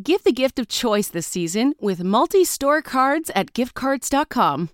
Give 0.00 0.24
the 0.24 0.32
gift 0.32 0.58
of 0.58 0.68
choice 0.68 1.08
this 1.08 1.26
season 1.26 1.74
with 1.78 2.02
multi 2.02 2.46
store 2.46 2.80
cards 2.80 3.30
at 3.34 3.52
giftcards.com. 3.52 4.70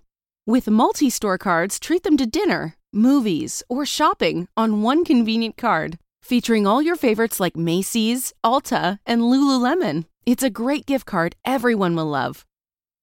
With 0.47 0.69
multi 0.69 1.09
store 1.09 1.37
cards, 1.37 1.77
treat 1.77 2.03
them 2.03 2.15
to 2.15 2.25
dinner, 2.25 2.77
movies, 2.93 3.61
or 3.67 3.85
shopping 3.85 4.47
on 4.55 4.81
one 4.81 5.03
convenient 5.03 5.57
card, 5.57 5.97
featuring 6.23 6.65
all 6.65 6.81
your 6.81 6.95
favorites 6.95 7.37
like 7.37 7.57
Macy's, 7.57 8.31
Ulta, 8.45 8.99
and 9.05 9.23
Lululemon. 9.23 10.05
It's 10.25 10.41
a 10.41 10.49
great 10.49 10.85
gift 10.85 11.05
card 11.05 11.35
everyone 11.43 11.97
will 11.97 12.05
love. 12.05 12.45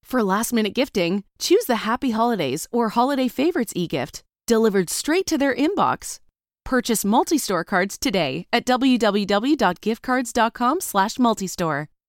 For 0.03 0.23
last 0.23 0.53
minute 0.53 0.73
gifting, 0.73 1.23
choose 1.37 1.65
the 1.65 1.83
Happy 1.85 2.09
Holidays 2.11 2.67
or 2.71 2.89
Holiday 2.89 3.27
Favorites 3.27 3.73
e 3.75 3.85
gift, 3.85 4.23
delivered 4.47 4.89
straight 4.89 5.27
to 5.27 5.37
their 5.37 5.55
inbox. 5.55 6.17
Purchase 6.65 7.05
multi-store 7.05 7.63
cards 7.63 7.95
today 7.95 8.47
at 8.51 8.65
www.giftcards.com/slash 8.65 11.17
multistore. 11.17 11.87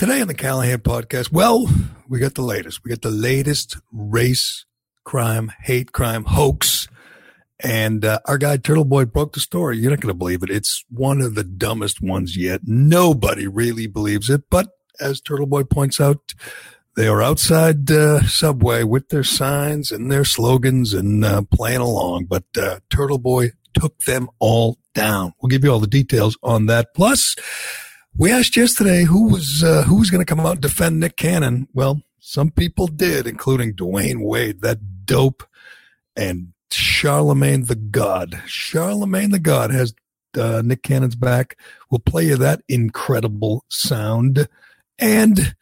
Today 0.00 0.22
on 0.22 0.28
the 0.28 0.34
Callahan 0.34 0.78
podcast, 0.78 1.30
well, 1.30 1.68
we 2.08 2.20
got 2.20 2.34
the 2.34 2.40
latest. 2.40 2.82
We 2.82 2.88
got 2.88 3.02
the 3.02 3.10
latest 3.10 3.76
race 3.92 4.64
crime, 5.04 5.52
hate 5.60 5.92
crime 5.92 6.24
hoax. 6.24 6.88
And 7.62 8.02
uh, 8.02 8.20
our 8.24 8.38
guy 8.38 8.56
Turtle 8.56 8.86
Boy 8.86 9.04
broke 9.04 9.34
the 9.34 9.40
story. 9.40 9.76
You're 9.76 9.90
not 9.90 10.00
going 10.00 10.08
to 10.08 10.18
believe 10.18 10.42
it. 10.42 10.48
It's 10.48 10.86
one 10.88 11.20
of 11.20 11.34
the 11.34 11.44
dumbest 11.44 12.00
ones 12.00 12.34
yet. 12.34 12.62
Nobody 12.64 13.46
really 13.46 13.86
believes 13.86 14.30
it. 14.30 14.44
But 14.48 14.68
as 14.98 15.20
Turtle 15.20 15.44
Boy 15.44 15.64
points 15.64 16.00
out, 16.00 16.32
they 16.96 17.06
are 17.06 17.20
outside 17.20 17.90
uh, 17.90 18.22
Subway 18.22 18.84
with 18.84 19.10
their 19.10 19.22
signs 19.22 19.92
and 19.92 20.10
their 20.10 20.24
slogans 20.24 20.94
and 20.94 21.22
uh, 21.22 21.42
playing 21.42 21.82
along. 21.82 22.24
But 22.24 22.44
uh, 22.56 22.80
Turtle 22.88 23.18
Boy 23.18 23.50
took 23.74 23.98
them 24.06 24.30
all 24.38 24.78
down. 24.94 25.34
We'll 25.42 25.50
give 25.50 25.62
you 25.62 25.70
all 25.70 25.78
the 25.78 25.86
details 25.86 26.38
on 26.42 26.64
that. 26.66 26.94
Plus, 26.94 27.36
we 28.20 28.30
asked 28.30 28.54
yesterday 28.54 29.04
who 29.04 29.28
was 29.30 29.64
uh, 29.64 29.82
who 29.84 29.98
was 29.98 30.10
going 30.10 30.20
to 30.20 30.26
come 30.26 30.40
out 30.40 30.52
and 30.52 30.60
defend 30.60 31.00
Nick 31.00 31.16
Cannon. 31.16 31.66
Well, 31.72 32.02
some 32.18 32.50
people 32.50 32.86
did, 32.86 33.26
including 33.26 33.72
Dwayne 33.72 34.22
Wade, 34.22 34.60
that 34.60 35.06
dope, 35.06 35.42
and 36.14 36.52
Charlamagne 36.70 37.66
Tha 37.66 37.76
God. 37.76 38.42
Charlamagne 38.46 39.30
Tha 39.30 39.38
God 39.38 39.70
has 39.70 39.94
uh, 40.36 40.60
Nick 40.62 40.82
Cannon's 40.82 41.16
back. 41.16 41.56
We'll 41.90 42.00
play 42.00 42.26
you 42.26 42.36
that 42.36 42.60
incredible 42.68 43.64
sound. 43.68 44.48
And 44.98 45.54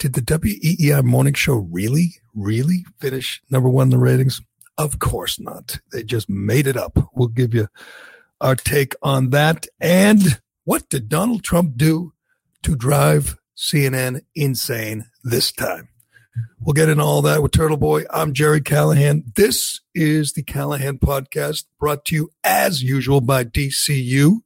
did 0.00 0.14
the 0.14 0.20
WEEI 0.20 1.04
morning 1.04 1.34
show 1.34 1.54
really, 1.54 2.16
really 2.34 2.84
finish 2.98 3.40
number 3.50 3.68
one 3.68 3.86
in 3.86 3.90
the 3.90 3.98
ratings? 3.98 4.42
Of 4.76 4.98
course 4.98 5.38
not. 5.38 5.78
They 5.92 6.02
just 6.02 6.28
made 6.28 6.66
it 6.66 6.76
up. 6.76 6.98
We'll 7.14 7.28
give 7.28 7.54
you 7.54 7.68
our 8.40 8.56
take 8.56 8.96
on 9.00 9.30
that. 9.30 9.68
And 9.80 10.40
what 10.64 10.88
did 10.88 11.08
Donald 11.08 11.44
Trump 11.44 11.76
do 11.76 12.14
to 12.62 12.74
drive 12.74 13.36
CNN 13.56 14.22
insane 14.34 15.06
this 15.22 15.52
time? 15.52 15.88
We'll 16.58 16.72
get 16.72 16.88
into 16.88 17.04
all 17.04 17.22
that 17.22 17.42
with 17.42 17.52
Turtle 17.52 17.76
Boy. 17.76 18.04
I'm 18.10 18.32
Gerry 18.32 18.60
Callahan. 18.60 19.24
This 19.36 19.82
is 19.94 20.32
the 20.32 20.42
Callahan 20.42 20.98
Podcast 20.98 21.66
brought 21.78 22.06
to 22.06 22.14
you 22.14 22.30
as 22.42 22.82
usual 22.82 23.20
by 23.20 23.44
DCU, 23.44 24.38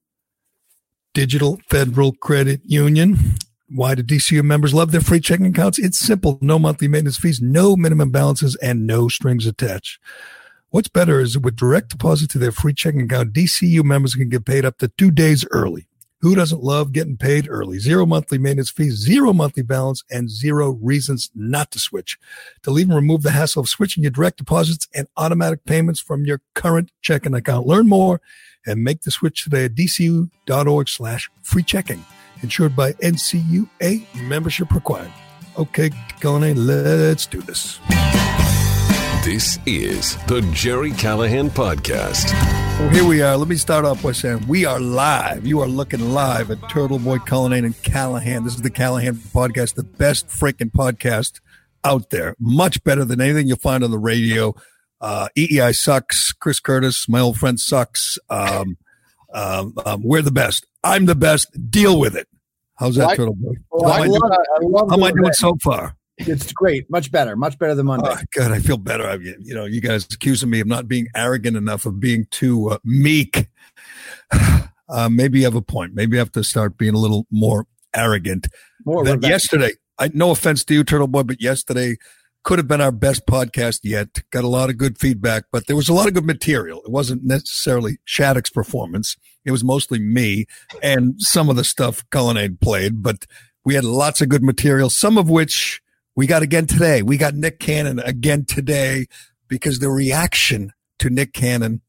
Digital 1.15 1.61
Federal 1.69 2.13
Credit 2.13 2.61
Union. 2.65 3.37
Why 3.71 3.95
do 3.95 4.03
DCU 4.03 4.43
members 4.43 4.75
love 4.75 4.91
their 4.91 5.01
free 5.01 5.21
checking 5.21 5.47
accounts? 5.47 5.79
It's 5.79 5.99
simple. 5.99 6.39
No 6.43 6.59
monthly 6.59 6.89
maintenance 6.89 7.17
fees, 7.17 7.41
no 7.41 7.77
minimum 7.77 8.11
balances, 8.11 8.57
and 8.57 8.87
no 8.87 9.09
strings 9.09 9.47
attached. 9.47 10.01
What's 10.71 10.89
better 10.89 11.21
is 11.21 11.39
with 11.39 11.57
direct 11.57 11.91
deposit 11.91 12.29
to 12.31 12.39
their 12.39 12.53
free 12.53 12.75
checking 12.75 13.03
account, 13.03 13.33
DCU 13.33 13.85
members 13.85 14.15
can 14.15 14.29
get 14.29 14.45
paid 14.45 14.65
up 14.65 14.79
to 14.79 14.89
two 14.89 15.11
days 15.11 15.47
early. 15.51 15.88
Who 16.21 16.35
doesn't 16.35 16.63
love 16.63 16.93
getting 16.93 17.17
paid 17.17 17.47
early? 17.49 17.79
Zero 17.79 18.05
monthly 18.05 18.39
maintenance 18.39 18.71
fees, 18.71 18.95
zero 18.95 19.33
monthly 19.33 19.63
balance, 19.63 20.03
and 20.11 20.29
zero 20.29 20.71
reasons 20.83 21.31
not 21.33 21.71
to 21.71 21.79
switch. 21.79 22.19
To 22.63 22.73
leave 22.73 22.89
and 22.89 22.97
remove 22.97 23.23
the 23.23 23.31
hassle 23.31 23.61
of 23.61 23.69
switching 23.69 24.03
your 24.03 24.11
direct 24.11 24.39
deposits 24.39 24.89
and 24.93 25.07
automatic 25.17 25.65
payments 25.65 26.01
from 26.01 26.25
your 26.25 26.41
current 26.55 26.91
checking 27.03 27.35
account. 27.35 27.69
Learn 27.69 27.89
more 27.89 28.21
and 28.67 28.83
make 28.83 29.03
the 29.03 29.13
switch 29.13 29.45
today 29.45 29.67
at 29.67 29.77
dcu.org 29.77 30.89
slash 30.89 31.31
free 31.43 31.63
checking. 31.63 32.05
Insured 32.43 32.75
by 32.75 32.93
NCUA, 32.95 34.23
membership 34.25 34.73
required. 34.73 35.13
Okay, 35.57 35.91
Callahan, 36.21 36.67
let's 36.67 37.27
do 37.27 37.41
this. 37.43 37.79
This 39.25 39.59
is 39.67 40.17
the 40.27 40.41
Gerry 40.53 40.93
Callahan 40.93 41.51
Podcast. 41.51 42.68
Well, 42.79 42.91
here 42.91 43.05
we 43.05 43.23
are. 43.23 43.37
Let 43.37 43.49
me 43.49 43.57
start 43.57 43.85
off 43.85 44.03
by 44.05 44.13
saying 44.13 44.47
we 44.47 44.65
are 44.65 44.79
live. 44.79 45.45
You 45.45 45.61
are 45.61 45.67
looking 45.67 46.11
live 46.11 46.51
at 46.53 46.59
Turtle 46.71 47.01
Boy 47.01 47.19
Cullinane 47.19 47.65
and 47.65 47.83
Callahan. 47.83 48.45
This 48.45 48.55
is 48.55 48.63
the 48.63 48.71
Callahan 48.71 49.17
Podcast, 49.17 49.75
the 49.75 49.83
best 49.83 50.29
freaking 50.29 50.71
podcast 50.71 51.41
out 51.83 52.11
there. 52.11 52.37
Much 52.39 52.83
better 52.85 53.05
than 53.05 53.21
anything 53.21 53.49
you'll 53.49 53.57
find 53.57 53.83
on 53.83 53.91
the 53.91 53.99
radio. 53.99 54.55
Uh, 55.01 55.29
EEI 55.37 55.75
sucks. 55.75 56.33
Chris 56.33 56.61
Curtis, 56.61 57.09
my 57.09 57.19
old 57.19 57.37
friend, 57.37 57.59
sucks. 57.59 58.17
Um, 58.31 58.79
um, 59.35 59.75
um, 59.85 60.03
we're 60.05 60.23
the 60.23 60.31
best. 60.31 60.65
I'm 60.85 61.07
the 61.07 61.17
best. 61.17 61.49
Deal 61.71 61.99
with 61.99 62.15
it. 62.15 62.29
How's 62.77 62.95
that, 62.95 63.09
Well, 63.09 63.17
Turtle 63.17 63.35
Boy? 63.35 63.55
Well, 63.73 63.93
how 63.93 64.03
I 64.03 64.05
am 64.05 64.11
I 64.13 64.13
love- 64.13 64.21
doing, 64.61 64.75
I 64.77 64.79
how 64.89 64.95
am 64.97 65.03
I 65.03 65.11
doing 65.11 65.33
so 65.33 65.57
far? 65.63 65.97
It's 66.19 66.53
great, 66.53 66.91
much 66.91 67.11
better, 67.11 67.37
much 67.37 67.59
better 67.59 67.75
than 67.75 67.87
Monday. 67.87 68.11
Oh, 68.11 68.19
good. 68.33 68.51
I 68.51 68.59
feel 68.59 68.77
better. 68.77 69.07
I, 69.07 69.15
you 69.15 69.55
know, 69.55 69.65
you 69.65 69.81
guys 69.81 70.07
accusing 70.13 70.51
me 70.51 70.61
of 70.61 70.67
not 70.67 70.89
being 70.89 71.07
arrogant 71.15 71.57
enough, 71.57 71.87
of 71.87 72.01
being 72.01 72.27
too 72.31 72.71
uh, 72.71 72.79
meek. 72.85 73.49
Uh, 74.91 75.07
maybe 75.07 75.41
you 75.41 75.45
have 75.45 75.55
a 75.55 75.61
point. 75.61 75.95
Maybe 75.95 76.17
I 76.17 76.21
have 76.21 76.33
to 76.33 76.43
start 76.43 76.79
being 76.79 76.95
a 76.95 76.99
little 76.99 77.27
more 77.31 77.67
arrogant. 77.95 78.49
More 78.87 79.03
revenge. 79.03 79.27
yesterday, 79.27 79.73
I 79.99 80.11
no 80.15 80.31
offense 80.31 80.65
to 80.65 80.73
you, 80.73 80.83
Turtle 80.83 81.07
Boy, 81.07 81.25
but 81.25 81.43
yesterday 81.43 81.99
could 82.43 82.59
have 82.59 82.69
been 82.69 82.81
our 82.81 82.91
best 82.91 83.27
podcast 83.27 83.81
yet. 83.83 84.23
Got 84.31 84.45
a 84.45 84.49
lot 84.49 84.71
of 84.71 84.79
good 84.79 84.99
feedback, 84.99 85.45
but 85.53 85.67
there 85.67 85.77
was 85.77 85.91
a 85.91 85.93
lot 85.93 86.09
of 86.09 86.15
good 86.15 86.25
material. 86.25 86.81
It 86.87 86.91
wasn't 86.91 87.25
necessarily 87.25 87.99
Shattuck's 88.05 88.49
performance. 88.49 89.17
It 89.45 89.51
was 89.51 89.63
mostly 89.63 89.99
me 89.99 90.47
and 90.83 91.15
some 91.19 91.51
of 91.51 91.57
the 91.57 91.65
stuff 91.65 92.03
Cullinane 92.09 92.57
played, 92.59 93.03
but 93.03 93.27
we 93.67 93.75
had 93.75 93.85
lots 93.85 94.23
of 94.23 94.31
good 94.31 94.43
material, 94.43 94.89
some 94.89 95.19
of 95.19 95.29
which 95.29 95.83
we 96.19 96.27
got 96.27 96.43
again 96.43 96.67
today. 96.67 97.01
We 97.01 97.17
got 97.17 97.37
Nick 97.37 97.61
Cannon 97.61 98.01
again 98.01 98.45
today 98.45 99.07
because 99.47 99.79
the 99.79 99.89
reaction 99.89 100.73
to 100.99 101.11
Nick 101.11 101.33
Cannon 101.33 101.81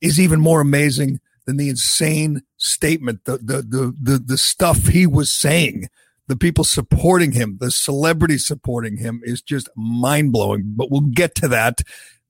is 0.00 0.20
even 0.20 0.40
more 0.40 0.60
amazing 0.60 1.18
than 1.44 1.56
the 1.56 1.70
insane 1.70 2.42
statement, 2.56 3.24
the 3.24 3.38
the 3.38 3.62
the 3.62 3.94
the, 4.00 4.18
the 4.18 4.38
stuff 4.38 4.86
he 4.86 5.08
was 5.08 5.34
saying 5.34 5.88
the 6.28 6.36
people 6.36 6.62
supporting 6.62 7.32
him, 7.32 7.58
the 7.60 7.72
celebrities 7.72 8.46
supporting 8.46 8.98
him 8.98 9.20
is 9.24 9.42
just 9.42 9.68
mind 9.74 10.30
blowing. 10.30 10.74
But 10.76 10.92
we'll 10.92 11.00
get 11.00 11.34
to 11.36 11.48
that. 11.48 11.80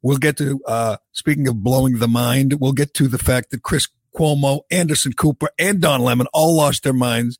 We'll 0.01 0.17
get 0.17 0.39
to, 0.39 0.63
uh, 0.67 0.97
speaking 1.13 1.47
of 1.47 1.63
blowing 1.63 1.99
the 1.99 2.09
mind, 2.09 2.55
we'll 2.59 2.73
get 2.73 2.95
to 2.95 3.07
the 3.07 3.19
fact 3.19 3.51
that 3.51 3.63
Chris 3.63 3.87
Cuomo, 4.17 4.63
Anderson 4.71 5.13
Cooper, 5.13 5.51
and 5.59 5.83
Don 5.83 6.01
Lemon 6.01 6.27
all 6.33 6.57
lost 6.57 6.85
their 6.85 6.95
minds 6.95 7.39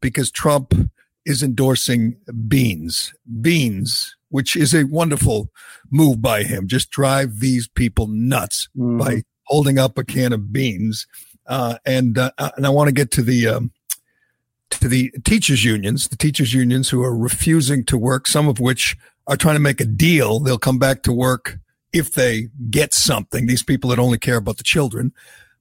because 0.00 0.32
Trump 0.32 0.74
is 1.24 1.42
endorsing 1.42 2.16
beans, 2.48 3.14
beans, 3.40 4.16
which 4.28 4.56
is 4.56 4.74
a 4.74 4.84
wonderful 4.84 5.50
move 5.90 6.20
by 6.20 6.42
him. 6.42 6.66
Just 6.66 6.90
drive 6.90 7.40
these 7.40 7.68
people 7.68 8.06
nuts 8.08 8.68
Mhm. 8.76 8.98
by 8.98 9.22
holding 9.44 9.78
up 9.78 9.96
a 9.98 10.04
can 10.04 10.32
of 10.32 10.52
beans. 10.52 11.06
Uh, 11.46 11.76
and, 11.84 12.18
uh, 12.18 12.30
and 12.56 12.66
I 12.66 12.70
want 12.70 12.88
to 12.88 12.92
get 12.92 13.10
to 13.12 13.22
the, 13.22 13.46
um, 13.46 13.72
to 14.70 14.88
the 14.88 15.12
teachers 15.24 15.64
unions, 15.64 16.08
the 16.08 16.16
teachers 16.16 16.54
unions 16.54 16.88
who 16.88 17.02
are 17.02 17.16
refusing 17.16 17.84
to 17.84 17.98
work, 17.98 18.26
some 18.26 18.48
of 18.48 18.58
which 18.58 18.96
are 19.26 19.36
trying 19.36 19.56
to 19.56 19.60
make 19.60 19.80
a 19.80 19.84
deal. 19.86 20.40
They'll 20.40 20.58
come 20.58 20.78
back 20.78 21.02
to 21.04 21.12
work 21.12 21.58
if 21.92 22.12
they 22.12 22.48
get 22.70 22.92
something. 22.92 23.46
These 23.46 23.62
people 23.62 23.90
that 23.90 23.98
only 23.98 24.18
care 24.18 24.36
about 24.36 24.56
the 24.56 24.64
children. 24.64 25.12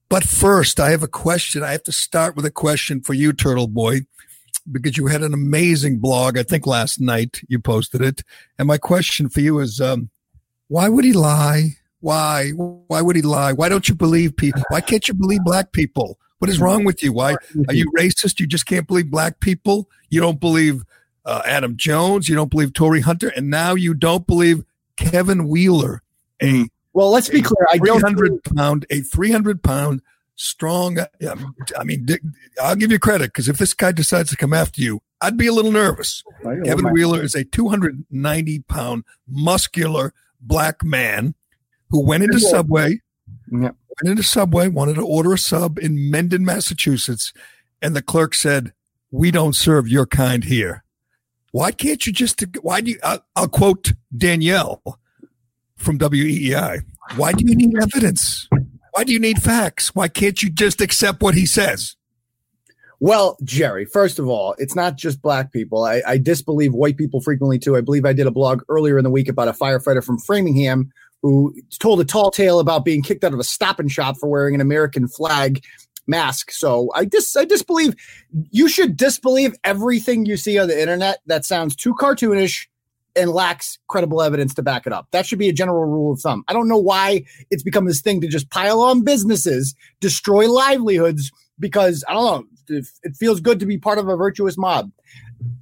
But 0.10 0.24
first, 0.24 0.80
I 0.80 0.90
have 0.92 1.04
a 1.04 1.08
question. 1.08 1.64
I 1.64 1.72
have 1.72 1.84
to 1.84 1.92
start 1.92 2.36
with 2.36 2.46
a 2.46 2.52
question 2.52 3.02
for 3.02 3.14
you, 3.14 3.34
Turtle 3.34 3.68
Boy, 3.68 4.02
because 4.72 4.98
you 4.98 5.08
had 5.08 5.22
an 5.24 5.34
amazing 5.34 6.00
blog. 6.00 6.38
I 6.38 6.44
think 6.44 6.66
last 6.66 7.00
night 7.00 7.42
you 7.48 7.60
posted 7.60 8.02
it. 8.02 8.24
And 8.58 8.68
my 8.68 8.78
question 8.78 9.30
for 9.30 9.42
you 9.42 9.60
is, 9.60 9.82
um, 9.82 10.10
why 10.68 10.90
would 10.90 11.06
he 11.06 11.14
lie? 11.14 11.78
Why? 12.00 12.50
Why 12.52 13.02
would 13.02 13.16
he 13.16 13.22
lie? 13.22 13.54
Why 13.54 13.70
don't 13.70 13.88
you 13.88 13.96
believe 13.96 14.36
people? 14.36 14.64
Why 14.70 14.82
can't 14.82 15.08
you 15.08 15.14
believe 15.14 15.44
black 15.44 15.72
people? 15.72 16.18
What 16.40 16.50
is 16.50 16.60
wrong 16.60 16.84
with 16.84 17.02
you? 17.02 17.14
Why 17.14 17.36
are 17.70 17.74
you 17.74 17.90
racist? 17.98 18.40
You 18.40 18.48
just 18.48 18.66
can't 18.66 18.88
believe 18.88 19.10
black 19.10 19.40
people? 19.40 19.90
You 20.10 20.20
don't 20.20 20.42
believe 20.42 20.84
uh, 21.26 21.42
Adam 21.46 21.78
Jones? 21.78 22.28
You 22.28 22.36
don't 22.36 22.52
believe 22.52 22.74
Torii 22.74 23.00
Hunter? 23.00 23.30
And 23.30 23.50
now 23.50 23.76
you 23.76 23.94
don't 23.94 24.28
believe 24.28 24.64
Kevin 24.98 25.48
Wheeler, 25.48 26.02
a 26.42 26.68
Well, 26.92 27.12
let's 27.12 27.30
be 27.30 27.42
clear. 27.42 27.66
I 27.72 27.78
don't. 27.78 28.02
hundred 28.02 28.44
pound, 28.56 28.86
a 28.90 29.00
three 29.02 29.32
hundred 29.32 29.64
pound 29.64 30.02
strong. 30.36 31.00
I 31.78 31.84
mean, 31.84 32.08
I'll 32.62 32.76
give 32.76 32.92
you 32.92 33.00
credit 33.00 33.28
because 33.28 33.50
if 33.50 33.58
this 33.58 33.74
guy 33.74 33.92
decides 33.92 34.30
to 34.32 34.38
come 34.38 34.54
after 34.54 34.82
you, 34.82 35.02
I'd 35.22 35.38
be 35.38 35.48
a 35.48 35.54
little 35.54 35.72
nervous. 35.72 36.24
Kevin 36.66 36.92
Wheeler 36.92 37.22
is 37.22 37.36
a 37.36 37.44
two 37.44 37.70
hundred 37.70 38.04
ninety 38.12 38.60
pound 38.68 39.04
muscular 39.28 40.14
black 40.42 40.84
man 40.84 41.34
who 41.90 42.06
went 42.06 42.24
into 42.24 42.40
Subway, 42.40 43.00
Yeah. 43.52 43.70
went 44.04 44.10
into 44.10 44.24
Subway, 44.24 44.68
wanted 44.68 44.96
to 44.96 45.06
order 45.06 45.34
a 45.34 45.38
sub 45.38 45.78
in 45.80 46.10
Mendon, 46.12 46.44
Massachusetts, 46.44 47.32
and 47.82 47.96
the 47.96 48.02
clerk 48.02 48.34
said, 48.34 48.74
"We 49.12 49.32
don't 49.32 49.56
serve 49.56 49.88
your 49.88 50.06
kind 50.06 50.44
here." 50.44 50.84
Why 51.52 51.72
can't 51.72 52.06
you 52.08 52.12
just? 52.12 52.44
Why 52.62 52.82
do 52.82 52.92
you? 52.92 53.00
I'll, 53.04 53.24
I'll 53.36 53.48
quote 53.48 53.94
Danielle 54.18 54.82
from 55.78 56.00
WEEI. 56.00 56.82
Why 57.16 57.32
do 57.32 57.46
you 57.46 57.56
need 57.56 57.76
evidence? 57.82 58.50
Why 58.94 59.04
do 59.04 59.12
you 59.12 59.20
need 59.20 59.42
facts? 59.42 59.96
Why 59.96 60.08
can't 60.08 60.44
you 60.44 60.52
just 60.52 60.80
accept 60.80 61.24
what 61.24 61.34
he 61.34 61.48
says? 61.48 61.96
Well, 63.00 63.38
Gerry, 63.44 63.86
first 63.86 64.20
of 64.20 64.28
all, 64.28 64.54
it's 64.60 64.76
not 64.76 64.98
just 64.98 65.20
black 65.20 65.52
people. 65.52 65.84
I, 65.84 66.04
I 66.08 66.18
disbelieve 66.20 66.74
white 66.74 66.96
people 66.96 67.20
frequently 67.20 67.58
too. 67.58 67.76
I 67.76 67.82
believe 67.82 68.06
I 68.06 68.14
did 68.14 68.28
a 68.28 68.32
blog 68.32 68.62
earlier 68.70 69.00
in 69.00 69.04
the 69.04 69.10
week 69.10 69.28
about 69.28 69.48
a 69.48 69.52
firefighter 69.52 70.04
from 70.04 70.20
Framingham 70.20 70.92
who 71.24 71.56
told 71.80 72.02
a 72.02 72.06
tall 72.06 72.30
tale 72.30 72.60
about 72.60 72.86
being 72.86 73.02
kicked 73.02 73.24
out 73.24 73.34
of 73.34 73.40
a 73.40 73.44
stop 73.44 73.80
and 73.80 73.92
shop 73.92 74.16
for 74.18 74.30
wearing 74.30 74.54
an 74.54 74.62
American 74.62 75.08
flag 75.08 75.66
mask. 76.06 76.52
So 76.52 76.92
I 76.94 77.06
dis 77.06 77.36
I 77.36 77.46
disbelieve 77.46 77.96
you 78.52 78.68
should 78.68 78.96
disbelieve 78.96 79.56
everything 79.64 80.28
you 80.28 80.38
see 80.38 80.60
on 80.60 80.68
the 80.68 80.80
internet 80.80 81.20
that 81.26 81.46
sounds 81.46 81.76
too 81.76 81.96
cartoonish 81.96 82.68
and 83.16 83.32
lacks 83.32 83.78
credible 83.88 84.22
evidence 84.22 84.54
to 84.56 84.64
back 84.64 84.88
it 84.88 84.94
up. 84.94 85.08
That 85.12 85.26
should 85.26 85.40
be 85.40 85.50
a 85.50 85.54
general 85.54 85.86
rule 85.86 86.14
of 86.14 86.20
thumb. 86.20 86.44
I 86.48 86.54
don't 86.54 86.68
know 86.68 86.78
why 86.78 87.26
it's 87.52 87.64
become 87.64 87.86
this 87.86 88.02
thing 88.02 88.22
to 88.22 88.28
just 88.28 88.50
pile 88.50 88.82
on 88.82 89.04
businesses, 89.04 89.76
destroy 90.00 90.52
livelihoods 90.52 91.32
because 91.60 92.04
I 92.08 92.14
don't 92.14 92.24
know, 92.26 92.78
it, 92.78 92.86
it 93.04 93.16
feels 93.16 93.40
good 93.40 93.60
to 93.60 93.66
be 93.66 93.78
part 93.78 93.98
of 93.98 94.08
a 94.08 94.16
virtuous 94.16 94.58
mob. 94.58 94.92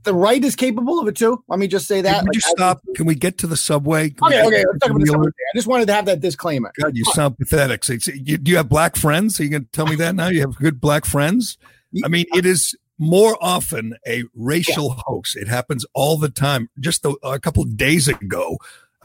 The 0.03 0.13
right 0.13 0.43
is 0.43 0.55
capable 0.55 0.99
of 0.99 1.07
it 1.07 1.15
too. 1.15 1.43
Let 1.47 1.59
me 1.59 1.67
just 1.67 1.87
say 1.87 2.01
that. 2.01 2.19
Can 2.19 2.25
we 2.25 2.35
Like, 2.35 2.43
stop? 2.43 2.81
Can 2.95 3.05
we 3.07 3.15
get 3.15 3.39
to 3.39 3.47
the 3.47 3.57
subway? 3.57 4.11
Can 4.11 4.27
Okay, 4.27 4.45
okay. 4.45 4.61
to 4.61 4.67
Let's 4.71 4.79
talk 4.79 4.89
about 4.91 4.99
this. 4.99 5.09
Wheeler? 5.09 5.29
I 5.29 5.57
just 5.57 5.67
wanted 5.67 5.87
to 5.87 5.93
have 5.93 6.05
that 6.05 6.19
disclaimer. 6.19 6.71
God, 6.79 6.95
you 6.95 7.03
sound 7.05 7.37
pathetic. 7.37 7.83
So, 7.83 7.97
so 7.97 8.11
you, 8.13 8.37
do 8.37 8.51
you 8.51 8.57
have 8.57 8.69
black 8.69 8.95
friends? 8.95 9.39
Are 9.39 9.43
you 9.43 9.49
going 9.49 9.65
to 9.65 9.71
tell 9.71 9.87
me 9.87 9.95
that 9.95 10.13
now? 10.15 10.27
You 10.27 10.41
have 10.41 10.55
good 10.55 10.79
black 10.79 11.05
friends? 11.05 11.57
I 12.05 12.07
mean, 12.07 12.25
it 12.33 12.45
is 12.45 12.75
more 13.01 13.35
often 13.41 13.95
a 14.07 14.23
racial 14.35 14.91
hoax. 15.05 15.35
It 15.35 15.47
happens 15.47 15.85
all 15.93 16.17
the 16.17 16.29
time. 16.29 16.69
Just 16.79 17.03
a, 17.03 17.15
a 17.23 17.39
couple 17.39 17.63
of 17.63 17.75
days 17.75 18.07
ago, 18.07 18.57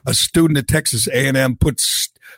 a 0.06 0.12
student 0.14 0.58
at 0.58 0.68
Texas 0.68 1.08
A&M 1.08 1.56
put 1.56 1.82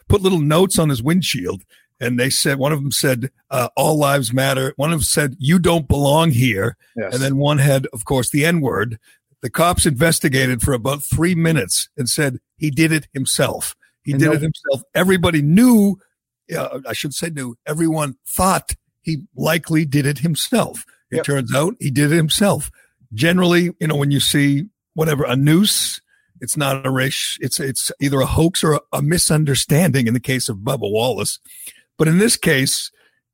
put 0.08 0.22
little 0.22 0.38
notes 0.40 0.78
on 0.78 0.88
his 0.88 1.02
windshield, 1.02 1.64
and 2.00 2.18
they 2.18 2.30
said 2.30 2.58
one 2.58 2.72
of 2.72 2.80
them 2.80 2.92
said 2.92 3.30
uh, 3.50 3.68
"All 3.76 3.98
lives 3.98 4.32
matter." 4.32 4.72
One 4.76 4.92
of 4.92 5.00
them 5.00 5.04
said 5.04 5.34
"You 5.38 5.58
don't 5.58 5.88
belong 5.88 6.30
here," 6.30 6.76
Yes. 6.96 7.12
and 7.12 7.22
then 7.22 7.36
one 7.36 7.58
had, 7.58 7.86
of 7.92 8.04
course, 8.04 8.30
the 8.30 8.46
N 8.46 8.60
word. 8.60 8.98
The 9.42 9.50
cops 9.50 9.84
investigated 9.86 10.62
for 10.62 10.72
about 10.72 11.02
three 11.04 11.34
minutes 11.34 11.88
and 11.96 12.08
said 12.08 12.38
he 12.56 12.70
did 12.70 12.90
it 12.92 13.06
himself. 13.12 13.74
He 14.02 14.12
And 14.12 14.20
did 14.20 14.26
no- 14.26 14.32
it 14.32 14.42
himself. 14.42 14.82
Everybody 14.94 15.42
knew. 15.42 15.98
Uh, 16.56 16.80
I 16.88 16.92
should 16.94 17.12
say 17.14 17.28
knew. 17.30 17.56
Everyone 17.66 18.14
thought 18.26 18.72
he 19.02 19.24
likely 19.36 19.84
did 19.84 20.06
it 20.06 20.18
himself. 20.20 20.84
It 21.10 21.16
Yep. 21.16 21.24
turns 21.24 21.54
out 21.54 21.74
he 21.80 21.90
did 21.90 22.12
it 22.12 22.16
himself. 22.16 22.70
Generally, 23.14 23.70
you 23.80 23.86
know, 23.86 23.96
when 23.96 24.10
you 24.10 24.20
see 24.20 24.66
whatever 24.94 25.24
a 25.24 25.36
noose, 25.36 26.00
it's 26.40 26.56
not 26.56 26.86
a 26.86 26.90
race. 26.90 27.36
It's 27.40 27.58
it's 27.58 27.90
either 28.00 28.20
a 28.20 28.26
hoax 28.26 28.62
or 28.62 28.74
a, 28.74 28.80
a 28.92 29.02
misunderstanding. 29.02 30.06
In 30.06 30.14
the 30.14 30.20
case 30.20 30.48
of 30.48 30.58
Bubba 30.58 30.90
Wallace, 30.90 31.38
but 31.96 32.06
in 32.08 32.18
this 32.18 32.36
case, 32.36 32.90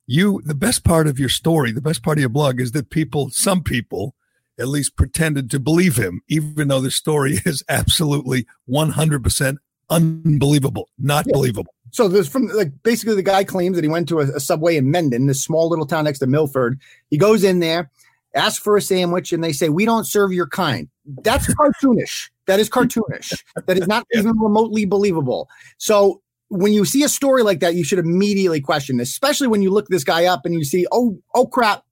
you 0.07 0.41
the 0.45 0.55
best 0.55 0.85
part 0.85 1.07
of 1.07 1.19
your 1.19 1.29
story, 1.29 1.73
the 1.73 1.81
best 1.83 2.03
part 2.03 2.19
of 2.19 2.21
your 2.21 2.29
blog 2.29 2.61
is 2.61 2.73
that 2.73 2.91
people, 2.91 3.31
some 3.31 3.63
people, 3.63 4.15
at 4.59 4.69
least 4.69 4.97
pretended 4.97 5.51
to 5.51 5.59
believe 5.59 5.97
him, 5.97 6.23
even 6.29 6.69
though 6.69 6.81
the 6.81 6.91
story 6.91 7.41
is 7.45 7.63
absolutely 7.69 8.47
one 8.67 8.91
hundred 8.91 9.23
percent 9.25 9.59
unbelievable, 9.91 10.89
not 10.99 11.25
Yeah. 11.27 11.33
believable. 11.33 11.74
So 11.95 12.09
there's 12.09 12.27
from 12.27 12.49
like 12.49 12.73
basically 12.83 13.15
the 13.15 13.23
guy 13.23 13.45
claims 13.45 13.77
that 13.77 13.85
he 13.85 13.89
went 13.89 14.09
to 14.09 14.19
a, 14.19 14.25
a 14.35 14.41
subway 14.41 14.77
in 14.77 14.91
Mendon, 14.91 15.27
this 15.27 15.45
small 15.45 15.69
little 15.69 15.87
town 15.87 16.07
next 16.07 16.19
to 16.19 16.27
Milford. 16.27 16.81
He 17.09 17.17
goes 17.17 17.45
in 17.45 17.61
there, 17.61 17.89
asks 18.35 18.59
for 18.59 18.77
a 18.77 18.83
sandwich, 18.83 19.33
and 19.33 19.45
they 19.45 19.53
say, 19.53 19.69
"We 19.69 19.85
don't 19.85 20.05
serve 20.05 20.33
your 20.33 20.49
kind." 20.49 20.89
That's 21.23 21.47
cartoonish. 21.55 22.31
That 22.47 22.59
is 22.59 22.69
cartoonish. 22.69 23.41
That 23.67 23.79
is 23.79 23.87
not 23.87 24.09
Yeah. 24.13 24.23
even 24.23 24.37
remotely 24.41 24.87
believable. 24.87 25.49
So 25.79 26.21
when 26.49 26.73
you 26.73 26.85
see 26.85 27.05
a 27.05 27.09
story 27.09 27.45
like 27.45 27.61
that, 27.61 27.77
you 27.77 27.85
should 27.85 28.01
immediately 28.01 28.61
question, 28.61 28.99
especially 28.99 29.47
when 29.47 29.63
you 29.63 29.71
look 29.71 29.87
this 29.87 30.03
guy 30.03 30.25
up 30.25 30.45
and 30.45 30.53
you 30.53 30.65
see, 30.65 30.89
"Oh, 30.91 31.17
oh 31.37 31.47
crap." 31.47 31.85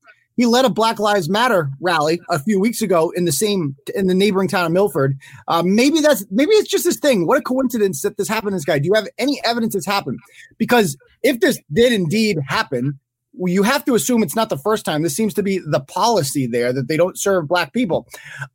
He 0.43 0.47
led 0.47 0.65
a 0.65 0.71
Black 0.71 0.99
Lives 0.99 1.31
Matter 1.31 1.71
rally 1.81 2.21
a 2.29 2.37
few 2.37 2.59
weeks 2.59 2.83
ago 2.83 3.13
in 3.15 3.27
the 3.27 3.31
same 3.31 3.77
in 3.95 4.09
the 4.09 4.15
neighboring 4.15 4.49
town 4.49 4.67
of 4.67 4.73
Milford. 4.73 5.17
Uh, 5.47 5.63
maybe 5.65 6.01
that's 6.01 6.27
maybe 6.33 6.51
it's 6.55 6.69
just 6.69 6.83
this 6.83 6.97
thing. 6.97 7.29
What 7.29 7.39
a 7.39 7.43
coincidence 7.43 8.03
that 8.03 8.17
this 8.17 8.27
happened 8.27 8.51
to 8.51 8.57
this 8.57 8.65
guy. 8.65 8.81
Do 8.81 8.87
you 8.87 8.95
have 8.95 9.07
any 9.19 9.41
evidence 9.45 9.77
it's 9.77 9.87
happened? 9.87 10.19
Because 10.59 10.97
if 11.23 11.39
this 11.39 11.61
did 11.73 11.93
indeed 11.93 12.39
happen, 12.49 12.99
you 13.35 13.63
have 13.63 13.85
to 13.85 13.95
assume 13.95 14.25
it's 14.25 14.35
not 14.35 14.49
the 14.49 14.59
first 14.59 14.85
time. 14.85 15.03
This 15.03 15.15
seems 15.15 15.33
to 15.35 15.45
be 15.45 15.61
the 15.65 15.79
policy 15.79 16.49
there 16.49 16.73
that 16.73 16.89
they 16.89 16.97
don't 16.97 17.17
serve 17.17 17.47
black 17.47 17.73
people. 17.73 18.09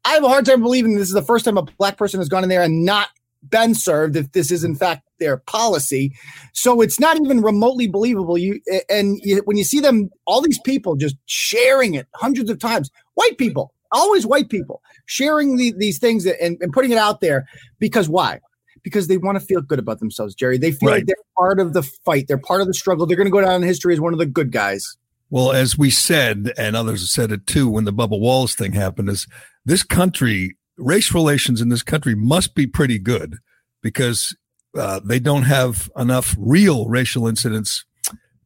I 0.04 0.10
have 0.10 0.26
a 0.26 0.28
hard 0.28 0.46
time 0.46 0.62
believing 0.62 0.96
this 0.96 1.08
is 1.08 1.14
the 1.14 1.22
first 1.22 1.46
time 1.46 1.58
a 1.58 1.62
black 1.62 1.96
person 1.96 2.20
has 2.20 2.28
gone 2.28 2.44
in 2.44 2.50
there 2.50 2.64
and 2.64 2.84
not 2.84 3.08
been 3.50 3.76
served 3.76 4.16
if 4.16 4.32
this 4.32 4.52
is 4.52 4.64
in 4.64 4.76
fact 4.76 5.04
their 5.20 5.38
policy. 5.38 6.14
So 6.54 6.82
it's 6.82 7.00
not 7.00 7.20
even 7.20 7.42
remotely 7.42 7.88
believable. 7.88 8.38
You 8.38 8.60
and 8.90 9.20
you, 9.24 9.42
when 9.46 9.58
you 9.58 9.64
see 9.64 9.80
them, 9.80 10.10
all 10.26 10.42
these 10.42 10.60
people 10.60 10.96
just 10.96 11.16
sharing 11.26 11.94
it 11.96 12.08
hundreds 12.16 12.50
of 12.50 12.60
times, 12.60 12.92
white 13.16 13.38
people, 13.38 13.74
always 13.92 14.26
white 14.26 14.50
people, 14.50 14.82
sharing 15.06 15.58
the, 15.58 15.74
these 15.78 16.00
things 16.00 16.26
and, 16.26 16.58
and 16.62 16.72
putting 16.74 16.92
it 16.92 16.98
out 16.98 17.22
there 17.22 17.48
because 17.80 18.10
why? 18.10 18.40
Because 18.84 19.08
they 19.08 19.18
want 19.18 19.40
to 19.40 19.46
feel 19.46 19.62
good 19.62 19.80
about 19.80 20.00
themselves, 20.00 20.36
Gerry. 20.36 20.58
They 20.58 20.72
feel 20.72 20.90
Right. 20.90 20.96
like 20.98 21.08
they're 21.08 21.16
part 21.38 21.60
of 21.60 21.74
the 21.74 21.84
fight. 21.84 22.28
They're 22.28 22.38
part 22.38 22.62
of 22.62 22.68
the 22.68 22.74
struggle. 22.74 23.06
They're 23.06 23.18
going 23.18 23.28
to 23.28 23.32
go 23.32 23.42
down 23.42 23.62
in 23.62 23.68
history 23.68 23.94
as 23.94 24.00
one 24.00 24.14
of 24.14 24.20
the 24.20 24.26
good 24.26 24.52
guys. 24.52 24.98
Well, 25.30 25.52
as 25.52 25.78
we 25.78 25.90
said, 25.90 26.54
and 26.58 26.76
others 26.76 27.02
have 27.02 27.10
said 27.10 27.32
it 27.34 27.48
too, 27.48 27.70
when 27.70 27.84
the 27.84 27.92
Bubba 27.92 28.18
Wallace 28.18 28.56
thing 28.56 28.72
happened, 28.72 29.10
is 29.10 29.28
this 29.66 29.84
country, 29.84 30.56
race 30.78 31.14
relations 31.14 31.62
in 31.62 31.70
this 31.70 31.84
country 31.84 32.16
must 32.16 32.56
be 32.56 32.68
pretty 32.68 33.00
good 33.00 33.38
because 33.82 34.36
uh, 34.78 35.00
they 35.04 35.20
don't 35.20 35.44
have 35.44 35.90
enough 35.98 36.36
real 36.38 36.88
racial 36.88 37.28
incidents 37.28 37.86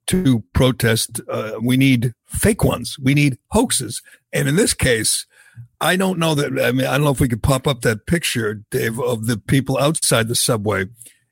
to 0.08 0.44
protest. 0.54 1.22
Uh, 1.30 1.54
we 1.62 1.78
need 1.78 2.14
fake 2.26 2.64
ones. 2.64 2.98
We 3.02 3.14
need 3.14 3.38
hoaxes. 3.52 4.02
And 4.34 4.48
in 4.48 4.56
this 4.56 4.74
case, 4.74 5.26
I 5.80 5.96
don't 5.96 6.20
know 6.20 6.36
that. 6.36 6.62
I 6.64 6.72
mean, 6.72 6.88
I 6.88 6.92
don't 6.92 7.04
know 7.04 7.12
if 7.12 7.20
we 7.20 7.28
could 7.28 7.44
pop 7.44 7.68
up 7.68 7.82
that 7.82 8.06
picture, 8.06 8.62
Dave, 8.72 9.00
of 9.00 9.26
the 9.26 9.38
people 9.38 9.78
outside 9.78 10.28
the 10.28 10.36
subway. 10.36 10.86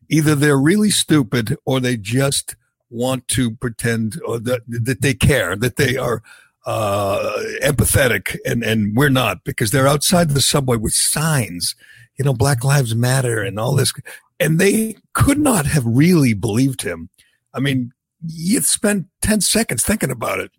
Either 0.09 0.35
they're 0.35 0.59
really 0.59 0.89
stupid 0.89 1.55
or 1.65 1.79
they 1.79 1.97
just 1.97 2.55
want 2.89 3.27
to 3.29 3.51
pretend 3.51 4.19
or 4.25 4.39
that, 4.39 4.61
that 4.67 5.01
they 5.01 5.13
care, 5.13 5.55
that 5.55 5.75
they 5.75 5.97
are 5.97 6.23
uh, 6.65 7.37
empathetic, 7.63 8.37
and, 8.45 8.63
and 8.63 8.95
we're 8.95 9.09
not 9.09 9.43
because 9.43 9.71
they're 9.71 9.87
outside 9.87 10.29
the 10.29 10.41
subway 10.41 10.77
with 10.77 10.93
signs, 10.93 11.75
you 12.17 12.25
know, 12.25 12.33
Black 12.33 12.63
Lives 12.63 12.95
Matter 12.95 13.41
and 13.41 13.59
all 13.59 13.75
this. 13.75 13.93
And 14.39 14.59
they 14.59 14.97
could 15.13 15.39
not 15.39 15.65
have 15.65 15.85
really 15.85 16.33
believed 16.33 16.81
him. 16.81 17.09
I 17.53 17.59
mean, 17.59 17.91
you 18.25 18.61
spend 18.61 19.05
10 19.21 19.41
seconds 19.41 19.83
thinking 19.83 20.11
about 20.11 20.39
it. 20.39 20.51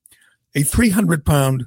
A 0.55 0.63
300 0.63 1.25
pound, 1.25 1.67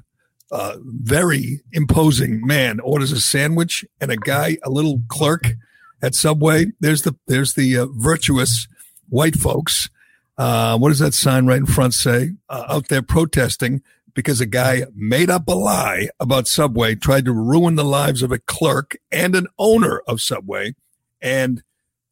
uh, 0.50 0.76
very 0.82 1.60
imposing 1.72 2.46
man 2.46 2.80
orders 2.80 3.12
a 3.12 3.20
sandwich 3.20 3.84
and 4.00 4.10
a 4.10 4.16
guy, 4.16 4.58
a 4.62 4.70
little 4.70 5.00
clerk 5.08 5.54
at 6.02 6.14
Subway. 6.14 6.66
There's 6.80 7.02
the, 7.02 7.16
there's 7.26 7.54
the 7.54 7.78
uh, 7.78 7.86
virtuous 7.92 8.68
white 9.08 9.36
folks. 9.36 9.88
Uh, 10.36 10.76
what 10.76 10.88
does 10.88 10.98
that 10.98 11.14
sign 11.14 11.46
right 11.46 11.58
in 11.58 11.66
front 11.66 11.94
say? 11.94 12.32
Uh, 12.48 12.64
out 12.68 12.88
there 12.88 13.02
protesting 13.02 13.80
because 14.14 14.40
a 14.40 14.46
guy 14.46 14.84
made 14.94 15.30
up 15.30 15.48
a 15.48 15.52
lie 15.52 16.08
about 16.20 16.48
Subway, 16.48 16.94
tried 16.94 17.24
to 17.24 17.32
ruin 17.32 17.74
the 17.74 17.84
lives 17.84 18.22
of 18.22 18.32
a 18.32 18.38
clerk 18.38 18.96
and 19.10 19.34
an 19.34 19.46
owner 19.58 20.02
of 20.06 20.20
Subway. 20.20 20.74
And 21.20 21.62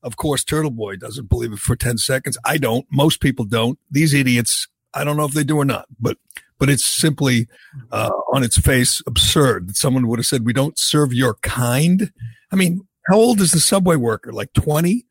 of 0.02 0.16
course, 0.16 0.42
Turtle 0.44 0.70
Boy 0.70 0.96
doesn't 0.96 1.28
believe 1.28 1.52
it 1.52 1.58
for 1.58 1.76
10 1.76 1.98
seconds. 1.98 2.36
I 2.44 2.58
don't. 2.58 2.86
Most 2.90 3.20
people 3.20 3.44
don't. 3.44 3.78
These 3.90 4.14
idiots, 4.14 4.66
I 4.92 5.04
don't 5.04 5.16
know 5.16 5.24
if 5.24 5.32
they 5.32 5.44
do 5.44 5.56
or 5.56 5.64
not, 5.64 5.86
but 6.00 6.18
but 6.58 6.70
it's 6.70 6.84
simply 6.84 7.48
uh, 7.90 8.10
on 8.32 8.44
its 8.44 8.56
face 8.56 9.02
absurd 9.06 9.68
that 9.68 9.76
someone 9.76 10.06
would 10.06 10.20
have 10.20 10.26
said, 10.26 10.46
"We 10.46 10.52
don't 10.52 10.78
serve 10.78 11.12
your 11.12 11.34
kind." 11.42 12.12
I 12.52 12.56
mean, 12.56 12.86
how 13.08 13.16
old 13.16 13.40
is 13.40 13.50
the 13.50 13.58
subway 13.58 13.96
worker? 13.96 14.32
Like 14.32 14.52
20? 14.52 15.04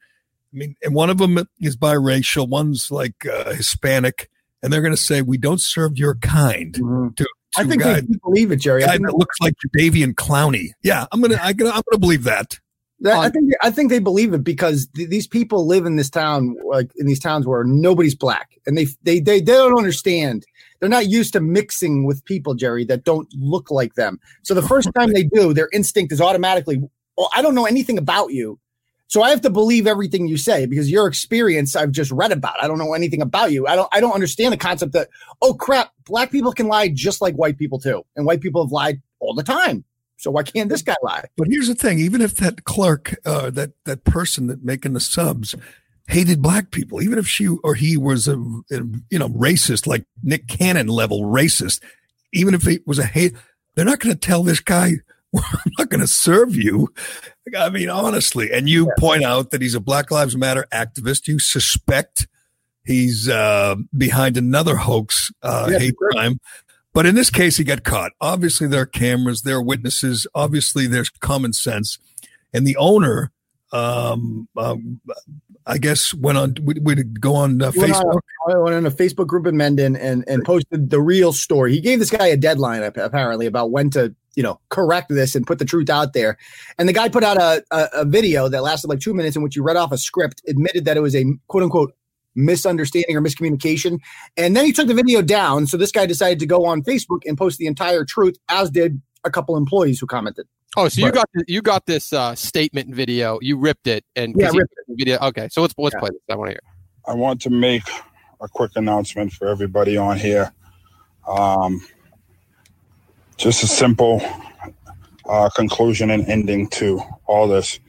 I 0.53 0.57
mean, 0.57 0.75
and 0.83 0.93
one 0.93 1.09
of 1.09 1.17
them 1.17 1.45
is 1.59 1.75
biracial, 1.75 2.47
one's 2.47 2.91
like 2.91 3.25
uh, 3.25 3.53
Hispanic, 3.53 4.29
and 4.63 4.71
they're 4.71 4.81
going 4.81 4.93
to 4.93 5.01
say, 5.01 5.21
"We 5.21 5.37
don't 5.37 5.61
serve 5.61 5.97
your 5.97 6.15
kind." 6.15 6.73
Mm-hmm. 6.73 7.13
To, 7.15 7.23
to 7.23 7.29
I 7.57 7.63
think 7.65 7.81
guy, 7.81 8.01
they 8.01 8.07
believe 8.23 8.51
it, 8.51 8.57
Gerry. 8.57 8.83
I 8.83 8.87
guy 8.87 8.91
think, 8.93 9.07
that 9.07 9.17
looks 9.17 9.37
like 9.41 9.53
Davian 9.77 10.13
Clowney. 10.13 10.69
Yeah, 10.83 11.05
I'm 11.11 11.21
gonna, 11.21 11.39
I 11.41 11.53
gonna, 11.53 11.71
I'm 11.71 11.81
gonna 11.89 11.99
believe 11.99 12.23
that. 12.23 12.59
that- 13.01 13.17
I 13.17 13.29
think 13.29 13.51
I 13.61 13.71
think 13.71 13.89
they 13.89 13.99
believe 13.99 14.33
it 14.33 14.43
because 14.43 14.87
th- 14.95 15.09
these 15.09 15.27
people 15.27 15.67
live 15.67 15.85
in 15.85 15.95
this 15.97 16.09
town, 16.09 16.55
like 16.65 16.91
in 16.95 17.07
these 17.07 17.19
towns 17.19 17.45
where 17.45 17.63
nobody's 17.63 18.15
black, 18.15 18.51
and 18.65 18.77
they 18.77 18.85
they 19.03 19.19
they, 19.19 19.39
they 19.39 19.53
don't 19.53 19.77
understand. 19.77 20.45
They're 20.79 20.89
not 20.89 21.07
used 21.07 21.33
to 21.33 21.41
mixing 21.41 22.05
with 22.07 22.23
people, 22.25 22.55
Gerry, 22.55 22.85
that 22.85 23.03
don't 23.03 23.27
look 23.35 23.69
like 23.69 23.93
them. 23.95 24.19
So 24.43 24.53
the 24.53 24.63
first 24.63 24.89
time 24.97 25.13
they 25.13 25.23
do, 25.23 25.53
their 25.53 25.69
instinct 25.73 26.11
is 26.13 26.21
automatically, 26.21 26.81
"Well, 27.17 27.29
I 27.35 27.41
don't 27.41 27.53
know 27.55 27.65
anything 27.65 27.97
about 27.97 28.31
you." 28.31 28.59
So 29.11 29.21
I 29.21 29.29
have 29.31 29.41
to 29.41 29.49
believe 29.49 29.87
everything 29.87 30.29
you 30.29 30.37
say 30.37 30.65
because 30.65 30.89
your 30.89 31.05
experience 31.05 31.75
I've 31.75 31.91
just 31.91 32.11
read 32.11 32.31
about. 32.31 32.55
I 32.63 32.67
don't 32.67 32.77
know 32.77 32.93
anything 32.93 33.21
about 33.21 33.51
you. 33.51 33.67
I 33.67 33.75
don't 33.75 33.89
I 33.91 33.99
don't 33.99 34.13
understand 34.13 34.53
the 34.53 34.57
concept 34.57 34.93
that 34.93 35.09
oh 35.41 35.53
crap, 35.53 35.91
black 36.05 36.31
people 36.31 36.53
can 36.53 36.69
lie 36.69 36.87
just 36.87 37.19
like 37.21 37.35
white 37.35 37.57
people 37.57 37.77
too. 37.77 38.03
And 38.15 38.25
white 38.25 38.39
people 38.39 38.63
have 38.63 38.71
lied 38.71 39.01
all 39.19 39.33
the 39.33 39.43
time. 39.43 39.83
So 40.15 40.31
why 40.31 40.43
can't 40.43 40.69
this 40.69 40.81
guy 40.81 40.95
lie? 41.03 41.25
But 41.35 41.49
here's 41.49 41.67
the 41.67 41.75
thing: 41.75 41.99
even 41.99 42.21
if 42.21 42.35
that 42.35 42.63
clerk, 42.63 43.13
uh, 43.25 43.49
that 43.49 43.71
that 43.83 44.05
person 44.05 44.47
that 44.47 44.63
making 44.63 44.93
the 44.93 45.01
subs, 45.01 45.55
hated 46.07 46.41
black 46.41 46.71
people, 46.71 47.01
even 47.01 47.19
if 47.19 47.27
she 47.27 47.49
or 47.65 47.75
he 47.75 47.97
was 47.97 48.29
a, 48.29 48.37
a 48.37 48.81
you 49.09 49.19
know 49.19 49.27
racist, 49.27 49.87
like 49.87 50.05
Nick 50.23 50.47
Cannon 50.47 50.87
level 50.87 51.23
racist, 51.23 51.81
even 52.31 52.53
if 52.53 52.63
he 52.63 52.79
was 52.85 52.97
a 52.97 53.05
hate, 53.05 53.33
they're 53.75 53.83
not 53.83 53.99
going 53.99 54.13
to 54.13 54.19
tell 54.19 54.43
this 54.43 54.61
guy, 54.61 54.91
"I'm 55.35 55.71
not 55.77 55.89
going 55.89 55.99
to 55.99 56.07
serve 56.07 56.55
you." 56.55 56.93
I 57.57 57.69
mean, 57.69 57.89
honestly, 57.89 58.51
and 58.51 58.67
you 58.69 58.89
point 58.97 59.23
out 59.23 59.51
that 59.51 59.61
he's 59.61 59.75
a 59.75 59.79
Black 59.79 60.11
Lives 60.11 60.35
Matter 60.37 60.65
activist. 60.73 61.27
You 61.27 61.39
suspect 61.39 62.27
he's 62.83 63.27
uh, 63.29 63.75
behind 63.97 64.37
another 64.37 64.75
hoax, 64.77 65.31
uh, 65.43 65.67
Yeah, 65.71 65.79
hate 65.79 65.95
sure. 65.99 66.11
crime. 66.11 66.39
But 66.93 67.05
in 67.05 67.15
this 67.15 67.29
case, 67.29 67.57
he 67.57 67.63
got 67.63 67.83
caught. 67.83 68.11
Obviously, 68.19 68.67
there 68.67 68.81
are 68.81 68.85
cameras, 68.85 69.43
there 69.43 69.55
are 69.57 69.61
witnesses. 69.63 70.27
Obviously, 70.35 70.87
there's 70.87 71.09
common 71.09 71.53
sense. 71.53 71.97
And 72.53 72.67
the 72.67 72.75
owner, 72.75 73.31
um, 73.71 74.49
um, 74.57 74.99
I 75.65 75.77
guess, 75.77 76.13
went 76.13 76.37
on, 76.37 76.55
we 76.61 76.73
would 76.81 77.21
go 77.21 77.35
on 77.35 77.61
uh, 77.61 77.71
Went 77.77 77.93
on- 77.93 78.03
Facebook. 78.03 78.19
I 78.49 78.57
went 78.57 78.75
in 78.75 78.85
a 78.85 78.91
Facebook 78.91 79.27
group 79.27 79.45
in 79.47 79.55
Mendon 79.55 79.95
and 79.95 80.25
and 80.27 80.43
posted 80.43 80.89
the 80.89 80.99
real 80.99 81.31
story. 81.31 81.71
He 81.73 81.79
gave 81.79 81.99
this 81.99 82.09
guy 82.09 82.25
a 82.27 82.35
deadline 82.35 82.81
apparently 82.83 83.45
about 83.45 83.69
when 83.71 83.89
to 83.91 84.13
you 84.35 84.43
know 84.43 84.59
correct 84.69 85.09
this 85.09 85.35
and 85.35 85.45
put 85.45 85.59
the 85.59 85.65
truth 85.65 85.89
out 85.89 86.13
there. 86.13 86.37
And 86.77 86.87
the 86.87 86.93
guy 86.93 87.09
put 87.09 87.23
out 87.23 87.37
a, 87.37 87.63
a 87.71 87.89
a 88.01 88.05
video 88.05 88.47
that 88.49 88.63
lasted 88.63 88.87
like 88.89 88.99
two 88.99 89.13
minutes 89.13 89.35
in 89.35 89.41
which 89.41 89.55
he 89.55 89.59
read 89.59 89.77
off 89.77 89.91
a 89.91 89.97
script, 89.97 90.41
admitted 90.47 90.85
that 90.85 90.97
it 90.97 91.01
was 91.01 91.15
a 91.15 91.25
quote 91.47 91.63
unquote 91.63 91.93
misunderstanding 92.35 93.15
or 93.15 93.21
miscommunication, 93.21 93.99
and 94.37 94.55
then 94.55 94.65
he 94.65 94.71
took 94.71 94.87
the 94.87 94.93
video 94.93 95.21
down. 95.21 95.67
So 95.67 95.75
this 95.77 95.91
guy 95.91 96.05
decided 96.05 96.39
to 96.39 96.45
go 96.45 96.65
on 96.65 96.81
Facebook 96.81 97.21
and 97.25 97.37
post 97.37 97.57
the 97.57 97.67
entire 97.67 98.05
truth, 98.05 98.37
as 98.49 98.69
did 98.69 99.01
a 99.23 99.29
couple 99.29 99.57
employees 99.57 99.99
who 99.99 100.07
commented. 100.07 100.47
Oh, 100.77 100.87
so 100.87 101.01
you 101.05 101.11
got 101.11 101.29
you 101.47 101.61
got 101.61 101.85
this 101.85 102.13
uh, 102.13 102.33
statement 102.35 102.95
video. 102.95 103.37
You 103.41 103.57
ripped 103.57 103.87
it 103.87 104.05
and 104.15 104.33
Yeah, 104.37 104.45
'cause 104.45 104.53
he 104.53 104.59
ripped 104.59 104.73
put 104.77 104.97
the 104.97 105.03
video. 105.03 105.19
Okay, 105.27 105.49
so 105.51 105.61
let's 105.61 105.73
let's 105.77 105.93
Yeah. 105.95 105.99
play 105.99 106.09
this. 106.11 106.19
I 106.29 106.35
want 106.35 106.47
to 106.47 106.51
hear. 106.53 106.61
I 107.05 107.13
want 107.15 107.41
to 107.41 107.49
make 107.49 107.83
a 108.39 108.47
quick 108.47 108.71
announcement 108.75 109.33
for 109.33 109.49
everybody 109.49 109.97
on 109.97 110.17
here. 110.17 110.53
Um, 111.27 111.81
just 113.41 113.63
a 113.63 113.67
simple 113.67 114.21
uh, 115.27 115.49
conclusion 115.55 116.11
and 116.11 116.27
ending 116.27 116.67
to 116.67 117.01
all 117.25 117.47
this. 117.47 117.79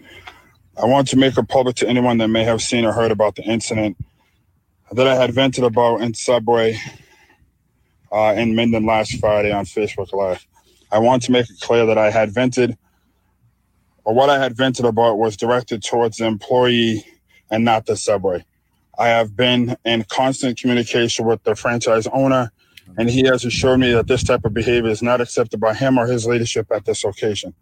I 0.82 0.86
want 0.86 1.08
to 1.08 1.16
make 1.18 1.36
it 1.36 1.48
public 1.48 1.76
to 1.76 1.88
anyone 1.88 2.16
that 2.18 2.28
may 2.28 2.42
have 2.44 2.62
seen 2.62 2.86
or 2.86 2.92
heard 2.92 3.10
about 3.10 3.36
the 3.36 3.42
incident 3.42 3.98
that 4.92 5.06
I 5.06 5.14
had 5.14 5.34
vented 5.34 5.62
about 5.62 6.00
in 6.00 6.14
Subway 6.14 6.78
uh, 8.10 8.34
in 8.34 8.54
Mendon 8.54 8.86
last 8.86 9.20
Friday 9.20 9.52
on 9.52 9.66
Facebook 9.66 10.14
Live. 10.14 10.46
I 10.90 10.98
want 10.98 11.22
to 11.24 11.32
make 11.32 11.50
it 11.50 11.60
clear 11.60 11.84
that 11.84 11.98
I 11.98 12.10
had 12.10 12.32
vented, 12.32 12.78
or 14.04 14.14
what 14.14 14.30
I 14.30 14.38
had 14.38 14.56
vented 14.56 14.86
about 14.86 15.18
was 15.18 15.36
directed 15.36 15.82
towards 15.82 16.16
the 16.16 16.24
employee 16.24 17.04
and 17.50 17.62
not 17.62 17.84
the 17.84 17.96
Subway. 17.96 18.42
I 18.98 19.08
have 19.08 19.36
been 19.36 19.76
in 19.84 20.04
constant 20.04 20.58
communication 20.58 21.26
with 21.26 21.42
the 21.42 21.54
franchise 21.54 22.06
owner, 22.06 22.52
and 22.96 23.08
he 23.08 23.24
has 23.26 23.44
assured 23.44 23.80
me 23.80 23.92
that 23.92 24.06
this 24.06 24.24
type 24.24 24.44
of 24.44 24.54
behavior 24.54 24.90
is 24.90 25.02
not 25.02 25.20
accepted 25.20 25.60
by 25.60 25.74
him 25.74 25.98
or 25.98 26.06
his 26.06 26.26
leadership 26.26 26.70
at 26.72 26.84
this 26.84 27.04
location. 27.04 27.54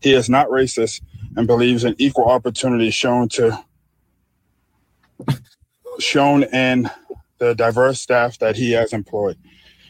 He 0.00 0.12
is 0.12 0.28
not 0.28 0.48
racist 0.48 1.00
and 1.36 1.46
believes 1.46 1.84
in 1.84 1.94
equal 1.98 2.26
opportunity 2.26 2.90
shown 2.90 3.28
to 3.30 3.64
shown 5.98 6.44
in 6.44 6.90
the 7.38 7.54
diverse 7.54 8.00
staff 8.00 8.38
that 8.38 8.56
he 8.56 8.72
has 8.72 8.92
employed. 8.92 9.38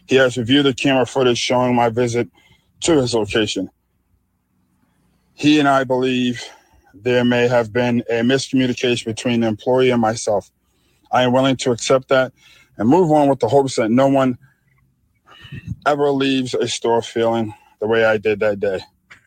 He 0.06 0.16
has 0.16 0.36
reviewed 0.36 0.66
the 0.66 0.74
camera 0.74 1.06
footage 1.06 1.38
showing 1.38 1.74
my 1.74 1.88
visit 1.88 2.28
to 2.80 3.00
his 3.00 3.14
location. 3.14 3.70
He 5.34 5.58
and 5.58 5.68
I 5.68 5.84
believe 5.84 6.42
there 6.94 7.24
may 7.24 7.48
have 7.48 7.72
been 7.72 8.02
a 8.08 8.20
miscommunication 8.20 9.06
between 9.06 9.40
the 9.40 9.48
employee 9.48 9.90
and 9.90 10.00
myself. 10.00 10.50
I 11.10 11.22
am 11.22 11.32
willing 11.32 11.56
to 11.56 11.72
accept 11.72 12.08
that 12.08 12.32
and 12.76 12.88
move 12.88 13.10
on 13.10 13.28
with 13.28 13.40
the 13.40 13.48
hopes 13.48 13.76
that 13.76 13.90
no 13.90 14.08
one 14.08 14.38
ever 15.86 16.10
leaves 16.10 16.54
a 16.54 16.68
store 16.68 17.02
feeling 17.02 17.54
the 17.80 17.86
way 17.86 18.04
I 18.04 18.16
did 18.18 18.40
that 18.40 18.60
day. 18.60 18.80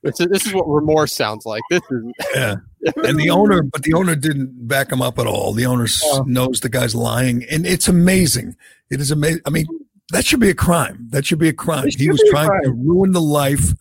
This 0.04 0.20
is, 0.20 0.28
this 0.28 0.46
is 0.46 0.54
what 0.54 0.68
remorse 0.68 1.12
sounds 1.14 1.46
like. 1.46 1.62
This 1.70 1.82
is 1.90 2.04
Yeah. 2.36 2.56
And 3.04 3.20
the 3.20 3.30
owner, 3.32 3.64
but 3.64 3.84
the 3.84 3.94
owner 3.96 4.16
didn't 4.16 4.68
back 4.68 4.92
him 4.92 5.02
up 5.02 5.20
at 5.20 5.28
all. 5.28 5.52
The 5.52 5.66
owner 5.66 5.84
s- 5.86 6.02
knows 6.26 6.62
the 6.62 6.70
guy's 6.70 6.96
lying. 6.96 7.44
And 7.52 7.66
it's 7.66 7.90
amazing. 7.90 8.56
It 8.90 9.02
is 9.02 9.12
amazing. 9.12 9.42
I 9.46 9.50
mean, 9.50 9.66
that 10.14 10.26
should 10.26 10.40
be 10.40 10.50
a 10.50 10.54
crime. 10.56 11.08
That 11.10 11.26
should 11.26 11.40
be 11.40 11.50
a 11.50 11.54
crime. 11.54 11.90
He 11.98 12.10
was 12.10 12.24
trying 12.30 12.50
to 12.64 12.72
ruin 12.72 13.12
the 13.12 13.20
life, 13.22 13.74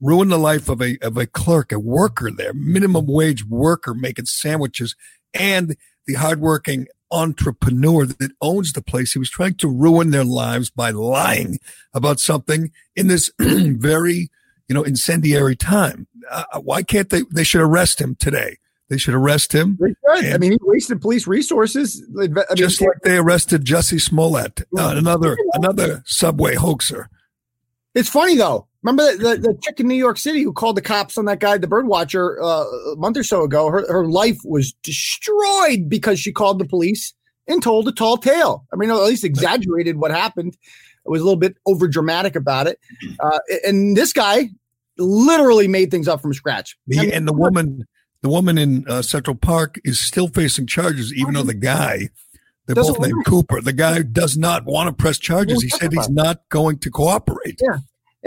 ruin 0.00 0.28
the 0.28 0.38
life 0.38 0.68
of 0.68 0.82
a 0.82 0.98
of 1.02 1.16
a 1.16 1.26
clerk, 1.26 1.70
a 1.70 1.78
worker 1.78 2.30
there, 2.32 2.52
minimum 2.52 3.06
wage 3.06 3.44
worker 3.44 3.94
making 3.94 4.24
sandwiches, 4.26 4.96
and 5.32 5.76
the 6.06 6.14
hardworking 6.14 6.86
entrepreneur 7.10 8.06
that 8.06 8.32
owns 8.40 8.72
the 8.72 8.82
place. 8.82 9.12
He 9.12 9.18
was 9.18 9.30
trying 9.30 9.54
to 9.54 9.68
ruin 9.68 10.10
their 10.10 10.24
lives 10.24 10.70
by 10.70 10.90
lying 10.90 11.58
about 11.94 12.20
something 12.20 12.70
in 12.94 13.08
this 13.08 13.30
very, 13.38 14.30
you 14.68 14.74
know, 14.74 14.82
incendiary 14.82 15.56
time. 15.56 16.06
Uh, 16.30 16.60
why 16.60 16.82
can't 16.82 17.10
they? 17.10 17.22
They 17.30 17.44
should 17.44 17.62
arrest 17.62 18.00
him 18.00 18.14
today. 18.14 18.58
They 18.88 18.98
should 18.98 19.14
arrest 19.14 19.52
him. 19.52 19.78
Should. 19.80 19.96
I 20.32 20.38
mean, 20.38 20.52
he 20.52 20.58
wasted 20.62 21.00
police 21.00 21.26
resources. 21.26 22.02
I 22.18 22.28
mean, 22.28 22.36
just 22.54 22.80
like 22.80 23.00
they 23.02 23.18
arrested 23.18 23.64
Jussie 23.64 24.00
Smollett, 24.00 24.62
uh, 24.76 24.94
another 24.96 25.36
another 25.54 26.02
subway 26.06 26.54
hoaxer. 26.54 27.08
It's 27.94 28.08
funny 28.08 28.36
though. 28.36 28.67
Remember 28.82 29.16
the, 29.16 29.18
the, 29.18 29.36
the 29.36 29.58
chick 29.62 29.80
in 29.80 29.88
New 29.88 29.94
York 29.94 30.18
City 30.18 30.42
who 30.42 30.52
called 30.52 30.76
the 30.76 30.82
cops 30.82 31.18
on 31.18 31.24
that 31.24 31.40
guy, 31.40 31.58
the 31.58 31.66
bird 31.66 31.88
watcher, 31.88 32.40
uh, 32.42 32.64
a 32.64 32.96
month 32.96 33.16
or 33.16 33.24
so 33.24 33.42
ago? 33.42 33.68
Her, 33.68 33.84
her 33.92 34.06
life 34.06 34.38
was 34.44 34.72
destroyed 34.84 35.88
because 35.88 36.20
she 36.20 36.32
called 36.32 36.60
the 36.60 36.64
police 36.64 37.12
and 37.48 37.62
told 37.62 37.88
a 37.88 37.92
tall 37.92 38.16
tale. 38.16 38.64
I 38.72 38.76
mean, 38.76 38.90
at 38.90 38.96
least 38.96 39.24
exaggerated 39.24 39.96
what 39.96 40.12
happened. 40.12 40.56
It 41.04 41.10
was 41.10 41.20
a 41.20 41.24
little 41.24 41.38
bit 41.38 41.56
over 41.66 41.88
dramatic 41.88 42.36
about 42.36 42.66
it. 42.66 42.78
Uh, 43.18 43.38
and 43.66 43.96
this 43.96 44.12
guy 44.12 44.50
literally 44.96 45.66
made 45.66 45.90
things 45.90 46.06
up 46.06 46.20
from 46.20 46.32
scratch. 46.34 46.76
I 46.96 47.02
mean, 47.02 47.12
and 47.12 47.26
the 47.26 47.32
woman, 47.32 47.84
the 48.22 48.28
woman 48.28 48.58
in 48.58 48.84
uh, 48.86 49.02
Central 49.02 49.34
Park 49.34 49.80
is 49.84 49.98
still 49.98 50.28
facing 50.28 50.66
charges, 50.66 51.12
even 51.14 51.34
though 51.34 51.42
the 51.42 51.54
guy, 51.54 52.10
they're 52.66 52.76
both 52.76 53.00
named 53.00 53.24
Cooper. 53.24 53.60
The 53.60 53.72
guy 53.72 54.02
does 54.02 54.36
not 54.36 54.66
want 54.66 54.88
to 54.88 54.92
press 54.92 55.18
charges. 55.18 55.62
He 55.62 55.70
said 55.70 55.92
he's 55.92 56.10
not 56.10 56.48
going 56.50 56.78
to 56.80 56.90
cooperate. 56.90 57.58
Yeah. 57.60 57.78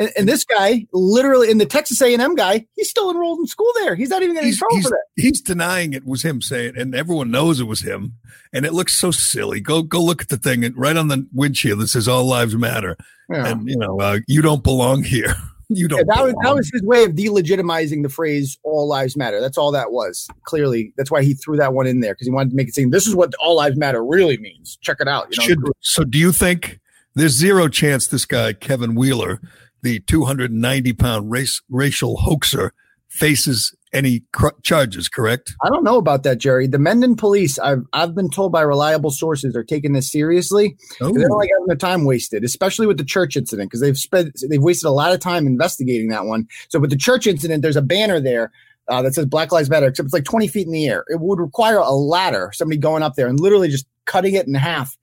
And, 0.02 0.12
and 0.18 0.28
this 0.28 0.44
guy, 0.44 0.88
literally, 0.94 1.52
in 1.52 1.60
the 1.60 1.66
Texas 1.68 2.02
A&M 2.02 2.34
guy, 2.36 2.66
he's 2.76 2.90
still 2.90 3.12
enrolled 3.12 3.38
in 3.40 3.46
school 3.46 3.72
there. 3.76 3.94
He's 3.96 4.10
not 4.10 4.24
even 4.24 4.34
getting 4.34 4.48
in 4.48 4.52
He's, 4.52 4.58
trouble 4.58 4.76
he's, 4.78 4.86
for 4.86 4.90
that. 4.90 5.22
he's 5.22 5.42
denying 5.42 5.94
it 5.94 6.06
was 6.06 6.24
him 6.24 6.42
saying, 6.42 6.74
and 6.76 6.96
everyone 6.96 7.30
knows 7.30 7.60
it 7.60 7.66
was 7.66 7.82
him. 7.82 8.14
And 8.52 8.66
it 8.66 8.74
looks 8.74 8.98
so 8.98 9.12
silly. 9.12 9.60
Go 9.60 9.84
go 9.84 10.02
look 10.04 10.22
at 10.24 10.30
the 10.30 10.38
thing 10.38 10.66
and 10.66 10.76
right 10.76 10.98
on 10.98 11.08
the 11.08 11.28
windshield 11.34 11.80
that 11.80 11.88
says 11.90 12.08
"All 12.08 12.26
Lives 12.26 12.56
Matter," 12.56 12.98
Yeah. 13.30 13.48
and 13.48 13.70
you 13.70 13.78
know 13.78 14.00
uh, 14.00 14.18
you 14.28 14.42
don't 14.42 14.64
belong 14.64 15.04
here. 15.04 15.36
You 15.74 15.88
don't. 15.88 16.00
Yeah, 16.00 16.16
that 16.16 16.24
was 16.26 16.34
that 16.44 16.54
was 16.54 16.70
his 16.74 16.82
way 16.84 17.06
of 17.06 17.12
delegitimizing 17.12 18.04
the 18.04 18.10
phrase 18.10 18.60
"all 18.64 18.90
lives 18.90 19.16
matter." 19.16 19.40
That's 19.40 19.58
all 19.58 19.72
that 19.72 19.94
was. 19.94 20.28
Clearly, 20.44 20.92
that's 20.98 21.10
why 21.10 21.24
he 21.24 21.34
threw 21.34 21.56
that 21.56 21.72
one 21.72 21.88
in 21.88 22.02
there 22.02 22.14
because 22.14 22.28
he 22.28 22.32
wanted 22.34 22.50
to 22.50 22.56
make 22.58 22.68
it 22.68 22.76
seem 22.76 22.90
this 22.90 23.08
is 23.08 23.16
what 23.16 23.34
"all 23.40 23.56
lives 23.56 23.78
matter" 23.78 24.04
really 24.04 24.36
means. 24.36 24.78
Check 24.82 24.98
it 25.00 25.08
out. 25.08 25.28
You 25.32 25.40
know, 25.40 25.48
Should, 25.48 25.60
so 25.80 26.04
do 26.04 26.18
you 26.18 26.34
think 26.34 26.82
there's 27.16 27.32
zero 27.32 27.70
chance 27.70 28.08
this 28.08 28.26
guy 28.26 28.52
Kevin 28.52 28.96
Wheeler, 28.96 29.40
the 29.84 30.00
290 30.02 30.94
pound 30.94 31.32
race 31.32 31.62
racial 31.70 32.18
hoaxer, 32.18 32.74
faces 33.10 33.76
any 33.94 34.24
cr- 34.32 34.48
charges? 34.64 35.10
Correct. 35.10 35.54
I 35.64 35.70
don't 35.70 35.84
know 35.84 35.98
about 35.98 36.24
that, 36.24 36.38
Gerry. 36.38 36.66
The 36.68 36.80
Mendon 36.80 37.16
police, 37.16 37.60
I've 37.60 37.84
I've 37.94 38.16
been 38.16 38.30
told 38.30 38.52
by 38.52 38.62
reliable 38.62 39.12
sources, 39.12 39.56
are 39.56 39.64
taking 39.64 39.94
this 39.94 40.10
seriously. 40.12 40.78
Oh, 41.02 41.12
They 41.12 41.22
don't 41.22 41.30
like 41.38 41.50
having 41.54 41.68
their 41.68 41.76
time 41.76 42.06
wasted, 42.06 42.44
especially 42.44 42.88
with 42.88 42.98
the 42.98 43.04
church 43.04 43.36
incident, 43.36 43.70
because 43.70 43.82
they've 43.82 43.98
spent 43.98 44.40
they've 44.50 44.62
wasted 44.64 44.88
a 44.88 44.92
lot 44.92 45.14
of 45.14 45.20
time 45.20 45.46
investigating 45.46 46.10
that 46.10 46.26
one. 46.26 46.48
So 46.70 46.80
with 46.80 46.90
the 46.90 46.98
church 46.98 47.28
incident, 47.28 47.62
there's 47.62 47.76
a 47.76 47.82
banner 47.82 48.20
there 48.22 48.52
uh, 48.88 49.02
that 49.02 49.14
says 49.14 49.26
Black 49.26 49.52
Lives 49.52 49.70
Matter, 49.70 49.88
except 49.88 50.06
it's 50.06 50.14
like 50.14 50.24
20 50.26 50.48
feet 50.48 50.66
in 50.68 50.74
the 50.74 50.88
air. 50.88 51.04
It 51.10 51.20
would 51.20 51.40
require 51.40 51.78
a 51.78 51.92
ladder, 51.92 52.52
somebody 52.54 52.78
going 52.78 53.04
up 53.04 53.16
there 53.16 53.28
and 53.28 53.40
literally 53.40 53.68
just 53.70 53.86
cutting 54.06 54.36
it 54.36 54.48
in 54.48 54.54
half 54.54 54.98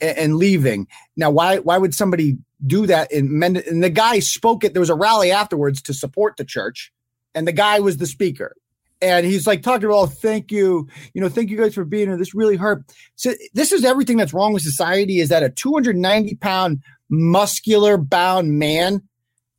a- 0.00 0.18
and 0.20 0.36
leaving. 0.36 0.86
Now, 1.16 1.30
why 1.30 1.58
why 1.58 1.78
would 1.78 1.94
somebody 1.94 2.36
do 2.66 2.86
that 2.86 3.10
in 3.12 3.38
Mendon? 3.38 3.64
And 3.66 3.82
the 3.82 3.90
guy 3.90 4.18
spoke 4.18 4.64
it. 4.64 4.72
There 4.72 4.80
was 4.80 4.90
a 4.90 4.94
rally 4.94 5.30
afterwards 5.30 5.82
to 5.82 5.94
support 5.94 6.36
the 6.36 6.44
church, 6.44 6.92
and 7.34 7.46
the 7.46 7.52
guy 7.52 7.80
was 7.80 7.98
the 7.98 8.06
speaker. 8.06 8.54
And 9.00 9.24
he's 9.24 9.46
like 9.46 9.62
talking 9.62 9.84
about, 9.84 9.94
oh, 9.96 10.06
thank 10.06 10.50
you, 10.50 10.88
you 11.14 11.20
know, 11.20 11.28
thank 11.28 11.50
you 11.50 11.56
guys 11.56 11.72
for 11.72 11.84
being 11.84 12.08
here. 12.08 12.16
This 12.16 12.34
really 12.34 12.56
hurt. 12.56 12.82
So 13.14 13.32
this 13.54 13.70
is 13.70 13.84
everything 13.84 14.16
that's 14.16 14.34
wrong 14.34 14.52
with 14.52 14.62
society. 14.62 15.20
Is 15.20 15.28
that 15.28 15.44
a 15.44 15.50
290 15.50 16.34
pound 16.36 16.82
muscular 17.08 17.96
bound 17.96 18.58
man 18.58 19.02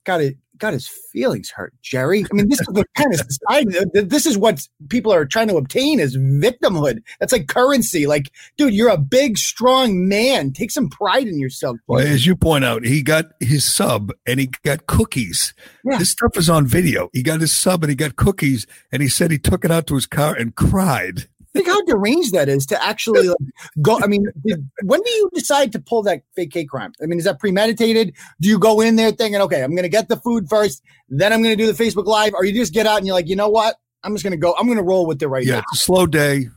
got 0.03 0.21
it 0.21 0.37
got 0.59 0.73
his 0.73 0.87
feelings 0.87 1.49
hurt, 1.49 1.73
Gerry? 1.81 2.25
I 2.31 2.35
mean, 2.35 2.49
this 2.49 2.59
is 2.59 2.67
the 2.67 2.85
kind 2.95 3.13
of 3.13 3.19
society. 3.29 3.79
This 3.93 4.25
is 4.25 4.37
what 4.37 4.67
people 4.89 5.11
are 5.13 5.25
trying 5.25 5.47
to 5.47 5.57
obtain 5.57 5.99
is 5.99 6.17
victimhood. 6.17 6.99
That's 7.19 7.33
like 7.33 7.47
currency. 7.47 8.05
Like, 8.05 8.31
dude, 8.57 8.73
you're 8.73 8.89
a 8.89 8.97
big, 8.97 9.37
strong 9.37 10.07
man. 10.07 10.51
Take 10.51 10.71
some 10.71 10.89
pride 10.89 11.27
in 11.27 11.39
yourself. 11.39 11.77
Well, 11.87 12.05
as 12.05 12.25
you 12.25 12.35
point 12.35 12.65
out, 12.65 12.85
he 12.85 13.01
got 13.01 13.25
his 13.39 13.63
sub 13.63 14.11
and 14.27 14.39
he 14.39 14.47
got 14.63 14.87
cookies. 14.87 15.53
Yeah. 15.83 15.97
This 15.97 16.11
stuff 16.11 16.37
is 16.37 16.49
on 16.49 16.67
video. 16.67 17.09
He 17.13 17.23
got 17.23 17.41
his 17.41 17.55
sub 17.55 17.83
and 17.83 17.89
he 17.89 17.95
got 17.95 18.15
cookies, 18.15 18.67
and 18.91 19.01
he 19.01 19.07
said 19.07 19.31
he 19.31 19.39
took 19.39 19.65
it 19.65 19.71
out 19.71 19.87
to 19.87 19.95
his 19.95 20.05
car 20.05 20.35
and 20.35 20.55
cried. 20.55 21.27
Think 21.53 21.67
how 21.67 21.83
deranged 21.85 22.33
that 22.33 22.47
is 22.47 22.65
to 22.67 22.83
actually 22.83 23.27
like, 23.27 23.37
go. 23.81 23.99
I 24.01 24.07
mean, 24.07 24.25
did, 24.45 24.69
when 24.83 25.01
do 25.01 25.09
you 25.09 25.29
decide 25.33 25.71
to 25.71 25.79
pull 25.79 26.03
that 26.03 26.21
fake 26.35 26.53
hate 26.53 26.69
crime? 26.69 26.93
I 27.01 27.07
mean, 27.07 27.17
is 27.17 27.25
that 27.25 27.39
premeditated? 27.39 28.13
Do 28.39 28.49
you 28.49 28.59
go 28.59 28.81
in 28.81 28.97
there 28.97 29.11
thinking, 29.11 29.41
okay, 29.41 29.63
I'm 29.63 29.71
going 29.71 29.83
to 29.83 29.89
get 29.89 30.09
the 30.09 30.17
food 30.17 30.47
first, 30.47 30.83
then 31.09 31.33
I'm 31.33 31.41
going 31.41 31.57
to 31.57 31.63
do 31.63 31.71
the 31.71 31.83
Facebook 31.83 32.05
Live, 32.05 32.33
or 32.35 32.45
you 32.45 32.53
just 32.53 32.73
get 32.73 32.85
out 32.85 32.97
and 32.97 33.07
you're 33.07 33.15
like, 33.15 33.27
you 33.27 33.35
know 33.35 33.49
what? 33.49 33.77
I'm 34.03 34.13
just 34.13 34.23
going 34.23 34.31
to 34.31 34.37
go. 34.37 34.55
I'm 34.57 34.67
going 34.67 34.77
to 34.77 34.83
roll 34.83 35.07
with 35.07 35.21
it 35.23 35.27
right 35.27 35.45
yeah, 35.45 35.55
now. 35.55 35.59
it's 35.59 35.81
a 35.81 35.85
slow 35.85 36.05
day. 36.05 36.49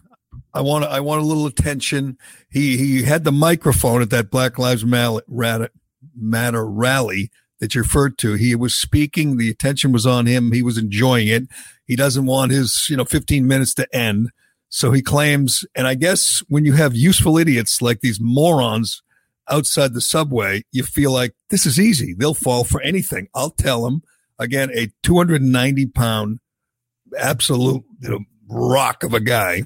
I 0.54 0.60
want 0.60 0.84
to 0.84 0.90
I 0.90 1.00
want 1.00 1.22
a 1.22 1.24
little 1.24 1.46
attention. 1.46 2.18
He 2.50 2.76
he 2.76 3.02
had 3.02 3.24
the 3.24 3.32
microphone 3.32 4.02
at 4.02 4.10
that 4.10 4.30
Black 4.30 4.58
Lives 4.58 4.84
Matter 4.84 5.70
rally 6.66 7.30
that 7.60 7.74
you 7.74 7.80
referred 7.80 8.18
to. 8.18 8.34
He 8.34 8.54
was 8.54 8.74
speaking. 8.74 9.38
The 9.38 9.48
attention 9.48 9.92
was 9.92 10.04
on 10.04 10.26
him. 10.26 10.52
He 10.52 10.62
was 10.62 10.76
enjoying 10.76 11.28
it. 11.28 11.44
He 11.86 11.96
doesn't 11.96 12.26
want 12.26 12.52
his 12.52 12.86
you 12.90 12.96
know 12.96 13.04
15 13.04 13.46
minutes 13.46 13.74
to 13.74 13.96
end. 13.96 14.30
So 14.74 14.90
he 14.90 15.02
claims, 15.02 15.66
and 15.74 15.86
I 15.86 15.94
guess 15.94 16.42
when 16.48 16.64
you 16.64 16.72
have 16.72 16.96
useful 16.96 17.36
idiots 17.36 17.82
like 17.82 18.00
these 18.00 18.18
morons 18.18 19.02
outside 19.50 19.92
the 19.92 20.00
subway, 20.00 20.64
you 20.72 20.82
feel 20.82 21.12
like 21.12 21.34
this 21.50 21.66
is 21.66 21.78
easy. 21.78 22.14
They'll 22.14 22.32
fall 22.32 22.64
for 22.64 22.80
anything. 22.80 23.28
I'll 23.34 23.50
tell 23.50 23.82
them 23.84 24.02
again, 24.38 24.70
a 24.74 24.90
290 25.02 25.86
pound 25.88 26.40
absolute 27.18 27.84
you 28.00 28.08
know, 28.08 28.20
rock 28.48 29.02
of 29.02 29.12
a 29.12 29.20
guy 29.20 29.64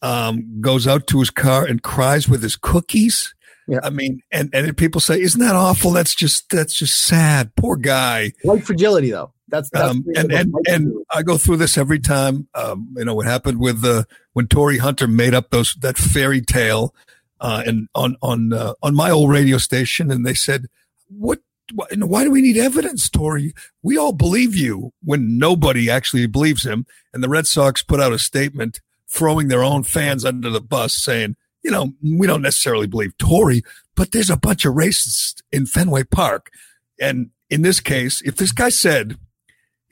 um, 0.00 0.62
goes 0.62 0.86
out 0.86 1.06
to 1.08 1.20
his 1.20 1.28
car 1.28 1.66
and 1.66 1.82
cries 1.82 2.26
with 2.26 2.42
his 2.42 2.56
cookies. 2.56 3.34
Yeah. 3.68 3.80
I 3.84 3.90
mean, 3.90 4.22
and 4.32 4.50
and 4.52 4.76
people 4.76 5.00
say, 5.00 5.20
"Isn't 5.20 5.40
that 5.40 5.54
awful? 5.54 5.92
That's 5.92 6.16
just 6.16 6.50
that's 6.50 6.74
just 6.74 7.00
sad. 7.06 7.54
Poor 7.54 7.76
guy." 7.76 8.32
White 8.42 8.64
fragility, 8.64 9.12
though. 9.12 9.32
That's, 9.52 9.68
that's 9.68 9.90
Um, 9.90 10.04
and 10.16 10.32
and 10.32 10.54
and. 10.66 10.94
I 11.10 11.22
go 11.22 11.36
through 11.36 11.58
this 11.58 11.76
every 11.76 11.98
time. 11.98 12.48
Um, 12.54 12.94
you 12.96 13.04
know 13.04 13.14
what 13.14 13.26
happened 13.26 13.60
with 13.60 13.84
uh, 13.84 14.04
when 14.32 14.48
Torii 14.48 14.78
Hunter 14.78 15.06
made 15.06 15.34
up 15.34 15.50
those 15.50 15.74
that 15.74 15.98
fairy 15.98 16.40
tale, 16.40 16.94
uh, 17.38 17.62
and 17.66 17.86
on 17.94 18.16
on 18.22 18.54
uh, 18.54 18.72
on 18.82 18.94
my 18.94 19.10
old 19.10 19.30
radio 19.30 19.58
station, 19.58 20.10
and 20.10 20.24
they 20.24 20.32
said, 20.32 20.68
"What? 21.08 21.40
Why, 21.74 21.86
why 21.98 22.24
do 22.24 22.30
we 22.30 22.40
need 22.40 22.56
evidence, 22.56 23.10
Torii? 23.10 23.52
We 23.82 23.98
all 23.98 24.14
believe 24.14 24.56
you." 24.56 24.94
When 25.04 25.36
nobody 25.36 25.90
actually 25.90 26.26
believes 26.26 26.64
him, 26.64 26.86
and 27.12 27.22
the 27.22 27.28
Red 27.28 27.46
Sox 27.46 27.82
put 27.82 28.00
out 28.00 28.14
a 28.14 28.18
statement 28.18 28.80
throwing 29.06 29.48
their 29.48 29.62
own 29.62 29.82
fans 29.82 30.24
under 30.24 30.48
the 30.48 30.62
bus, 30.62 30.94
saying, 30.94 31.36
"You 31.62 31.72
know, 31.72 31.92
we 32.02 32.26
don't 32.26 32.40
necessarily 32.40 32.86
believe 32.86 33.18
Torii, 33.18 33.62
but 33.96 34.12
there's 34.12 34.30
a 34.30 34.36
bunch 34.38 34.64
of 34.64 34.72
racists 34.72 35.42
in 35.52 35.66
Fenway 35.66 36.04
Park." 36.04 36.50
And 36.98 37.30
in 37.50 37.60
this 37.60 37.80
case, 37.80 38.22
if 38.22 38.36
this 38.36 38.52
guy 38.52 38.70
said 38.70 39.18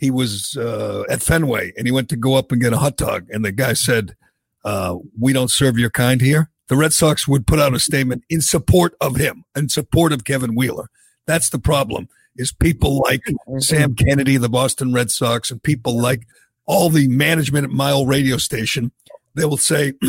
he 0.00 0.10
was 0.10 0.56
uh, 0.56 1.04
at 1.10 1.22
Fenway 1.22 1.72
and 1.76 1.86
he 1.86 1.92
went 1.92 2.08
to 2.08 2.16
go 2.16 2.34
up 2.34 2.50
and 2.50 2.60
get 2.60 2.72
a 2.72 2.78
hot 2.78 2.96
dog, 2.96 3.28
and 3.30 3.44
the 3.44 3.52
guy 3.52 3.74
said, 3.74 4.16
uh, 4.64 4.96
"We 5.18 5.34
don't 5.34 5.50
serve 5.50 5.78
your 5.78 5.90
kind 5.90 6.22
here." 6.22 6.50
The 6.68 6.76
Red 6.76 6.92
Sox 6.92 7.28
would 7.28 7.46
put 7.46 7.58
out 7.58 7.74
a 7.74 7.78
statement 7.78 8.24
in 8.30 8.40
support 8.40 8.94
of 9.00 9.16
him, 9.16 9.44
in 9.54 9.68
support 9.68 10.12
of 10.12 10.24
Kevin 10.24 10.54
Wheeler. 10.54 10.88
That's 11.26 11.50
the 11.50 11.58
problem. 11.58 12.08
Is 12.36 12.52
people 12.52 13.02
like 13.04 13.22
Sam 13.58 13.94
Kennedy, 13.94 14.38
the 14.38 14.48
Boston 14.48 14.94
Red 14.94 15.10
Sox, 15.10 15.50
and 15.50 15.62
people 15.62 16.00
like 16.00 16.26
all 16.64 16.88
the 16.88 17.08
management 17.08 17.70
at 17.70 17.92
old 17.92 18.08
radio 18.08 18.38
station. 18.38 18.92
They 19.34 19.44
will 19.44 19.58
say, 19.58 19.92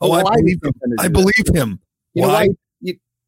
"Oh, 0.00 0.12
I 0.12 0.22
Why 0.22 0.36
believe 0.36 0.62
him. 0.62 0.72
I 0.98 1.08
believe 1.08 1.48
him." 1.52 1.80
You 2.14 2.22
know 2.22 2.28
Why? 2.28 2.48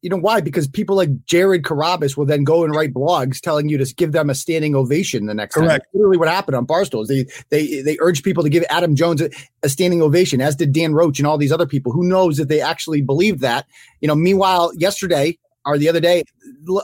You, 0.01 0.09
know 0.09 0.17
why? 0.17 0.41
Because 0.41 0.67
people 0.67 0.95
like 0.95 1.25
Jared 1.25 1.63
Carrabis 1.63 2.15
will 2.15 2.25
then 2.25 2.43
go 2.43 2.63
and 2.63 2.73
write 2.73 2.93
blogs 2.93 3.39
telling 3.39 3.69
you 3.69 3.77
to 3.77 3.95
give 3.95 4.11
them 4.11 4.29
a 4.29 4.35
standing 4.35 4.75
ovation 4.75 5.25
the 5.25 5.33
next 5.33 5.55
time. 5.55 5.65
Correct. 5.65 5.85
That's 5.85 5.95
literally 5.95 6.17
what 6.17 6.29
happened 6.29 6.55
on 6.55 6.65
Barstools. 6.65 7.07
They 7.07 7.25
they 7.49 7.81
they 7.81 7.97
urged 7.99 8.23
people 8.23 8.43
to 8.43 8.49
give 8.49 8.63
Adam 8.69 8.95
Jones 8.95 9.21
a, 9.21 9.29
a 9.63 9.69
standing 9.69 10.01
ovation, 10.01 10.41
as 10.41 10.55
did 10.55 10.71
Dan 10.71 10.93
Roche 10.93 11.19
and 11.19 11.27
all 11.27 11.37
these 11.37 11.51
other 11.51 11.67
people. 11.67 11.91
Who 11.91 12.07
knows 12.07 12.39
if 12.39 12.47
they 12.47 12.61
actually 12.61 13.01
believed 13.01 13.41
that? 13.41 13.65
You 14.01 14.07
know. 14.07 14.15
Meanwhile, 14.15 14.71
yesterday 14.75 15.37
or 15.65 15.77
the 15.77 15.89
other 15.89 15.99
day, 15.99 16.23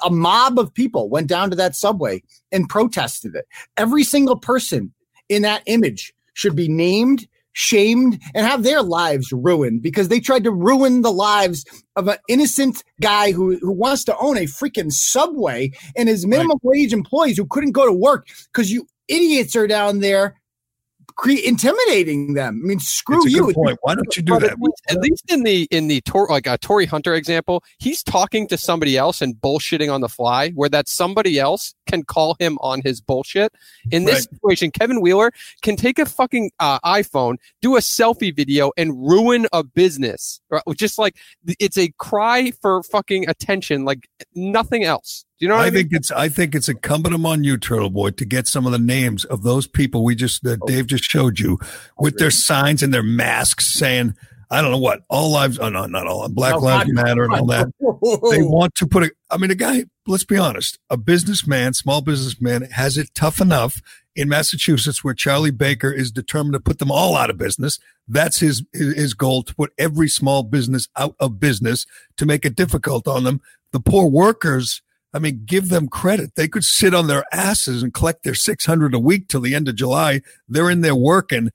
a 0.04 0.10
mob 0.10 0.60
of 0.60 0.74
people 0.74 1.10
went 1.10 1.28
down 1.28 1.50
to 1.50 1.56
that 1.56 1.76
subway 1.76 2.22
and 2.52 2.70
protested 2.70 3.36
it. 3.36 3.46
Every 3.78 4.04
single 4.04 4.38
person 4.38 4.94
in 5.30 5.42
that 5.44 5.64
image 5.66 6.14
should 6.34 6.56
be 6.56 6.68
named, 6.68 7.28
shamed, 7.56 8.22
and 8.36 8.46
have 8.46 8.64
their 8.64 8.84
lives 8.84 9.32
ruined 9.32 9.82
because 9.82 10.10
they 10.10 10.20
tried 10.20 10.44
to 10.44 10.52
ruin 10.52 11.02
the 11.02 11.12
lives 11.12 11.66
of 11.96 12.08
an 12.08 12.18
innocent 12.30 12.84
guy 13.02 13.32
who, 13.32 13.58
who 13.58 13.72
wants 13.72 14.04
to 14.04 14.18
own 14.18 14.38
a 14.38 14.42
freaking 14.42 14.92
subway 14.92 15.72
and 15.96 16.10
his 16.10 16.28
minimum 16.28 16.60
wage 16.62 16.94
employees 16.94 17.38
who 17.38 17.48
couldn't 17.48 17.72
go 17.72 17.86
to 17.86 17.94
work 17.94 18.28
because 18.54 18.72
you 18.72 18.86
idiots 19.08 19.56
are 19.56 19.68
down 19.68 20.00
there 20.00 20.36
cre- 21.16 21.32
intimidating 21.44 22.34
them. 22.34 22.62
I 22.64 22.68
mean, 22.68 22.80
screw 22.80 23.18
It's 23.18 23.28
a 23.28 23.30
you. 23.30 23.46
good 23.48 23.56
point. 23.56 23.78
Why 23.82 23.96
don't 23.96 24.16
you 24.16 24.22
do 24.24 24.40
that? 24.40 24.58
At 24.90 25.00
least 25.02 25.24
in 25.32 25.44
the 25.44 25.68
in 25.72 25.88
the 25.88 26.02
Tor, 26.02 26.28
like 26.30 26.48
a 26.48 26.58
Torii 26.58 26.86
Hunter 26.86 27.14
example, 27.16 27.64
he's 27.80 28.04
talking 28.04 28.48
to 28.48 28.58
somebody 28.58 28.98
else 28.98 29.22
and 29.22 29.36
bullshitting 29.36 29.92
on 29.94 30.02
the 30.02 30.10
fly, 30.10 30.52
where 30.52 30.70
that 30.70 30.88
somebody 30.88 31.40
else 31.40 31.74
can 31.88 32.04
call 32.04 32.36
him 32.40 32.58
on 32.62 32.82
his 32.84 33.02
bullshit. 33.02 33.54
In 33.92 34.06
this 34.06 34.16
Right. 34.16 34.30
situation, 34.36 34.72
Kevin 34.72 35.02
Wheeler 35.02 35.32
can 35.62 35.76
take 35.76 36.00
a 36.00 36.06
fucking 36.06 36.52
uh, 36.60 36.80
iPhone, 36.80 37.38
do 37.62 37.76
a 37.76 37.80
selfie 37.80 38.36
video, 38.36 38.72
and 38.78 38.92
ruin 39.08 39.48
a 39.54 39.64
business. 39.64 40.40
Right? 40.50 40.64
Just 40.76 40.98
like 40.98 41.16
it's 41.60 41.78
a 41.78 41.90
cry 41.98 42.52
for 42.62 42.84
fucking 42.84 43.28
attention, 43.30 43.86
like 43.86 44.08
nothing 44.34 44.84
else. 44.84 45.25
Do 45.40 45.46
you 45.46 45.50
know 45.50 45.56
I, 45.56 45.64
I 45.64 45.66
mean? 45.66 45.74
think 45.74 45.90
it's 45.92 46.12
I 46.12 46.30
think 46.30 46.56
it's 46.56 46.70
incumbent 46.70 47.14
upon 47.14 47.44
you, 47.44 47.58
Turtle 47.58 47.90
Boy, 47.90 48.12
to 48.12 48.26
get 48.26 48.48
some 48.48 48.66
of 48.66 48.72
the 48.72 48.80
names 48.80 49.26
of 49.26 49.44
those 49.44 49.68
people 49.68 50.04
we 50.04 50.16
just 50.16 50.44
that 50.44 50.60
oh. 50.62 50.66
Dave 50.66 50.88
just 50.88 51.04
showed 51.04 51.40
you 51.40 51.60
with 52.00 52.18
their 52.18 52.32
signs 52.32 52.82
and 52.82 52.94
their 52.94 53.04
masks 53.04 53.68
saying, 53.74 54.16
I 54.50 54.62
don't 54.62 54.72
know 54.72 54.78
what, 54.78 55.02
all 55.10 55.32
lives 55.32 55.60
oh 55.60 55.70
no, 55.70 55.88
not 55.88 56.08
all 56.08 56.30
Black 56.30 56.54
No, 56.54 56.60
Lives 56.60 56.92
God, 56.92 57.04
Matter 57.04 57.24
and 57.26 57.34
all 57.34 57.46
that. 57.48 57.68
They 58.32 58.42
want 58.44 58.76
to 58.76 58.88
put 58.88 59.04
a 59.04 59.12
I 59.30 59.38
mean 59.38 59.52
a 59.52 59.56
guy, 59.56 59.86
let's 60.08 60.24
be 60.24 60.38
honest, 60.38 60.80
a 60.90 60.96
businessman, 60.96 61.74
small 61.74 62.02
businessman 62.02 62.64
has 62.72 62.98
it 62.98 63.10
tough 63.14 63.42
enough 63.42 63.82
in 64.16 64.30
Massachusetts 64.30 65.04
where 65.04 65.14
Charlie 65.14 65.52
Baker 65.52 65.92
is 65.92 66.12
determined 66.12 66.54
to 66.54 66.62
put 66.62 66.80
them 66.80 66.92
all 66.92 67.18
out 67.18 67.30
of 67.30 67.38
business. 67.38 67.78
That's 68.08 68.40
his 68.40 68.64
his 68.72 69.14
goal 69.14 69.44
to 69.44 69.54
put 69.54 69.74
every 69.78 70.08
small 70.08 70.44
business 70.44 70.88
out 70.96 71.16
of 71.20 71.42
business 71.42 71.86
to 72.16 72.26
make 72.26 72.46
it 72.46 72.56
difficult 72.56 73.06
on 73.08 73.26
them. 73.26 73.42
The 73.74 73.82
poor 73.82 74.08
workers 74.08 74.82
I 75.16 75.20
mean, 75.20 75.44
give 75.46 75.70
them 75.70 75.88
credit. 75.88 76.36
They 76.36 76.50
could 76.50 76.66
sit 76.66 76.94
on 76.94 77.08
their 77.08 77.24
asses 77.32 77.82
and 77.82 77.94
collect 77.94 78.24
their 78.24 78.36
600 78.36 78.94
a 78.94 79.00
week 79.00 79.30
till 79.30 79.40
the 79.40 79.56
end 79.56 79.70
of 79.70 79.78
July. 79.78 80.20
They're 80.50 80.70
in 80.70 80.82
there 80.82 80.94
working. 80.94 81.52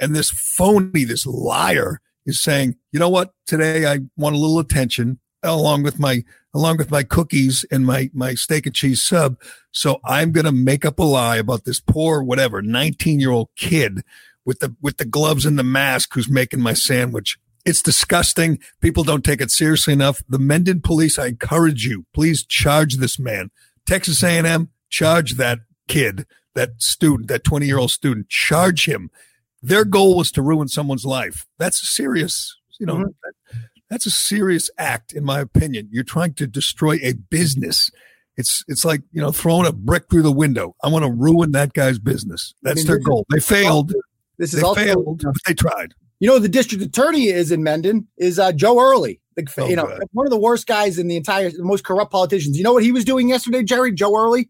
And 0.00 0.16
this 0.16 0.30
phony, 0.30 1.04
this 1.04 1.24
liar 1.24 2.00
is 2.26 2.42
saying, 2.42 2.74
you 2.90 2.98
know 2.98 3.08
what? 3.08 3.32
Today 3.46 3.86
I 3.86 4.00
want 4.16 4.34
a 4.34 4.38
little 4.40 4.58
attention 4.58 5.20
along 5.44 5.84
with 5.84 6.00
my, 6.00 6.24
along 6.52 6.78
with 6.78 6.90
my 6.90 7.04
cookies 7.04 7.64
and 7.70 7.86
my, 7.86 8.10
my 8.12 8.34
steak 8.34 8.66
and 8.66 8.74
cheese 8.74 9.06
sub. 9.06 9.38
So 9.70 10.00
I'm 10.04 10.32
going 10.32 10.46
to 10.46 10.52
make 10.52 10.84
up 10.84 10.98
a 10.98 11.04
lie 11.04 11.36
about 11.36 11.66
this 11.66 11.78
poor, 11.78 12.20
whatever, 12.20 12.62
19 12.62 13.20
year 13.20 13.30
old 13.30 13.50
kid 13.56 14.02
with 14.44 14.58
the, 14.58 14.74
with 14.82 14.96
the 14.96 15.04
gloves 15.04 15.46
and 15.46 15.56
the 15.56 15.62
mask 15.62 16.14
who's 16.14 16.28
making 16.28 16.60
my 16.60 16.74
sandwich. 16.74 17.38
It's 17.64 17.80
disgusting. 17.80 18.58
People 18.80 19.04
don't 19.04 19.24
take 19.24 19.40
it 19.40 19.50
seriously 19.50 19.92
enough. 19.92 20.22
The 20.28 20.38
Mendon 20.38 20.82
police, 20.82 21.18
I 21.18 21.26
encourage 21.26 21.84
you, 21.84 22.04
please 22.12 22.44
charge 22.44 22.96
this 22.96 23.18
man. 23.18 23.50
Texas 23.86 24.22
A&M, 24.22 24.68
charge 24.90 25.34
that 25.34 25.60
kid, 25.88 26.26
that 26.54 26.70
student, 26.78 27.28
that 27.28 27.44
20 27.44 27.66
year 27.66 27.78
old 27.78 27.90
student, 27.90 28.28
charge 28.28 28.86
him. 28.86 29.10
Their 29.62 29.84
goal 29.84 30.16
was 30.16 30.30
to 30.32 30.42
ruin 30.42 30.68
someone's 30.68 31.06
life. 31.06 31.46
That's 31.58 31.82
a 31.82 31.86
serious, 31.86 32.54
you 32.78 32.84
know, 32.84 32.98
that, 32.98 33.32
that's 33.88 34.04
a 34.04 34.10
serious 34.10 34.68
act, 34.76 35.12
in 35.14 35.24
my 35.24 35.40
opinion. 35.40 35.88
You're 35.90 36.04
trying 36.04 36.34
to 36.34 36.46
destroy 36.46 36.98
a 37.02 37.14
business. 37.14 37.90
It's, 38.36 38.62
it's 38.68 38.84
like, 38.84 39.02
you 39.10 39.22
know, 39.22 39.32
throwing 39.32 39.66
a 39.66 39.72
brick 39.72 40.10
through 40.10 40.22
the 40.22 40.32
window. 40.32 40.76
I 40.82 40.88
want 40.88 41.06
to 41.06 41.10
ruin 41.10 41.52
that 41.52 41.72
guy's 41.72 41.98
business. 41.98 42.52
That's 42.62 42.80
mean, 42.80 42.86
their 42.88 42.98
goal. 42.98 43.24
They 43.30 43.40
failed. 43.40 43.94
This 44.36 44.52
is 44.52 44.60
They 44.60 44.66
also 44.66 44.84
failed, 44.84 45.22
but 45.22 45.34
they 45.46 45.54
tried. 45.54 45.94
You 46.24 46.30
know, 46.30 46.38
the 46.38 46.48
district 46.48 46.82
attorney 46.82 47.26
is 47.26 47.52
in 47.52 47.62
Mendon 47.62 48.08
is 48.16 48.38
uh, 48.38 48.50
Joe 48.50 48.80
Early. 48.80 49.20
The, 49.36 49.46
Oh, 49.58 49.68
you 49.68 49.76
know, 49.76 49.86
God. 49.86 50.00
one 50.12 50.26
of 50.26 50.30
the 50.30 50.40
worst 50.40 50.66
guys 50.66 50.98
in 50.98 51.06
the 51.06 51.18
entire, 51.18 51.50
the 51.50 51.62
most 51.62 51.84
corrupt 51.84 52.10
politicians. 52.10 52.56
You 52.56 52.64
know 52.64 52.72
what 52.72 52.82
he 52.82 52.92
was 52.92 53.04
doing 53.04 53.28
yesterday, 53.28 53.62
Gerry? 53.62 53.92
Joe 53.92 54.16
Early. 54.16 54.48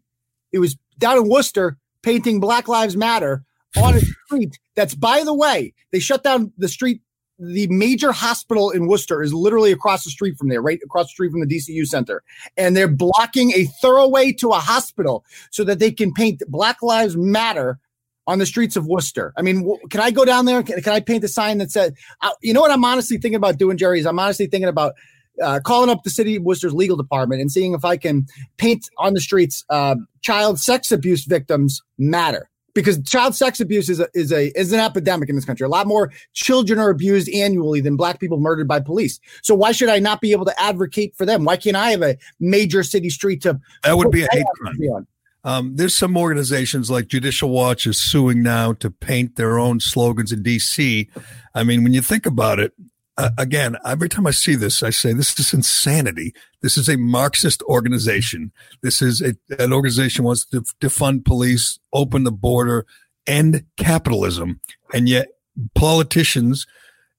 He 0.53 0.57
was 0.57 0.77
down 0.99 1.17
in 1.17 1.27
Worcester 1.27 1.77
painting 2.01 2.39
Black 2.39 2.69
Lives 2.69 2.95
Matter 2.95 3.43
on 3.75 3.93
a 3.93 3.99
street. 3.99 4.57
That's, 4.77 4.95
by 4.95 5.25
the 5.25 5.33
way, 5.33 5.73
they 5.91 5.99
shut 5.99 6.23
down 6.23 6.53
the 6.57 6.69
street. 6.69 7.01
The 7.39 7.67
major 7.67 8.13
hospital 8.13 8.71
in 8.71 8.87
Worcester 8.87 9.21
is 9.21 9.33
literally 9.33 9.73
across 9.73 10.05
the 10.05 10.11
street 10.11 10.37
from 10.37 10.47
there, 10.47 10.61
right 10.61 10.79
across 10.81 11.07
the 11.07 11.09
street 11.09 11.31
from 11.31 11.41
the 11.41 11.45
DCU 11.45 11.85
center. 11.85 12.23
And 12.55 12.77
they're 12.77 12.87
blocking 12.87 13.51
a 13.51 13.67
thoroughway 13.83 14.37
to 14.37 14.51
a 14.51 14.59
hospital 14.59 15.25
so 15.51 15.65
that 15.65 15.79
they 15.79 15.91
can 15.91 16.13
paint 16.13 16.41
Black 16.47 16.81
Lives 16.81 17.17
Matter 17.17 17.79
on 18.27 18.39
the 18.39 18.45
streets 18.45 18.75
of 18.75 18.87
Worcester. 18.87 19.33
I 19.37 19.41
mean, 19.41 19.61
w- 19.61 19.79
can 19.89 20.01
I 20.01 20.11
go 20.11 20.25
down 20.25 20.45
there? 20.45 20.63
Can, 20.63 20.81
can 20.81 20.93
I 20.93 20.99
paint 20.99 21.23
a 21.23 21.27
sign 21.27 21.59
that 21.59 21.71
says, 21.71 21.93
uh, 22.21 22.31
you 22.41 22.53
know 22.53 22.61
what 22.61 22.71
I'm 22.71 22.83
honestly 22.83 23.17
thinking 23.17 23.35
about 23.35 23.57
doing, 23.57 23.77
Gerry, 23.77 23.99
is 23.99 24.05
I'm 24.05 24.19
honestly 24.19 24.47
thinking 24.47 24.69
about 24.69 24.93
uh, 25.41 25.59
calling 25.63 25.89
up 25.89 26.03
the 26.03 26.09
city 26.09 26.37
of 26.37 26.43
Worcester's 26.43 26.73
legal 26.73 26.97
department 26.97 27.41
and 27.41 27.51
seeing 27.51 27.73
if 27.73 27.85
I 27.85 27.97
can 27.97 28.25
paint 28.57 28.89
on 28.97 29.13
the 29.13 29.21
streets 29.21 29.63
uh, 29.69 29.95
child 30.21 30.59
sex 30.59 30.91
abuse 30.91 31.25
victims 31.25 31.81
matter. 31.97 32.49
Because 32.73 33.01
child 33.03 33.35
sex 33.35 33.61
abuse 33.61 33.89
is 33.89 34.01
a, 34.01 34.09
is 34.13 34.33
a 34.33 34.47
is 34.59 34.73
an 34.73 34.81
epidemic 34.81 35.29
in 35.29 35.35
this 35.35 35.45
country. 35.45 35.63
A 35.63 35.69
lot 35.69 35.87
more 35.87 36.11
children 36.33 36.77
are 36.77 36.89
abused 36.89 37.29
annually 37.29 37.79
than 37.79 37.95
black 37.95 38.19
people 38.19 38.37
murdered 38.37 38.67
by 38.67 38.81
police. 38.81 39.17
So 39.43 39.55
why 39.55 39.71
should 39.71 39.87
I 39.87 39.99
not 39.99 40.19
be 40.19 40.33
able 40.33 40.43
to 40.43 40.61
advocate 40.61 41.15
for 41.15 41.25
them? 41.25 41.45
Why 41.45 41.55
can't 41.55 41.77
I 41.77 41.91
have 41.91 42.01
a 42.01 42.17
major 42.41 42.83
city 42.83 43.09
street 43.09 43.41
to 43.43 43.61
That 43.83 43.97
would 43.97 44.11
be 44.11 44.23
a 44.23 44.27
hate 44.29 44.45
crime. 44.59 44.75
on? 44.93 45.07
Um, 45.45 45.75
there's 45.75 45.95
some 45.95 46.17
organizations 46.17 46.89
like 46.89 47.07
Judicial 47.07 47.49
Watch 47.49 47.85
is 47.85 48.01
suing 48.01 48.41
now 48.41 48.73
to 48.73 48.89
paint 48.89 49.35
their 49.35 49.59
own 49.59 49.79
slogans 49.79 50.31
in 50.31 50.41
DC. 50.43 51.07
I 51.53 51.63
mean, 51.63 51.83
when 51.83 51.93
you 51.93 52.01
think 52.01 52.25
about 52.25 52.59
it, 52.59 52.73
uh, 53.17 53.29
again, 53.37 53.77
every 53.85 54.09
time 54.09 54.25
I 54.25 54.31
see 54.31 54.55
this, 54.55 54.81
I 54.81 54.89
say 54.89 55.13
this 55.13 55.39
is 55.39 55.53
insanity. 55.53 56.33
This 56.61 56.77
is 56.77 56.89
a 56.89 56.97
Marxist 56.97 57.61
organization. 57.63 58.51
This 58.81 59.03
is 59.03 59.21
a, 59.21 59.35
an 59.61 59.71
organization 59.71 60.25
wants 60.25 60.45
to 60.47 60.61
defund 60.81 61.25
police, 61.25 61.79
open 61.93 62.23
the 62.23 62.31
border, 62.31 62.87
end 63.27 63.65
capitalism, 63.77 64.59
and 64.93 65.07
yet 65.07 65.27
politicians 65.75 66.65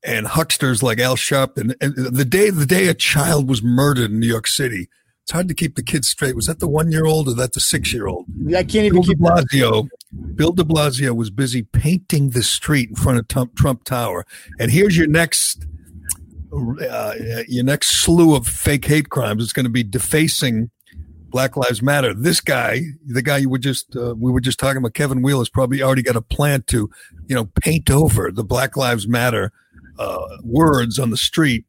and 0.03 0.27
hucksters 0.27 0.83
like 0.83 0.99
Al 0.99 1.17
Sharpton. 1.17 1.75
And 1.81 1.95
the 1.95 2.25
day 2.25 2.51
the 2.51 2.67
day 2.67 2.89
a 2.89 2.95
child 2.95 3.49
was 3.49 3.63
murdered 3.63 4.11
in 4.11 4.21
New 4.21 4.29
York 4.29 4.49
City, 4.49 4.89
it's 5.27 5.33
hard 5.33 5.49
to 5.49 5.55
keep 5.55 5.75
the 5.75 5.83
kids 5.83 6.07
straight. 6.07 6.37
Was 6.37 6.47
that 6.47 6.61
the 6.61 6.69
one 6.69 6.93
year 6.93 7.05
old 7.05 7.27
or 7.27 7.35
that 7.35 7.53
the 7.53 7.59
six 7.59 7.93
year 7.93 8.07
old? 8.07 8.27
I 8.51 8.63
can't 8.63 8.87
even 8.87 8.93
Bill 8.93 9.03
keep 9.03 9.19
de 9.19 9.25
Blasio, 9.25 9.89
Bill 10.37 10.53
de 10.53 10.63
Blasio 10.63 11.17
was 11.17 11.31
busy 11.31 11.63
painting 11.63 12.31
the 12.31 12.45
street 12.45 12.91
in 12.91 12.95
front 12.95 13.19
of 13.19 13.27
Trump, 13.27 13.57
Trump 13.57 13.83
Tower. 13.83 14.25
And 14.61 14.71
here's 14.71 14.97
your 14.97 15.09
next, 15.09 15.67
uh, 16.53 17.15
your 17.49 17.65
next 17.65 17.89
slew 17.89 18.37
of 18.37 18.47
fake 18.47 18.85
hate 18.85 19.11
crimes. 19.11 19.43
It's 19.43 19.53
going 19.53 19.67
to 19.67 19.71
be 19.71 19.83
defacing 19.83 20.71
Black 21.31 21.57
Lives 21.57 21.83
Matter. 21.83 22.15
This 22.15 22.41
guy, 22.41 22.83
the 23.05 23.21
guy 23.21 23.39
you 23.39 23.51
were 23.51 23.59
just, 23.59 23.97
uh, 23.97 24.15
we 24.17 24.31
were 24.31 24.41
just 24.41 24.61
talking 24.61 24.77
about, 24.77 24.95
Kevin 24.95 25.23
Wheel, 25.23 25.41
has 25.41 25.49
probably 25.49 25.83
already 25.83 26.03
got 26.03 26.15
a 26.15 26.23
plan 26.23 26.63
to, 26.69 26.89
you 27.27 27.35
know, 27.35 27.47
paint 27.61 27.91
over 27.91 28.31
the 28.31 28.45
Black 28.45 28.77
Lives 28.77 29.09
Matter 29.09 29.51
uh, 29.99 30.25
words 30.45 31.01
on 31.01 31.11
the 31.11 31.17
street. 31.17 31.65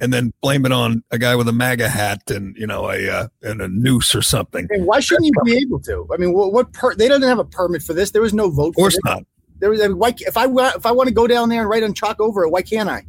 And 0.00 0.12
then 0.12 0.32
blame 0.40 0.64
it 0.64 0.72
on 0.72 1.04
a 1.10 1.18
guy 1.18 1.36
with 1.36 1.48
a 1.48 1.52
MAGA 1.52 1.88
hat 1.88 2.30
and 2.30 2.56
you 2.56 2.66
know 2.66 2.90
a 2.90 3.08
uh, 3.08 3.28
and 3.42 3.60
a 3.60 3.68
noose 3.68 4.14
or 4.14 4.22
something. 4.22 4.66
I 4.72 4.78
mean, 4.78 4.86
why 4.86 5.00
shouldn't 5.00 5.26
you 5.26 5.32
be 5.44 5.58
able 5.58 5.80
to? 5.80 6.08
I 6.12 6.16
mean, 6.16 6.32
what, 6.32 6.52
what 6.52 6.72
per, 6.72 6.94
they 6.94 7.08
don't 7.08 7.22
have 7.22 7.38
a 7.38 7.44
permit 7.44 7.82
for 7.82 7.92
this. 7.92 8.10
There 8.10 8.22
was 8.22 8.32
no 8.32 8.50
vote. 8.50 8.70
Of 8.70 8.74
course 8.76 8.98
not. 9.04 9.24
There 9.58 9.70
was. 9.70 9.80
I 9.80 9.88
mean, 9.88 9.98
why, 9.98 10.14
if 10.18 10.36
I 10.36 10.46
if 10.74 10.86
I 10.86 10.92
want 10.92 11.08
to 11.08 11.14
go 11.14 11.26
down 11.26 11.48
there 11.48 11.60
and 11.60 11.68
write 11.68 11.82
on 11.82 11.94
chalk 11.94 12.20
over 12.20 12.44
it, 12.44 12.50
why 12.50 12.62
can't 12.62 12.88
I? 12.88 13.04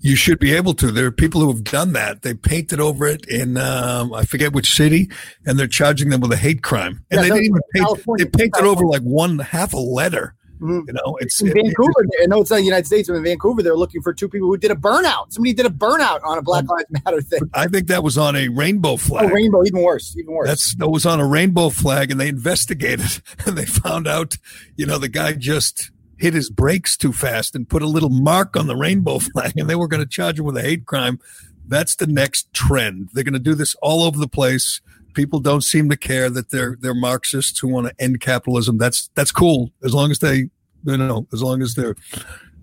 You 0.00 0.16
should 0.16 0.38
be 0.38 0.54
able 0.54 0.74
to. 0.74 0.90
There 0.90 1.06
are 1.06 1.12
people 1.12 1.40
who 1.40 1.48
have 1.48 1.64
done 1.64 1.92
that. 1.92 2.22
They 2.22 2.34
painted 2.34 2.80
over 2.80 3.06
it 3.06 3.26
in 3.26 3.56
um, 3.56 4.12
I 4.12 4.24
forget 4.24 4.52
which 4.52 4.74
city, 4.74 5.10
and 5.44 5.58
they're 5.58 5.66
charging 5.66 6.08
them 6.10 6.20
with 6.20 6.32
a 6.32 6.36
hate 6.36 6.62
crime. 6.62 7.04
And 7.10 7.18
Yeah, 7.18 7.22
they 7.22 7.28
didn't 7.28 7.44
even 7.44 7.60
paint. 7.74 7.86
California. 7.86 8.24
They 8.24 8.30
painted 8.30 8.64
over 8.64 8.84
like 8.84 9.02
one 9.02 9.38
half 9.38 9.72
a 9.72 9.78
letter. 9.78 10.34
Mhm. 10.60 10.86
You 10.88 10.92
know, 10.92 11.16
it's 11.20 11.40
In 11.40 11.48
it- 11.48 11.54
Vancouver, 11.54 12.06
I 12.22 12.26
know 12.26 12.40
it's 12.40 12.50
not 12.50 12.56
the 12.58 12.62
United 12.64 12.86
States, 12.86 13.08
but 13.08 13.14
in 13.16 13.24
Vancouver, 13.24 13.62
they're 13.62 13.76
looking 13.76 14.02
for 14.02 14.12
two 14.12 14.28
people 14.28 14.48
who 14.48 14.56
did 14.56 14.70
a 14.70 14.74
burnout. 14.74 15.32
Somebody 15.32 15.54
did 15.54 15.66
a 15.66 15.70
burnout 15.70 16.20
on 16.24 16.38
a 16.38 16.42
Black 16.42 16.68
Lives 16.68 16.84
Matter 17.04 17.22
thing. 17.22 17.40
I 17.54 17.66
think 17.66 17.86
that 17.88 18.02
was 18.02 18.18
on 18.18 18.36
a 18.36 18.48
rainbow 18.48 18.90
Oh, 18.92 18.96
flag. 18.96 19.30
rainbow, 19.32 19.64
even 19.64 19.82
worse, 19.82 20.14
even 20.18 20.34
worse. 20.34 20.48
That's 20.48 20.74
that 20.76 20.88
was 20.90 21.06
on 21.06 21.18
a 21.20 21.26
rainbow 21.26 21.70
flag, 21.70 22.10
and 22.10 22.20
they 22.20 22.28
investigated, 22.28 23.22
and 23.46 23.56
they 23.56 23.64
found 23.66 24.06
out, 24.06 24.36
you 24.76 24.84
know, 24.86 24.98
the 24.98 25.08
guy 25.08 25.32
just 25.32 25.90
hit 26.18 26.34
his 26.34 26.50
brakes 26.50 26.96
too 26.98 27.12
fast 27.14 27.54
and 27.54 27.66
put 27.68 27.82
a 27.82 27.86
little 27.86 28.10
mark 28.10 28.56
on 28.56 28.66
the 28.66 28.76
rainbow 28.76 29.18
flag, 29.32 29.52
and 29.56 29.70
they 29.70 29.76
were 29.76 29.88
going 29.88 30.02
to 30.02 30.08
charge 30.08 30.38
him 30.38 30.44
with 30.44 30.56
a 30.56 30.62
hate 30.62 30.84
crime. 30.86 31.18
That's 31.66 31.94
the 31.96 32.06
next 32.06 32.52
trend. 32.52 33.08
They're 33.14 33.24
going 33.24 33.32
to 33.32 33.38
do 33.38 33.54
this 33.54 33.74
all 33.80 34.02
over 34.02 34.18
the 34.18 34.28
place. 34.28 34.80
People 35.14 35.40
don't 35.40 35.62
seem 35.62 35.88
to 35.90 35.96
care 35.96 36.30
that 36.30 36.50
they're 36.50 36.76
they're 36.80 36.94
Marxists 36.94 37.58
who 37.58 37.68
want 37.68 37.88
to 37.88 37.94
end 38.02 38.20
capitalism. 38.20 38.78
That's 38.78 39.10
that's 39.14 39.32
cool 39.32 39.72
as 39.82 39.94
long 39.94 40.10
as 40.10 40.18
they, 40.18 40.50
you 40.84 40.96
know, 40.96 41.26
as 41.32 41.42
long 41.42 41.62
as 41.62 41.74
they're 41.74 41.96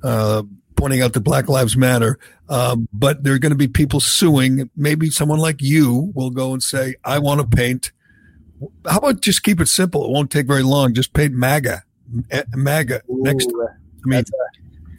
uh, 0.04 0.44
pointing 0.76 1.02
out 1.02 1.14
that 1.14 1.22
Black 1.22 1.50
Lives 1.50 1.76
Matter. 1.76 2.18
Um, 2.50 2.88
but 2.94 3.24
there 3.24 3.34
are 3.34 3.40
going 3.40 3.52
to 3.52 3.58
be 3.58 3.68
people 3.68 4.00
suing. 4.00 4.70
Maybe 4.76 5.10
someone 5.10 5.40
like 5.40 5.62
you 5.62 6.12
will 6.16 6.30
go 6.30 6.54
and 6.54 6.64
say, 6.64 6.96
"I 7.04 7.20
want 7.20 7.42
to 7.42 7.58
paint." 7.58 7.92
How 8.90 8.98
about 8.98 9.22
just 9.22 9.44
keep 9.44 9.60
it 9.60 9.68
simple? 9.68 10.06
It 10.06 10.12
won't 10.12 10.32
take 10.32 10.48
very 10.48 10.64
long. 10.64 10.94
Just 10.94 11.14
paint 11.14 11.34
MAGA, 11.34 11.84
MAGA 12.56 13.02
next. 13.08 13.52
I 14.06 14.10
mean, 14.10 14.24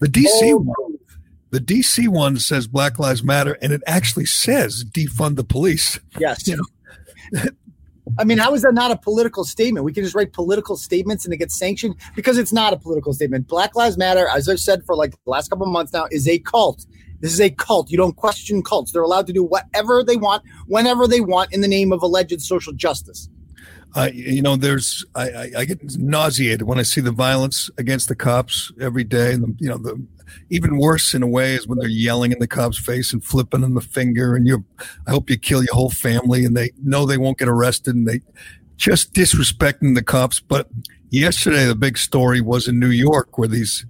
the 0.01 0.09
DC 0.09 0.29
oh, 0.45 0.59
one, 0.59 0.99
the 1.51 1.61
DC 1.61 2.09
one 2.09 2.39
says 2.39 2.67
Black 2.67 2.99
Lives 2.99 3.23
Matter, 3.23 3.57
and 3.63 3.73
it 3.73 3.83
actually 3.87 4.27
says 4.27 4.85
defund 4.85 5.37
the 5.37 5.45
police. 5.45 5.99
yes. 6.19 6.47
You 6.47 6.57
I 8.19 8.25
mean, 8.25 8.39
how 8.39 8.55
is 8.55 8.63
that 8.63 8.75
not 8.75 8.91
a 8.91 8.97
political 8.97 9.45
statement? 9.45 9.85
We 9.85 9.93
can 9.93 10.03
just 10.03 10.15
write 10.15 10.33
political 10.33 10.77
statements 10.77 11.25
and 11.25 11.35
it 11.35 11.37
gets 11.37 11.59
sanctioned 11.59 11.97
because 12.17 12.39
it's 12.39 12.53
not 12.53 12.73
a 12.73 12.77
political 12.77 13.13
statement. 13.13 13.49
Black 13.49 13.75
Lives 13.75 13.99
Matter, 13.99 14.27
as 14.29 14.49
I've 14.49 14.61
said 14.61 14.83
for 14.87 14.97
like 14.97 15.13
the 15.13 15.31
last 15.31 15.51
couple 15.51 15.67
of 15.67 15.73
months 15.73 15.93
now, 15.93 16.07
is 16.11 16.27
a 16.27 16.39
cult. 16.39 16.87
This 17.21 17.33
is 17.33 17.41
a 17.41 17.51
cult. 17.51 17.91
You 17.91 17.99
don't 17.99 18.17
question 18.17 18.63
cults. 18.63 18.93
They're 18.93 19.03
allowed 19.03 19.27
to 19.27 19.33
do 19.33 19.43
whatever 19.43 20.03
they 20.05 20.17
want, 20.17 20.43
whenever 20.67 21.07
they 21.07 21.21
want, 21.21 21.53
in 21.53 21.61
the 21.61 21.69
name 21.69 21.93
of 21.93 22.03
alleged 22.03 22.41
social 22.41 22.73
justice. 22.73 23.29
I, 23.95 24.11
you 24.11 24.43
know, 24.43 24.57
there's 24.57 25.05
I, 25.15 25.31
I, 25.31 25.51
I 25.59 25.65
get 25.65 25.81
nauseated 25.99 26.63
when 26.63 26.79
I 26.79 26.83
see 26.83 27.01
the 27.01 27.11
violence 27.11 27.71
against 27.79 28.09
the 28.09 28.15
cops 28.15 28.71
every 28.81 29.05
day, 29.05 29.33
you 29.33 29.69
know 29.69 29.79
the 29.79 30.01
even 30.51 30.79
worse 30.79 31.15
in 31.15 31.23
a 31.23 31.27
way 31.27 31.55
is 31.55 31.67
when 31.67 31.79
they're 31.79 31.89
yelling 31.89 32.33
in 32.33 32.39
the 32.39 32.47
cop's 32.47 32.79
face 32.79 33.13
and 33.13 33.23
flipping 33.23 33.61
them 33.61 33.75
the 33.75 33.81
finger, 33.81 34.35
and 34.35 34.47
you, 34.47 34.65
I 35.07 35.11
hope 35.11 35.31
you 35.31 35.39
kill 35.39 35.63
your 35.63 35.75
whole 35.75 35.91
family, 35.91 36.45
and 36.45 36.57
they 36.57 36.71
know 36.83 37.07
they 37.07 37.19
won't 37.19 37.39
get 37.39 37.49
arrested, 37.49 37.95
and 37.95 38.07
they 38.07 38.21
just 38.77 39.13
disrespecting 39.13 39.95
the 39.95 40.03
cops. 40.03 40.41
But 40.41 40.69
yesterday, 41.11 41.67
the 41.67 41.75
big 41.75 41.99
story 41.99 42.41
was 42.41 42.69
in 42.69 42.79
New 42.79 42.91
York 42.91 43.39
where 43.39 43.49
these 43.49 43.85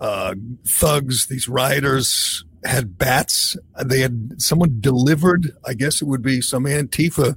uh, 0.00 0.34
thugs, 0.66 1.26
these 1.26 1.48
rioters, 1.48 2.44
had 2.64 2.98
bats. 2.98 3.56
They 3.84 4.00
had 4.00 4.40
someone 4.42 4.78
delivered. 4.80 5.52
I 5.66 5.74
guess 5.74 6.02
it 6.02 6.06
would 6.06 6.22
be 6.22 6.40
some 6.40 6.64
Antifa 6.64 7.36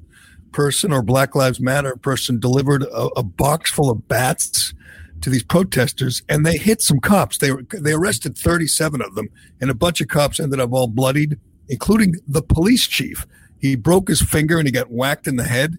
person 0.52 0.91
or 0.91 1.04
Black 1.04 1.36
Lives 1.36 1.60
Matter 1.60 1.95
person 1.95 2.39
delivered 2.39 2.84
a, 2.84 3.10
a 3.17 3.23
box 3.23 3.71
full 3.71 3.89
of 3.89 4.08
bats 4.08 4.73
to 5.21 5.29
these 5.29 5.43
protesters, 5.43 6.21
and 6.29 6.45
they 6.45 6.58
hit 6.58 6.82
some 6.82 6.99
cops. 6.99 7.38
They 7.38 7.51
they 7.73 7.93
arrested 7.93 8.38
37 8.38 9.01
of 9.01 9.15
them, 9.15 9.29
and 9.60 9.69
a 9.69 9.75
bunch 9.75 10.01
of 10.01 10.08
cops 10.08 10.39
ended 10.39 10.60
up 10.60 10.71
all 10.71 10.88
bloodied, 10.88 11.39
including 11.67 12.15
the 12.27 12.41
police 12.41 12.88
chief. 12.88 13.25
He 13.60 13.75
broke 13.75 14.08
his 14.08 14.21
finger 14.21 14.58
and 14.58 14.67
he 14.67 14.71
got 14.71 14.91
whacked 14.91 15.27
in 15.27 15.36
the 15.36 15.43
head, 15.43 15.77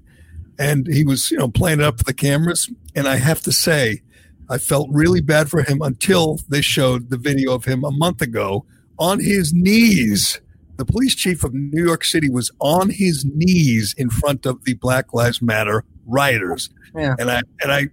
and 0.58 0.86
he 0.86 1.04
was 1.04 1.30
you 1.30 1.38
know 1.38 1.48
playing 1.48 1.80
it 1.80 1.86
up 1.86 1.98
for 1.98 2.04
the 2.04 2.14
cameras. 2.14 2.70
And 2.94 3.08
I 3.08 3.16
have 3.16 3.42
to 3.42 3.52
say, 3.52 4.02
I 4.48 4.58
felt 4.58 4.88
really 4.90 5.20
bad 5.20 5.48
for 5.48 5.62
him 5.62 5.80
until 5.80 6.38
they 6.48 6.60
showed 6.60 7.10
the 7.10 7.18
video 7.18 7.54
of 7.54 7.64
him 7.64 7.84
a 7.84 7.90
month 7.90 8.20
ago 8.20 8.66
on 8.98 9.20
his 9.20 9.52
knees. 9.52 10.40
The 10.76 10.84
police 10.84 11.14
chief 11.14 11.44
of 11.44 11.52
New 11.52 11.84
York 11.84 12.04
City 12.04 12.30
was 12.30 12.50
on 12.58 12.88
his 12.90 13.24
knees 13.24 13.94
in 13.98 14.08
front 14.08 14.46
of 14.46 14.64
the 14.64 14.74
Black 14.74 15.12
Lives 15.12 15.42
Matter 15.42 15.84
rioters. 16.06 16.70
Yeah. 16.94 17.14
And 17.18 17.30
I 17.30 17.42
and 17.62 17.70
I 17.70 17.88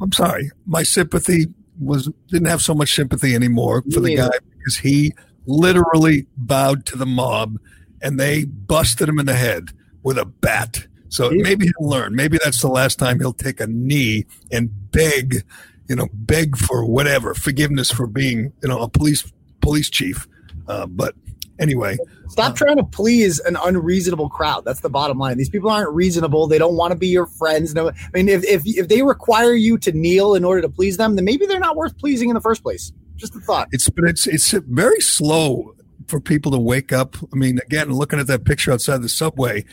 I'm 0.00 0.12
sorry, 0.12 0.50
my 0.66 0.82
sympathy 0.82 1.46
was 1.80 2.10
didn't 2.28 2.48
have 2.48 2.62
so 2.62 2.74
much 2.74 2.94
sympathy 2.94 3.34
anymore 3.34 3.82
for 3.92 4.00
the 4.00 4.16
guy 4.16 4.30
because 4.58 4.76
he 4.78 5.12
literally 5.46 6.26
bowed 6.36 6.86
to 6.86 6.96
the 6.96 7.06
mob 7.06 7.58
and 8.00 8.18
they 8.18 8.44
busted 8.44 9.08
him 9.08 9.18
in 9.18 9.26
the 9.26 9.34
head 9.34 9.70
with 10.02 10.18
a 10.18 10.24
bat. 10.24 10.86
So 11.08 11.30
maybe 11.30 11.66
he'll 11.66 11.88
learn. 11.88 12.14
Maybe 12.14 12.38
that's 12.42 12.62
the 12.62 12.68
last 12.68 12.98
time 12.98 13.18
he'll 13.18 13.34
take 13.34 13.60
a 13.60 13.66
knee 13.66 14.24
and 14.50 14.70
beg, 14.90 15.44
you 15.88 15.96
know, 15.96 16.08
beg 16.12 16.56
for 16.56 16.86
whatever 16.86 17.34
forgiveness 17.34 17.90
for 17.90 18.06
being, 18.06 18.52
you 18.62 18.68
know, 18.68 18.80
a 18.80 18.88
police 18.88 19.30
police 19.60 19.90
chief. 19.90 20.26
Uh, 20.68 20.86
but 20.86 21.14
anyway, 21.62 21.96
Stop 22.32 22.56
trying 22.56 22.78
to 22.78 22.84
please 22.84 23.40
an 23.40 23.58
unreasonable 23.62 24.30
crowd. 24.30 24.64
That's 24.64 24.80
the 24.80 24.88
bottom 24.88 25.18
line. 25.18 25.36
These 25.36 25.50
people 25.50 25.68
aren't 25.68 25.92
reasonable. 25.92 26.46
They 26.46 26.56
don't 26.56 26.76
want 26.76 26.92
to 26.92 26.96
be 26.96 27.08
your 27.08 27.26
friends. 27.26 27.74
No, 27.74 27.90
I 27.90 27.94
mean, 28.14 28.30
if, 28.30 28.42
if 28.44 28.62
if 28.64 28.88
they 28.88 29.02
require 29.02 29.52
you 29.52 29.76
to 29.76 29.92
kneel 29.92 30.34
in 30.34 30.42
order 30.42 30.62
to 30.62 30.68
please 30.70 30.96
them, 30.96 31.14
then 31.14 31.26
maybe 31.26 31.44
they're 31.44 31.60
not 31.60 31.76
worth 31.76 31.98
pleasing 31.98 32.30
in 32.30 32.34
the 32.34 32.40
first 32.40 32.62
place. 32.62 32.90
Just 33.16 33.36
a 33.36 33.40
thought. 33.40 33.68
It's 33.70 33.86
but 33.90 34.04
it's 34.04 34.26
it's 34.26 34.50
very 34.52 35.00
slow 35.00 35.74
for 36.08 36.20
people 36.20 36.50
to 36.52 36.58
wake 36.58 36.90
up. 36.90 37.16
I 37.34 37.36
mean, 37.36 37.58
again, 37.66 37.90
looking 37.90 38.18
at 38.18 38.28
that 38.28 38.46
picture 38.46 38.72
outside 38.72 39.02
the 39.02 39.10
subway, 39.10 39.66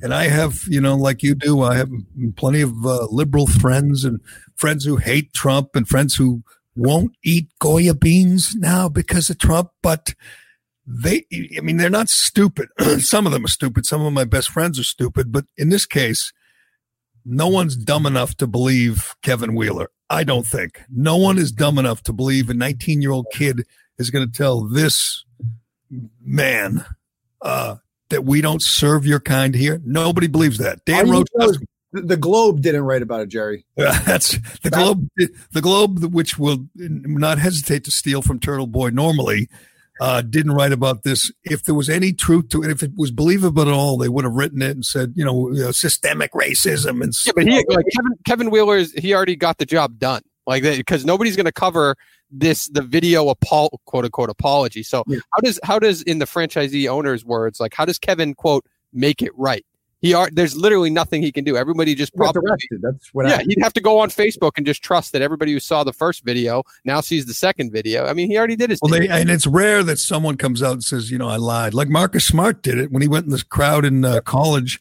and 0.00 0.14
I 0.14 0.28
have 0.28 0.60
you 0.68 0.80
know, 0.80 0.94
like 0.94 1.24
you 1.24 1.34
do, 1.34 1.62
I 1.62 1.74
have 1.74 1.90
plenty 2.36 2.60
of 2.60 2.86
uh, 2.86 3.06
liberal 3.10 3.48
friends 3.48 4.04
and 4.04 4.20
friends 4.54 4.84
who 4.84 4.98
hate 4.98 5.32
Trump 5.32 5.74
and 5.74 5.88
friends 5.88 6.14
who 6.14 6.44
won't 6.76 7.16
eat 7.24 7.48
Goya 7.58 7.94
beans 7.94 8.54
now 8.54 8.88
because 8.88 9.30
of 9.30 9.38
Trump, 9.38 9.70
but. 9.82 10.14
They, 10.86 11.24
I 11.56 11.60
mean, 11.60 11.78
they're 11.78 11.88
not 11.90 12.08
stupid. 12.08 12.68
some 12.98 13.26
of 13.26 13.32
them 13.32 13.44
are 13.44 13.48
stupid. 13.48 13.86
Some 13.86 14.02
of 14.02 14.12
my 14.12 14.24
best 14.24 14.50
friends 14.50 14.78
are 14.78 14.84
stupid. 14.84 15.32
But 15.32 15.46
in 15.56 15.70
this 15.70 15.86
case, 15.86 16.32
no 17.24 17.48
one's 17.48 17.76
dumb 17.76 18.06
enough 18.06 18.36
to 18.36 18.46
believe 18.46 19.14
Kevin 19.22 19.54
Wheeler. 19.54 19.90
I 20.10 20.24
don't 20.24 20.46
think. 20.46 20.80
No 20.90 21.16
one 21.16 21.38
is 21.38 21.50
dumb 21.50 21.78
enough 21.78 22.02
to 22.04 22.12
believe 22.12 22.50
a 22.50 22.54
19 22.54 23.00
year 23.00 23.12
old 23.12 23.26
kid 23.32 23.66
is 23.98 24.10
going 24.10 24.30
to 24.30 24.36
tell 24.36 24.60
this 24.62 25.24
man 26.22 26.84
uh, 27.40 27.76
that 28.10 28.24
we 28.24 28.40
don't 28.40 28.62
serve 28.62 29.06
your 29.06 29.20
kind 29.20 29.54
here. 29.54 29.80
Nobody 29.84 30.26
believes 30.26 30.58
that. 30.58 30.84
Dan 30.84 31.08
Roche 31.08 31.26
know 31.34 31.46
is 31.46 31.52
doesn't. 31.52 31.68
The, 31.92 32.02
the 32.02 32.16
Globe 32.16 32.60
didn't 32.60 32.82
write 32.82 33.02
about 33.02 33.20
it, 33.20 33.28
Gerry. 33.28 33.64
That's 33.76 34.38
the 34.60 34.70
Globe. 34.70 35.08
The 35.16 35.60
Globe, 35.60 36.12
which 36.12 36.38
will 36.38 36.66
not 36.74 37.38
hesitate 37.38 37.84
to 37.84 37.90
steal 37.92 38.20
from 38.20 38.40
Turtle 38.40 38.66
Boy 38.66 38.90
normally, 38.90 39.48
uh, 40.00 40.22
didn't 40.22 40.52
write 40.52 40.72
about 40.72 41.02
this. 41.02 41.30
If 41.44 41.64
there 41.64 41.74
was 41.74 41.88
any 41.88 42.12
truth 42.12 42.48
to 42.50 42.62
it, 42.62 42.70
if 42.70 42.82
it 42.82 42.92
was 42.96 43.10
believable 43.10 43.62
at 43.62 43.68
all, 43.68 43.96
they 43.96 44.08
would 44.08 44.24
have 44.24 44.34
written 44.34 44.60
it 44.62 44.70
and 44.72 44.84
said, 44.84 45.12
you 45.16 45.24
know, 45.24 45.50
you 45.52 45.62
know, 45.64 45.70
systemic 45.70 46.32
racism 46.32 47.02
and 47.02 47.14
Yeah, 47.24 47.32
but 47.34 47.44
he 47.44 47.64
like 47.68 47.86
Kevin 47.94 48.12
Kevin 48.26 48.50
Wheeler 48.50 48.76
is 48.76 48.92
he 48.92 49.14
already 49.14 49.36
got 49.36 49.58
the 49.58 49.66
job 49.66 49.98
done. 49.98 50.22
Like 50.46 50.62
that 50.64 50.76
because 50.76 51.04
nobody's 51.04 51.36
going 51.36 51.46
to 51.46 51.52
cover 51.52 51.96
this 52.30 52.66
the 52.68 52.82
video 52.82 53.28
apol- 53.28 53.80
quote 53.86 54.04
unquote 54.04 54.28
apology. 54.30 54.82
So 54.82 55.04
Yeah. 55.06 55.18
how 55.32 55.40
does 55.42 55.60
how 55.62 55.78
does 55.78 56.02
in 56.02 56.18
the 56.18 56.26
franchisee 56.26 56.88
owner's 56.88 57.24
words 57.24 57.60
like 57.60 57.72
how 57.74 57.84
does 57.84 57.98
Kevin 57.98 58.34
quote 58.34 58.66
make 58.92 59.22
it 59.22 59.32
right? 59.36 59.64
He 60.04 60.12
are 60.12 60.28
there's 60.30 60.54
literally 60.54 60.90
nothing 60.90 61.22
he 61.22 61.32
can 61.32 61.44
do. 61.44 61.56
Everybody 61.56 61.94
just 61.94 62.12
He 62.12 62.18
probably 62.18 62.42
arrested. 62.46 62.82
That's 62.82 63.14
what 63.14 63.24
yeah, 63.24 63.30
happened. 63.32 63.52
he'd 63.56 63.62
have 63.62 63.72
to 63.72 63.80
go 63.80 64.00
on 64.00 64.10
Facebook 64.10 64.52
and 64.58 64.66
just 64.66 64.82
trust 64.82 65.12
that 65.12 65.22
everybody 65.22 65.50
who 65.50 65.58
saw 65.58 65.82
the 65.82 65.94
first 65.94 66.24
video 66.24 66.62
now 66.84 67.00
sees 67.00 67.24
the 67.24 67.32
second 67.32 67.72
video. 67.72 68.04
I 68.04 68.12
mean, 68.12 68.28
he 68.28 68.36
already 68.36 68.54
did 68.54 68.68
his. 68.68 68.80
Well, 68.82 68.92
thing. 68.92 69.08
they 69.08 69.08
and 69.08 69.30
it's 69.30 69.46
rare 69.46 69.82
that 69.82 69.98
someone 69.98 70.36
comes 70.36 70.62
out 70.62 70.72
and 70.72 70.84
says, 70.84 71.10
you 71.10 71.16
know, 71.16 71.30
I 71.30 71.36
lied. 71.36 71.72
Like 71.72 71.88
Marcus 71.88 72.26
Smart 72.26 72.62
did 72.62 72.76
it 72.76 72.92
when 72.92 73.00
he 73.00 73.08
went 73.08 73.24
in 73.24 73.30
this 73.30 73.42
crowd 73.42 73.86
in 73.86 74.04
uh, 74.04 74.20
college, 74.20 74.78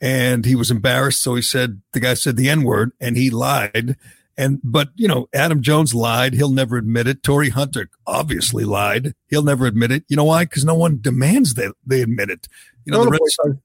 and 0.00 0.44
he 0.44 0.56
was 0.56 0.72
embarrassed, 0.72 1.22
so 1.22 1.36
he 1.36 1.42
said 1.42 1.80
the 1.92 2.00
guy 2.00 2.14
said 2.14 2.36
the 2.36 2.48
n 2.48 2.64
word, 2.64 2.90
and 3.00 3.16
he 3.16 3.30
lied. 3.30 3.96
And 4.36 4.58
but 4.64 4.88
you 4.96 5.06
know, 5.06 5.28
Adam 5.32 5.62
Jones 5.62 5.94
lied. 5.94 6.34
He'll 6.34 6.50
never 6.50 6.76
admit 6.76 7.06
it. 7.06 7.22
Torii 7.22 7.50
Hunter 7.50 7.88
obviously 8.04 8.64
lied. 8.64 9.14
He'll 9.28 9.44
never 9.44 9.66
admit 9.66 9.92
it. 9.92 10.02
You 10.08 10.16
know 10.16 10.24
why? 10.24 10.44
Because 10.44 10.64
no 10.64 10.74
one 10.74 10.98
demands 11.00 11.54
that 11.54 11.72
they 11.86 12.02
admit 12.02 12.30
it. 12.30 12.48
You 12.84 12.92
know, 12.92 13.04
the 13.04 13.10
Red, 13.10 13.20
Boy 13.20 13.26
Sox, 13.28 13.48
does. 13.50 13.58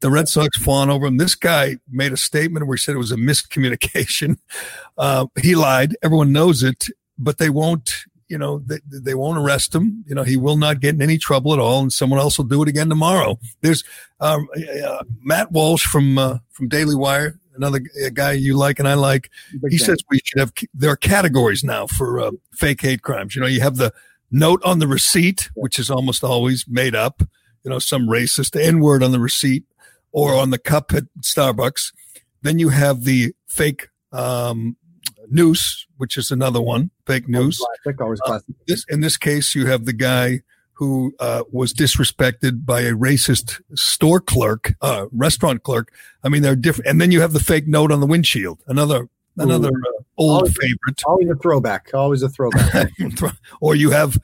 The 0.00 0.10
Red 0.10 0.28
Sox 0.28 0.56
fawn 0.58 0.90
over 0.90 1.06
him. 1.06 1.16
This 1.16 1.34
guy 1.34 1.76
made 1.90 2.12
a 2.12 2.16
statement 2.16 2.66
where 2.66 2.76
he 2.76 2.80
said 2.80 2.94
it 2.94 2.98
was 2.98 3.12
a 3.12 3.16
miscommunication. 3.16 4.38
Uh, 4.96 5.26
he 5.40 5.54
lied. 5.54 5.96
Everyone 6.02 6.32
knows 6.32 6.64
it, 6.64 6.86
but 7.16 7.38
they 7.38 7.48
won't. 7.50 7.94
You 8.26 8.36
know, 8.36 8.58
they, 8.66 8.80
they 8.90 9.14
won't 9.14 9.38
arrest 9.38 9.72
him. 9.72 10.04
You 10.08 10.14
know, 10.16 10.24
he 10.24 10.36
will 10.36 10.56
not 10.56 10.80
get 10.80 10.96
in 10.96 11.00
any 11.00 11.18
trouble 11.18 11.52
at 11.52 11.60
all, 11.60 11.80
and 11.80 11.92
someone 11.92 12.18
else 12.18 12.36
will 12.36 12.46
do 12.46 12.60
it 12.64 12.68
again 12.68 12.88
tomorrow. 12.88 13.38
There's 13.60 13.84
um, 14.18 14.48
uh, 14.84 15.04
Matt 15.22 15.52
Walsh 15.52 15.84
from 15.86 16.18
uh, 16.18 16.38
from 16.50 16.66
Daily 16.68 16.96
Wire, 16.96 17.38
another 17.54 17.78
guy 18.12 18.32
you 18.32 18.56
like 18.56 18.80
and 18.80 18.88
I 18.88 18.94
like. 18.94 19.30
Big 19.62 19.70
He 19.70 19.78
fan. 19.78 19.86
says 19.86 19.98
we 20.10 20.20
should 20.24 20.40
have. 20.40 20.52
There 20.74 20.90
are 20.90 20.96
categories 20.96 21.62
now 21.62 21.86
for 21.86 22.20
uh, 22.20 22.32
fake 22.52 22.80
hate 22.82 23.02
crimes. 23.02 23.36
You 23.36 23.40
know, 23.42 23.46
you 23.46 23.60
have 23.60 23.76
the 23.76 23.92
note 24.32 24.60
on 24.64 24.80
the 24.80 24.88
receipt, 24.88 25.48
which 25.54 25.78
is 25.78 25.90
almost 25.90 26.24
always 26.24 26.64
made 26.68 26.96
up. 26.96 27.22
You 27.62 27.70
know, 27.70 27.78
some 27.78 28.08
racist 28.08 28.60
N 28.60 28.80
word 28.80 29.04
on 29.04 29.12
the 29.12 29.20
receipt 29.20 29.62
or 30.12 30.34
on 30.34 30.50
the 30.50 30.58
cup 30.58 30.92
at 30.94 31.04
Starbucks. 31.22 31.92
Then 32.42 32.58
you 32.58 32.68
have 32.70 33.04
the 33.04 33.34
fake 33.46 33.88
um, 34.12 34.76
noose, 35.30 35.86
which 35.96 36.16
is 36.16 36.30
another 36.30 36.60
one, 36.60 36.90
fake 37.06 37.28
news. 37.28 37.58
Classic, 37.82 38.00
always 38.00 38.20
Uh. 38.24 38.40
This 38.66 38.84
in 38.88 39.00
this 39.00 39.16
case, 39.16 39.54
you 39.54 39.66
have 39.66 39.84
the 39.84 39.92
guy 39.92 40.42
who 40.74 41.12
uh, 41.18 41.42
was 41.50 41.74
disrespected 41.74 42.64
by 42.64 42.82
a 42.82 42.92
racist 42.92 43.60
store 43.74 44.20
clerk, 44.20 44.74
uh, 44.80 45.06
restaurant 45.10 45.64
clerk. 45.64 45.92
I 46.22 46.28
mean, 46.28 46.42
they're 46.42 46.54
different. 46.54 46.88
And 46.88 47.00
then 47.00 47.10
you 47.10 47.20
have 47.20 47.32
the 47.32 47.40
fake 47.40 47.66
note 47.66 47.90
on 47.90 47.98
the 47.98 48.06
windshield, 48.06 48.62
another 48.68 49.08
another 49.36 49.68
uh, 49.68 50.02
old 50.16 50.42
Always- 50.42 50.56
favorite. 50.56 51.02
Always 51.04 51.28
a 51.30 51.34
throwback. 51.34 51.90
Always 51.92 52.22
a 52.22 52.28
throwback. 52.28 52.92
or 53.60 53.74
you 53.74 53.90
have 53.90 54.18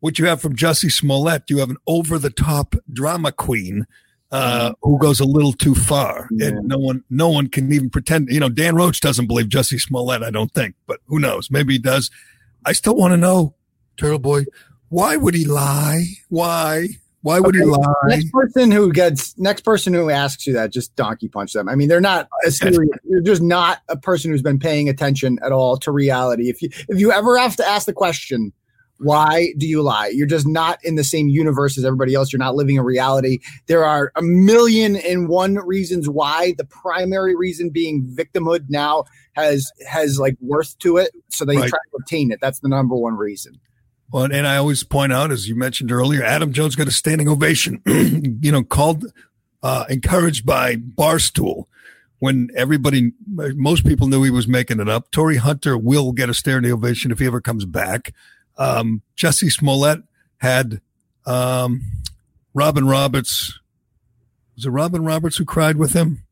what 0.00 0.18
you 0.18 0.26
have 0.26 0.42
from 0.42 0.54
Jussie 0.54 0.92
Smollett. 0.92 1.44
You 1.48 1.58
have 1.58 1.70
an 1.70 1.78
over 1.86 2.18
the 2.18 2.30
top 2.30 2.74
drama 2.92 3.32
queen 3.32 3.86
uh, 4.34 4.72
who 4.82 4.98
goes 4.98 5.20
a 5.20 5.24
little 5.24 5.52
too 5.52 5.74
far, 5.74 6.28
Yeah. 6.32 6.48
and 6.48 6.68
no 6.68 6.78
one 6.78 7.04
no 7.10 7.28
one 7.28 7.48
can 7.48 7.72
even 7.72 7.88
pretend. 7.90 8.28
You 8.30 8.40
know, 8.40 8.48
Dan 8.48 8.74
Roche 8.74 9.00
doesn't 9.00 9.26
believe 9.26 9.46
Jussie 9.46 9.80
Smollett. 9.80 10.22
I 10.22 10.30
don't 10.30 10.52
think, 10.52 10.74
but 10.86 11.00
who 11.06 11.18
knows? 11.18 11.50
Maybe 11.50 11.74
he 11.74 11.78
does. 11.78 12.10
I 12.64 12.72
still 12.72 12.96
want 12.96 13.12
to 13.12 13.16
know, 13.16 13.54
Turtle 13.96 14.18
Boy, 14.18 14.44
why 14.88 15.16
would 15.16 15.34
he 15.34 15.44
lie? 15.44 16.04
Why? 16.28 16.88
Why 17.22 17.40
would 17.40 17.54
he 17.54 17.62
lie? 17.64 17.78
next 18.08 18.30
person 18.32 18.70
who 18.70 18.92
gets 18.92 19.36
next 19.38 19.62
person 19.62 19.94
who 19.94 20.10
asks 20.10 20.46
you 20.46 20.52
that 20.52 20.70
just 20.70 20.94
donkey 20.94 21.26
punch 21.26 21.54
them 21.54 21.70
i 21.70 21.74
mean 21.74 21.88
they're 21.88 21.98
not 21.98 22.28
a 22.46 22.50
serious 22.50 22.90
they're 23.08 23.22
just 23.22 23.40
not 23.40 23.78
a 23.88 23.96
person 23.96 24.30
who's 24.30 24.42
been 24.42 24.58
paying 24.58 24.90
attention 24.90 25.38
at 25.42 25.50
all 25.50 25.78
to 25.78 25.90
reality 25.90 26.50
if 26.50 26.60
you 26.60 26.68
if 26.90 27.00
you 27.00 27.10
ever 27.12 27.38
have 27.38 27.56
to 27.56 27.66
ask 27.66 27.86
the 27.86 27.94
question 27.94 28.52
why 28.98 29.52
do 29.58 29.66
you 29.66 29.82
lie 29.82 30.06
you're 30.08 30.26
just 30.26 30.46
not 30.46 30.78
in 30.84 30.94
the 30.94 31.04
same 31.04 31.28
universe 31.28 31.76
as 31.76 31.84
everybody 31.84 32.14
else 32.14 32.32
you're 32.32 32.38
not 32.38 32.54
living 32.54 32.78
a 32.78 32.82
reality 32.82 33.38
there 33.66 33.84
are 33.84 34.12
a 34.16 34.22
million 34.22 34.96
and 34.96 35.28
one 35.28 35.54
reasons 35.56 36.08
why 36.08 36.54
the 36.58 36.64
primary 36.64 37.34
reason 37.34 37.70
being 37.70 38.04
victimhood 38.16 38.64
now 38.68 39.04
has 39.32 39.70
has 39.86 40.18
like 40.18 40.36
worth 40.40 40.78
to 40.78 40.96
it 40.96 41.10
so 41.28 41.44
they 41.44 41.56
Right. 41.56 41.68
try 41.68 41.78
to 41.90 41.96
obtain 42.00 42.30
it 42.30 42.40
that's 42.40 42.60
the 42.60 42.68
number 42.68 42.94
one 42.94 43.16
reason 43.16 43.58
Well, 44.12 44.24
and 44.24 44.46
I 44.46 44.56
always 44.58 44.84
point 44.84 45.12
out, 45.12 45.32
as 45.32 45.48
you 45.48 45.56
mentioned 45.56 45.90
earlier, 45.90 46.22
Adam 46.22 46.52
Jones 46.52 46.76
got 46.76 46.86
a 46.86 46.92
standing 46.92 47.26
ovation, 47.28 47.82
you 47.86 48.52
know, 48.52 48.62
called, 48.62 49.06
uh, 49.62 49.86
encouraged 49.88 50.46
by 50.46 50.76
Barstool 50.76 51.64
when 52.20 52.48
everybody, 52.54 53.10
most 53.26 53.84
people 53.84 54.06
knew 54.06 54.22
he 54.22 54.30
was 54.30 54.46
making 54.46 54.78
it 54.78 54.88
up. 54.88 55.10
Torii 55.10 55.38
Hunter 55.38 55.76
will 55.76 56.12
get 56.12 56.28
a 56.28 56.34
standing 56.34 56.70
ovation 56.70 57.10
if 57.10 57.18
he 57.18 57.26
ever 57.26 57.40
comes 57.40 57.64
back. 57.64 58.14
Um, 58.56 59.02
Jussie 59.16 59.50
Smollett 59.50 60.02
had 60.38 60.80
um, 61.26 61.82
Robin 62.54 62.86
Roberts. 62.86 63.58
Was 64.56 64.66
it 64.66 64.70
Robin 64.70 65.04
Roberts 65.04 65.36
who 65.36 65.44
cried 65.44 65.76
with 65.76 65.92
him? 65.92 66.24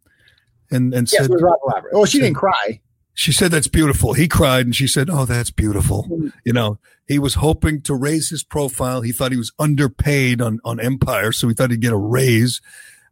And 0.70 0.94
and 0.94 1.10
Yes, 1.10 1.22
said 1.22 1.30
it 1.30 1.34
was 1.34 1.42
Robin 1.42 1.58
Roberts. 1.66 1.92
Oh, 1.94 2.04
she 2.04 2.18
didn't 2.20 2.34
cry. 2.36 2.80
she 3.14 3.32
said 3.32 3.50
that's 3.50 3.68
beautiful. 3.68 4.14
He 4.14 4.26
cried 4.28 4.64
and 4.66 4.74
she 4.74 4.86
said, 4.86 5.10
"Oh, 5.10 5.26
that's 5.26 5.50
beautiful." 5.50 6.08
You 6.44 6.52
know, 6.52 6.78
he 7.06 7.18
was 7.18 7.34
hoping 7.34 7.82
to 7.82 7.94
raise 7.94 8.30
his 8.30 8.42
profile. 8.42 9.02
He 9.02 9.12
thought 9.12 9.32
he 9.32 9.38
was 9.38 9.52
underpaid 9.58 10.40
on 10.40 10.60
on 10.64 10.80
Empire, 10.80 11.32
so 11.32 11.48
he 11.48 11.54
thought 11.54 11.70
he'd 11.70 11.80
get 11.80 11.92
a 11.92 11.96
raise. 11.98 12.60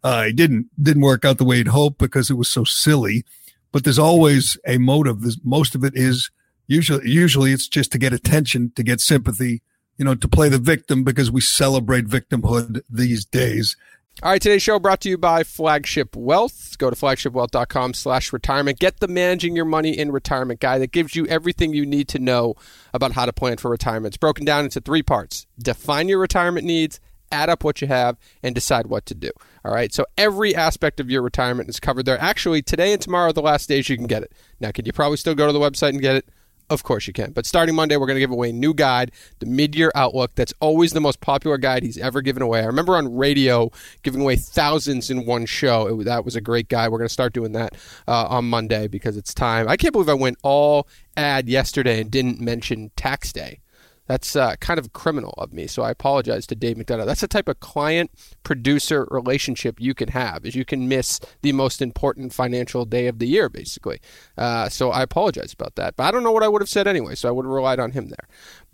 Uh, 0.02 0.24
it 0.28 0.36
didn't 0.36 0.68
didn't 0.82 1.02
work 1.02 1.24
out 1.26 1.36
the 1.36 1.44
way 1.44 1.56
he'd 1.58 1.68
hoped 1.68 1.98
because 1.98 2.30
it 2.30 2.38
was 2.38 2.48
so 2.48 2.64
silly. 2.64 3.24
But 3.72 3.84
there's 3.84 3.98
always 3.98 4.56
a 4.66 4.78
motive. 4.78 5.20
There's, 5.20 5.38
most 5.44 5.74
of 5.74 5.84
it 5.84 5.92
is 5.94 6.30
usually 6.70 7.10
usually 7.10 7.52
it's 7.52 7.68
just 7.68 7.92
to 7.92 7.98
get 7.98 8.12
attention, 8.12 8.72
to 8.76 8.82
get 8.82 9.00
sympathy, 9.00 9.62
you 9.98 10.04
know, 10.04 10.14
to 10.14 10.28
play 10.28 10.48
the 10.48 10.58
victim 10.58 11.04
because 11.04 11.30
we 11.30 11.40
celebrate 11.40 12.06
victimhood 12.06 12.82
these 12.88 13.24
days. 13.24 13.76
All 14.22 14.30
right, 14.30 14.42
today's 14.42 14.62
show 14.62 14.78
brought 14.78 15.00
to 15.02 15.08
you 15.08 15.16
by 15.16 15.44
Flagship 15.44 16.14
Wealth. 16.14 16.76
Go 16.78 16.90
to 16.90 16.96
flagshipwealth.com 16.96 17.94
slash 17.94 18.32
retirement. 18.32 18.78
Get 18.78 19.00
the 19.00 19.08
Managing 19.08 19.56
Your 19.56 19.64
Money 19.64 19.96
in 19.96 20.12
Retirement 20.12 20.60
guide 20.60 20.82
that 20.82 20.92
gives 20.92 21.16
you 21.16 21.26
everything 21.26 21.72
you 21.72 21.86
need 21.86 22.06
to 22.08 22.18
know 22.18 22.54
about 22.92 23.12
how 23.12 23.24
to 23.24 23.32
plan 23.32 23.56
for 23.56 23.70
retirement. 23.70 24.14
It's 24.14 24.18
broken 24.18 24.44
down 24.44 24.64
into 24.64 24.80
three 24.80 25.02
parts. 25.02 25.46
Define 25.58 26.08
your 26.08 26.18
retirement 26.18 26.66
needs, 26.66 27.00
add 27.32 27.48
up 27.48 27.64
what 27.64 27.80
you 27.80 27.88
have, 27.88 28.18
and 28.42 28.54
decide 28.54 28.88
what 28.88 29.06
to 29.06 29.14
do. 29.14 29.30
All 29.64 29.72
right, 29.72 29.92
so 29.92 30.04
every 30.18 30.54
aspect 30.54 31.00
of 31.00 31.10
your 31.10 31.22
retirement 31.22 31.68
is 31.70 31.80
covered 31.80 32.04
there. 32.04 32.20
Actually, 32.20 32.62
today 32.62 32.92
and 32.92 33.00
tomorrow 33.00 33.30
are 33.30 33.32
the 33.32 33.42
last 33.42 33.68
days 33.68 33.88
you 33.88 33.96
can 33.96 34.06
get 34.06 34.22
it. 34.22 34.32
Now, 34.60 34.70
can 34.70 34.84
you 34.84 34.92
probably 34.92 35.16
still 35.16 35.34
go 35.34 35.46
to 35.46 35.52
the 35.52 35.60
website 35.60 35.90
and 35.90 36.00
get 36.00 36.16
it? 36.16 36.28
Of 36.70 36.84
course 36.84 37.08
you 37.08 37.12
can. 37.12 37.32
But 37.32 37.46
starting 37.46 37.74
Monday, 37.74 37.96
we're 37.96 38.06
going 38.06 38.14
to 38.14 38.20
give 38.20 38.30
away 38.30 38.50
a 38.50 38.52
new 38.52 38.72
guide, 38.72 39.10
the 39.40 39.46
Mid-Year 39.46 39.90
Outlook. 39.96 40.36
That's 40.36 40.54
always 40.60 40.92
the 40.92 41.00
most 41.00 41.20
popular 41.20 41.58
guide 41.58 41.82
he's 41.82 41.98
ever 41.98 42.22
given 42.22 42.42
away. 42.42 42.60
I 42.60 42.66
remember 42.66 42.96
on 42.96 43.16
radio 43.16 43.72
giving 44.04 44.20
away 44.20 44.36
thousands 44.36 45.10
in 45.10 45.26
one 45.26 45.46
show. 45.46 46.00
It, 46.00 46.04
that 46.04 46.24
was 46.24 46.36
a 46.36 46.40
great 46.40 46.68
guide. 46.68 46.92
We're 46.92 46.98
going 46.98 47.08
to 47.08 47.12
start 47.12 47.32
doing 47.32 47.50
that 47.52 47.74
uh, 48.06 48.26
on 48.28 48.44
Monday 48.48 48.86
because 48.86 49.16
it's 49.16 49.34
time. 49.34 49.68
I 49.68 49.76
can't 49.76 49.92
believe 49.92 50.08
I 50.08 50.14
went 50.14 50.38
all 50.44 50.86
ad 51.16 51.48
yesterday 51.48 52.00
and 52.00 52.08
didn't 52.08 52.40
mention 52.40 52.92
tax 52.94 53.32
day. 53.32 53.58
That's 54.10 54.34
uh, 54.34 54.56
kind 54.56 54.80
of 54.80 54.92
criminal 54.92 55.34
of 55.38 55.52
me, 55.52 55.68
so 55.68 55.84
I 55.84 55.92
apologize 55.92 56.44
to 56.48 56.56
Dave 56.56 56.76
McDonough. 56.76 57.06
That's 57.06 57.20
the 57.20 57.28
type 57.28 57.46
of 57.46 57.60
client-producer 57.60 59.06
relationship 59.08 59.80
you 59.80 59.94
can 59.94 60.08
have, 60.08 60.44
is 60.44 60.56
you 60.56 60.64
can 60.64 60.88
miss 60.88 61.20
the 61.42 61.52
most 61.52 61.80
important 61.80 62.32
financial 62.32 62.84
day 62.84 63.06
of 63.06 63.20
the 63.20 63.28
year, 63.28 63.48
basically. 63.48 64.00
Uh, 64.36 64.68
so 64.68 64.90
I 64.90 65.04
apologize 65.04 65.52
about 65.52 65.76
that, 65.76 65.94
but 65.94 66.02
I 66.02 66.10
don't 66.10 66.24
know 66.24 66.32
what 66.32 66.42
I 66.42 66.48
would 66.48 66.60
have 66.60 66.68
said 66.68 66.88
anyway, 66.88 67.14
so 67.14 67.28
I 67.28 67.30
would 67.30 67.44
have 67.44 67.52
relied 67.52 67.78
on 67.78 67.92
him 67.92 68.08
there. 68.08 68.26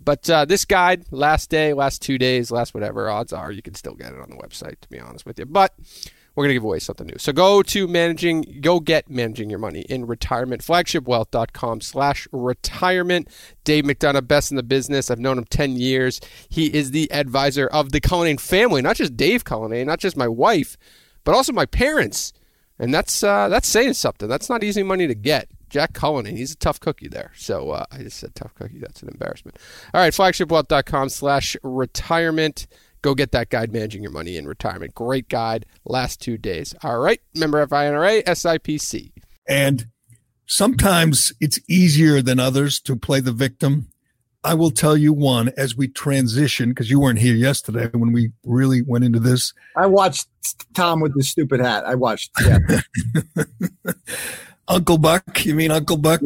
But 0.03 0.27
uh, 0.27 0.45
this 0.45 0.65
guide, 0.65 1.05
last 1.11 1.51
day, 1.51 1.71
last 1.73 2.01
two 2.01 2.17
days, 2.17 2.49
last 2.49 2.73
whatever, 2.73 3.07
odds 3.07 3.31
are 3.31 3.51
you 3.51 3.61
can 3.61 3.75
still 3.75 3.93
get 3.93 4.13
it 4.13 4.19
on 4.19 4.31
the 4.31 4.37
website, 4.37 4.79
to 4.81 4.89
be 4.89 4.99
honest 4.99 5.27
with 5.27 5.37
you. 5.37 5.45
But 5.45 5.75
we're 6.37 6.43
going 6.43 6.49
to 6.49 6.53
give 6.53 6.65
away 6.65 6.77
something 6.77 7.07
new. 7.07 7.17
So 7.17 7.33
go 7.33 7.63
to 7.63 7.87
managing, 7.87 8.59
go 8.61 8.79
get 8.79 9.09
managing 9.09 9.49
your 9.49 9.57
money 9.57 9.81
in 9.89 10.05
retirement, 10.05 10.61
flagshipwealth.com 10.61 11.81
slash 11.81 12.27
retirement. 12.31 13.27
Dave 13.63 13.85
McDonough, 13.85 14.27
best 14.27 14.51
in 14.51 14.57
the 14.57 14.61
business. 14.61 15.09
I've 15.09 15.17
known 15.17 15.39
him 15.39 15.45
10 15.45 15.77
years. 15.77 16.21
He 16.47 16.67
is 16.67 16.91
the 16.91 17.11
advisor 17.11 17.65
of 17.65 17.91
the 17.91 17.99
Cullinane 17.99 18.37
family, 18.37 18.83
not 18.83 18.97
just 18.97 19.17
Dave 19.17 19.45
Cullinane, 19.45 19.87
not 19.87 19.97
just 19.97 20.15
my 20.15 20.27
wife, 20.27 20.77
but 21.23 21.33
also 21.33 21.53
my 21.53 21.65
parents. 21.65 22.33
And 22.77 22.93
that's, 22.93 23.23
uh, 23.23 23.49
that's 23.49 23.67
saying 23.67 23.93
something. 23.93 24.29
That's 24.29 24.47
not 24.47 24.63
easy 24.63 24.83
money 24.83 25.07
to 25.07 25.15
get. 25.15 25.49
Jack 25.71 25.93
Cullinane, 25.93 26.37
he's 26.37 26.51
a 26.51 26.57
tough 26.57 26.79
cookie 26.79 27.07
there. 27.07 27.31
So 27.35 27.71
uh, 27.71 27.85
I 27.91 28.03
just 28.03 28.19
said 28.19 28.35
tough 28.35 28.53
cookie. 28.53 28.77
That's 28.77 29.01
an 29.01 29.09
embarrassment. 29.09 29.57
All 29.91 30.01
right, 30.01 30.13
flagshipwealth.com 30.13 31.09
slash 31.09 31.57
retirement. 31.63 32.67
Go 33.07 33.15
get 33.15 33.31
that 33.31 33.49
guide, 33.49 33.71
Managing 33.71 34.03
Your 34.03 34.11
Money 34.11 34.35
in 34.35 34.45
Retirement. 34.45 34.93
Great 34.93 35.29
guide, 35.29 35.65
last 35.85 36.19
two 36.19 36.37
days. 36.37 36.75
All 36.83 36.99
right, 36.99 37.21
member 37.33 37.65
FINRA, 37.65 38.21
SIPC. 38.25 39.13
And 39.47 39.87
sometimes 40.45 41.31
it's 41.39 41.57
easier 41.69 42.21
than 42.21 42.37
others 42.37 42.81
to 42.81 42.97
play 42.97 43.21
the 43.21 43.31
victim. 43.31 43.87
I 44.43 44.55
will 44.55 44.71
tell 44.71 44.97
you 44.97 45.13
one 45.13 45.53
as 45.55 45.73
we 45.73 45.87
transition, 45.87 46.71
because 46.71 46.89
you 46.91 46.99
weren't 46.99 47.19
here 47.19 47.33
yesterday 47.33 47.87
when 47.93 48.11
we 48.11 48.33
really 48.43 48.81
went 48.81 49.05
into 49.05 49.21
this. 49.21 49.53
I 49.77 49.85
watched 49.85 50.27
Tom 50.73 50.99
with 50.99 51.15
the 51.15 51.23
stupid 51.23 51.61
hat. 51.61 51.85
I 51.85 51.95
watched. 51.95 52.31
Yeah. 52.45 52.57
Uncle 54.67 54.97
Buck, 54.97 55.45
you 55.45 55.55
mean 55.55 55.71
Uncle 55.71 55.95
Buck? 55.95 56.19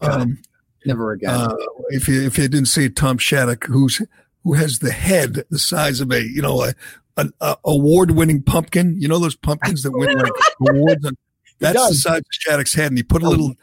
Um, 0.00 0.38
Never 0.86 1.10
again. 1.10 1.30
uh, 1.30 1.56
if 1.88 2.06
you 2.06 2.22
if 2.22 2.38
you 2.38 2.46
didn't 2.46 2.68
see 2.68 2.88
Tom 2.90 3.18
Shattuck, 3.18 3.64
who's 3.64 4.00
who 4.48 4.54
has 4.54 4.78
the 4.78 4.90
head 4.90 5.44
the 5.50 5.58
size 5.58 6.00
of 6.00 6.10
a 6.10 6.22
you 6.22 6.40
know 6.40 6.62
a, 6.62 6.74
an 7.18 7.32
a 7.42 7.56
award 7.66 8.12
winning 8.12 8.42
pumpkin. 8.42 8.94
You 8.98 9.06
know 9.06 9.18
those 9.18 9.36
pumpkins 9.36 9.82
that 9.82 9.92
win 9.92 10.16
like 10.16 10.32
awards. 10.70 11.04
On, 11.04 11.14
that's 11.58 11.88
the 11.88 11.94
size 11.94 12.18
of 12.20 12.24
Shattuck's 12.30 12.74
head, 12.74 12.86
and 12.86 12.96
he 12.96 13.02
put 13.02 13.22
a 13.22 13.26
oh. 13.26 13.30
little 13.30 13.54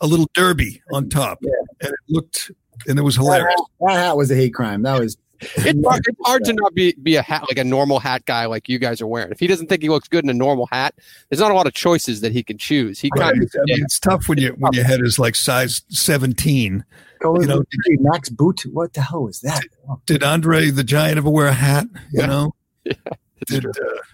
a 0.00 0.06
little 0.06 0.28
derby 0.34 0.80
on 0.92 1.08
top, 1.08 1.38
Yeah. 1.42 1.50
and 1.82 1.90
it 1.90 1.98
looked 2.08 2.52
and 2.86 3.00
it 3.00 3.02
was 3.02 3.16
that, 3.16 3.22
hilarious. 3.22 3.54
hat, 3.56 3.64
that 3.80 3.92
hat 3.94 4.16
was 4.16 4.30
a 4.30 4.36
hate 4.36 4.54
crime. 4.54 4.82
That 4.82 5.00
was. 5.00 5.16
It's 5.40 5.84
hard, 5.86 6.02
it's 6.06 6.18
hard 6.24 6.44
to 6.44 6.52
not 6.52 6.74
be 6.74 6.94
be 7.02 7.16
a 7.16 7.22
hat 7.22 7.42
like 7.48 7.58
a 7.58 7.64
normal 7.64 8.00
hat 8.00 8.24
guy 8.24 8.46
like 8.46 8.68
you 8.68 8.78
guys 8.78 9.00
are 9.00 9.06
wearing. 9.06 9.30
If 9.32 9.40
he 9.40 9.46
doesn't 9.46 9.68
think 9.68 9.82
he 9.82 9.88
looks 9.88 10.08
good 10.08 10.24
in 10.24 10.30
a 10.30 10.34
normal 10.34 10.66
hat, 10.72 10.94
there's 11.28 11.40
not 11.40 11.50
a 11.50 11.54
lot 11.54 11.66
of 11.66 11.74
choices 11.74 12.20
that 12.22 12.32
he 12.32 12.42
can 12.42 12.58
choose. 12.58 12.98
He 13.00 13.10
Right. 13.16 13.32
kind 13.32 13.42
of 13.42 13.50
I 13.54 13.60
mean, 13.66 13.82
it's 13.82 13.98
tough 14.00 14.28
when 14.28 14.38
you 14.38 14.54
when 14.58 14.72
your 14.72 14.84
head 14.84 15.00
is 15.02 15.18
like 15.18 15.34
size 15.34 15.82
seventeen. 15.88 16.84
You 17.22 17.46
know, 17.46 17.62
Max 18.00 18.28
Boot. 18.28 18.62
What 18.72 18.92
the 18.92 19.00
hell 19.02 19.26
is 19.26 19.40
that? 19.40 19.62
Did 20.06 20.22
Andre 20.22 20.70
the 20.70 20.84
Giant 20.84 21.18
ever 21.18 21.30
wear 21.30 21.46
a 21.48 21.52
hat? 21.52 21.86
You 22.12 22.20
Yeah. 22.20 22.26
know, 22.26 22.54
it's 22.84 23.50
did 23.50 23.66
uh, 23.66 23.70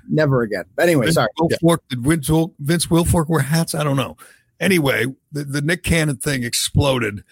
Never 0.08 0.42
again. 0.42 0.64
But 0.74 0.84
anyway, 0.84 1.06
Vince 1.06 1.14
sorry. 1.16 1.28
Wilfork, 1.38 1.78
did 1.88 2.02
Vince, 2.02 2.30
Wil- 2.30 2.54
Vince 2.58 2.86
Wilfork 2.86 3.28
wear 3.28 3.40
hats? 3.40 3.74
I 3.74 3.84
don't 3.84 3.96
know. 3.96 4.16
Anyway, 4.60 5.06
the, 5.32 5.44
the 5.44 5.60
Nick 5.60 5.82
Cannon 5.82 6.16
thing 6.16 6.44
exploded, 6.44 7.24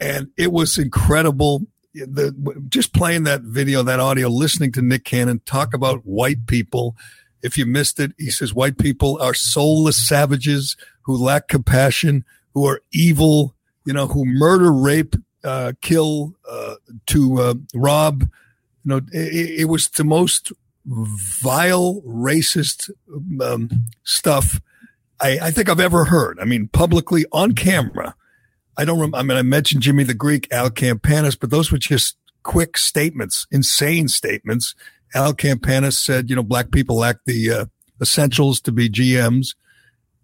and 0.00 0.28
it 0.36 0.50
was 0.52 0.78
incredible. 0.78 1.66
The 1.94 2.34
just 2.68 2.94
playing 2.94 3.24
that 3.24 3.42
video, 3.42 3.82
that 3.82 4.00
audio, 4.00 4.28
listening 4.28 4.72
to 4.72 4.82
Nick 4.82 5.04
Cannon 5.04 5.40
talk 5.44 5.74
about 5.74 6.06
white 6.06 6.46
people. 6.46 6.96
If 7.42 7.58
you 7.58 7.66
missed 7.66 8.00
it, 8.00 8.12
he 8.18 8.30
says 8.30 8.54
white 8.54 8.78
people 8.78 9.20
are 9.20 9.34
soulless 9.34 10.06
savages 10.06 10.76
who 11.02 11.16
lack 11.16 11.48
compassion, 11.48 12.24
who 12.54 12.66
are 12.66 12.82
evil, 12.92 13.54
you 13.84 13.92
know, 13.92 14.06
who 14.06 14.24
murder, 14.24 14.72
rape, 14.72 15.16
uh, 15.44 15.72
kill, 15.82 16.34
uh, 16.48 16.76
to 17.06 17.40
uh, 17.40 17.54
rob. 17.74 18.22
You 18.22 18.28
know, 18.84 19.00
it, 19.12 19.60
it 19.60 19.64
was 19.68 19.88
the 19.88 20.04
most 20.04 20.52
vile, 20.86 22.00
racist 22.02 22.90
um, 23.40 23.70
stuff 24.04 24.60
I, 25.22 25.38
I 25.40 25.50
think 25.52 25.68
I've 25.68 25.80
ever 25.80 26.04
heard. 26.04 26.38
I 26.40 26.44
mean, 26.44 26.68
publicly 26.68 27.24
on 27.32 27.54
camera. 27.54 28.14
I 28.76 28.84
don't. 28.84 28.98
remember. 28.98 29.18
I 29.18 29.22
mean, 29.22 29.36
I 29.38 29.42
mentioned 29.42 29.82
Jimmy 29.82 30.04
the 30.04 30.14
Greek, 30.14 30.48
Al 30.50 30.70
Campanis, 30.70 31.38
but 31.38 31.50
those 31.50 31.70
were 31.70 31.78
just 31.78 32.16
quick 32.42 32.76
statements, 32.76 33.46
insane 33.50 34.08
statements. 34.08 34.74
Al 35.14 35.34
Campanis 35.34 35.94
said, 35.94 36.30
you 36.30 36.36
know, 36.36 36.42
black 36.42 36.70
people 36.70 36.96
lack 36.96 37.18
the 37.26 37.50
uh, 37.50 37.64
essentials 38.00 38.60
to 38.62 38.72
be 38.72 38.88
GMs. 38.88 39.54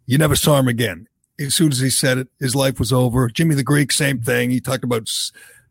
You 0.07 0.19
never 0.19 0.37
saw 0.37 0.59
him 0.59 0.69
again. 0.69 1.07
As 1.39 1.55
soon 1.55 1.71
as 1.71 1.79
he 1.79 1.91
said 1.91 2.19
it, 2.19 2.29
his 2.41 2.57
life 2.57 2.79
was 2.79 2.93
over. 2.93 3.29
Jimmy 3.29 3.55
the 3.55 3.63
Greek, 3.63 3.93
same 3.93 4.21
thing. 4.21 4.51
He 4.51 4.61
talked 4.61 4.83
about 4.83 5.09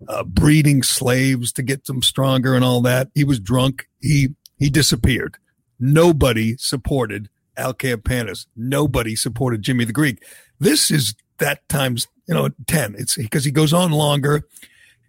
uh, 0.08 0.24
breeding 0.24 0.84
slaves 0.84 1.52
to 1.54 1.64
get 1.64 1.86
them 1.86 2.02
stronger 2.02 2.54
and 2.54 2.64
all 2.64 2.82
that. 2.82 3.10
He 3.16 3.24
was 3.24 3.40
drunk. 3.40 3.88
He 4.00 4.30
he 4.58 4.70
disappeared. 4.70 5.38
Nobody 5.80 6.56
supported 6.58 7.30
Al 7.58 7.74
Campanis. 7.74 8.46
Nobody 8.56 9.16
supported 9.16 9.62
Jimmy 9.62 9.86
the 9.86 9.94
Greek. 9.94 10.24
This 10.60 10.90
is 10.90 11.16
that 11.40 11.68
times 11.70 12.08
you 12.28 12.34
know 12.34 12.50
ten. 12.68 12.96
It's 12.98 13.16
because 13.16 13.46
he 13.46 13.52
goes 13.52 13.74
on 13.74 13.92
longer, 13.92 14.48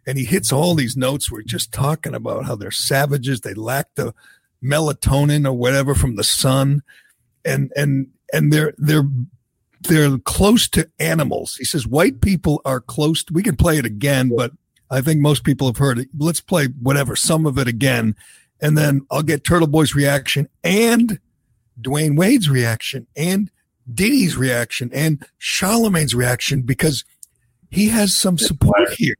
and 0.07 0.19
he 0.19 0.25
hits 0.25 0.53
all 0.53 0.75
these 0.75 0.97
notes. 0.97 1.31
We're 1.31 1.43
just 1.43 1.73
talking 1.73 2.15
about 2.15 2.47
how 2.47 2.57
they're 2.57 2.71
savages. 2.71 3.41
They 3.41 3.55
lack 3.55 3.95
the 3.95 4.15
melatonin 4.63 5.47
or 5.47 5.53
whatever 5.53 5.95
from 5.95 6.17
the 6.17 6.25
sun, 6.25 6.83
and 7.45 7.73
and 7.77 8.09
and 8.33 8.53
they're 8.53 8.75
they're 8.79 9.09
they're 9.81 10.19
close 10.19 10.69
to 10.71 10.91
animals. 10.99 11.57
He 11.57 11.65
says 11.65 11.87
white 11.87 12.21
people 12.21 12.61
are 12.65 12.81
close. 12.81 13.25
To, 13.25 13.33
we 13.33 13.43
can 13.43 13.57
play 13.57 13.79
it 13.79 13.85
again, 13.87 14.33
but 14.35 14.53
I 14.91 15.01
think 15.01 15.21
most 15.21 15.45
people 15.45 15.67
have 15.67 15.77
heard 15.77 15.99
it. 15.99 16.09
Let's 16.17 16.41
play 16.41 16.67
whatever 16.67 17.17
some 17.17 17.47
of 17.47 17.59
it 17.59 17.69
again, 17.69 18.17
and 18.61 18.79
then 18.79 19.07
I'll 19.11 19.23
get 19.23 19.45
Turtleboy's 19.45 19.95
reaction 19.95 20.49
and 20.65 21.21
Dwayne 21.81 22.17
Wade's 22.17 22.49
reaction 22.49 23.07
and 23.17 23.51
Diddy's 23.93 24.37
reaction 24.37 24.91
and 24.93 25.25
Charlamagne's 25.41 26.15
reaction 26.15 26.63
because 26.63 27.05
he 27.71 27.89
has 27.89 28.15
some 28.15 28.39
support 28.39 28.91
here. 28.97 29.15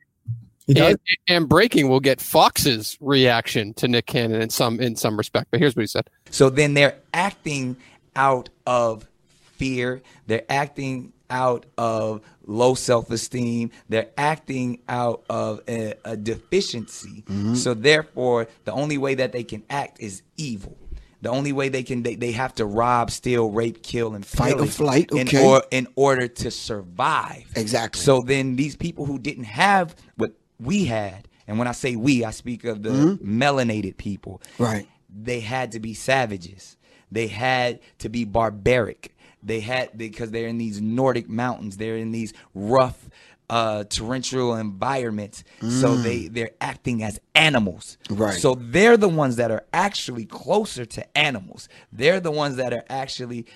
He. 0.67 0.79
And, 0.79 0.99
and 1.29 1.49
breaking 1.49 1.89
will 1.89 2.01
get 2.01 2.21
Fox's 2.21 2.99
reaction 3.01 3.73
to 3.75 3.89
Nick 3.89 4.07
Cannon 4.07 4.43
in 4.43 4.51
some 4.51 4.81
in 4.81 4.97
some 4.97 5.17
respect. 5.17 5.49
But 5.51 5.61
here's 5.61 5.75
what 5.75 5.83
he 5.83 5.87
said. 5.87 6.11
So 6.31 6.51
then 6.51 6.75
they're 6.75 6.99
acting 7.15 7.77
out 8.15 8.51
of 8.67 9.09
fear. 9.57 10.03
They're 10.27 10.45
acting 10.51 11.15
out 11.31 11.65
of 11.79 12.21
low 12.47 12.75
self-esteem. 12.75 13.71
They're 13.89 14.11
acting 14.17 14.81
out 14.89 15.25
of 15.31 15.61
a, 15.69 15.95
a 16.05 16.17
deficiency. 16.17 17.23
Mm-hmm. 17.27 17.55
So 17.55 17.75
therefore, 17.75 18.49
the 18.65 18.73
only 18.73 18.99
way 18.99 19.15
that 19.15 19.33
they 19.33 19.45
can 19.45 19.63
act 19.71 20.01
is 20.01 20.23
evil. 20.37 20.77
The 21.21 21.31
only 21.31 21.53
way 21.53 21.69
they 21.69 21.83
can 21.83 22.03
they, 22.03 22.15
they 22.15 22.33
have 22.33 22.55
to 22.57 22.67
rob, 22.67 23.11
steal, 23.11 23.51
rape, 23.51 23.83
kill, 23.83 24.15
and 24.15 24.25
Fight 24.25 24.55
or 24.55 24.67
flight, 24.67 25.11
in, 25.11 25.29
or, 25.37 25.65
in 25.71 25.89
order 25.97 26.29
to 26.29 26.51
survive. 26.51 27.45
Exactly. 27.57 28.01
So 28.01 28.21
then 28.21 28.57
these 28.57 28.77
people 28.77 29.05
who 29.05 29.19
didn't 29.19 29.45
have 29.45 29.97
what 30.17 30.33
we 30.61 30.85
had, 30.85 31.29
and 31.47 31.59
when 31.59 31.67
I 31.67 31.73
say 31.73 31.97
we, 31.97 32.25
I 32.25 32.31
speak 32.31 32.65
of 32.65 32.83
the 32.83 33.19
melanated 33.23 33.97
people. 33.97 34.41
Mm-hmm. 34.55 34.63
Right. 34.63 34.89
They 35.11 35.41
had 35.41 35.73
to 35.73 35.81
be 35.81 35.95
savages. 35.95 36.77
They 37.11 37.27
had 37.27 37.81
to 37.99 38.09
be 38.09 38.25
barbaric. 38.25 39.17
They 39.43 39.61
had 39.61 39.97
because 39.97 40.31
they're 40.31 40.49
in 40.49 40.59
these 40.59 40.81
Nordic 40.81 41.29
mountains. 41.29 41.77
They're 41.79 41.97
in 41.97 42.13
these 42.13 42.33
rough 42.55 43.09
uh, 43.51 43.85
torrential 43.85 44.55
environments. 44.55 45.45
So 45.61 45.95
they 45.97 46.29
they're 46.29 46.53
acting 46.61 47.03
as 47.03 47.21
animals. 47.35 47.99
Mm. 48.09 48.19
Right. 48.19 48.35
So 48.35 48.55
they're 48.55 48.97
the 48.97 49.09
ones 49.09 49.37
that 49.37 49.51
are 49.51 49.65
actually 49.73 50.27
closer 50.27 50.85
to 50.85 51.19
animals. 51.19 51.69
They're 51.93 52.21
the 52.21 52.31
ones 52.31 52.57
that 52.57 52.73
are 52.73 52.85
actually 52.89 53.47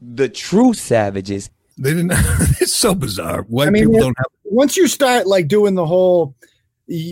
the 0.00 0.28
true 0.28 0.74
savages. 0.74 1.50
They 1.76 1.90
didn't. 1.94 2.12
it's 2.60 2.74
so 2.74 2.94
bizarre. 2.94 3.42
White 3.42 3.68
I 3.68 3.70
mean, 3.70 3.84
people 3.84 4.00
don't 4.00 4.18
have. 4.18 4.26
once 4.44 4.76
you 4.76 4.86
start 4.86 5.26
like 5.26 5.48
doing 5.48 5.74
the 5.74 5.86
whole 5.86 6.34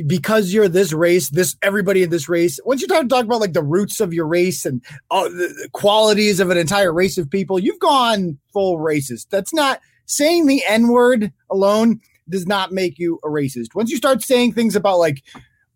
because 0.07 0.53
you're 0.53 0.69
this 0.69 0.93
race, 0.93 1.31
this 1.31 1.57
everybody 1.63 2.03
in 2.03 2.11
this 2.11 2.29
race. 2.29 2.61
Once 2.65 2.83
you 2.83 2.87
start 2.87 3.09
talking 3.09 3.27
about 3.27 3.41
like 3.41 3.55
the 3.55 3.63
roots 3.63 4.01
of 4.01 4.13
your 4.13 4.27
race 4.27 4.67
and 4.67 4.83
the, 5.11 5.55
the 5.63 5.69
qualities 5.73 6.41
of 6.41 6.51
an 6.51 6.59
entire 6.59 6.93
race 6.93 7.17
of 7.19 7.31
people, 7.31 7.59
you've 7.59 7.81
gone 7.81 8.39
full 8.53 8.79
racist. 8.79 9.29
That's 9.31 9.55
not 9.55 9.81
saying 10.07 10.47
the 10.47 10.63
N 10.69 10.89
word 10.89 11.33
alone 11.51 12.01
does 12.29 12.47
not 12.47 12.73
make 12.73 12.99
you 12.99 13.19
a 13.25 13.29
racist. 13.29 13.75
Once 13.75 13.91
you 13.91 13.97
start 13.97 14.23
saying 14.23 14.53
things 14.53 14.77
about 14.77 14.99
like 14.99 15.23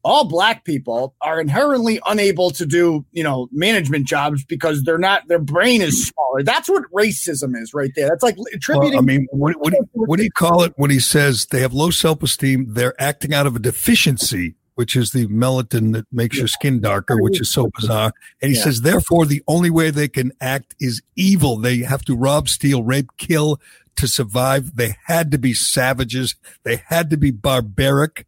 all 0.05 0.29
black 0.29 0.65
people 0.65 1.17
are 1.21 1.41
inherently 1.41 1.99
unable 2.07 2.51
to 2.53 2.65
do, 2.65 3.05
you 3.11 3.25
know, 3.25 3.49
management 3.51 4.07
jobs 4.07 4.45
because 4.45 4.85
they're 4.85 4.99
not 4.99 5.27
their 5.27 5.41
brain 5.41 5.83
is 5.83 6.07
smaller. 6.07 6.45
That's 6.45 6.69
what 6.69 6.85
racism 6.93 7.61
is 7.61 7.75
right 7.75 7.91
there. 7.97 8.09
That's 8.09 8.23
like 8.23 8.37
attributing 8.55 8.93
Well, 8.93 8.99
I 9.01 9.03
mean, 9.03 9.27
what, 9.33 9.57
what, 9.59 9.73
do 9.73 9.79
you- 9.79 9.89
what 10.07 10.19
do 10.19 10.23
you 10.23 10.31
call 10.31 10.63
it 10.63 10.73
when 10.77 10.91
he 10.91 11.01
says 11.01 11.47
they 11.47 11.61
have 11.61 11.73
low 11.73 11.91
self 11.91 12.23
esteem? 12.23 12.67
They're 12.69 12.95
acting 13.03 13.35
out 13.35 13.49
of 13.49 13.57
a 13.57 13.59
deficiency, 13.59 14.55
which 14.77 14.95
is 14.95 15.11
the 15.11 15.27
melatonin 15.27 15.93
that 15.95 16.07
makes 16.13 16.39
your 16.39 16.47
skin 16.47 16.81
darker, 16.81 17.21
which 17.21 17.41
is 17.41 17.51
so 17.51 17.69
bizarre. 17.77 18.13
And 18.41 18.53
he 18.53 18.57
Yeah. 18.57 18.63
says, 18.65 18.83
therefore, 18.83 19.27
the 19.27 19.43
only 19.49 19.71
way 19.71 19.91
they 19.91 20.07
can 20.07 20.31
act 20.41 20.77
is 20.79 21.03
evil. 21.17 21.57
They 21.57 21.79
have 21.79 22.05
to 22.05 22.15
rob, 22.15 22.49
steal, 22.49 22.85
rape, 22.85 23.09
kill 23.19 23.61
to 23.97 24.09
survive. 24.09 24.77
They 24.77 24.97
had 25.07 25.31
to 25.33 25.39
be 25.39 25.55
savages. 25.55 26.35
They 26.63 26.83
had 26.87 27.11
to 27.11 27.17
be 27.17 27.31
barbaric. 27.31 28.27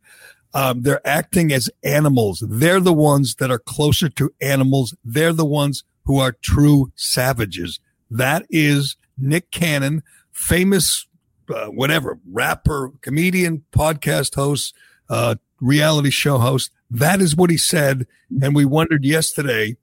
Um, 0.54 0.82
they're 0.82 1.06
acting 1.06 1.52
as 1.52 1.70
animals. 1.82 2.42
They're 2.46 2.80
the 2.80 2.92
ones 2.92 3.36
that 3.36 3.50
are 3.50 3.58
closer 3.58 4.08
to 4.10 4.32
animals. 4.40 4.94
They're 5.04 5.32
the 5.32 5.44
ones 5.44 5.84
who 6.04 6.18
are 6.18 6.32
true 6.32 6.92
savages. 6.96 7.80
That 8.10 8.46
is 8.48 8.96
Nick 9.18 9.50
Cannon, 9.50 10.02
famous, 10.32 11.06
uh, 11.54 11.66
whatever, 11.66 12.18
rapper, 12.30 12.92
comedian, 13.02 13.64
podcast 13.72 14.34
host, 14.34 14.74
uh, 15.10 15.34
reality 15.60 16.10
show 16.10 16.38
host. 16.38 16.70
That 16.90 17.20
is 17.20 17.36
what 17.36 17.50
he 17.50 17.58
said. 17.58 18.06
And 18.42 18.54
we 18.54 18.64
wondered 18.64 19.04
yesterday 19.04 19.76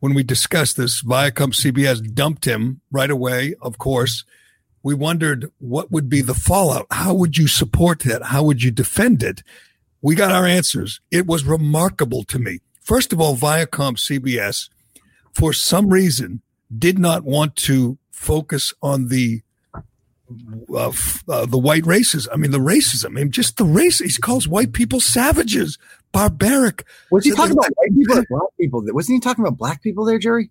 when 0.00 0.14
we 0.14 0.22
discussed 0.22 0.76
this, 0.76 1.02
Viacom 1.02 1.52
CBS 1.52 2.14
dumped 2.14 2.44
him 2.44 2.80
right 2.90 3.10
away, 3.10 3.54
of 3.60 3.78
course. 3.78 4.24
We 4.88 4.94
wondered 4.94 5.52
what 5.58 5.92
would 5.92 6.08
be 6.08 6.22
the 6.22 6.32
fallout. 6.32 6.86
How 6.90 7.12
would 7.12 7.36
you 7.36 7.46
support 7.46 7.98
that? 8.04 8.22
How 8.22 8.42
would 8.42 8.62
you 8.62 8.70
defend 8.70 9.22
it? 9.22 9.42
We 10.00 10.14
got 10.14 10.32
our 10.32 10.46
answers. 10.46 11.02
It 11.10 11.26
was 11.26 11.44
remarkable 11.44 12.24
to 12.24 12.38
me. 12.38 12.60
First 12.80 13.12
of 13.12 13.20
all, 13.20 13.36
Viacom 13.36 13.98
CBS, 13.98 14.70
for 15.34 15.52
some 15.52 15.90
reason, 15.90 16.40
did 16.74 16.98
not 16.98 17.24
want 17.24 17.54
to 17.56 17.98
focus 18.10 18.72
on 18.80 19.08
the 19.08 19.42
uh, 20.70 20.88
f- 20.88 21.22
uh, 21.28 21.44
the 21.44 21.58
white 21.58 21.84
racism. 21.84 22.28
I 22.32 22.36
mean, 22.36 22.50
the 22.50 22.58
racism. 22.58 23.08
I 23.08 23.08
mean, 23.10 23.30
just 23.30 23.58
the 23.58 23.66
race. 23.66 23.98
He 23.98 24.10
calls 24.22 24.48
white 24.48 24.72
people 24.72 25.00
savages, 25.00 25.76
barbaric. 26.12 26.86
Was 27.10 27.24
he 27.24 27.30
So 27.32 27.36
talking 27.36 27.52
about 27.52 27.72
white 27.76 27.94
people 27.94 28.24
black 28.30 28.48
people? 28.58 28.82
Wasn't 28.86 29.14
he 29.14 29.20
talking 29.20 29.44
about 29.44 29.58
black 29.58 29.82
people 29.82 30.06
there, 30.06 30.18
Gerry? 30.18 30.50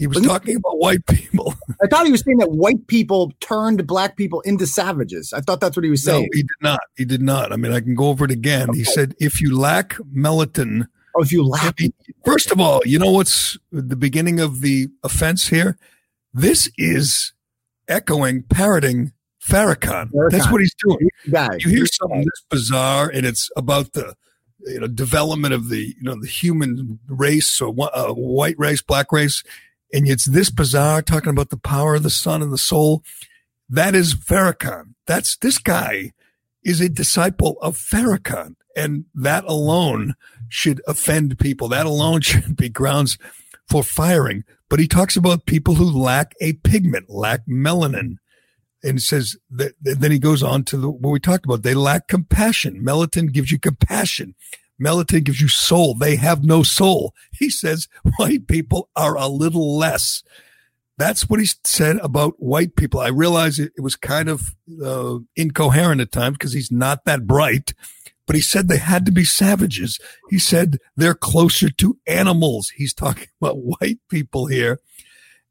He 0.00 0.06
was 0.06 0.22
talking 0.22 0.56
about 0.56 0.78
white 0.78 1.04
people. 1.04 1.52
I 1.82 1.86
thought 1.86 2.06
he 2.06 2.10
was 2.10 2.22
saying 2.22 2.38
that 2.38 2.50
white 2.50 2.86
people 2.86 3.34
turned 3.40 3.86
black 3.86 4.16
people 4.16 4.40
into 4.40 4.66
savages. 4.66 5.34
I 5.34 5.42
thought 5.42 5.60
that's 5.60 5.76
what 5.76 5.84
he 5.84 5.90
was 5.90 6.02
saying. 6.02 6.22
No, 6.22 6.28
he 6.32 6.40
did 6.40 6.62
not. 6.62 6.80
He 6.96 7.04
did 7.04 7.20
not. 7.20 7.52
I 7.52 7.56
mean, 7.56 7.70
I 7.70 7.80
can 7.80 7.94
go 7.94 8.08
over 8.08 8.24
it 8.24 8.30
again. 8.30 8.72
He 8.72 8.82
said, 8.82 9.14
if 9.20 9.42
you 9.42 9.54
lack 9.54 9.96
melatonin, 10.16 10.86
oh, 11.14 11.22
if 11.22 11.32
you 11.32 11.46
laugh, 11.46 11.74
First 12.24 12.50
of 12.50 12.58
all, 12.58 12.80
you 12.86 12.98
know 12.98 13.10
what's 13.10 13.58
the 13.70 13.94
beginning 13.94 14.40
of 14.40 14.62
the 14.62 14.88
offense 15.04 15.48
here? 15.48 15.76
This 16.32 16.70
is 16.78 17.34
echoing, 17.86 18.44
parroting 18.44 19.12
Farrakhan. 19.46 20.08
That's 20.30 20.50
what 20.50 20.62
he's 20.62 20.74
doing. 20.82 21.10
guy. 21.30 21.56
You 21.58 21.68
hear 21.68 21.84
something 21.84 22.20
this 22.20 22.42
bizarre, 22.48 23.10
and 23.12 23.26
it's 23.26 23.50
about 23.54 23.92
the 23.92 24.14
you 24.60 24.80
know 24.80 24.86
development 24.86 25.52
of 25.52 25.68
the 25.68 25.94
you 25.94 26.02
know 26.02 26.18
the 26.18 26.26
human 26.26 27.00
race 27.06 27.60
or 27.60 27.74
uh, 27.92 28.14
white 28.14 28.58
race, 28.58 28.80
black 28.80 29.12
race, 29.12 29.42
and 29.92 30.08
it's 30.08 30.24
this 30.24 30.50
bizarre 30.50 31.02
talking 31.02 31.30
about 31.30 31.50
the 31.50 31.56
power 31.56 31.94
of 31.94 32.02
the 32.02 32.10
sun 32.10 32.42
and 32.42 32.52
the 32.52 32.58
soul. 32.58 33.02
That 33.68 33.94
is 33.94 34.14
Farrakhan. 34.14 34.94
That's 35.06 35.36
this 35.36 35.58
guy 35.58 36.12
is 36.64 36.80
a 36.80 36.88
disciple 36.88 37.56
of 37.62 37.76
Farrakhan, 37.76 38.54
and 38.76 39.04
that 39.14 39.44
alone 39.44 40.14
should 40.48 40.80
offend 40.86 41.38
people. 41.38 41.68
That 41.68 41.86
alone 41.86 42.20
should 42.22 42.56
be 42.56 42.68
grounds 42.68 43.18
for 43.68 43.82
firing. 43.82 44.44
But 44.68 44.80
he 44.80 44.86
talks 44.86 45.16
about 45.16 45.46
people 45.46 45.74
who 45.74 45.84
lack 45.84 46.34
a 46.40 46.54
pigment, 46.54 47.08
lack 47.08 47.46
melanin. 47.46 48.16
And 48.82 49.02
says 49.02 49.36
that 49.50 49.74
then 49.82 50.10
he 50.10 50.18
goes 50.18 50.42
on 50.42 50.64
to 50.64 50.78
the, 50.78 50.88
what 50.88 51.10
we 51.10 51.20
talked 51.20 51.44
about. 51.44 51.62
They 51.62 51.74
lack 51.74 52.08
compassion. 52.08 52.82
Melatonin 52.82 53.30
gives 53.30 53.52
you 53.52 53.58
compassion. 53.58 54.34
Melatonin 54.80 55.24
gives 55.24 55.40
you 55.40 55.48
soul. 55.48 55.94
They 55.94 56.16
have 56.16 56.44
no 56.44 56.62
soul. 56.62 57.14
He 57.32 57.50
says 57.50 57.88
white 58.16 58.46
people 58.46 58.88
are 58.96 59.16
a 59.16 59.28
little 59.28 59.76
less. 59.76 60.22
That's 60.96 61.28
what 61.28 61.40
he 61.40 61.48
said 61.64 61.96
about 61.98 62.34
white 62.38 62.76
people. 62.76 63.00
I 63.00 63.08
realize 63.08 63.58
it, 63.58 63.72
it 63.76 63.80
was 63.80 63.96
kind 63.96 64.28
of 64.28 64.54
uh, 64.84 65.18
incoherent 65.34 66.00
at 66.00 66.12
times 66.12 66.36
because 66.36 66.52
he's 66.52 66.70
not 66.70 67.04
that 67.04 67.26
bright, 67.26 67.72
but 68.26 68.36
he 68.36 68.42
said 68.42 68.68
they 68.68 68.78
had 68.78 69.06
to 69.06 69.12
be 69.12 69.24
savages. 69.24 69.98
He 70.28 70.38
said 70.38 70.78
they're 70.96 71.14
closer 71.14 71.70
to 71.70 71.98
animals. 72.06 72.70
He's 72.76 72.92
talking 72.92 73.28
about 73.40 73.56
white 73.56 73.98
people 74.10 74.46
here. 74.46 74.78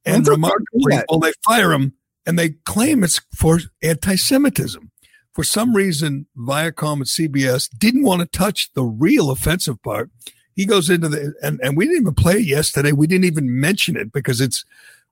And 0.05 0.27
remarkably, 0.27 1.01
well, 1.09 1.19
they 1.19 1.33
fire 1.43 1.73
him 1.73 1.93
and 2.25 2.37
they 2.37 2.49
claim 2.65 3.03
it's 3.03 3.19
for 3.35 3.59
anti-Semitism. 3.81 4.91
For 5.33 5.43
some 5.43 5.75
reason, 5.75 6.27
Viacom 6.37 6.93
and 6.93 7.03
CBS 7.03 7.69
didn't 7.77 8.03
want 8.03 8.21
to 8.21 8.37
touch 8.37 8.71
the 8.73 8.83
real 8.83 9.31
offensive 9.31 9.81
part. 9.83 10.09
He 10.55 10.65
goes 10.65 10.89
into 10.89 11.07
the, 11.07 11.33
and, 11.41 11.59
and 11.63 11.77
we 11.77 11.85
didn't 11.85 12.01
even 12.01 12.15
play 12.15 12.35
it 12.35 12.47
yesterday. 12.47 12.91
We 12.91 13.07
didn't 13.07 13.25
even 13.25 13.59
mention 13.59 13.95
it 13.95 14.11
because 14.11 14.41
it's 14.41 14.65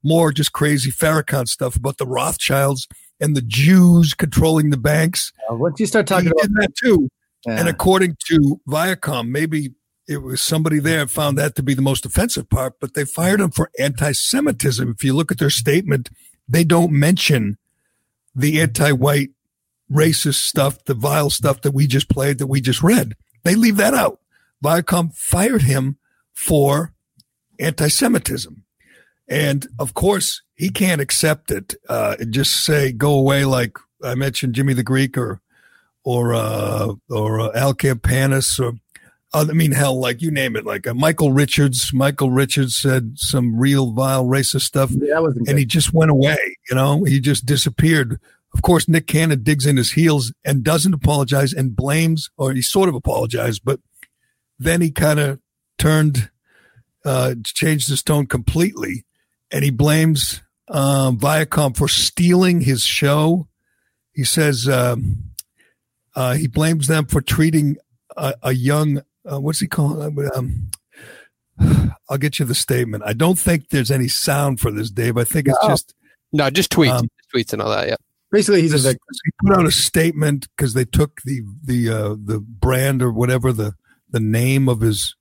more 0.04 0.32
just 0.32 0.54
crazy 0.54 0.92
Farrakhan 0.92 1.48
stuff 1.48 1.76
about 1.76 1.98
the 1.98 2.08
Rothschilds 2.08 2.88
and 3.20 3.36
the 3.36 3.42
Jews 3.42 4.14
controlling 4.14 4.70
the 4.70 4.78
banks. 4.78 5.32
Uh, 5.50 5.56
once 5.56 5.80
you 5.80 5.86
start 5.86 6.10
He 6.10 6.16
talking 6.16 6.32
about 6.32 6.50
that 6.62 6.76
too. 6.76 7.10
Yeah. 7.46 7.60
And 7.60 7.70
according 7.70 8.18
to 8.28 8.60
Viacom, 8.68 9.30
maybe 9.30 9.72
it 10.08 10.18
was 10.18 10.42
somebody 10.42 10.80
there 10.80 11.06
found 11.08 11.38
that 11.38 11.56
to 11.56 11.64
be 11.64 11.74
the 11.74 11.82
most 11.82 12.06
offensive 12.06 12.50
part, 12.50 12.80
but 12.80 12.94
they 12.94 13.06
fired 13.06 13.42
him 13.42 13.52
for 13.52 13.70
anti-Semitism. 13.78 14.96
If 14.98 15.04
you 15.04 15.16
look 15.16 15.32
at 15.32 15.40
their 15.40 15.50
statement, 15.50 16.10
they 16.48 16.64
don't 16.64 16.92
mention 16.92 17.58
the 18.34 18.62
anti-white 18.62 19.32
racist 19.92 20.44
stuff, 20.46 20.84
the 20.86 20.94
vile 20.94 21.30
stuff 21.30 21.62
that 21.62 21.74
we 21.74 21.88
just 21.88 22.10
played, 22.10 22.38
that 22.40 22.48
we 22.48 22.62
just 22.62 22.84
read. 22.84 23.16
They 23.44 23.56
leave 23.56 23.78
that 23.78 23.94
out. 23.94 24.20
Viacom 24.64 25.16
fired 25.16 25.64
him 25.64 25.98
for 26.34 26.94
anti-Semitism. 27.60 28.64
And 29.28 29.68
of 29.80 29.94
course, 29.94 30.42
he 30.56 30.70
can't 30.70 31.02
accept 31.02 31.52
it. 31.52 31.76
Uh, 31.88 32.16
and 32.20 32.34
just 32.34 32.64
say, 32.64 32.92
go 32.92 33.14
away, 33.14 33.46
like 33.46 33.78
I 34.04 34.16
mentioned 34.16 34.56
Jimmy 34.56 34.74
the 34.74 34.84
Greek 34.84 35.18
or, 35.18 35.42
or, 36.04 36.34
uh, 36.34 36.94
or 37.10 37.40
uh, 37.40 37.52
Al 37.54 37.74
Campanis 37.74 38.60
or, 38.60 38.74
uh, 39.34 39.46
I 39.50 39.54
mean, 39.54 39.74
hell, 39.74 40.00
like 40.00 40.22
you 40.22 40.32
name 40.32 40.56
it, 40.56 40.66
like 40.66 40.88
uh, 40.88 40.94
Michael 40.94 41.34
Richards. 41.34 41.92
Michael 41.94 42.32
Richards 42.32 42.78
said 42.78 43.14
some 43.16 43.60
real 43.60 43.92
vile 43.92 44.26
racist 44.26 44.62
stuff 44.62 44.92
wasn't 44.92 45.40
and 45.40 45.48
good. 45.48 45.58
he 45.58 45.66
just 45.66 45.94
went 45.94 46.12
away. 46.12 46.38
You 46.70 46.76
know, 46.76 47.04
he 47.04 47.20
just 47.20 47.46
disappeared. 47.46 48.22
Of 48.58 48.64
course, 48.64 48.88
Nick 48.90 49.06
Cannon 49.06 49.44
digs 49.44 49.68
in 49.68 49.78
his 49.78 49.92
heels 49.92 50.34
and 50.44 50.64
doesn't 50.64 50.96
apologize 50.96 51.54
and 51.54 51.76
blames, 51.76 52.32
or 52.38 52.54
he 52.54 52.64
sort 52.64 52.90
of 52.90 52.96
apologized, 52.96 53.62
but 53.64 53.80
then 54.58 54.82
he 54.82 54.90
kind 54.90 55.20
of 55.20 55.40
turned, 55.78 56.32
uh, 57.06 57.36
changed 57.46 57.88
his 57.88 58.02
tone 58.02 58.26
completely, 58.26 59.06
and 59.52 59.64
he 59.64 59.70
blames 59.70 60.42
um, 60.70 61.20
Viacom 61.20 61.78
for 61.78 61.88
stealing 61.88 62.62
his 62.62 62.82
show. 62.84 63.48
He 64.12 64.24
says 64.24 64.68
um, 64.68 65.26
uh, 66.16 66.34
he 66.34 66.48
blames 66.48 66.88
them 66.88 67.06
for 67.06 67.22
treating 67.22 67.78
a, 68.18 68.34
a 68.42 68.54
young, 68.54 69.04
uh, 69.32 69.40
what's 69.40 69.60
he 69.60 69.68
calling? 69.68 70.18
Um, 70.36 70.72
I'll 72.10 72.18
get 72.18 72.40
you 72.40 72.46
the 72.46 72.56
statement. 72.56 73.04
I 73.06 73.14
don't 73.14 73.38
think 73.38 73.70
there's 73.70 73.92
any 73.92 74.08
sound 74.08 74.60
for 74.60 74.72
this, 74.72 74.90
Dave. 74.90 75.16
I 75.16 75.26
think 75.26 75.48
it's 75.48 75.68
just 75.68 75.94
No, 76.34 76.50
just 76.50 76.72
tweets, 76.72 77.00
Um, 77.00 77.10
tweets 77.34 77.54
and 77.54 77.62
all 77.62 77.70
that. 77.70 77.88
Yeah. 77.88 77.98
Basically, 78.32 78.62
he's 78.62 78.74
a 78.74 78.78
victim. 78.90 79.00
he 79.26 79.32
put 79.48 79.58
out 79.58 79.66
a 79.66 79.72
statement 79.72 80.48
because 80.56 80.74
they 80.74 80.86
took 80.86 81.22
the 81.24 81.42
the 81.64 81.90
uh, 81.90 82.10
the 82.22 82.40
brand 82.40 83.02
or 83.02 83.12
whatever 83.12 83.52
the 83.54 83.74
the 84.10 84.20
name 84.20 84.68
of 84.68 84.82
his 84.82 85.16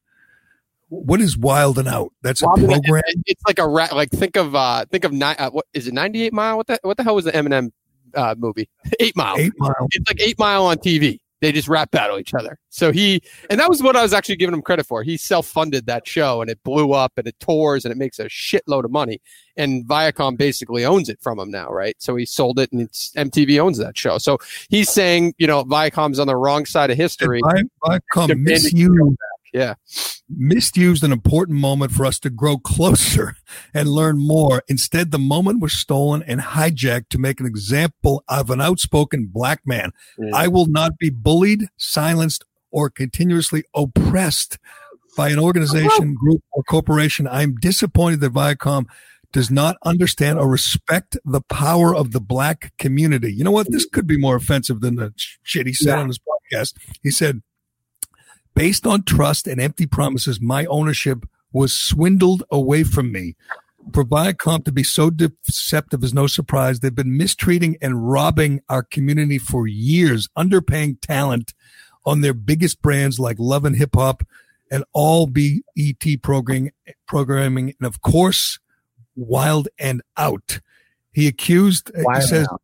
what 0.89 1.21
is 1.21 1.37
Wild 1.37 1.79
and 1.79 1.89
Out? 1.89 2.13
That's 2.23 2.43
a 2.43 2.47
Wild 2.47 2.61
and 2.61 2.73
Out. 2.73 2.83
program. 2.85 3.03
It- 3.07 3.23
It's 3.27 3.43
like 3.47 3.59
a 3.59 3.69
rat. 3.69 3.95
Like 3.95 4.11
think 4.11 4.37
of 4.37 4.55
uh 4.55 4.85
think 4.91 5.05
of 5.05 5.13
nine. 5.13 5.37
Uh, 5.39 5.51
what 5.51 5.67
is 5.73 5.87
it? 5.89 5.95
Ninety 5.95 6.23
eight 6.25 6.33
mile. 6.33 6.57
What 6.57 6.67
the 6.67 6.79
what 6.83 6.97
the 6.97 7.03
hell 7.05 7.15
was 7.15 7.25
the 7.25 7.33
Eminem 7.33 7.71
uh, 8.15 8.35
movie? 8.39 8.69
Eight 9.01 9.15
mile. 9.17 9.37
Eight 9.37 9.53
Mile. 9.59 9.75
It's 9.91 10.09
like 10.09 10.21
eight 10.23 10.39
mile 10.39 10.65
on 10.65 10.79
TV. 10.79 11.19
They 11.41 11.53
just 11.53 11.69
rap 11.69 11.91
battle 11.91 12.19
each 12.19 12.33
other. 12.35 12.59
So 12.71 12.93
he 12.93 13.23
and 13.51 13.61
that 13.61 13.69
was 13.69 13.83
what 13.83 13.95
I 13.95 14.03
was 14.03 14.15
actually 14.15 14.37
giving 14.37 14.55
him 14.55 14.63
credit 14.63 14.87
for. 14.87 15.03
He 15.03 15.17
self 15.17 15.47
funded 15.47 15.87
that 15.87 16.09
show 16.09 16.41
and 16.41 16.51
it 16.51 16.63
blew 16.63 16.93
up 16.93 17.13
and 17.17 17.27
it 17.27 17.39
tours 17.41 17.85
and 17.85 17.93
it 17.93 17.99
makes 17.99 18.19
a 18.19 18.25
shitload 18.25 18.85
of 18.85 18.91
money. 18.91 19.21
And 19.57 19.87
Viacom 19.87 20.37
basically 20.37 20.85
owns 20.85 21.09
it 21.09 21.19
from 21.21 21.39
him 21.39 21.51
now, 21.51 21.69
right? 21.69 21.97
So 21.99 22.17
he 22.17 22.27
sold 22.27 22.59
it 22.59 22.73
and 22.73 22.83
it's 22.83 23.13
MTV 23.13 23.59
owns 23.59 23.79
that 23.79 23.97
show. 23.97 24.19
So 24.19 24.39
he's 24.69 24.91
saying, 24.91 25.35
you 25.39 25.47
know, 25.47 25.65
Viacom's 25.65 26.19
on 26.19 26.27
the 26.27 26.37
wrong 26.37 26.67
side 26.67 26.91
of 26.91 26.97
history. 26.97 27.41
Vi- 27.43 27.63
Viacom 28.15 28.29
misused, 28.39 29.19
Yeah. 29.57 29.75
misused 30.29 31.03
an 31.03 31.13
important 31.13 31.59
moment 31.59 31.93
for 31.93 32.05
us 32.05 32.19
to 32.21 32.31
grow 32.31 32.59
closer 32.59 33.37
and 33.75 33.89
learn 33.89 34.19
more. 34.19 34.63
Instead, 34.69 35.11
the 35.11 35.19
moment 35.19 35.61
was 35.63 35.73
stolen 35.73 36.23
and 36.23 36.41
hijacked 36.41 37.09
to 37.11 37.19
make 37.19 37.41
an 37.41 37.47
example 37.47 38.23
of 38.29 38.51
an 38.51 38.61
outspoken 38.61 39.31
black 39.33 39.61
man. 39.65 39.93
Mm. 40.19 40.33
I 40.35 40.49
will 40.49 40.67
not 40.67 40.99
be 40.99 41.11
bullied, 41.11 41.69
silenced, 41.77 42.45
or 42.71 42.91
continuously 42.91 43.65
oppressed 43.75 44.59
by 45.17 45.31
an 45.31 45.39
organization, 45.39 46.15
group, 46.15 46.43
or 46.53 46.63
corporation. 46.65 47.27
I'm 47.27 47.55
disappointed 47.55 48.21
that 48.21 48.35
Viacom 48.35 48.85
does 49.33 49.51
not 49.51 49.77
understand 49.85 50.39
or 50.39 50.49
respect 50.49 51.17
the 51.25 51.41
power 51.49 51.95
of 51.95 52.13
the 52.13 52.21
black 52.21 52.73
community. 52.79 53.33
You 53.33 53.45
know 53.45 53.51
what? 53.51 53.71
This 53.71 53.87
could 53.87 54.07
be 54.07 54.19
more 54.19 54.37
offensive 54.37 54.81
than 54.81 54.97
the 54.97 55.15
shit 55.43 55.67
he 55.67 55.73
said 55.73 55.95
Yeah. 55.95 56.01
on 56.01 56.09
his 56.09 56.19
podcast. 56.19 56.75
He 57.03 57.11
said, 57.11 57.41
based 58.57 58.87
on 58.87 59.05
trust 59.05 59.47
and 59.47 59.61
empty 59.61 59.87
promises, 59.87 60.41
my 60.41 60.65
ownership 60.67 61.25
was 61.53 61.73
swindled 61.73 62.43
away 62.51 62.83
from 62.83 63.13
me. 63.13 63.37
For 63.93 64.05
Viacom 64.05 64.65
to 64.65 64.73
be 64.73 64.83
so 64.83 65.11
deceptive 65.11 66.03
is 66.03 66.13
no 66.13 66.27
surprise. 66.27 66.81
They've 66.81 66.93
been 66.93 67.17
mistreating 67.17 67.77
and 67.81 68.11
robbing 68.11 68.63
our 68.69 68.83
community 68.83 69.39
for 69.39 69.69
years, 69.69 70.29
underpaying 70.37 71.01
talent 71.01 71.55
on 72.05 72.21
their 72.21 72.35
biggest 72.35 72.83
brands 72.83 73.21
like 73.21 73.37
Love 73.39 73.65
and 73.65 73.77
Hip 73.77 73.95
Hop 73.95 74.25
and 74.71 74.83
all 74.93 75.29
BET 75.29 76.23
programming, 76.23 76.73
programming, 77.07 77.75
and 77.79 77.87
of 77.87 78.01
course, 78.01 78.59
Wild 79.15 79.69
and 79.79 80.03
Out. 80.17 80.61
He 81.13 81.29
accused, 81.29 81.93
Wild 81.95 82.23
he 82.23 82.27
says, 82.27 82.49
Out. 82.51 82.61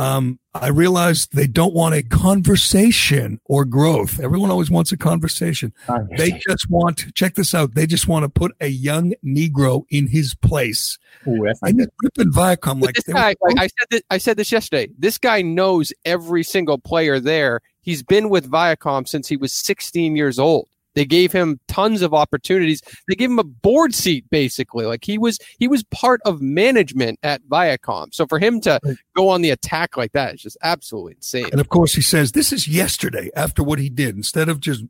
Um, 0.00 0.38
I 0.54 0.68
realized 0.68 1.34
they 1.34 1.46
don't 1.46 1.74
want 1.74 1.94
a 1.94 2.02
conversation 2.02 3.38
or 3.44 3.64
growth. 3.66 4.18
Everyone 4.18 4.50
always 4.50 4.70
wants 4.70 4.92
a 4.92 4.96
conversation. 4.96 5.72
They 6.16 6.30
just 6.32 6.68
want, 6.70 7.12
check 7.14 7.34
this 7.34 7.54
out, 7.54 7.74
they 7.74 7.86
just 7.86 8.08
want 8.08 8.24
to 8.24 8.28
put 8.30 8.52
a 8.60 8.68
young 8.68 9.12
Negro 9.24 9.84
in 9.90 10.06
his 10.08 10.34
place. 10.34 10.98
Ooh, 11.28 11.44
that's 11.44 11.60
And 11.62 11.86
ripping 12.02 12.32
Viacom 12.32 12.80
like 12.80 12.94
this 12.94 13.04
guy, 13.04 13.34
were- 13.40 13.50
like 13.50 13.58
I 13.58 13.66
said, 13.66 13.86
this, 13.90 14.02
I 14.10 14.18
said 14.18 14.36
this 14.38 14.50
yesterday. 14.50 14.88
This 14.98 15.18
guy 15.18 15.42
knows 15.42 15.92
every 16.04 16.42
single 16.44 16.78
player 16.78 17.20
there. 17.20 17.60
He's 17.82 18.02
been 18.02 18.30
with 18.30 18.50
Viacom 18.50 19.06
since 19.06 19.28
he 19.28 19.36
was 19.36 19.52
16 19.52 20.16
years 20.16 20.38
old. 20.38 20.68
They 20.94 21.04
gave 21.04 21.32
him 21.32 21.60
tons 21.68 22.02
of 22.02 22.12
opportunities. 22.12 22.82
They 23.08 23.14
gave 23.14 23.30
him 23.30 23.38
a 23.38 23.44
board 23.44 23.94
seat, 23.94 24.24
basically. 24.30 24.86
Like 24.86 25.04
he 25.04 25.18
was, 25.18 25.38
he 25.58 25.68
was 25.68 25.84
part 25.84 26.20
of 26.24 26.40
management 26.40 27.18
at 27.22 27.42
Viacom. 27.44 28.12
So 28.14 28.26
for 28.26 28.38
him 28.38 28.60
to 28.62 28.80
go 29.16 29.28
on 29.28 29.42
the 29.42 29.50
attack 29.50 29.96
like 29.96 30.12
that 30.12 30.34
is 30.34 30.42
just 30.42 30.58
absolutely 30.62 31.14
insane. 31.16 31.48
And 31.52 31.60
of 31.60 31.68
course, 31.68 31.94
he 31.94 32.02
says 32.02 32.32
this 32.32 32.52
is 32.52 32.66
yesterday 32.66 33.30
after 33.36 33.62
what 33.62 33.78
he 33.78 33.88
did. 33.88 34.16
Instead 34.16 34.48
of 34.48 34.60
just 34.60 34.84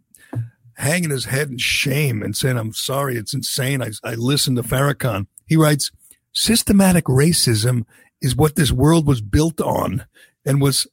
hanging 0.76 1.10
his 1.10 1.26
head 1.26 1.50
in 1.50 1.58
shame 1.58 2.22
and 2.22 2.36
saying, 2.36 2.56
I'm 2.56 2.72
sorry, 2.72 3.16
it's 3.16 3.34
insane. 3.34 3.82
I, 3.82 3.90
I 4.02 4.14
listened 4.14 4.56
to 4.56 4.62
Farrakhan. 4.62 5.26
He 5.46 5.56
writes, 5.56 5.90
systematic 6.32 7.04
racism 7.04 7.84
is 8.22 8.36
what 8.36 8.56
this 8.56 8.72
world 8.72 9.06
was 9.06 9.20
built 9.20 9.60
on 9.60 10.06
and 10.44 10.60
was 10.60 10.86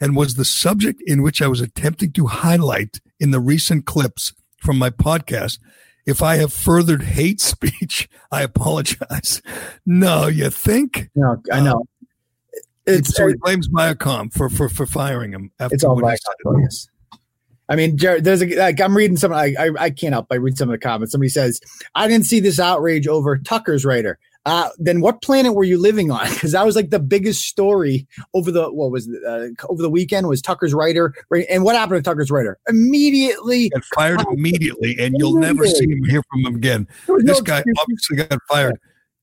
and 0.00 0.16
was 0.16 0.34
the 0.34 0.44
subject 0.44 1.00
in 1.06 1.22
which 1.22 1.40
I 1.40 1.46
was 1.46 1.60
attempting 1.60 2.12
to 2.12 2.26
highlight 2.26 3.00
in 3.20 3.30
the 3.30 3.38
recent 3.38 3.86
clips 3.86 4.32
from 4.62 4.78
my 4.78 4.90
podcast. 4.90 5.58
If 6.06 6.22
I 6.22 6.36
have 6.36 6.52
furthered 6.52 7.02
hate 7.02 7.40
speech, 7.52 8.08
I 8.30 8.42
apologize. 8.42 9.42
No, 9.84 10.26
you 10.26 10.50
think? 10.50 11.10
No, 11.14 11.42
I 11.52 11.60
know. 11.60 11.84
Uh, 12.88 12.94
it's 12.94 13.14
so 13.14 13.28
he 13.28 13.34
blames 13.34 13.68
Viacom 13.68 14.32
for, 14.32 14.48
for, 14.48 14.68
for 14.68 14.86
firing 14.86 15.32
him. 15.32 15.52
It's 15.60 15.84
all 15.84 15.94
he 15.94 16.00
black 16.00 16.18
I 17.68 17.76
mean, 17.76 17.96
Jared, 17.96 18.24
there's 18.24 18.42
a 18.42 18.46
like 18.56 18.80
I'm 18.80 18.96
reading 18.96 19.16
some. 19.16 19.32
I, 19.32 19.54
I 19.58 19.70
I 19.78 19.90
can't 19.90 20.12
help. 20.12 20.26
I 20.30 20.34
read 20.34 20.58
some 20.58 20.68
of 20.68 20.72
the 20.72 20.78
comments. 20.78 21.12
Somebody 21.12 21.28
says, 21.28 21.60
"I 21.94 22.08
didn't 22.08 22.26
see 22.26 22.40
this 22.40 22.58
outrage 22.58 23.06
over 23.06 23.38
Tucker's 23.38 23.84
writer." 23.84 24.18
Uh, 24.44 24.70
then 24.78 25.00
what 25.00 25.22
planet 25.22 25.54
were 25.54 25.62
you 25.64 25.78
living 25.78 26.10
on? 26.10 26.26
Because 26.32 26.50
that 26.52 26.66
was 26.66 26.74
like 26.74 26.90
the 26.90 26.98
biggest 26.98 27.42
story 27.42 28.06
over 28.34 28.50
the 28.50 28.72
what 28.72 28.90
was 28.90 29.06
it, 29.08 29.22
uh, 29.24 29.48
over 29.68 29.80
the 29.82 29.88
weekend 29.90 30.26
was 30.26 30.42
Tucker's 30.42 30.74
writer. 30.74 31.14
Right? 31.30 31.46
And 31.48 31.62
what 31.62 31.76
happened 31.76 32.02
to 32.04 32.10
Tucker's 32.10 32.30
writer? 32.30 32.58
Immediately, 32.68 33.68
got 33.68 33.84
fired 33.94 34.20
immediately, 34.32 34.96
and 34.98 35.14
you'll 35.18 35.38
never 35.38 35.66
see 35.66 35.84
him 35.88 36.02
hear 36.04 36.22
from 36.30 36.44
him 36.46 36.56
again. 36.56 36.88
was 37.08 37.22
no 37.24 37.32
This 37.32 37.40
guy 37.42 37.58
excuse. 37.58 37.76
obviously 37.80 38.16
got 38.16 38.38
fired. 38.48 38.78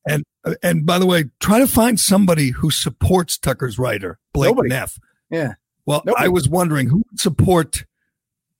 And 0.08 0.24
and 0.62 0.86
by 0.86 0.98
the 0.98 1.04
way, 1.06 1.24
try 1.40 1.58
to 1.58 1.66
find 1.66 2.00
somebody 2.00 2.50
who 2.50 2.70
supports 2.70 3.36
Tucker's 3.36 3.78
writer, 3.78 4.18
Blake 4.32 4.50
Nobody. 4.50 4.70
Neff. 4.70 4.98
Yeah. 5.30 5.54
Well, 5.84 6.02
Nobody. 6.06 6.24
I 6.24 6.28
was 6.28 6.48
wondering 6.48 6.88
who 6.88 7.02
would 7.10 7.20
support 7.20 7.84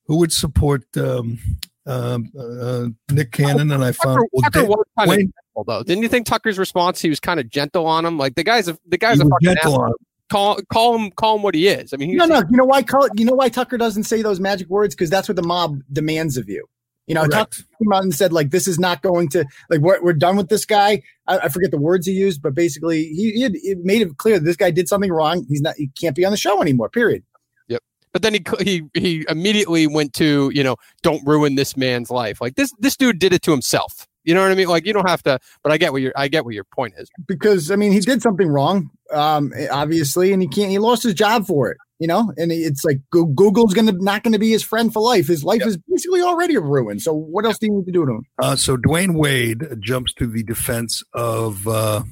who 0.05 0.19
would 0.19 0.33
support 0.33 0.85
um, 0.99 1.39
um, 1.87 2.31
uh, 2.39 2.87
Nick 3.11 3.33
Cannon, 3.33 3.71
and 3.73 3.83
I 3.83 3.93
found 3.93 4.19
Tucker, 4.19 4.27
well, 4.33 4.43
Tucker 4.43 4.61
Dave- 4.61 4.69
was 4.69 4.85
kind 4.99 5.11
of 5.11 5.17
Wayne- 5.17 5.33
gentle, 5.61 5.79
though. 5.79 5.83
Didn't 5.83 6.03
you 6.03 6.09
think 6.09 6.27
Tucker's 6.27 6.59
response? 6.59 7.01
He 7.01 7.09
was 7.09 7.21
kind 7.21 7.41
of 7.41 7.49
gentle 7.49 7.87
on 7.87 8.05
him. 8.05 8.19
Like 8.19 8.35
the 8.35 8.45
guy's 8.45 8.69
a 8.69 8.79
the 8.87 8.99
guy's 8.99 9.19
he 9.19 9.27
a 9.27 9.29
fucking 9.29 9.59
asshole. 9.59 9.95
Call 10.31 10.61
call 10.73 10.97
him 10.97 11.11
call 11.11 11.37
him 11.37 11.43
what 11.43 11.55
he 11.55 11.67
is. 11.69 11.93
I 11.93 11.97
mean, 11.97 12.11
he's, 12.11 12.19
No, 12.19 12.27
no. 12.27 12.39
You 12.39 12.57
know 12.57 12.65
why? 12.65 12.83
Call, 12.83 13.09
you 13.17 13.25
know 13.25 13.35
why 13.35 13.49
Tucker 13.49 13.77
doesn't 13.77 14.05
say 14.05 14.23
those 14.23 14.39
magic 14.39 14.69
words? 14.69 14.95
Because 14.95 15.11
that's 15.11 15.29
what 15.29 15.37
the 15.37 15.43
mob 15.43 15.81
demands 15.93 16.37
of 16.37 16.49
you. 16.49 16.67
You 17.07 17.15
know, 17.15 17.23
Correct. 17.23 17.57
Tucker 17.57 17.69
came 17.83 17.93
out 17.93 18.03
and 18.05 18.15
said 18.15 18.33
like, 18.33 18.51
"This 18.51 18.69
is 18.69 18.79
not 18.79 19.03
going 19.03 19.29
to 19.31 19.45
like 19.69 19.81
we're, 19.81 20.01
we're 20.01 20.13
done 20.13 20.37
with 20.37 20.49
this 20.49 20.65
guy." 20.65 21.03
I, 21.27 21.39
I 21.39 21.49
forget 21.49 21.73
the 21.73 21.79
words 21.79 22.07
he 22.07 22.13
used, 22.13 22.41
but 22.41 22.55
basically 22.55 23.07
he, 23.07 23.33
he, 23.33 23.43
had, 23.43 23.55
he 23.57 23.75
made 23.83 24.03
it 24.03 24.17
clear 24.19 24.39
that 24.39 24.45
this 24.45 24.57
guy 24.57 24.71
did 24.71 24.89
something 24.89 25.11
wrong. 25.11 25.45
He's 25.49 25.61
not. 25.61 25.75
He 25.77 25.91
can't 26.01 26.15
be 26.15 26.25
on 26.25 26.31
the 26.31 26.37
show 26.37 26.63
anymore. 26.63 26.89
Period. 26.89 27.25
Yep. 27.67 27.83
But 28.13 28.23
then 28.23 28.35
he 28.35 28.45
he 28.61 28.83
he 28.95 29.27
immediately 29.29 29.89
went 29.89 30.13
to 30.15 30.53
you 30.55 30.63
know 30.63 30.77
don't 31.03 31.27
ruin 31.27 31.57
this 31.57 31.77
man's 31.77 32.11
life. 32.11 32.41
Like 32.41 32.55
this 32.55 32.71
this 32.79 32.97
dude 32.97 33.19
did 33.19 33.33
it 33.33 33.43
to 33.43 33.51
himself. 33.51 34.07
You 34.25 34.35
know 34.35 34.43
what 34.43 34.53
I 34.53 34.55
mean? 34.55 34.69
Like 34.69 34.87
you 34.87 34.93
don't 34.93 35.09
have 35.09 35.23
to. 35.25 35.39
But 35.63 35.73
I 35.73 35.79
get 35.79 35.93
what 35.93 36.03
your 36.03 36.13
I 36.17 36.29
get 36.29 36.45
what 36.45 36.55
your 36.55 36.65
point 36.65 36.95
is. 36.99 37.11
Because 37.27 37.71
I 37.71 37.77
mean, 37.77 37.93
he 37.93 38.01
did 38.01 38.23
something 38.23 38.49
wrong, 38.49 38.91
um, 39.13 39.53
obviously, 39.71 40.33
and 40.33 40.43
he 40.43 40.49
can't. 40.49 40.71
He 40.71 40.79
lost 40.79 41.03
his 41.03 41.15
job 41.15 41.47
for 41.47 41.71
it. 41.71 41.79
You 41.99 42.07
know, 42.07 42.33
and 42.39 42.51
it's 42.51 42.83
like 42.83 42.99
Google's 43.11 43.75
gonna 43.75 43.93
not 43.93 44.23
going 44.23 44.33
to 44.33 44.39
be 44.39 44.51
his 44.51 44.63
friend 44.63 44.91
for 44.91 45.03
life. 45.03 45.27
His 45.27 45.45
life 45.45 45.67
is 45.67 45.77
basically 45.77 46.23
already 46.23 46.57
ruined. 46.57 47.03
So 47.03 47.13
what 47.13 47.45
else 47.45 47.59
do 47.59 47.67
you 47.67 47.73
need 47.75 47.85
to 47.87 47.93
do 47.93 48.07
to 48.07 48.13
him? 48.13 48.23
Uh, 48.43 48.57
so 48.57 48.79
Dwayne 48.79 49.17
Wade 49.17 49.65
jumps 49.81 50.15
to 50.15 50.27
the 50.27 50.43
defense 50.43 51.03
of 51.13 51.69
uh, 51.69 52.03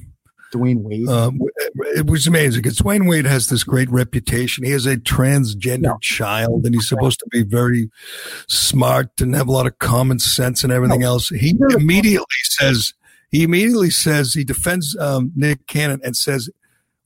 Dwayne 0.53 0.77
Wade. 0.81 1.07
Um, 1.07 1.39
it 1.95 2.07
was 2.07 2.27
amazing 2.27 2.61
because 2.61 2.79
Dwayne 2.79 3.07
Wade 3.07 3.25
has 3.25 3.47
this 3.47 3.63
great 3.63 3.89
reputation. 3.89 4.63
He 4.63 4.71
has 4.71 4.85
a 4.85 4.97
transgender 4.97 5.81
No. 5.81 5.97
child, 6.01 6.65
and 6.65 6.73
he's 6.73 6.87
supposed 6.87 7.19
to 7.19 7.25
be 7.29 7.43
very 7.43 7.89
smart 8.47 9.09
and 9.21 9.35
have 9.35 9.47
a 9.47 9.51
lot 9.51 9.67
of 9.67 9.79
common 9.79 10.19
sense 10.19 10.63
and 10.63 10.71
everything 10.73 11.03
else. 11.03 11.29
He 11.29 11.55
immediately 11.75 12.25
says, 12.43 12.93
he 13.31 13.43
immediately 13.43 13.89
says 13.91 14.33
he 14.33 14.43
defends 14.43 14.97
um, 14.99 15.31
Nick 15.35 15.67
Cannon 15.67 16.01
and 16.03 16.17
says, 16.17 16.49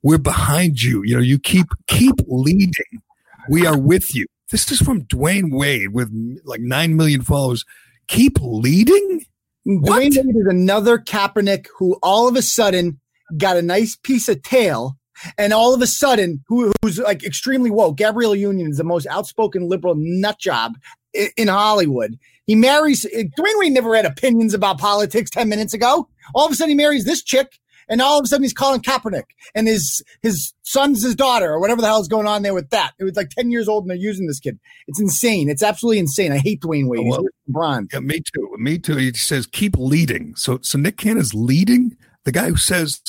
"We're 0.02 0.18
behind 0.18 0.82
you. 0.82 1.04
You 1.04 1.16
know, 1.16 1.22
you 1.22 1.38
keep 1.38 1.68
keep 1.88 2.16
leading. 2.28 3.02
We 3.50 3.66
are 3.66 3.78
with 3.78 4.16
you." 4.16 4.26
This 4.52 4.72
is 4.72 4.80
from 4.80 5.04
Dwayne 5.04 5.52
Wade 5.52 5.94
with 5.94 6.10
like 6.46 6.62
nine 6.62 6.96
million 6.96 7.22
followers. 7.24 7.66
Keep 8.08 8.38
leading. 8.42 9.26
What? 9.66 10.02
Dwayne 10.02 10.16
Wade 10.16 10.36
is 10.36 10.48
another 10.48 10.98
Kaepernick 10.98 11.68
who 11.78 11.98
all 12.04 12.28
of 12.28 12.36
a 12.36 12.42
sudden 12.42 13.00
got 13.38 13.58
a 13.58 13.62
nice 13.62 13.96
piece 13.96 14.28
of 14.30 14.42
tail, 14.44 14.98
and 15.38 15.54
all 15.54 15.74
of 15.74 15.82
a 15.82 15.88
sudden, 15.88 16.44
who, 16.48 16.72
who's 16.82 17.00
like 17.00 17.24
extremely 17.24 17.72
woke. 17.72 17.98
Gabrielle 17.98 18.36
Union 18.36 18.70
is 18.70 18.78
the 18.78 18.84
most 18.84 19.08
outspoken 19.08 19.70
liberal 19.70 19.96
nut 19.98 20.40
job 20.40 20.74
in, 21.14 21.30
in 21.38 21.48
Hollywood. 21.48 22.18
He 22.46 22.56
marries 22.56 23.06
uh, 23.06 23.24
Dwayne 23.40 23.60
Wade. 23.60 23.72
Never 23.72 23.96
had 23.96 24.06
opinions 24.06 24.54
about 24.54 24.80
politics 24.80 25.30
ten 25.30 25.50
minutes 25.50 25.74
ago. 25.74 26.08
All 26.36 26.46
of 26.46 26.52
a 26.52 26.56
sudden, 26.56 26.72
he 26.72 26.76
marries 26.76 27.06
this 27.06 27.24
chick, 27.24 27.60
and 27.88 28.02
all 28.02 28.20
of 28.20 28.24
a 28.24 28.28
sudden 28.28 28.44
he's 28.44 28.54
calling 28.54 28.82
Kaepernick 28.82 29.26
and 29.56 29.68
his 29.68 30.02
his 30.22 30.54
son's 30.64 31.04
his 31.04 31.16
daughter 31.16 31.52
or 31.52 31.60
whatever 31.60 31.82
the 31.82 31.88
hell 31.88 32.02
is 32.02 32.08
going 32.08 32.28
on 32.28 32.42
there 32.42 32.54
with 32.54 32.70
that. 32.70 32.92
It 33.00 33.04
was 33.04 33.16
like 33.16 33.30
ten 33.30 33.52
years 33.52 33.68
old 33.68 33.84
and 33.84 33.92
they're 33.92 33.98
using 33.98 34.28
this 34.28 34.40
kid. 34.40 34.60
It's 34.88 35.00
insane. 35.00 35.50
It's 35.50 35.64
absolutely 35.64 36.00
insane. 36.00 36.32
I 36.32 36.38
hate 36.38 36.62
Dwayne 36.62 36.88
Wade. 36.88 37.02
He's 37.04 37.18
LeBron. 37.50 37.94
Yeah, 37.94 38.00
me 38.00 38.22
too. 38.34 38.56
Me 38.58 38.78
too. 38.78 38.98
He 38.98 39.14
says 39.14 39.48
keep 39.48 39.78
leading. 39.78 40.36
So 40.36 40.60
so 40.62 40.78
Nick 40.78 40.98
Cannon's 40.98 41.34
leading. 41.34 41.98
The 42.26 42.32
guy 42.32 42.50
who 42.50 42.58
says 42.58 43.02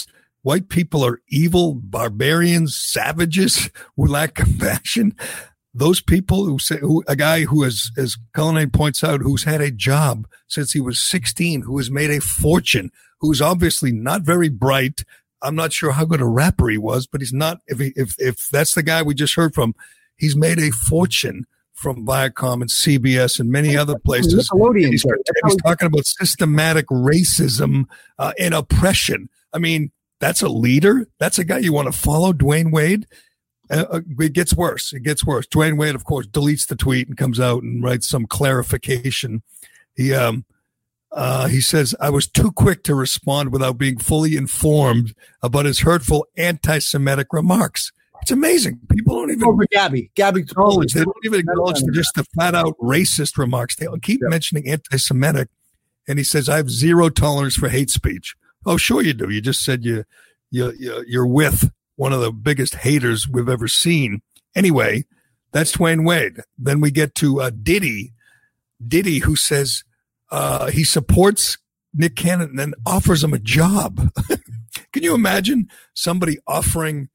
white 0.44 0.68
people 0.68 1.04
are 1.04 1.20
evil, 1.28 1.74
barbarians, 1.74 2.76
savages 2.76 3.70
who 3.96 4.06
lack 4.06 4.34
compassion. 4.34 5.16
Those 5.76 6.00
people 6.00 6.44
who 6.44 6.60
say 6.60 6.78
who, 6.78 7.02
a 7.08 7.16
guy 7.16 7.44
who 7.44 7.64
has, 7.64 7.90
as 7.98 8.16
Cullinane 8.32 8.70
points 8.70 9.02
out, 9.02 9.22
who's 9.22 9.42
had 9.42 9.60
a 9.60 9.72
job 9.72 10.28
since 10.46 10.72
he 10.72 10.80
was 10.80 11.00
16, 11.00 11.62
who 11.62 11.76
has 11.78 11.90
made 11.90 12.10
a 12.10 12.20
fortune, 12.20 12.92
who's 13.20 13.42
obviously 13.42 13.90
not 13.90 14.22
very 14.22 14.48
bright. 14.48 15.02
I'm 15.42 15.56
not 15.56 15.72
sure 15.72 15.90
how 15.92 16.04
good 16.04 16.20
a 16.20 16.26
rapper 16.26 16.68
he 16.68 16.78
was, 16.78 17.08
but 17.08 17.20
he's 17.20 17.32
not. 17.32 17.58
If 17.66 17.80
he, 17.80 17.92
if 17.96 18.14
if 18.18 18.48
that's 18.52 18.74
the 18.74 18.84
guy 18.84 19.02
we 19.02 19.14
just 19.14 19.34
heard 19.34 19.52
from, 19.52 19.74
he's 20.16 20.36
made 20.36 20.60
a 20.60 20.70
fortune 20.70 21.46
from 21.72 22.06
Viacom 22.06 22.60
and 22.60 22.70
CBS 22.70 23.40
and 23.40 23.50
many 23.50 23.76
other 23.76 23.98
places. 23.98 24.48
Nickelodeon. 24.48 24.90
He's, 24.90 25.02
kid. 25.02 25.10
and 25.10 25.24
That's 25.26 25.40
how 25.42 25.48
he's 25.48 25.62
talking 25.62 25.86
about 25.86 26.06
systematic 26.06 26.86
racism 26.86 27.86
uh, 28.18 28.32
and 28.38 28.54
oppression. 28.54 29.28
I 29.52 29.58
mean, 29.58 29.90
that's 30.24 30.40
a 30.40 30.48
leader. 30.48 31.06
That's 31.18 31.38
a 31.38 31.44
guy 31.44 31.58
you 31.58 31.74
want 31.74 31.92
to 31.92 31.98
follow, 31.98 32.32
Dwayne 32.32 32.72
Wade. 32.72 33.06
Uh, 33.70 33.84
uh, 33.90 34.00
it 34.20 34.32
gets 34.32 34.54
worse. 34.54 34.94
It 34.94 35.02
gets 35.02 35.22
worse. 35.22 35.46
Dwayne 35.46 35.76
Wade, 35.76 35.94
of 35.94 36.04
course, 36.04 36.26
deletes 36.26 36.66
the 36.66 36.76
tweet 36.76 37.06
and 37.06 37.18
comes 37.18 37.38
out 37.38 37.62
and 37.62 37.84
writes 37.84 38.08
some 38.08 38.24
clarification. 38.24 39.42
He 39.94 40.14
um 40.14 40.46
uh, 41.12 41.46
he 41.48 41.60
says, 41.60 41.94
I 42.00 42.08
was 42.08 42.26
too 42.26 42.50
quick 42.52 42.84
to 42.84 42.94
respond 42.94 43.52
without 43.52 43.76
being 43.76 43.98
fully 43.98 44.34
informed 44.34 45.14
about 45.42 45.66
his 45.66 45.80
hurtful 45.80 46.26
anti 46.38 46.78
Semitic 46.78 47.26
remarks. 47.30 47.92
It's 48.22 48.30
amazing. 48.30 48.80
People 48.90 49.16
don't 49.16 49.30
even 49.30 49.44
over 49.44 49.66
Gabby. 49.70 50.10
Gabby 50.14 50.40
acknowledge. 50.40 50.94
They 50.94 51.04
don't 51.04 51.14
even 51.24 51.40
acknowledge 51.40 51.82
the, 51.82 51.92
just 51.92 52.14
the 52.14 52.24
flat 52.24 52.54
out 52.54 52.78
racist 52.78 53.36
remarks. 53.36 53.76
They 53.76 53.86
keep 54.00 54.22
mentioning 54.22 54.66
anti 54.66 54.96
Semitic. 54.96 55.50
And 56.08 56.18
he 56.18 56.24
says, 56.24 56.48
I 56.48 56.56
have 56.56 56.70
zero 56.70 57.10
tolerance 57.10 57.56
for 57.56 57.68
hate 57.68 57.90
speech. 57.90 58.34
Oh, 58.66 58.76
sure 58.76 59.02
you 59.02 59.14
do. 59.14 59.30
You 59.30 59.40
just 59.40 59.64
said 59.64 59.84
you, 59.84 60.04
you, 60.50 60.72
you 60.78 61.04
you're 61.06 61.26
with 61.26 61.70
one 61.96 62.12
of 62.12 62.20
the 62.20 62.32
biggest 62.32 62.76
haters 62.76 63.28
we've 63.28 63.48
ever 63.48 63.68
seen. 63.68 64.22
Anyway, 64.54 65.04
that's 65.52 65.76
Dwayne 65.76 66.04
Wade. 66.06 66.40
Then 66.58 66.80
we 66.80 66.90
get 66.90 67.14
to 67.16 67.40
uh, 67.40 67.50
Diddy, 67.50 68.12
Diddy, 68.86 69.20
who 69.20 69.36
says 69.36 69.84
uh, 70.30 70.70
he 70.70 70.84
supports 70.84 71.58
Nick 71.92 72.16
Cannon 72.16 72.50
and 72.50 72.58
then 72.58 72.74
offers 72.86 73.22
him 73.22 73.32
a 73.32 73.38
job. 73.38 74.12
Can 74.92 75.02
you 75.02 75.14
imagine 75.14 75.68
somebody 75.94 76.38
offering 76.46 77.08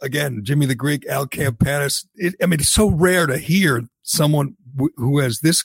again 0.00 0.40
Jimmy 0.44 0.66
the 0.66 0.74
Greek, 0.74 1.06
Al 1.06 1.26
Campanis? 1.26 2.06
It, 2.14 2.34
I 2.40 2.46
mean, 2.46 2.60
it's 2.60 2.68
so 2.68 2.88
rare 2.88 3.26
to 3.26 3.38
hear 3.38 3.82
someone 4.02 4.56
w- 4.76 4.94
who 4.96 5.18
has 5.18 5.40
this, 5.40 5.64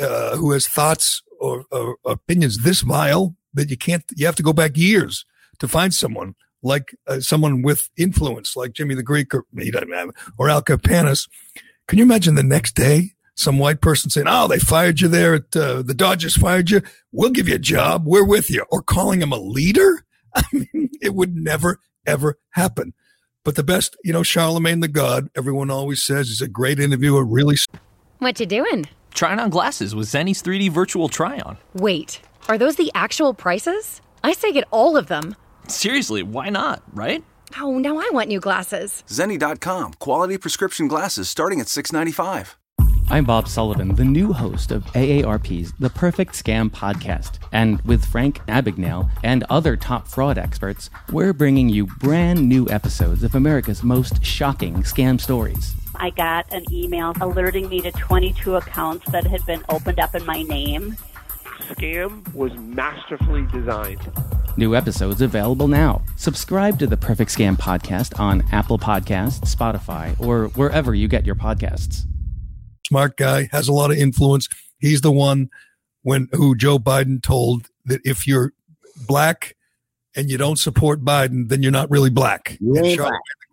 uh, 0.00 0.36
who 0.36 0.52
has 0.52 0.66
thoughts 0.66 1.22
or, 1.38 1.64
or 1.70 1.96
opinions 2.04 2.62
this 2.62 2.80
vile 2.80 3.34
that 3.58 3.70
you 3.70 3.76
can't. 3.76 4.04
You 4.16 4.26
have 4.26 4.36
to 4.36 4.42
go 4.42 4.52
back 4.52 4.76
years 4.76 5.24
to 5.58 5.68
find 5.68 5.92
someone 5.92 6.34
like 6.62 6.94
uh, 7.06 7.20
someone 7.20 7.62
with 7.62 7.88
influence, 7.96 8.56
like 8.56 8.72
Jimmy 8.72 8.94
the 8.94 9.02
Greek 9.02 9.34
or 9.34 9.44
he 9.58 9.70
doesn't 9.70 9.92
have, 9.92 10.10
or 10.38 10.48
Al 10.48 10.62
Campanis. 10.62 11.28
Can 11.86 11.98
you 11.98 12.04
imagine 12.04 12.34
the 12.34 12.42
next 12.42 12.74
day? 12.74 13.12
Some 13.34 13.58
white 13.58 13.80
person 13.80 14.10
saying, 14.10 14.26
"Oh, 14.28 14.48
they 14.48 14.58
fired 14.58 15.00
you 15.00 15.06
there 15.08 15.34
at 15.34 15.56
uh, 15.56 15.82
the 15.82 15.94
Dodgers. 15.94 16.36
Fired 16.36 16.70
you. 16.70 16.82
We'll 17.12 17.30
give 17.30 17.48
you 17.48 17.54
a 17.54 17.60
job. 17.60 18.04
We're 18.04 18.26
with 18.26 18.50
you." 18.50 18.64
Or 18.70 18.82
calling 18.82 19.22
him 19.22 19.32
a 19.32 19.38
leader. 19.38 20.04
I 20.34 20.42
mean, 20.52 20.90
it 21.00 21.14
would 21.14 21.36
never 21.36 21.78
ever 22.04 22.38
happen. 22.50 22.94
But 23.44 23.54
the 23.54 23.62
best, 23.62 23.96
you 24.04 24.12
know, 24.12 24.22
Charlamagne 24.22 24.80
Tha 24.80 24.88
God. 24.88 25.30
Everyone 25.36 25.70
always 25.70 26.04
says 26.04 26.28
he's 26.28 26.40
a 26.40 26.48
great 26.48 26.80
interviewer. 26.80 27.24
Really 27.24 27.56
What 28.18 28.40
you 28.40 28.46
doing? 28.46 28.86
Trying 29.14 29.38
on 29.38 29.50
glasses 29.50 29.94
with 29.94 30.08
Zenni's 30.08 30.42
3D 30.42 30.70
virtual 30.70 31.08
try 31.08 31.38
on. 31.40 31.56
Wait, 31.74 32.20
are 32.48 32.58
those 32.58 32.76
the 32.76 32.90
actual 32.94 33.34
prices? 33.34 34.00
I 34.24 34.32
say 34.32 34.52
get 34.52 34.66
all 34.70 34.96
of 34.96 35.06
them. 35.06 35.36
Seriously, 35.68 36.22
why 36.22 36.48
not, 36.48 36.82
right? 36.94 37.22
Oh, 37.58 37.78
now 37.78 37.98
I 37.98 38.08
want 38.12 38.28
new 38.28 38.40
glasses. 38.40 39.04
Zenni.com, 39.08 39.94
quality 39.94 40.38
prescription 40.38 40.88
glasses 40.88 41.28
starting 41.28 41.60
at 41.60 41.66
$6.95. 41.66 42.54
I'm 43.10 43.24
Bob 43.24 43.48
Sullivan, 43.48 43.94
the 43.94 44.04
new 44.04 44.34
host 44.34 44.70
of 44.70 44.84
AARP's 44.86 45.72
The 45.78 45.88
Perfect 45.88 46.32
Scam 46.34 46.68
podcast. 46.68 47.38
And 47.52 47.80
with 47.82 48.04
Frank 48.04 48.38
Abagnale 48.48 49.10
and 49.24 49.44
other 49.48 49.76
top 49.76 50.06
fraud 50.06 50.36
experts, 50.36 50.90
we're 51.10 51.32
bringing 51.32 51.70
you 51.70 51.86
brand 51.86 52.46
new 52.46 52.68
episodes 52.68 53.22
of 53.22 53.34
America's 53.34 53.82
most 53.82 54.22
shocking 54.22 54.82
scam 54.82 55.18
stories. 55.18 55.74
I 55.94 56.10
got 56.10 56.52
an 56.52 56.64
email 56.70 57.14
alerting 57.20 57.70
me 57.70 57.80
to 57.80 57.92
22 57.92 58.56
accounts 58.56 59.10
that 59.10 59.26
had 59.26 59.44
been 59.46 59.64
opened 59.70 59.98
up 60.00 60.14
in 60.14 60.26
my 60.26 60.42
name. 60.42 60.96
Scam 61.66 62.32
was 62.34 62.52
masterfully 62.56 63.46
designed. 63.52 64.00
New 64.56 64.74
episodes 64.74 65.20
available 65.20 65.68
now. 65.68 66.02
Subscribe 66.16 66.78
to 66.78 66.86
the 66.86 66.96
Perfect 66.96 67.30
Scam 67.30 67.56
podcast 67.56 68.18
on 68.18 68.42
Apple 68.52 68.78
Podcasts, 68.78 69.54
Spotify, 69.54 70.18
or 70.20 70.48
wherever 70.48 70.94
you 70.94 71.08
get 71.08 71.26
your 71.26 71.34
podcasts. 71.34 72.06
smart 72.86 73.16
guy, 73.16 73.48
has 73.52 73.68
a 73.68 73.72
lot 73.72 73.90
of 73.90 73.98
influence. 73.98 74.48
He's 74.78 75.00
the 75.00 75.12
one 75.12 75.50
when 76.02 76.28
who 76.32 76.56
Joe 76.56 76.78
Biden 76.78 77.22
told 77.22 77.68
that 77.84 78.00
if 78.04 78.26
you're 78.26 78.52
black 79.06 79.56
and 80.16 80.30
you 80.30 80.38
don't 80.38 80.58
support 80.58 81.04
Biden, 81.04 81.48
then 81.48 81.62
you're 81.62 81.72
not 81.72 81.90
really 81.90 82.10
black. 82.10 82.56
You 82.60 82.76
And 82.76 82.86
ain't 82.86 83.00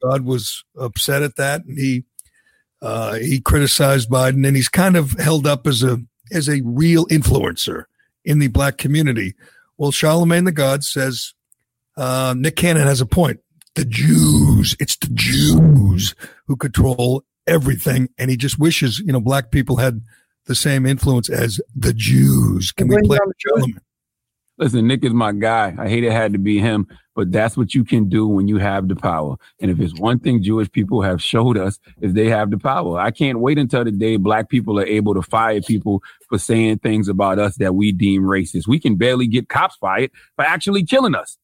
God 0.02 0.22
was 0.26 0.64
upset 0.80 1.22
at 1.22 1.36
that, 1.36 1.66
and 1.66 1.78
he 1.78 2.06
uh, 2.82 3.16
he 3.16 3.40
criticized 3.40 4.10
Biden, 4.10 4.48
and 4.48 4.56
he's 4.56 4.70
kind 4.70 4.96
of 4.96 5.12
held 5.14 5.46
up 5.46 5.68
as 5.68 5.84
a 5.84 6.00
as 6.32 6.48
a 6.48 6.62
real 6.64 7.06
influencer 7.08 7.86
in 8.26 8.40
the 8.40 8.48
black 8.48 8.78
community. 8.78 9.36
Well, 9.78 9.92
Charlamagne 9.92 10.46
Tha 10.46 10.52
God 10.52 10.84
says 10.84 11.34
uh, 11.98 12.34
Nick 12.38 12.56
Cannon 12.56 12.88
has 12.88 13.02
a 13.02 13.06
point. 13.06 13.40
The 13.76 13.86
Jews, 13.86 14.76
it's 14.80 14.96
the 14.96 15.10
Jews 15.14 16.16
who 16.48 16.56
control 16.56 17.24
everything, 17.46 18.10
and 18.18 18.30
he 18.30 18.38
just 18.38 18.58
wishes 18.58 19.00
you 19.00 19.12
know 19.12 19.20
black 19.20 19.52
people 19.52 19.78
had 19.78 20.02
the 20.46 20.56
same 20.56 20.86
influence 20.86 21.30
as 21.30 21.60
the 21.76 21.94
Jews. 21.94 22.72
Can 22.72 22.88
we 22.88 22.98
play 23.04 23.18
Charlamagne? 23.18 23.80
Listen, 24.58 24.88
Nick 24.88 25.04
is 25.04 25.14
my 25.14 25.34
guy. 25.34 25.76
I 25.78 25.90
hate 25.90 26.06
it 26.06 26.14
had 26.14 26.32
to 26.32 26.40
be 26.40 26.60
him, 26.60 26.88
but 27.14 27.30
that's 27.30 27.58
what 27.58 27.76
you 27.76 27.84
can 27.84 28.08
do 28.08 28.26
when 28.26 28.48
you 28.48 28.58
have 28.58 28.88
the 28.88 28.96
power. 28.96 29.36
And 29.60 29.70
if 29.70 29.82
it's 29.82 30.00
one 30.00 30.18
thing 30.20 30.42
Jewish 30.42 30.72
people 30.72 31.02
have 31.02 31.22
showed 31.22 31.58
us 31.58 31.78
is 32.00 32.14
they 32.14 32.30
have 32.30 32.52
the 32.52 32.58
power. 32.58 32.98
I 32.98 33.12
can't 33.12 33.42
wait 33.42 33.58
until 33.58 33.84
the 33.84 33.92
day 33.92 34.16
black 34.16 34.48
people 34.50 34.80
are 34.80 34.86
able 34.86 35.14
to 35.14 35.22
fire 35.22 35.62
people 35.62 36.02
for 36.30 36.38
saying 36.38 36.80
things 36.80 37.10
about 37.10 37.38
us 37.38 37.58
that 37.58 37.76
we 37.76 37.92
deem 37.92 38.24
racist. 38.24 38.66
We 38.66 38.80
can 38.80 38.96
barely 38.96 39.28
get 39.28 39.50
cops 39.50 39.76
fired 39.76 40.12
for 40.38 40.46
actually 40.46 40.86
killing 40.86 41.16
us. 41.16 41.38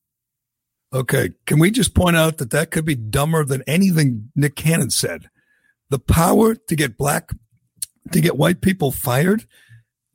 Okay. 0.94 1.32
Can 1.46 1.60
we 1.60 1.70
just 1.72 1.94
point 1.94 2.16
out 2.16 2.38
that 2.38 2.52
that 2.52 2.72
could 2.72 2.86
be 2.86 2.96
dumber 2.96 3.44
than 3.44 3.64
anything 3.68 4.30
Nick 4.36 4.56
Cannon 4.56 4.90
said? 4.90 5.30
The 5.90 6.00
power 6.00 6.56
to 6.56 6.76
get 6.76 6.98
black, 6.98 7.32
to 8.12 8.22
get 8.22 8.38
white 8.38 8.62
people 8.62 8.92
fired. 8.92 9.46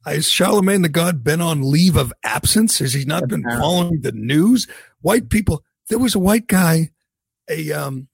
Has 0.07 0.27
Charlamagne 0.27 0.83
Tha 0.83 0.89
God 0.89 1.25
been 1.25 1.41
on 1.41 1.69
leave 1.69 1.97
of 1.97 2.13
absence? 2.23 2.79
Has 2.79 2.93
he 2.93 3.05
not 3.05 3.27
been 3.27 3.43
following 3.43 4.03
the 4.03 4.13
news? 4.13 4.69
White 5.01 5.31
people. 5.31 5.65
There 5.89 5.99
was 5.99 6.15
a 6.15 6.21
white 6.21 6.47
guy, 6.47 6.91
a 7.51 7.73
um, 7.73 8.07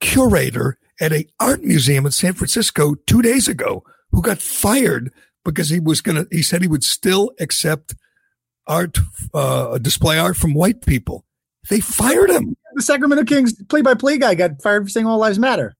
curator 0.00 0.78
at 1.00 1.12
a 1.12 1.26
art 1.38 1.62
museum 1.62 2.06
in 2.06 2.12
San 2.12 2.32
Francisco 2.32 2.94
two 3.06 3.20
days 3.20 3.46
ago, 3.46 3.84
who 4.10 4.22
got 4.22 4.38
fired 4.38 5.12
because 5.44 5.68
he 5.68 5.80
was 5.80 6.00
gonna. 6.00 6.26
He 6.30 6.42
said 6.42 6.62
he 6.62 6.68
would 6.68 6.84
still 6.84 7.32
accept 7.38 7.94
art, 8.66 8.98
uh, 9.34 9.76
display 9.78 10.18
art 10.18 10.36
from 10.36 10.54
white 10.54 10.86
people. 10.86 11.26
They 11.68 11.80
fired 11.80 12.30
him. 12.30 12.56
The 12.74 12.82
Sacramento 12.82 13.24
Kings 13.24 13.54
play-by-play 13.64 14.18
guy 14.18 14.34
got 14.34 14.62
fired 14.62 14.84
for 14.84 14.88
saying 14.88 15.06
"All 15.06 15.18
Lives 15.18 15.38
Matter." 15.38 15.74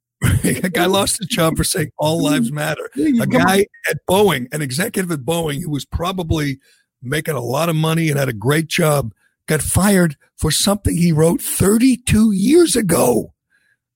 a 0.62 0.70
guy 0.70 0.86
lost 0.86 1.18
his 1.18 1.28
job 1.28 1.56
for 1.56 1.64
saying 1.64 1.90
all 1.98 2.22
lives 2.22 2.52
matter. 2.52 2.90
A 2.96 3.26
guy 3.26 3.66
at 3.88 3.98
Boeing, 4.08 4.46
an 4.52 4.62
executive 4.62 5.10
at 5.10 5.20
Boeing 5.20 5.62
who 5.62 5.70
was 5.70 5.84
probably 5.84 6.58
making 7.02 7.34
a 7.34 7.40
lot 7.40 7.68
of 7.68 7.76
money 7.76 8.08
and 8.08 8.18
had 8.18 8.28
a 8.28 8.34
great 8.34 8.66
job, 8.66 9.12
got 9.46 9.62
fired 9.62 10.16
for 10.36 10.50
something 10.50 10.96
he 10.96 11.12
wrote 11.12 11.40
32 11.40 12.32
years 12.32 12.76
ago. 12.76 13.32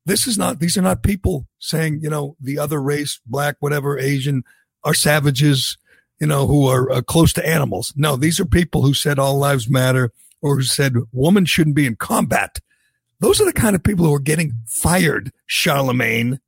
This 0.07 0.27
is 0.27 0.39
not, 0.39 0.61
these 0.61 0.79
are 0.79 0.83
not 0.83 1.03
people 1.03 1.47
saying, 1.59 2.01
you 2.03 2.09
know, 2.09 2.37
the 2.41 2.59
other 2.59 2.81
race, 2.81 3.21
black, 3.27 3.57
whatever, 3.61 3.99
Asian, 3.99 4.43
are 4.85 4.95
savages, 4.95 5.77
you 6.21 6.27
know, 6.27 6.47
who 6.47 6.67
are 6.67 6.91
uh, 6.91 7.03
close 7.03 7.33
to 7.35 7.47
animals. 7.47 7.93
No, 7.97 8.17
these 8.17 8.41
are 8.41 8.47
people 8.47 8.83
who 8.83 8.95
said 8.95 9.19
all 9.19 9.37
lives 9.37 9.69
matter 9.69 10.13
or 10.41 10.57
who 10.57 10.63
said 10.63 10.95
women 11.13 11.45
shouldn't 11.45 11.77
be 11.77 11.87
in 11.87 11.97
combat. 11.97 12.59
Those 13.21 13.41
are 13.41 13.45
the 13.45 13.53
kind 13.53 13.75
of 13.75 13.83
people 13.83 14.07
who 14.07 14.15
are 14.15 14.19
getting 14.21 14.53
fired. 14.67 15.33
Charlamagne, 15.51 16.39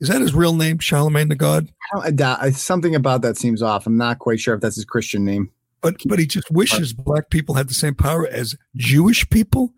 is 0.00 0.08
that 0.08 0.20
his 0.20 0.34
real 0.34 0.54
name? 0.54 0.78
Charlamagne 0.78 1.28
Tha 1.28 1.34
God. 1.34 1.68
I 1.92 1.96
don't- 1.96 2.06
I 2.06 2.10
doubt- 2.10 2.54
something 2.54 2.94
about 2.94 3.22
that 3.22 3.36
seems 3.36 3.62
off. 3.62 3.86
I'm 3.86 3.96
not 3.96 4.18
quite 4.18 4.40
sure 4.40 4.54
if 4.54 4.60
that's 4.60 4.76
his 4.76 4.84
Christian 4.84 5.24
name. 5.24 5.50
But 5.80 5.96
but 6.06 6.18
he 6.18 6.26
just 6.26 6.50
wishes 6.50 6.92
black 6.94 7.28
people 7.30 7.56
had 7.56 7.68
the 7.68 7.74
same 7.74 7.94
power 7.94 8.26
as 8.26 8.56
Jewish 8.74 9.28
people. 9.28 9.74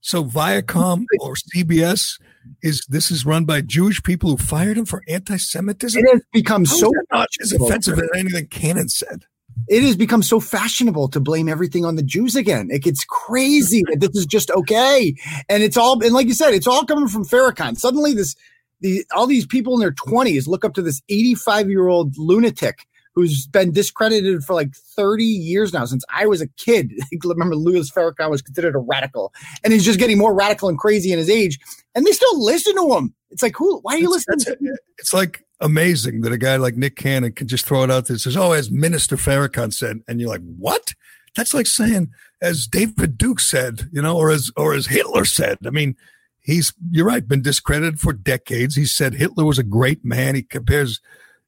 So 0.00 0.24
Viacom 0.24 1.04
or 1.20 1.34
CBS 1.34 2.20
is 2.62 2.84
this 2.88 3.10
is 3.10 3.26
run 3.26 3.44
by 3.44 3.60
Jewish 3.62 4.00
people 4.02 4.30
who 4.30 4.36
fired 4.36 4.78
him 4.78 4.84
for 4.84 5.02
anti-Semitism. 5.08 6.00
It 6.04 6.12
has 6.12 6.22
become 6.32 6.64
How 6.64 6.74
so 6.76 6.92
not 7.12 7.28
as 7.42 7.52
offensive 7.52 7.98
as 7.98 8.08
anything 8.14 8.46
Cannon 8.46 8.88
said. 8.88 9.24
It 9.68 9.82
has 9.82 9.96
become 9.96 10.22
so 10.22 10.40
fashionable 10.40 11.08
to 11.08 11.20
blame 11.20 11.48
everything 11.48 11.84
on 11.84 11.96
the 11.96 12.02
Jews 12.02 12.36
again. 12.36 12.68
It 12.70 12.82
gets 12.82 13.04
crazy 13.04 13.82
that 13.88 14.00
this 14.00 14.16
is 14.16 14.26
just 14.26 14.50
okay, 14.50 15.14
and 15.48 15.62
it's 15.62 15.76
all 15.76 16.02
and 16.02 16.14
like 16.14 16.26
you 16.26 16.34
said, 16.34 16.54
it's 16.54 16.66
all 16.66 16.84
coming 16.84 17.08
from 17.08 17.24
Farrakhan. 17.24 17.76
Suddenly, 17.76 18.14
this 18.14 18.34
the 18.80 19.04
all 19.14 19.26
these 19.26 19.46
people 19.46 19.74
in 19.74 19.80
their 19.80 19.92
twenties 19.92 20.46
look 20.46 20.64
up 20.64 20.74
to 20.74 20.82
this 20.82 21.02
eighty-five-year-old 21.08 22.16
lunatic 22.16 22.86
who's 23.18 23.48
been 23.48 23.72
discredited 23.72 24.44
for 24.44 24.54
like 24.54 24.72
30 24.76 25.24
years 25.24 25.72
now 25.72 25.84
since 25.84 26.04
I 26.08 26.26
was 26.26 26.40
a 26.40 26.46
kid. 26.46 26.92
Remember, 27.24 27.56
Louis 27.56 27.90
Farrakhan 27.90 28.30
was 28.30 28.42
considered 28.42 28.76
a 28.76 28.78
radical, 28.78 29.32
and 29.64 29.72
he's 29.72 29.84
just 29.84 29.98
getting 29.98 30.18
more 30.18 30.32
radical 30.32 30.68
and 30.68 30.78
crazy 30.78 31.10
in 31.10 31.18
his 31.18 31.28
age, 31.28 31.58
and 31.96 32.06
they 32.06 32.12
still 32.12 32.44
listen 32.44 32.76
to 32.76 32.94
him. 32.94 33.12
It's 33.30 33.42
like, 33.42 33.56
who? 33.56 33.80
Why 33.80 33.94
are 33.94 33.98
you 33.98 34.08
listening? 34.08 34.38
to? 34.40 34.76
It's 34.98 35.12
like 35.12 35.44
amazing 35.60 36.20
that 36.22 36.32
a 36.32 36.38
guy 36.38 36.56
like 36.56 36.76
Nick 36.76 36.96
Cannon 36.96 37.32
can 37.32 37.48
just 37.48 37.66
throw 37.66 37.82
it 37.82 37.90
out 37.90 38.06
there 38.06 38.14
and 38.14 38.20
says, 38.20 38.36
"Oh, 38.36 38.52
as 38.52 38.70
Minister 38.70 39.16
Farrakhan 39.16 39.72
said," 39.72 40.00
and 40.06 40.20
you're 40.20 40.30
like, 40.30 40.42
"What?" 40.42 40.94
That's 41.36 41.54
like 41.54 41.66
saying, 41.66 42.10
as 42.40 42.66
David 42.66 43.18
Duke 43.18 43.40
said, 43.40 43.88
you 43.92 44.02
know, 44.02 44.16
or 44.16 44.30
as 44.30 44.50
or 44.56 44.74
as 44.74 44.86
Hitler 44.86 45.24
said. 45.24 45.58
I 45.66 45.70
mean, 45.70 45.96
he's 46.40 46.72
you're 46.90 47.06
right, 47.06 47.26
been 47.26 47.42
discredited 47.42 48.00
for 48.00 48.12
decades. 48.12 48.76
He 48.76 48.86
said 48.86 49.14
Hitler 49.14 49.44
was 49.44 49.58
a 49.58 49.64
great 49.64 50.04
man. 50.04 50.34
He 50.34 50.42
compares 50.42 51.00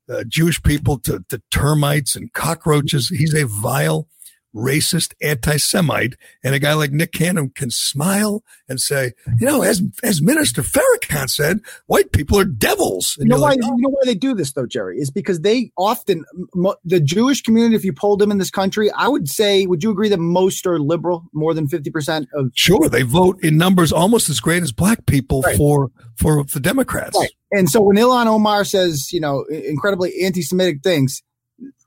uh, 0.08 0.24
Jewish 0.24 0.62
people 0.62 0.98
to, 1.00 1.24
to 1.28 1.40
termites 1.50 2.16
and 2.16 2.32
cockroaches. 2.32 3.08
He's 3.08 3.34
a 3.34 3.46
vile, 3.46 4.08
racist 4.54 5.14
anti-Semite, 5.22 6.14
and 6.42 6.54
a 6.54 6.58
guy 6.58 6.74
like 6.74 6.90
Nick 6.92 7.12
Cannon 7.12 7.50
can 7.54 7.70
smile 7.70 8.42
and 8.68 8.80
say, 8.80 9.12
you 9.38 9.46
know, 9.46 9.62
as 9.62 9.82
as 10.02 10.20
Minister 10.22 10.62
Farrakhan 10.62 11.28
said, 11.30 11.60
white 11.86 12.12
people 12.12 12.38
are 12.38 12.44
devils. 12.44 13.14
You 13.16 13.22
And 13.22 13.30
know 13.30 13.36
you're 13.36 13.42
why? 13.42 13.48
like, 13.50 13.58
You 13.58 13.76
know 13.78 13.88
why 13.90 14.00
they 14.04 14.14
do 14.14 14.34
this 14.34 14.52
though, 14.52 14.66
Gerry? 14.66 14.98
Is 14.98 15.10
because 15.10 15.40
they 15.40 15.70
often 15.76 16.24
mo- 16.54 16.76
the 16.84 17.00
Jewish 17.00 17.42
community. 17.42 17.74
If 17.76 17.84
you 17.84 17.92
polled 17.92 18.18
them 18.18 18.30
in 18.30 18.38
this 18.38 18.50
country, 18.50 18.90
I 18.92 19.08
would 19.08 19.28
say, 19.28 19.66
would 19.66 19.82
you 19.82 19.90
agree 19.90 20.08
that 20.08 20.18
most 20.18 20.66
are 20.66 20.78
liberal? 20.78 21.24
More 21.32 21.54
than 21.54 21.68
fifty 21.68 21.90
percent 21.90 22.28
of 22.34 22.50
Sure, 22.54 22.88
they 22.88 23.02
vote 23.02 23.38
in 23.42 23.56
numbers 23.56 23.92
almost 23.92 24.28
as 24.28 24.40
great 24.40 24.62
as 24.62 24.72
black 24.72 25.06
people 25.06 25.42
Right. 25.42 25.56
for 25.56 25.90
for 26.16 26.44
the 26.44 26.60
Democrats. 26.60 27.16
Right. 27.18 27.30
And 27.52 27.68
so 27.70 27.80
when 27.80 27.96
Ilhan 27.96 28.26
Omar 28.26 28.64
says, 28.64 29.12
you 29.12 29.20
know, 29.20 29.44
incredibly 29.50 30.20
anti-Semitic 30.22 30.82
things, 30.82 31.22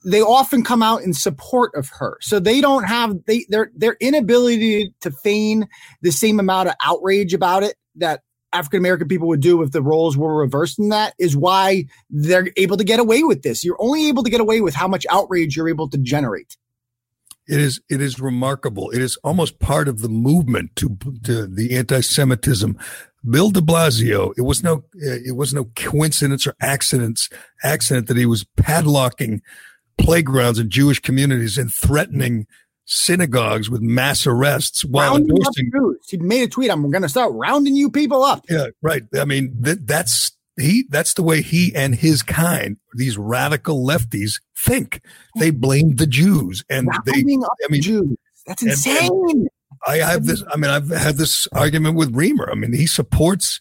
they 0.04 0.22
often 0.22 0.64
come 0.64 0.84
out 0.84 1.01
in 1.01 1.14
support 1.14 1.72
of 1.76 1.89
her. 1.89 2.18
So 2.22 2.39
they 2.39 2.62
don't 2.62 2.84
have 2.84 3.16
they 3.26 3.45
their 3.49 3.72
their 3.76 3.97
inability 3.99 4.93
to 5.01 5.12
feign 5.12 5.68
the 6.01 6.12
same 6.12 6.39
amount 6.39 6.70
of 6.70 6.76
outrage 6.84 7.34
about 7.34 7.64
it 7.64 7.76
that 7.95 8.22
African 8.54 8.78
American 8.78 9.08
people 9.08 9.28
would 9.28 9.41
do 9.41 9.62
if 9.62 9.72
the 9.72 9.82
roles 9.82 10.18
were 10.18 10.36
reversed 10.36 10.80
in 10.80 10.89
that 10.89 11.14
is 11.18 11.36
why 11.36 11.86
they're 12.10 12.49
able 12.58 12.78
to 12.78 12.84
get 12.84 12.99
away 12.99 13.24
with 13.24 13.41
this. 13.41 13.64
You're 13.64 13.82
only 13.82 14.08
able 14.08 14.24
to 14.24 14.30
get 14.30 14.41
away 14.41 14.62
with 14.62 14.76
how 14.76 14.88
much 14.88 15.06
outrage 15.10 15.56
you're 15.56 15.70
able 15.70 15.89
to 15.89 15.97
generate. 15.97 16.58
It 17.47 17.60
is 17.60 17.82
it 17.89 18.01
is 18.01 18.20
remarkable. 18.20 18.89
It 18.91 19.01
is 19.01 19.18
almost 19.18 19.60
part 19.60 19.88
of 19.88 20.01
the 20.01 20.10
movement 20.10 20.76
to 20.78 20.97
to 21.24 21.47
the 21.47 21.76
anti-Semitism. 21.76 22.78
Bill 23.30 23.51
De 23.51 23.62
Blasio. 23.62 24.34
It 24.38 24.41
was 24.41 24.64
no 24.64 24.84
it 24.93 25.36
was 25.36 25.54
no 25.54 25.66
coincidence 25.76 26.45
or 26.45 26.56
accidents 26.62 27.30
accident 27.64 28.08
that 28.08 28.18
he 28.18 28.26
was 28.26 28.45
padlocking 28.58 29.41
playgrounds 30.04 30.60
in 30.60 30.70
Jewish 30.70 30.99
communities 30.99 31.58
and 31.58 31.74
threatening 31.74 32.45
synagogues 32.86 33.70
with 33.70 33.82
mass 33.82 34.28
arrests 34.28 34.84
while 34.84 35.14
Rounding 35.14 35.38
endorsing. 35.38 35.72
Jews. 35.74 35.97
He 36.10 36.18
made 36.18 36.43
a 36.43 36.47
tweet. 36.47 36.70
I'm 36.70 36.89
going 36.91 37.01
to 37.01 37.10
start 37.10 37.32
rounding 37.34 37.76
you 37.76 37.89
people 37.89 38.24
up. 38.24 38.43
Yeah, 38.49 38.68
right. 38.82 39.04
I 39.18 39.26
mean 39.26 39.56
that 39.62 39.88
that's 39.88 40.32
he 40.60 40.86
that's 40.89 41.14
the 41.14 41.24
way 41.24 41.41
he 41.41 41.74
and 41.74 41.95
his 41.95 42.22
kind 42.22 42.78
these 42.93 43.18
radical 43.18 43.86
lefties 43.86 44.41
think. 44.58 45.01
They 45.39 45.49
blame 45.49 45.95
the 45.95 46.08
Jews 46.08 46.64
and 46.70 46.88
they. 47.06 47.14
Rounding 47.14 47.43
up 47.43 47.51
I 47.68 47.72
mean, 47.72 47.82
Jews. 47.82 48.18
That's 48.45 48.62
and- 48.62 48.72
insane. 48.72 49.47
I 49.86 49.97
have 49.97 50.26
this. 50.26 50.43
I 50.49 50.56
mean, 50.56 50.72
I've 50.72 50.89
had 50.89 51.16
this 51.16 51.45
argument 51.51 51.97
with 51.97 52.16
Reamer. 52.16 52.49
I 52.49 52.56
mean, 52.56 52.72
he 52.74 52.86
supports 52.88 53.60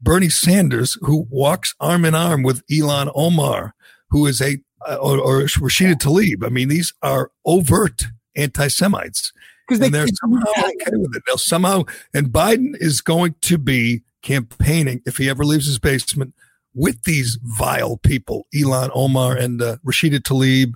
Bernie 0.00 0.28
Sanders, 0.28 0.96
who 1.00 1.26
walks 1.30 1.74
arm 1.80 2.04
in 2.04 2.14
arm 2.14 2.44
with 2.44 2.64
Ilhan 2.68 3.10
Omar, 3.14 3.74
who 4.10 4.26
is 4.26 4.40
a 4.40 4.58
uh, 4.88 4.96
or, 4.96 5.18
or 5.18 5.42
Rashida 5.42 5.94
Tlaib. 5.94 6.44
I 6.44 6.48
mean, 6.48 6.68
these 6.68 6.92
are 7.02 7.30
overt 7.44 8.06
anti-Semites, 8.36 9.32
'Cause 9.68 9.78
they 9.78 9.86
and 9.86 9.94
they're 9.94 10.06
somehow 10.20 10.50
okay 10.58 10.96
with 10.96 11.16
it. 11.16 11.22
They'll 11.26 11.38
somehow, 11.38 11.84
and 12.12 12.28
Biden 12.28 12.76
is 12.80 13.00
going 13.00 13.34
to 13.42 13.58
be 13.58 14.02
campaigning 14.22 15.00
if 15.06 15.16
he 15.16 15.28
ever 15.28 15.44
leaves 15.44 15.66
his 15.66 15.78
basement 15.78 16.34
with 16.74 17.02
these 17.04 17.38
vile 17.42 17.96
people, 17.98 18.46
Ilhan 18.54 18.90
Omar 18.94 19.36
and 19.36 19.62
uh, 19.62 19.76
Rashida 19.86 20.18
Tlaib 20.20 20.72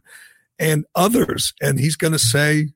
and 0.59 0.85
others, 0.95 1.53
and 1.61 1.81
he's 1.81 1.97
going 1.97 2.13
to 2.13 2.19
say 2.19 2.69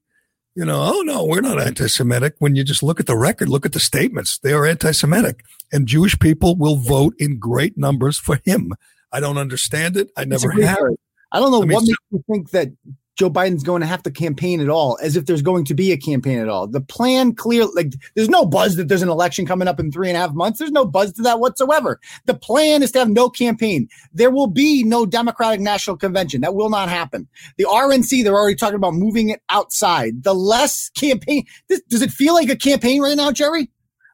you 0.54 0.64
know, 0.64 0.82
oh 0.82 1.00
no, 1.02 1.24
we're 1.24 1.40
not 1.40 1.60
anti-Semitic. 1.60 2.34
When 2.38 2.54
you 2.54 2.64
just 2.64 2.82
look 2.82 3.00
at 3.00 3.06
the 3.06 3.16
record, 3.16 3.48
look 3.48 3.64
at 3.64 3.72
the 3.72 3.80
statements, 3.80 4.38
they 4.38 4.52
are 4.52 4.66
anti-Semitic, 4.66 5.44
and 5.72 5.86
Jewish 5.86 6.18
people 6.18 6.56
will 6.56 6.76
vote 6.76 7.14
in 7.18 7.38
great 7.38 7.78
numbers 7.78 8.18
for 8.18 8.38
him. 8.44 8.72
I 9.12 9.20
don't 9.20 9.38
understand 9.38 9.96
it. 9.96 10.10
I 10.16 10.24
never 10.24 10.50
have. 10.50 10.78
Gerry. 10.78 10.96
I 11.32 11.40
don't 11.40 11.50
know 11.50 11.62
I 11.62 11.66
mean, 11.66 11.74
what 11.74 11.84
makes 11.84 11.98
you 12.10 12.24
think 12.30 12.50
that 12.50 12.68
Joe 13.16 13.30
Biden's 13.30 13.62
going 13.62 13.80
to 13.80 13.86
have 13.86 14.02
to 14.04 14.10
campaign 14.10 14.60
at 14.60 14.68
all, 14.68 14.98
as 15.02 15.16
if 15.16 15.26
there's 15.26 15.42
going 15.42 15.64
to 15.66 15.74
be 15.74 15.92
a 15.92 15.96
campaign 15.96 16.38
at 16.38 16.48
all. 16.48 16.66
The 16.66 16.80
plan 16.80 17.34
clear, 17.34 17.66
like 17.66 17.92
there's 18.14 18.28
no 18.28 18.46
buzz 18.46 18.76
that 18.76 18.88
there's 18.88 19.02
an 19.02 19.10
election 19.10 19.44
coming 19.44 19.68
up 19.68 19.78
in 19.78 19.92
three 19.92 20.08
and 20.08 20.16
a 20.16 20.20
half 20.20 20.32
months. 20.32 20.58
There's 20.58 20.70
no 20.70 20.86
buzz 20.86 21.12
to 21.14 21.22
that 21.22 21.38
whatsoever. 21.38 22.00
The 22.24 22.34
plan 22.34 22.82
is 22.82 22.90
to 22.92 23.00
have 23.00 23.10
no 23.10 23.28
campaign. 23.28 23.88
There 24.14 24.30
will 24.30 24.46
be 24.46 24.82
no 24.82 25.04
Democratic 25.04 25.60
National 25.60 25.96
Convention. 25.96 26.40
That 26.40 26.54
will 26.54 26.70
not 26.70 26.88
happen. 26.88 27.28
The 27.58 27.64
RNC, 27.64 28.24
they're 28.24 28.34
already 28.34 28.56
talking 28.56 28.76
about 28.76 28.94
moving 28.94 29.28
it 29.28 29.42
outside. 29.50 30.22
The 30.22 30.34
less 30.34 30.88
campaign, 30.90 31.44
this, 31.68 31.82
does 31.82 32.02
it 32.02 32.10
feel 32.10 32.34
like 32.34 32.48
a 32.48 32.56
campaign 32.56 33.02
right 33.02 33.16
now, 33.16 33.30
Gerry? 33.30 33.70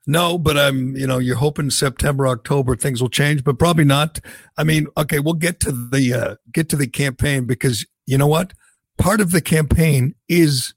No, 0.08 0.38
but 0.38 0.56
I'm, 0.56 0.96
you 0.96 1.06
know, 1.06 1.18
you're 1.18 1.36
hoping 1.36 1.68
September, 1.68 2.26
October 2.26 2.74
things 2.74 3.02
will 3.02 3.10
change, 3.10 3.44
but 3.44 3.58
probably 3.58 3.84
not. 3.84 4.20
I 4.56 4.64
mean, 4.64 4.86
okay, 4.96 5.18
we'll 5.18 5.34
get 5.34 5.60
to 5.60 5.70
the 5.70 6.14
uh, 6.14 6.34
get 6.50 6.70
to 6.70 6.76
the 6.76 6.86
campaign 6.86 7.44
because 7.44 7.86
you 8.06 8.16
know 8.16 8.26
what? 8.26 8.54
Part 8.96 9.20
of 9.20 9.32
the 9.32 9.42
campaign 9.42 10.14
is 10.26 10.72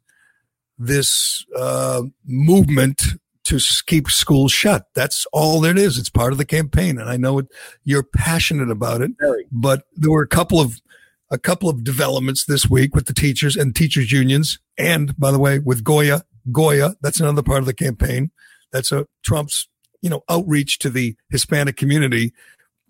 this 0.78 1.46
uh, 1.56 2.02
movement 2.26 3.04
to 3.46 3.60
keep 3.88 4.10
schools 4.10 4.52
shut. 4.52 4.88
That's 4.96 5.26
all 5.32 5.64
it 5.64 5.78
is. 5.78 5.98
It's 5.98 6.10
part 6.10 6.34
of 6.34 6.38
the 6.38 6.46
campaign, 6.46 7.00
and 7.00 7.10
I 7.10 7.16
know 7.16 7.40
it, 7.40 7.48
you're 7.86 8.04
passionate 8.04 8.70
about 8.70 9.02
it. 9.02 9.12
But 9.50 9.84
there 9.96 10.12
were 10.12 10.24
a 10.24 10.28
couple 10.28 10.60
of 10.60 10.82
a 11.30 11.38
couple 11.38 11.70
of 11.70 11.86
developments 11.86 12.44
this 12.44 12.70
week 12.70 12.94
with 12.94 13.06
the 13.06 13.14
teachers 13.14 13.56
and 13.56 13.74
teachers 13.74 14.12
unions, 14.12 14.60
and 14.78 15.18
by 15.18 15.32
the 15.32 15.40
way, 15.40 15.60
with 15.60 15.86
Goya. 15.86 16.24
Goya, 16.52 16.96
that's 17.02 17.22
another 17.22 17.44
part 17.44 17.60
of 17.60 17.66
the 17.66 17.74
campaign. 17.74 18.32
That's 18.72 18.92
a 18.92 19.08
Trump's, 19.24 19.68
you 20.02 20.10
know, 20.10 20.24
outreach 20.30 20.80
to 20.80 20.90
the 20.90 21.16
Hispanic 21.30 21.78
community. 21.78 22.34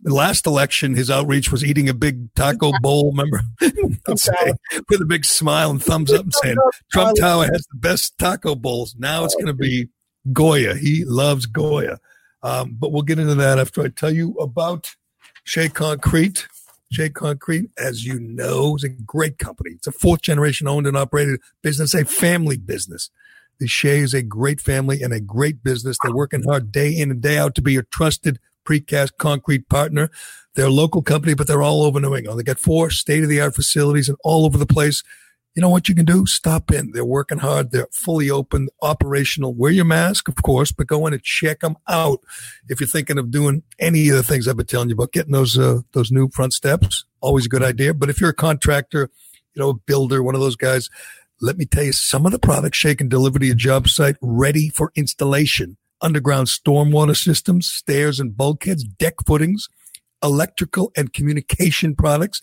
The 0.03 0.13
last 0.13 0.47
election, 0.47 0.95
his 0.95 1.11
outreach 1.11 1.51
was 1.51 1.63
eating 1.63 1.87
a 1.87 1.93
big 1.93 2.33
taco 2.33 2.71
bowl, 2.81 3.11
remember? 3.11 3.41
Say, 4.15 4.53
with 4.89 5.01
a 5.01 5.05
big 5.05 5.25
smile 5.25 5.69
and 5.69 5.83
thumbs 5.83 6.11
up 6.11 6.23
and 6.23 6.33
saying, 6.33 6.57
Trump 6.91 7.17
Tower 7.19 7.45
has 7.45 7.67
the 7.71 7.77
best 7.77 8.17
taco 8.17 8.55
bowls. 8.55 8.95
Now 8.97 9.25
it's 9.25 9.35
going 9.35 9.47
to 9.47 9.53
be 9.53 9.89
Goya. 10.33 10.75
He 10.75 11.05
loves 11.05 11.45
Goya. 11.45 11.99
Um, 12.43 12.75
but 12.79 12.91
we'll 12.91 13.03
get 13.03 13.19
into 13.19 13.35
that 13.35 13.59
after 13.59 13.81
I 13.83 13.89
tell 13.89 14.11
you 14.11 14.33
about 14.35 14.95
Shea 15.43 15.69
Concrete. 15.69 16.47
Shea 16.91 17.09
Concrete, 17.09 17.69
as 17.77 18.03
you 18.03 18.19
know, 18.19 18.75
is 18.75 18.83
a 18.83 18.89
great 18.89 19.37
company. 19.37 19.71
It's 19.71 19.87
a 19.87 19.91
fourth 19.91 20.21
generation 20.21 20.67
owned 20.67 20.87
and 20.87 20.97
operated 20.97 21.39
business, 21.61 21.93
a 21.93 22.03
family 22.03 22.57
business. 22.57 23.09
The 23.61 23.67
Shea 23.67 23.99
is 23.99 24.15
a 24.15 24.23
great 24.23 24.59
family 24.59 25.03
and 25.03 25.13
a 25.13 25.19
great 25.19 25.63
business. 25.63 25.95
They're 26.01 26.15
working 26.15 26.41
hard 26.41 26.71
day 26.71 26.89
in 26.89 27.11
and 27.11 27.21
day 27.21 27.37
out 27.37 27.53
to 27.53 27.61
be 27.61 27.73
your 27.73 27.83
trusted 27.83 28.39
precast 28.65 29.11
concrete 29.19 29.69
partner. 29.69 30.09
They're 30.55 30.65
a 30.65 30.71
local 30.71 31.03
company, 31.03 31.35
but 31.35 31.45
they're 31.45 31.61
all 31.61 31.83
over 31.83 31.99
New 31.99 32.15
England. 32.15 32.39
They 32.39 32.43
got 32.43 32.57
four 32.57 32.89
state 32.89 33.21
of 33.21 33.29
the 33.29 33.39
art 33.39 33.53
facilities 33.53 34.09
and 34.09 34.17
all 34.23 34.45
over 34.45 34.57
the 34.57 34.65
place. 34.65 35.03
You 35.53 35.61
know 35.61 35.69
what 35.69 35.87
you 35.87 35.93
can 35.93 36.05
do? 36.05 36.25
Stop 36.25 36.71
in. 36.71 36.91
They're 36.91 37.05
working 37.05 37.37
hard. 37.37 37.69
They're 37.69 37.87
fully 37.91 38.31
open, 38.31 38.69
operational. 38.81 39.53
Wear 39.53 39.71
your 39.71 39.85
mask, 39.85 40.27
of 40.27 40.41
course, 40.41 40.71
but 40.71 40.87
go 40.87 41.05
in 41.05 41.13
and 41.13 41.21
check 41.21 41.59
them 41.59 41.77
out. 41.87 42.21
If 42.67 42.79
you're 42.79 42.87
thinking 42.87 43.19
of 43.19 43.29
doing 43.29 43.61
any 43.77 44.09
of 44.09 44.15
the 44.15 44.23
things 44.23 44.47
I've 44.47 44.57
been 44.57 44.65
telling 44.65 44.89
you 44.89 44.95
about, 44.95 45.11
getting 45.11 45.33
those 45.33 45.55
uh, 45.59 45.81
those 45.91 46.11
new 46.11 46.29
front 46.29 46.53
steps, 46.53 47.05
always 47.19 47.45
a 47.45 47.49
good 47.49 47.61
idea. 47.61 47.93
But 47.93 48.09
if 48.09 48.19
you're 48.19 48.31
a 48.31 48.33
contractor, 48.33 49.11
you 49.53 49.59
know, 49.59 49.69
a 49.69 49.73
builder, 49.75 50.23
one 50.23 50.33
of 50.33 50.41
those 50.41 50.55
guys, 50.55 50.89
let 51.41 51.57
me 51.57 51.65
tell 51.65 51.83
you 51.83 51.91
some 51.91 52.25
of 52.25 52.31
the 52.31 52.39
products 52.39 52.77
Shea 52.77 52.95
can 52.95 53.09
deliver 53.09 53.39
to 53.39 53.45
your 53.45 53.55
job 53.55 53.89
site 53.89 54.15
ready 54.21 54.69
for 54.69 54.91
installation. 54.95 55.77
Underground 55.99 56.47
stormwater 56.47 57.17
systems, 57.17 57.67
stairs 57.67 58.19
and 58.19 58.37
bulkheads, 58.37 58.83
deck 58.83 59.15
footings, 59.25 59.67
electrical 60.23 60.91
and 60.95 61.13
communication 61.13 61.95
products. 61.95 62.41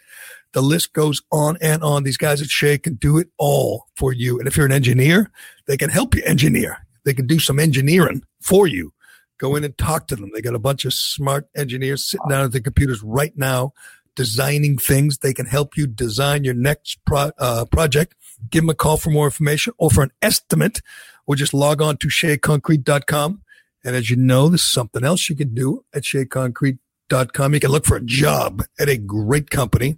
The 0.52 0.62
list 0.62 0.92
goes 0.92 1.22
on 1.30 1.58
and 1.60 1.82
on. 1.82 2.02
These 2.02 2.16
guys 2.16 2.42
at 2.42 2.48
Shea 2.48 2.78
can 2.78 2.94
do 2.94 3.18
it 3.18 3.28
all 3.38 3.86
for 3.96 4.12
you. 4.12 4.38
And 4.38 4.48
if 4.48 4.56
you're 4.56 4.66
an 4.66 4.72
engineer, 4.72 5.30
they 5.66 5.76
can 5.76 5.90
help 5.90 6.14
you 6.14 6.22
engineer. 6.24 6.78
they 7.04 7.14
can 7.14 7.26
do 7.26 7.38
some 7.38 7.58
engineering 7.58 8.22
for 8.42 8.66
you. 8.66 8.92
Go 9.38 9.54
in 9.56 9.64
and 9.64 9.78
talk 9.78 10.08
to 10.08 10.16
them. 10.16 10.30
They 10.34 10.42
got 10.42 10.54
a 10.54 10.58
bunch 10.58 10.84
of 10.84 10.92
smart 10.92 11.48
engineers 11.56 12.04
sitting 12.04 12.28
down 12.28 12.44
at 12.44 12.52
the 12.52 12.60
computers 12.60 13.02
right 13.02 13.32
now, 13.36 13.72
designing 14.16 14.76
things. 14.76 15.18
They 15.18 15.32
can 15.32 15.46
help 15.46 15.76
you 15.76 15.86
design 15.86 16.44
your 16.44 16.54
next 16.54 16.98
pro- 17.06 17.30
uh, 17.38 17.64
project. 17.66 18.14
Give 18.50 18.62
them 18.62 18.70
a 18.70 18.74
call 18.74 18.96
for 18.96 19.10
more 19.10 19.26
information 19.26 19.72
or 19.78 19.90
for 19.90 20.02
an 20.02 20.12
estimate, 20.22 20.80
or 21.26 21.36
just 21.36 21.54
log 21.54 21.82
on 21.82 21.96
to 21.98 22.08
sheaconcrete.com. 22.08 23.42
And 23.84 23.96
as 23.96 24.10
you 24.10 24.16
know, 24.16 24.48
there's 24.48 24.62
something 24.62 25.04
else 25.04 25.28
you 25.28 25.36
can 25.36 25.54
do 25.54 25.84
at 25.94 26.02
sheaconcrete.com. 26.02 27.54
You 27.54 27.60
can 27.60 27.70
look 27.70 27.86
for 27.86 27.96
a 27.96 28.04
job 28.04 28.62
at 28.78 28.88
a 28.88 28.96
great 28.96 29.50
company. 29.50 29.96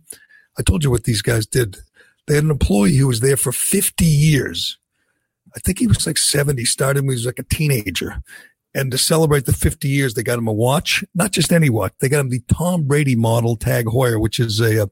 I 0.58 0.62
told 0.62 0.84
you 0.84 0.90
what 0.90 1.04
these 1.04 1.22
guys 1.22 1.46
did. 1.46 1.78
They 2.26 2.34
had 2.34 2.44
an 2.44 2.50
employee 2.50 2.96
who 2.96 3.06
was 3.06 3.20
there 3.20 3.36
for 3.36 3.52
50 3.52 4.04
years. 4.04 4.78
I 5.56 5.60
think 5.60 5.78
he 5.78 5.86
was 5.86 6.06
like 6.06 6.18
70, 6.18 6.64
started 6.64 7.02
when 7.02 7.10
he 7.10 7.16
was 7.16 7.26
like 7.26 7.38
a 7.38 7.44
teenager. 7.44 8.22
And 8.72 8.92
to 8.92 8.98
celebrate 8.98 9.46
the 9.46 9.52
50 9.52 9.88
years, 9.88 10.14
they 10.14 10.22
got 10.22 10.38
him 10.38 10.46
a 10.46 10.52
watch, 10.52 11.02
not 11.14 11.32
just 11.32 11.52
any 11.52 11.68
watch. 11.68 11.92
They 11.98 12.08
got 12.08 12.20
him 12.20 12.28
the 12.28 12.42
Tom 12.46 12.84
Brady 12.84 13.16
model 13.16 13.56
Tag 13.56 13.86
Heuer, 13.86 14.20
which 14.20 14.38
is 14.38 14.60
a, 14.60 14.84
a 14.84 14.90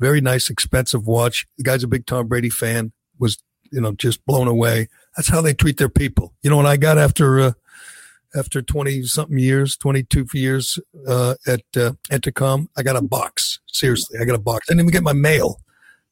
very 0.00 0.20
nice, 0.20 0.50
expensive 0.50 1.06
watch. 1.06 1.46
The 1.58 1.62
guy's 1.62 1.84
a 1.84 1.88
big 1.88 2.06
Tom 2.06 2.26
Brady 2.26 2.50
fan, 2.50 2.92
was, 3.18 3.40
you 3.70 3.80
know, 3.80 3.92
just 3.92 4.24
blown 4.24 4.48
away. 4.48 4.88
That's 5.16 5.28
how 5.28 5.42
they 5.42 5.54
treat 5.54 5.76
their 5.76 5.90
people. 5.90 6.34
You 6.42 6.50
know 6.50 6.56
what 6.56 6.66
I 6.66 6.76
got 6.76 6.98
after, 6.98 7.38
uh, 7.38 7.52
after 8.34 8.62
20 8.62 9.02
something 9.02 9.38
years, 9.38 9.76
22 9.76 10.26
years, 10.32 10.78
uh, 11.06 11.34
at, 11.46 11.62
uh, 11.76 11.92
Entercom? 12.10 12.68
I 12.76 12.82
got 12.82 12.96
a 12.96 13.02
box. 13.02 13.60
Seriously, 13.66 14.18
I 14.20 14.24
got 14.24 14.34
a 14.34 14.40
box. 14.40 14.66
I 14.68 14.72
didn't 14.72 14.80
even 14.80 14.92
get 14.92 15.02
my 15.02 15.12
mail. 15.12 15.60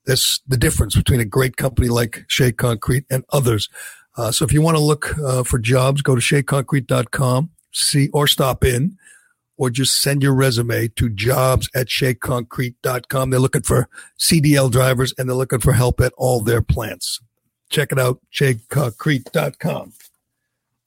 That's 0.05 0.41
the 0.47 0.57
difference 0.57 0.95
between 0.95 1.21
a 1.21 1.25
great 1.25 1.57
company 1.57 1.89
like 1.89 2.25
Shea 2.29 2.53
Concrete 2.53 3.05
and 3.11 3.25
others. 3.31 3.69
Uh, 4.17 4.31
so 4.33 4.45
if 4.45 4.53
you 4.53 4.61
want 4.61 4.77
to 4.77 4.83
look 4.83 5.17
uh, 5.19 5.45
for 5.45 5.59
jobs, 5.59 6.03
go 6.03 6.15
to 6.15 6.21
sheaconcrete.com, 6.21 7.51
see 7.73 8.09
or 8.13 8.27
stop 8.27 8.65
in, 8.65 8.97
or 9.59 9.69
just 9.69 10.01
send 10.01 10.23
your 10.23 10.35
resume 10.35 10.89
to 10.89 11.11
jobs 11.11 11.69
at 11.75 11.89
sheaconcrete.com. 11.89 13.31
They're 13.31 13.41
looking 13.41 13.63
for 13.63 13.89
CDL 14.19 14.71
drivers 14.71 15.13
and 15.19 15.29
they're 15.29 15.37
looking 15.37 15.61
for 15.61 15.73
help 15.73 16.01
at 16.01 16.15
all 16.17 16.41
their 16.41 16.63
plants. 16.63 17.21
Check 17.69 17.93
it 17.93 17.99
out, 17.99 18.21
sheaconcrete.com. 18.33 19.93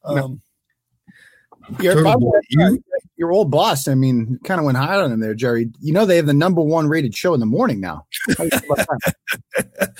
Um, 0.04 0.42
Your, 1.80 1.96
Turtleboy, 1.96 2.40
you, 2.50 2.82
your 3.16 3.32
old 3.32 3.50
boss, 3.50 3.88
I 3.88 3.94
mean, 3.94 4.38
kind 4.44 4.58
of 4.58 4.64
went 4.64 4.78
high 4.78 4.96
on 4.96 5.12
him 5.12 5.20
there, 5.20 5.34
Gerry. 5.34 5.70
You 5.80 5.92
know, 5.92 6.04
they 6.04 6.16
have 6.16 6.26
the 6.26 6.34
number 6.34 6.60
one 6.60 6.88
rated 6.88 7.14
show 7.14 7.34
in 7.34 7.40
the 7.40 7.46
morning 7.46 7.80
now. 7.80 8.06
How 8.36 8.44
you 8.44 8.50
feel 8.50 8.72
about 8.72 8.86
that? 8.88 9.94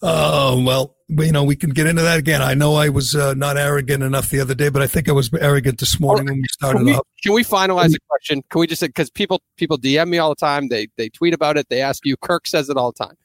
Oh, 0.00 0.62
well, 0.66 0.94
you 1.08 1.32
know, 1.32 1.42
we 1.42 1.56
can 1.56 1.70
get 1.70 1.86
into 1.86 2.02
that 2.02 2.18
again. 2.18 2.42
I 2.42 2.54
know 2.54 2.76
I 2.76 2.88
was 2.88 3.14
uh, 3.14 3.34
not 3.34 3.56
arrogant 3.56 4.02
enough 4.02 4.30
the 4.30 4.40
other 4.40 4.54
day, 4.54 4.68
but 4.68 4.82
I 4.82 4.86
think 4.86 5.08
I 5.08 5.12
was 5.12 5.30
arrogant 5.40 5.80
this 5.80 5.98
morning 5.98 6.26
when 6.26 6.36
we 6.36 6.44
started 6.50 6.78
Can 6.78 6.86
we, 6.86 6.94
off. 6.94 7.06
can 7.22 7.32
we 7.32 7.44
finalize 7.44 7.90
the 7.90 8.00
question? 8.08 8.42
Can 8.50 8.60
we 8.60 8.66
just 8.66 8.82
because 8.82 9.10
people 9.10 9.42
people 9.56 9.78
DM 9.78 10.08
me 10.08 10.18
all 10.18 10.28
the 10.28 10.36
time, 10.36 10.68
they 10.68 10.88
they 10.96 11.08
tweet 11.08 11.34
about 11.34 11.56
it, 11.56 11.68
they 11.68 11.80
ask 11.80 12.04
you. 12.06 12.16
Kirk 12.16 12.46
says 12.46 12.68
it 12.68 12.76
all 12.76 12.92
the 12.92 13.04
time. 13.04 13.16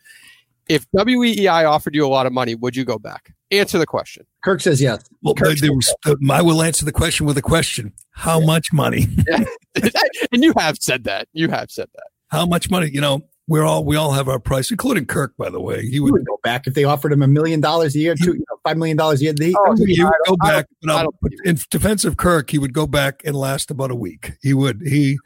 If 0.70 0.90
WEEI 0.92 1.70
offered 1.70 1.94
you 1.94 2.06
a 2.06 2.08
lot 2.08 2.26
of 2.26 2.34
money, 2.34 2.56
would 2.56 2.76
you 2.76 2.86
go 2.86 2.98
back? 2.98 3.34
Answer 3.60 3.78
the 3.78 3.86
question. 3.86 4.26
Kirk 4.44 4.62
says 4.62 4.82
yes. 4.82 5.04
Well, 5.22 5.34
but 5.36 5.60
there 5.62 5.74
was, 5.74 5.94
uh, 6.06 6.16
I 6.30 6.42
will 6.42 6.62
answer 6.62 6.86
the 6.86 6.92
question 6.92 7.26
with 7.26 7.38
a 7.38 7.42
question. 7.42 7.94
How 8.12 8.40
much 8.40 8.74
money? 8.74 9.08
Yeah. 9.30 9.44
and 10.32 10.44
you 10.44 10.54
have 10.58 10.78
said 10.80 11.06
that. 11.06 11.28
You 11.34 11.50
have 11.50 11.72
said 11.72 11.88
that. 11.96 12.04
How 12.28 12.46
much 12.46 12.70
money? 12.70 12.90
You 12.94 13.02
know, 13.02 13.22
we're 13.48 13.64
all 13.64 13.84
we 13.84 13.96
all 13.96 14.12
have 14.12 14.28
our 14.28 14.40
price, 14.40 14.70
including 14.70 15.06
Kirk, 15.08 15.36
by 15.38 15.50
the 15.50 15.60
way. 15.60 15.82
He 15.84 15.92
He 15.94 16.00
would, 16.00 16.12
would 16.14 16.26
go 16.26 16.40
back 16.44 16.68
if 16.68 16.74
they 16.76 16.84
offered 16.84 17.12
him 17.12 17.24
a 17.24 17.28
million 17.28 17.60
dollars 17.60 17.96
a 17.96 18.00
year, 18.00 18.14
two, 18.16 18.34
you 18.34 18.46
know, 18.50 18.58
five 18.64 18.78
million 18.78 18.98
dollars 18.98 19.22
a 19.22 19.26
year. 19.26 19.34
They, 19.34 19.54
Oh, 19.58 19.76
he 19.76 20.02
would 20.04 20.12
go 20.28 20.38
I 20.42 20.48
don't- 20.52 20.56
back. 20.56 20.68
but 20.84 20.92
I 20.96 21.02
don't 21.04 21.16
in 21.46 21.58
defense 21.72 22.06
of 22.06 22.18
Kirk, 22.18 22.52
he 22.52 22.60
would 22.60 22.74
go 22.74 22.86
back 22.86 23.22
and 23.26 23.36
last 23.36 23.72
about 23.72 23.90
a 23.92 23.96
week. 23.96 24.34
He 24.44 24.54
would. 24.54 24.82
He 24.86 25.18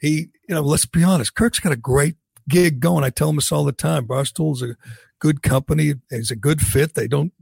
he. 0.00 0.28
You 0.48 0.56
know, 0.56 0.60
let's 0.60 0.84
be 0.84 1.02
honest. 1.02 1.34
Kirk's 1.34 1.58
got 1.60 1.72
a 1.72 1.76
great 1.76 2.16
gig 2.48 2.78
going. 2.80 3.04
I 3.04 3.08
tell 3.10 3.30
him 3.30 3.36
this 3.36 3.50
all 3.50 3.64
the 3.64 3.72
time. 3.72 4.04
Barstool's 4.04 4.60
a 4.62 4.76
good 5.24 5.42
company. 5.42 5.94
He's 6.10 6.30
a 6.30 6.36
good 6.36 6.60
fit. 6.60 6.92
They 6.92 7.08
don't. 7.08 7.32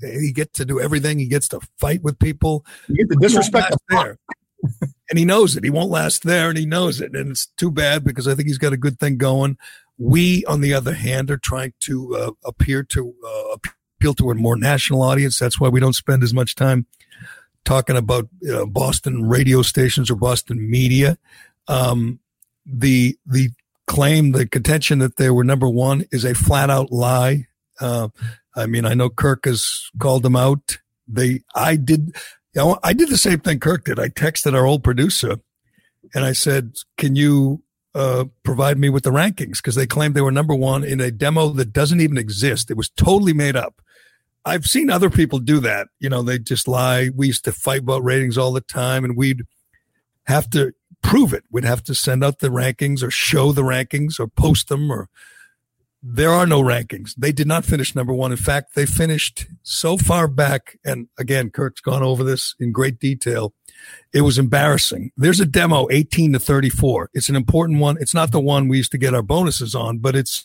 He 0.00 0.30
gets 0.30 0.56
to 0.58 0.64
do 0.64 0.80
everything. 0.80 1.18
He 1.18 1.26
gets 1.26 1.48
to 1.48 1.58
fight 1.76 2.00
with 2.00 2.20
people. 2.20 2.64
You 2.86 2.98
get 2.98 3.08
the 3.08 3.16
disrespect 3.16 3.74
there. 3.88 4.16
and 5.10 5.18
he 5.18 5.24
knows 5.24 5.56
it. 5.56 5.64
He 5.64 5.70
won't 5.70 5.90
last 5.90 6.22
there, 6.22 6.50
and 6.50 6.56
he 6.56 6.66
knows 6.66 7.00
it. 7.00 7.16
And 7.16 7.32
it's 7.32 7.46
too 7.56 7.72
bad 7.72 8.04
because 8.04 8.28
I 8.28 8.36
think 8.36 8.46
he's 8.46 8.58
got 8.58 8.72
a 8.72 8.76
good 8.76 9.00
thing 9.00 9.16
going. 9.16 9.58
We, 9.98 10.44
on 10.44 10.60
the 10.60 10.72
other 10.72 10.94
hand, 10.94 11.32
are 11.32 11.36
trying 11.36 11.74
to 11.80 12.14
uh, 12.14 12.30
appear 12.44 12.84
to 12.84 13.12
uh, 13.26 13.56
appeal 13.98 14.14
to 14.14 14.30
a 14.30 14.36
more 14.36 14.56
national 14.56 15.02
audience. 15.02 15.36
That's 15.36 15.58
why 15.58 15.68
we 15.68 15.80
don't 15.80 15.94
spend 15.94 16.22
as 16.22 16.32
much 16.32 16.54
time 16.54 16.86
talking 17.64 17.96
about 17.96 18.28
uh, 18.48 18.66
Boston 18.66 19.28
radio 19.28 19.62
stations 19.62 20.12
or 20.12 20.14
Boston 20.14 20.70
media. 20.70 21.18
Um, 21.66 22.20
the 22.64 23.18
the 23.26 23.50
claim, 23.92 24.32
the 24.32 24.46
contention 24.46 25.00
that 25.00 25.16
they 25.16 25.28
were 25.28 25.44
number 25.44 25.68
one 25.68 26.06
is 26.10 26.24
a 26.24 26.34
flat 26.34 26.70
out 26.70 26.90
lie. 26.90 27.46
Uh, 27.78 28.08
I 28.56 28.64
mean, 28.64 28.86
I 28.86 28.94
know 28.94 29.10
Kirk 29.10 29.44
has 29.44 29.90
called 29.98 30.22
them 30.22 30.34
out. 30.34 30.78
They, 31.06 31.42
I 31.54 31.76
did, 31.76 32.16
you 32.54 32.62
know, 32.62 32.78
I 32.82 32.94
did 32.94 33.10
the 33.10 33.18
same 33.18 33.40
thing 33.40 33.60
Kirk 33.60 33.84
did. 33.84 34.00
I 34.00 34.08
texted 34.08 34.54
our 34.54 34.64
old 34.64 34.82
producer 34.82 35.36
and 36.14 36.24
I 36.24 36.32
said, 36.32 36.72
can 36.96 37.16
you, 37.16 37.64
uh, 37.94 38.24
provide 38.44 38.78
me 38.78 38.88
with 38.88 39.04
the 39.04 39.10
rankings? 39.10 39.62
Cause 39.62 39.74
they 39.74 39.86
claimed 39.86 40.14
they 40.14 40.22
were 40.22 40.32
number 40.32 40.54
one 40.54 40.84
in 40.84 40.98
a 41.02 41.10
demo 41.10 41.48
that 41.50 41.74
doesn't 41.74 42.00
even 42.00 42.16
exist. 42.16 42.70
It 42.70 42.78
was 42.78 42.88
totally 42.88 43.34
made 43.34 43.56
up. 43.56 43.82
I've 44.46 44.64
seen 44.64 44.88
other 44.88 45.10
people 45.10 45.38
do 45.38 45.60
that. 45.60 45.88
You 45.98 46.08
know, 46.08 46.22
they 46.22 46.38
just 46.38 46.66
lie. 46.66 47.10
We 47.14 47.26
used 47.26 47.44
to 47.44 47.52
fight 47.52 47.80
about 47.80 48.04
ratings 48.04 48.38
all 48.38 48.52
the 48.52 48.62
time 48.62 49.04
and 49.04 49.18
we'd 49.18 49.42
have 50.24 50.48
to 50.50 50.72
prove 51.02 51.32
it. 51.32 51.44
We'd 51.50 51.64
have 51.64 51.82
to 51.84 51.94
send 51.94 52.24
out 52.24 52.38
the 52.38 52.48
rankings 52.48 53.02
or 53.02 53.10
show 53.10 53.52
the 53.52 53.62
rankings 53.62 54.18
or 54.18 54.28
post 54.28 54.68
them 54.68 54.90
or 54.90 55.08
there 56.02 56.30
are 56.30 56.46
no 56.46 56.60
rankings. 56.60 57.14
They 57.16 57.30
did 57.30 57.46
not 57.46 57.64
finish 57.64 57.94
number 57.94 58.12
one. 58.12 58.32
In 58.32 58.36
fact, 58.36 58.74
they 58.74 58.86
finished 58.86 59.46
so 59.62 59.96
far 59.96 60.26
back. 60.26 60.78
And 60.84 61.06
again, 61.16 61.50
Kirk's 61.50 61.80
gone 61.80 62.02
over 62.02 62.24
this 62.24 62.56
in 62.58 62.72
great 62.72 62.98
detail. 62.98 63.54
It 64.12 64.22
was 64.22 64.36
embarrassing. 64.36 65.12
There's 65.16 65.38
a 65.38 65.46
demo 65.46 65.86
18 65.90 66.32
to 66.32 66.40
34. 66.40 67.10
It's 67.14 67.28
an 67.28 67.36
important 67.36 67.78
one. 67.78 67.98
It's 68.00 68.14
not 68.14 68.32
the 68.32 68.40
one 68.40 68.66
we 68.66 68.78
used 68.78 68.90
to 68.92 68.98
get 68.98 69.14
our 69.14 69.22
bonuses 69.22 69.76
on, 69.76 69.98
but 69.98 70.16
it's, 70.16 70.44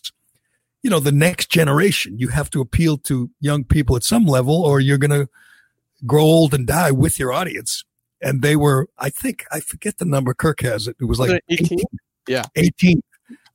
you 0.83 0.91
know, 0.91 0.99
the 0.99 1.11
next 1.11 1.49
generation. 1.49 2.19
You 2.19 2.27
have 2.27 2.51
to 2.51 2.61
appeal 2.61 2.99
to 2.99 3.31
young 3.39 3.63
people 3.63 3.95
at 3.95 4.03
some 4.03 4.25
level 4.25 4.61
or 4.61 4.79
you're 4.79 4.99
going 4.99 5.09
to 5.09 5.27
grow 6.05 6.23
old 6.23 6.53
and 6.53 6.67
die 6.67 6.91
with 6.91 7.17
your 7.17 7.33
audience. 7.33 7.83
And 8.21 8.41
they 8.41 8.55
were, 8.55 8.87
I 8.97 9.09
think, 9.09 9.45
I 9.51 9.59
forget 9.59 9.97
the 9.97 10.05
number. 10.05 10.33
Kirk 10.33 10.61
has 10.61 10.87
it. 10.87 10.95
It 10.99 11.05
was 11.05 11.19
like 11.19 11.41
18? 11.49 11.79
Yeah. 12.27 12.43
18. 12.55 13.01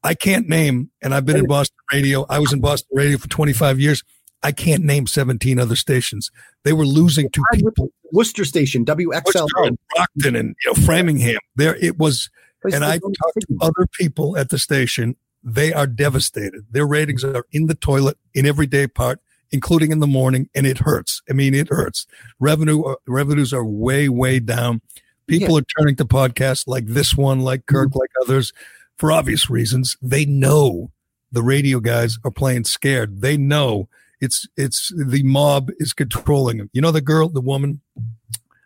I 0.05 0.15
can't 0.15 0.49
name, 0.49 0.91
and 1.01 1.15
I've 1.15 1.25
been 1.25 1.37
in 1.37 1.47
Boston 1.47 1.77
radio. 1.93 2.27
I 2.29 2.41
was 2.41 2.53
in 2.53 2.61
Boston 2.61 2.89
radio 2.93 3.19
for 3.19 3.29
25 3.29 3.79
years. 3.79 4.03
I 4.43 4.51
can't 4.51 4.83
name 4.83 5.07
17 5.07 5.61
other 5.61 5.77
stations. 5.77 6.31
They 6.65 6.73
were 6.73 6.85
losing 6.85 7.31
to 7.31 7.43
people. 7.55 7.91
Worcester 8.13 8.45
Station, 8.45 8.85
WXL. 8.85 9.23
Worcester 9.25 9.63
and 9.63 9.79
Brockton 9.95 10.37
and 10.37 10.57
you 10.65 10.73
know, 10.73 10.83
Framingham. 10.85 11.39
There 11.55 11.77
it 11.77 11.99
was. 11.99 12.31
And 12.65 12.85
I 12.85 12.99
talked 12.99 13.41
to 13.41 13.59
other 13.61 13.87
people 13.99 14.37
at 14.37 14.51
the 14.51 14.59
station. 14.59 15.17
They 15.45 15.73
are 15.73 15.87
devastated. 15.87 16.67
Their 16.71 16.87
ratings 16.87 17.25
are 17.25 17.47
in 17.53 17.67
the 17.67 17.75
toilet 17.75 18.19
in 18.35 18.47
every 18.47 18.67
day 18.67 18.87
part, 18.87 19.21
including 19.53 19.93
in 19.93 20.01
the 20.01 20.07
morning, 20.07 20.49
and 20.55 20.67
it 20.67 20.79
hurts. 20.79 21.23
I 21.29 21.35
mean, 21.35 21.55
it 21.55 21.69
hurts. 21.69 22.07
Revenue 22.41 22.83
uh, 22.83 22.95
revenues 23.07 23.53
are 23.53 23.65
way, 23.65 24.09
way 24.09 24.41
down. 24.41 24.81
People 25.27 25.57
are 25.57 25.65
turning 25.79 25.97
to 25.97 26.05
podcasts 26.05 26.67
like 26.67 26.87
this 26.87 27.15
one, 27.15 27.41
like 27.41 27.67
Kirk, 27.67 27.95
like 27.95 28.11
others, 28.23 28.53
for 28.97 29.13
obvious 29.13 29.49
reasons. 29.49 29.97
They 30.03 30.25
know 30.27 30.91
the 31.31 31.43
radio 31.43 31.81
guys 31.81 32.19
are 32.25 32.31
playing 32.31 32.65
scared. 32.65 33.21
They 33.21 33.37
know 33.37 33.89
it's 34.21 34.49
it's 34.57 34.93
the 34.95 35.23
mob 35.23 35.71
is 35.79 35.93
controlling 35.93 36.59
them. 36.59 36.71
You 36.73 36.81
know 36.81 36.91
the 36.91 37.01
girl, 37.01 37.29
the 37.29 37.41
woman 37.41 37.81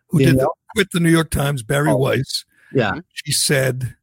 who 0.09 0.19
did 0.19 0.39
the, 0.39 0.51
quit 0.75 0.91
the 0.93 1.01
New 1.01 1.11
York 1.11 1.31
Times, 1.31 1.63
Bari 1.63 1.95
Weiss. 1.95 2.45
Yeah. 2.73 3.01
She 3.13 3.33
said 3.33 3.96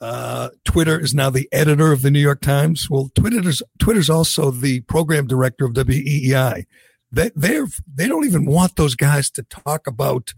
uh, 0.00 0.50
Twitter 0.64 1.00
is 1.00 1.14
now 1.14 1.30
the 1.30 1.48
editor 1.52 1.92
of 1.92 2.02
the 2.02 2.10
New 2.10 2.20
York 2.20 2.40
Times. 2.40 2.88
Well, 2.90 3.10
Twitter's 3.14 3.62
Twitter's 3.78 4.10
also 4.10 4.50
the 4.50 4.80
program 4.82 5.26
director 5.26 5.64
of 5.64 5.72
WEEI. 5.72 6.66
They 7.10 7.30
they're 7.34 7.66
they 7.92 8.06
don't 8.06 8.26
even 8.26 8.46
want 8.46 8.76
those 8.76 8.94
guys 8.94 9.30
to 9.30 9.42
talk 9.44 9.86
about 9.86 10.34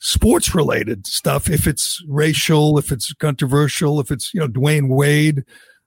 sports 0.00 0.54
related 0.54 1.06
stuff 1.06 1.48
if 1.48 1.66
it's 1.66 2.02
racial, 2.08 2.78
if 2.78 2.90
it's 2.92 3.12
controversial, 3.14 4.00
if 4.00 4.10
it's 4.10 4.34
you 4.34 4.40
know 4.40 4.48
Dwayne 4.48 4.88
Wade, 4.88 5.44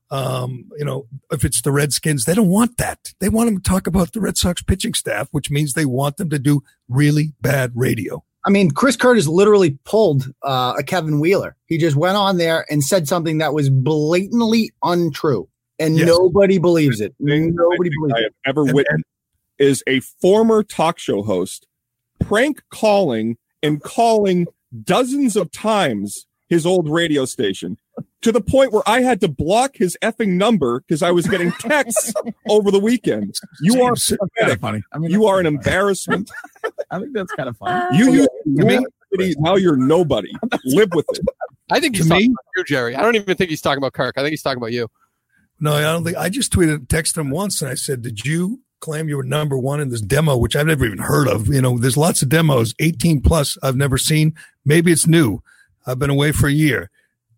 um, 0.10 0.66
you 0.78 0.86
know 0.86 1.06
if 1.32 1.46
it's 1.46 1.62
the 1.62 1.72
Redskins. 1.72 2.26
They 2.26 2.34
don't 2.34 2.50
want 2.50 2.78
that. 2.78 3.14
They 3.20 3.30
want 3.30 3.48
them 3.48 3.62
to 3.62 3.70
talk 3.70 3.86
about 3.86 4.14
the 4.14 4.22
Red 4.22 4.38
Sox 4.38 4.64
pitching 4.64 4.96
staff, 4.96 5.28
which 5.32 5.52
means 5.52 5.74
they 5.74 5.86
want 5.86 6.18
them 6.18 6.30
to 6.32 6.40
do 6.40 6.62
really 6.88 7.34
bad 7.42 7.74
radio. 7.76 8.24
I 8.46 8.50
mean, 8.50 8.72
Chris 8.72 8.96
Curtis 8.98 9.28
literally 9.28 9.78
pulled 9.86 10.32
uh, 10.44 10.74
a 10.78 10.84
Kevin 10.84 11.20
Wheeler. 11.20 11.56
He 11.68 11.78
just 11.78 11.96
went 11.96 12.18
on 12.18 12.38
there 12.38 12.66
and 12.70 12.84
said 12.84 13.08
something 13.08 13.38
that 13.38 13.54
was 13.54 13.70
blatantly 13.70 14.72
untrue, 14.84 15.48
and 15.80 15.98
Yes. 15.98 16.08
nobody 16.08 16.58
believes 16.58 17.00
it. 17.00 17.16
Nobody 17.20 17.90
believes 17.90 18.14
I 18.16 18.20
it. 18.20 18.24
have 18.24 18.34
ever 18.46 18.64
witnessed 18.66 19.06
is 19.60 19.84
a 19.88 20.00
former 20.00 20.64
talk 20.64 20.98
show 21.00 21.22
host 21.24 21.68
prank 22.20 22.62
calling 22.72 23.38
and 23.62 23.82
calling 23.84 24.48
dozens 24.84 25.36
of 25.36 25.52
times 25.52 26.26
his 26.50 26.66
old 26.66 26.90
radio 26.90 27.24
station 27.26 27.78
to 28.22 28.32
the 28.32 28.42
point 28.42 28.72
where 28.72 28.84
I 28.88 29.02
had 29.02 29.20
to 29.22 29.28
block 29.28 29.76
his 29.76 29.98
effing 30.02 30.30
number 30.30 30.80
because 30.82 31.04
I 31.04 31.12
was 31.12 31.28
getting 31.28 31.52
texts 31.54 32.14
over 32.50 32.72
the 32.72 32.80
weekend. 32.80 33.36
You 33.62 33.84
are 33.84 33.94
pathetic. 33.94 34.60
funny. 34.62 34.82
I 34.94 34.98
mean, 34.98 35.12
you 35.12 35.26
are 35.26 35.40
an 35.40 35.46
embarrassment. 35.46 36.32
I 36.92 37.00
think 37.00 37.14
that's 37.14 37.32
kind 37.34 37.50
of 37.50 37.58
funny. 37.58 37.86
Oh. 37.92 37.94
You, 37.94 38.14
you, 38.14 38.28
To 38.58 38.66
me- 38.66 38.86
you 39.20 39.36
now 39.40 39.56
you're 39.56 39.76
nobody. 39.78 40.32
Live 40.66 40.90
with 40.94 41.06
it. 41.12 41.20
I 41.70 41.80
think 41.80 41.96
he's 41.96 42.06
To 42.06 42.10
talking 42.10 42.28
me- 42.30 42.34
about 42.34 42.46
you, 42.58 42.64
Gerry. 42.64 42.96
I 42.96 43.02
don't 43.02 43.16
even 43.16 43.36
think 43.38 43.50
he's 43.50 43.62
talking 43.62 43.78
about 43.78 43.94
Kirk. 43.94 44.16
I 44.18 44.22
think 44.22 44.32
he's 44.32 44.42
talking 44.42 44.58
about 44.58 44.72
you. 44.72 44.88
No, 45.60 45.74
I 45.74 45.82
don't 45.82 46.04
think. 46.04 46.18
I 46.18 46.30
just 46.30 46.52
tweeted, 46.52 46.88
texted 46.88 47.18
him 47.20 47.30
once, 47.30 47.62
and 47.62 47.70
I 47.70 47.76
said, 47.76 48.02
"Did 48.02 48.26
you 48.26 48.62
claim 48.80 49.08
you 49.08 49.16
were 49.18 49.24
number 49.24 49.58
one 49.58 49.80
in 49.80 49.90
this 49.90 50.02
demo, 50.02 50.36
which 50.36 50.56
I've 50.56 50.66
never 50.68 50.84
even 50.86 50.98
heard 50.98 51.28
of? 51.28 51.48
You 51.48 51.62
know, 51.62 51.78
there's 51.78 51.96
lots 51.96 52.22
of 52.22 52.30
demos, 52.30 52.74
18 52.80 53.22
plus, 53.22 53.58
I've 53.64 53.78
never 53.78 53.98
seen. 53.98 54.34
Maybe 54.66 54.92
it's 54.92 55.08
new. 55.08 55.42
I've 55.86 56.00
been 56.00 56.10
away 56.10 56.32
for 56.32 56.48
a 56.48 56.52
year." 56.52 56.90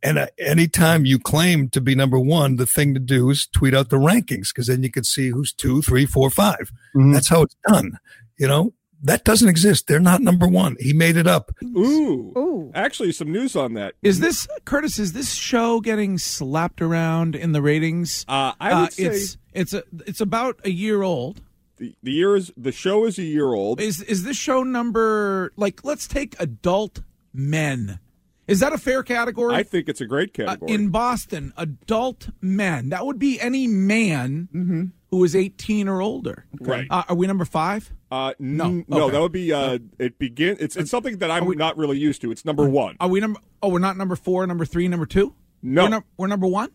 And 0.06 0.20
uh, 0.20 0.28
anytime 0.38 1.06
you 1.06 1.18
claim 1.18 1.68
to 1.70 1.82
be 1.82 1.96
number 1.96 2.20
one, 2.20 2.58
the 2.58 2.68
thing 2.68 2.94
to 2.94 3.00
do 3.00 3.30
is 3.32 3.48
tweet 3.48 3.74
out 3.74 3.90
the 3.90 3.98
rankings 3.98 4.50
because 4.54 4.68
then 4.68 4.84
you 4.84 4.92
can 4.92 5.04
see 5.04 5.30
who's 5.30 5.52
two, 5.52 5.82
three, 5.82 6.06
four, 6.06 6.30
five. 6.30 6.72
That's 6.94 7.30
how 7.30 7.42
it's 7.42 7.56
done. 7.68 7.98
You 8.38 8.48
know, 8.48 8.74
that 9.02 9.24
doesn't 9.24 9.50
exist. 9.50 9.88
They're 9.88 10.00
not 10.00 10.22
number 10.22 10.48
one. 10.48 10.76
He 10.80 10.94
made 10.94 11.18
it 11.18 11.26
up. 11.26 11.52
Ooh. 11.64 12.34
Ooh. 12.38 12.72
Actually, 12.76 13.14
some 13.14 13.32
news 13.32 13.56
on 13.56 13.74
that. 13.74 13.96
Is 14.04 14.20
this 14.20 14.48
Curtis? 14.66 15.00
Is 15.00 15.14
this 15.14 15.34
show 15.34 15.80
getting 15.82 16.18
slapped 16.20 16.82
around 16.82 17.36
in 17.36 17.52
the 17.54 17.62
ratings? 17.62 18.26
Uh, 18.28 18.54
I 18.60 18.82
would 18.82 18.94
say- 18.94 19.06
it's 19.06 19.38
it's 19.54 19.74
a 19.74 19.84
it's 20.06 20.22
about 20.22 20.60
a 20.64 20.70
year 20.70 21.02
old. 21.02 21.42
The, 21.78 21.96
the 22.04 22.12
year 22.12 22.36
is 22.36 22.52
the 22.56 22.72
show 22.72 23.06
is 23.06 23.18
a 23.18 23.24
year 23.24 23.54
old. 23.54 23.82
Is 23.82 24.02
is 24.02 24.24
this 24.24 24.38
show 24.38 24.62
number 24.64 25.52
like? 25.56 25.84
Let's 25.84 26.08
take 26.08 26.36
adult 26.40 27.02
men. 27.34 28.00
Is 28.48 28.60
that 28.60 28.74
a 28.74 28.78
fair 28.78 29.02
category? 29.04 29.56
I 29.56 29.64
think 29.64 29.90
it's 29.90 30.02
a 30.02 30.06
great 30.06 30.30
Uh, 30.40 30.46
category. 30.46 30.72
in 30.72 30.90
Boston, 30.90 31.52
adult 31.58 32.30
men. 32.42 32.90
That 32.90 33.06
would 33.06 33.18
be 33.20 33.40
any 33.42 33.68
man 33.68 34.92
who 35.10 35.24
is 35.24 35.36
18 35.36 35.88
or 35.88 36.02
older. 36.02 36.46
Right. 36.60 36.86
Uh, 36.90 37.04
are 37.10 37.16
we 37.16 37.26
number 37.28 37.46
five? 37.46 37.92
Uh, 38.12 38.34
No. 38.40 38.70
no, 38.70 38.84
no, 38.88 39.10
that 39.10 39.20
would 39.20 39.32
be 39.32 39.52
uh, 39.52 39.80
it. 40.00 40.20
Begin. 40.20 40.58
It's 40.60 40.76
it's 40.76 40.92
something 40.92 41.18
that 41.18 41.32
I'm 41.32 41.50
not 41.58 41.76
really 41.78 41.98
used 41.98 42.22
to. 42.22 42.32
It's 42.32 42.46
number 42.46 42.68
one. 42.70 42.96
Are 43.00 43.08
we 43.10 43.20
number? 43.20 43.40
Oh, 43.64 43.70
we're 43.70 43.80
not 43.80 43.98
number 43.98 44.16
four, 44.16 44.46
number 44.46 44.66
three, 44.66 44.88
number 44.88 45.06
two. 45.08 45.34
No. 45.64 45.84
we're, 45.84 45.90
num- 45.90 46.04
we're 46.18 46.28
number 46.28 46.48
one. 46.48 46.70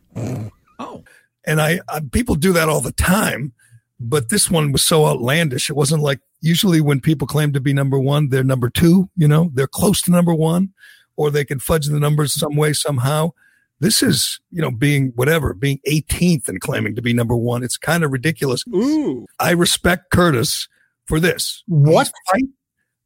Oh, 0.78 1.04
And 1.46 1.60
I, 1.60 1.80
I 1.88 2.00
people 2.00 2.34
do 2.34 2.52
that 2.54 2.68
all 2.68 2.80
the 2.80 2.92
time, 2.92 3.52
but 4.00 4.28
this 4.28 4.50
one 4.50 4.72
was 4.72 4.82
so 4.82 5.06
outlandish. 5.06 5.70
It 5.70 5.76
wasn't 5.76 6.02
like 6.02 6.20
usually 6.40 6.80
when 6.80 7.00
people 7.00 7.26
claim 7.28 7.52
to 7.52 7.60
be 7.60 7.72
number 7.72 7.98
one, 7.98 8.28
they're 8.30 8.42
number 8.42 8.68
two. 8.70 9.08
You 9.16 9.28
know, 9.28 9.50
they're 9.54 9.66
close 9.68 10.02
to 10.02 10.10
number 10.10 10.34
one, 10.34 10.70
or 11.20 11.30
they 11.30 11.44
can 11.44 11.60
fudge 11.60 11.84
the 11.84 12.00
numbers 12.00 12.32
some 12.32 12.56
way 12.56 12.72
somehow. 12.72 13.30
This 13.78 14.02
is, 14.02 14.40
you 14.50 14.62
know, 14.62 14.70
being 14.70 15.12
whatever, 15.16 15.52
being 15.52 15.78
18th 15.86 16.48
and 16.48 16.62
claiming 16.62 16.94
to 16.94 17.02
be 17.02 17.12
number 17.12 17.36
one. 17.36 17.62
It's 17.62 17.76
kind 17.76 18.04
of 18.04 18.10
ridiculous. 18.10 18.64
Ooh. 18.74 19.26
I 19.38 19.50
respect 19.50 20.10
Curtis 20.10 20.66
for 21.04 21.20
this. 21.20 21.62
What? 21.66 22.10
Fight. 22.32 22.44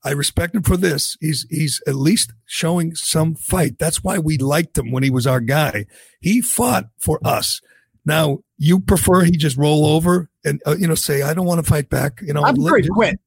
I 0.04 0.12
respect 0.12 0.54
him 0.54 0.62
for 0.62 0.76
this. 0.76 1.16
He's 1.20 1.44
he's 1.50 1.82
at 1.88 1.96
least 1.96 2.32
showing 2.44 2.94
some 2.94 3.34
fight. 3.34 3.80
That's 3.80 4.04
why 4.04 4.20
we 4.20 4.38
liked 4.38 4.78
him 4.78 4.92
when 4.92 5.02
he 5.02 5.10
was 5.10 5.26
our 5.26 5.40
guy. 5.40 5.86
He 6.20 6.40
fought 6.40 6.84
for 7.00 7.18
us. 7.24 7.60
Now 8.04 8.38
you 8.58 8.78
prefer 8.78 9.24
he 9.24 9.32
just 9.32 9.56
roll 9.56 9.86
over 9.86 10.30
and 10.44 10.62
uh, 10.66 10.76
you 10.78 10.86
know 10.86 10.94
say 10.94 11.22
I 11.22 11.34
don't 11.34 11.46
want 11.46 11.64
to 11.64 11.68
fight 11.68 11.88
back. 11.88 12.20
You 12.22 12.32
know, 12.32 12.44
I'm 12.44 12.54
let- 12.54 12.70
afraid 12.70 12.84
to 12.84 12.90
quit. 12.90 13.18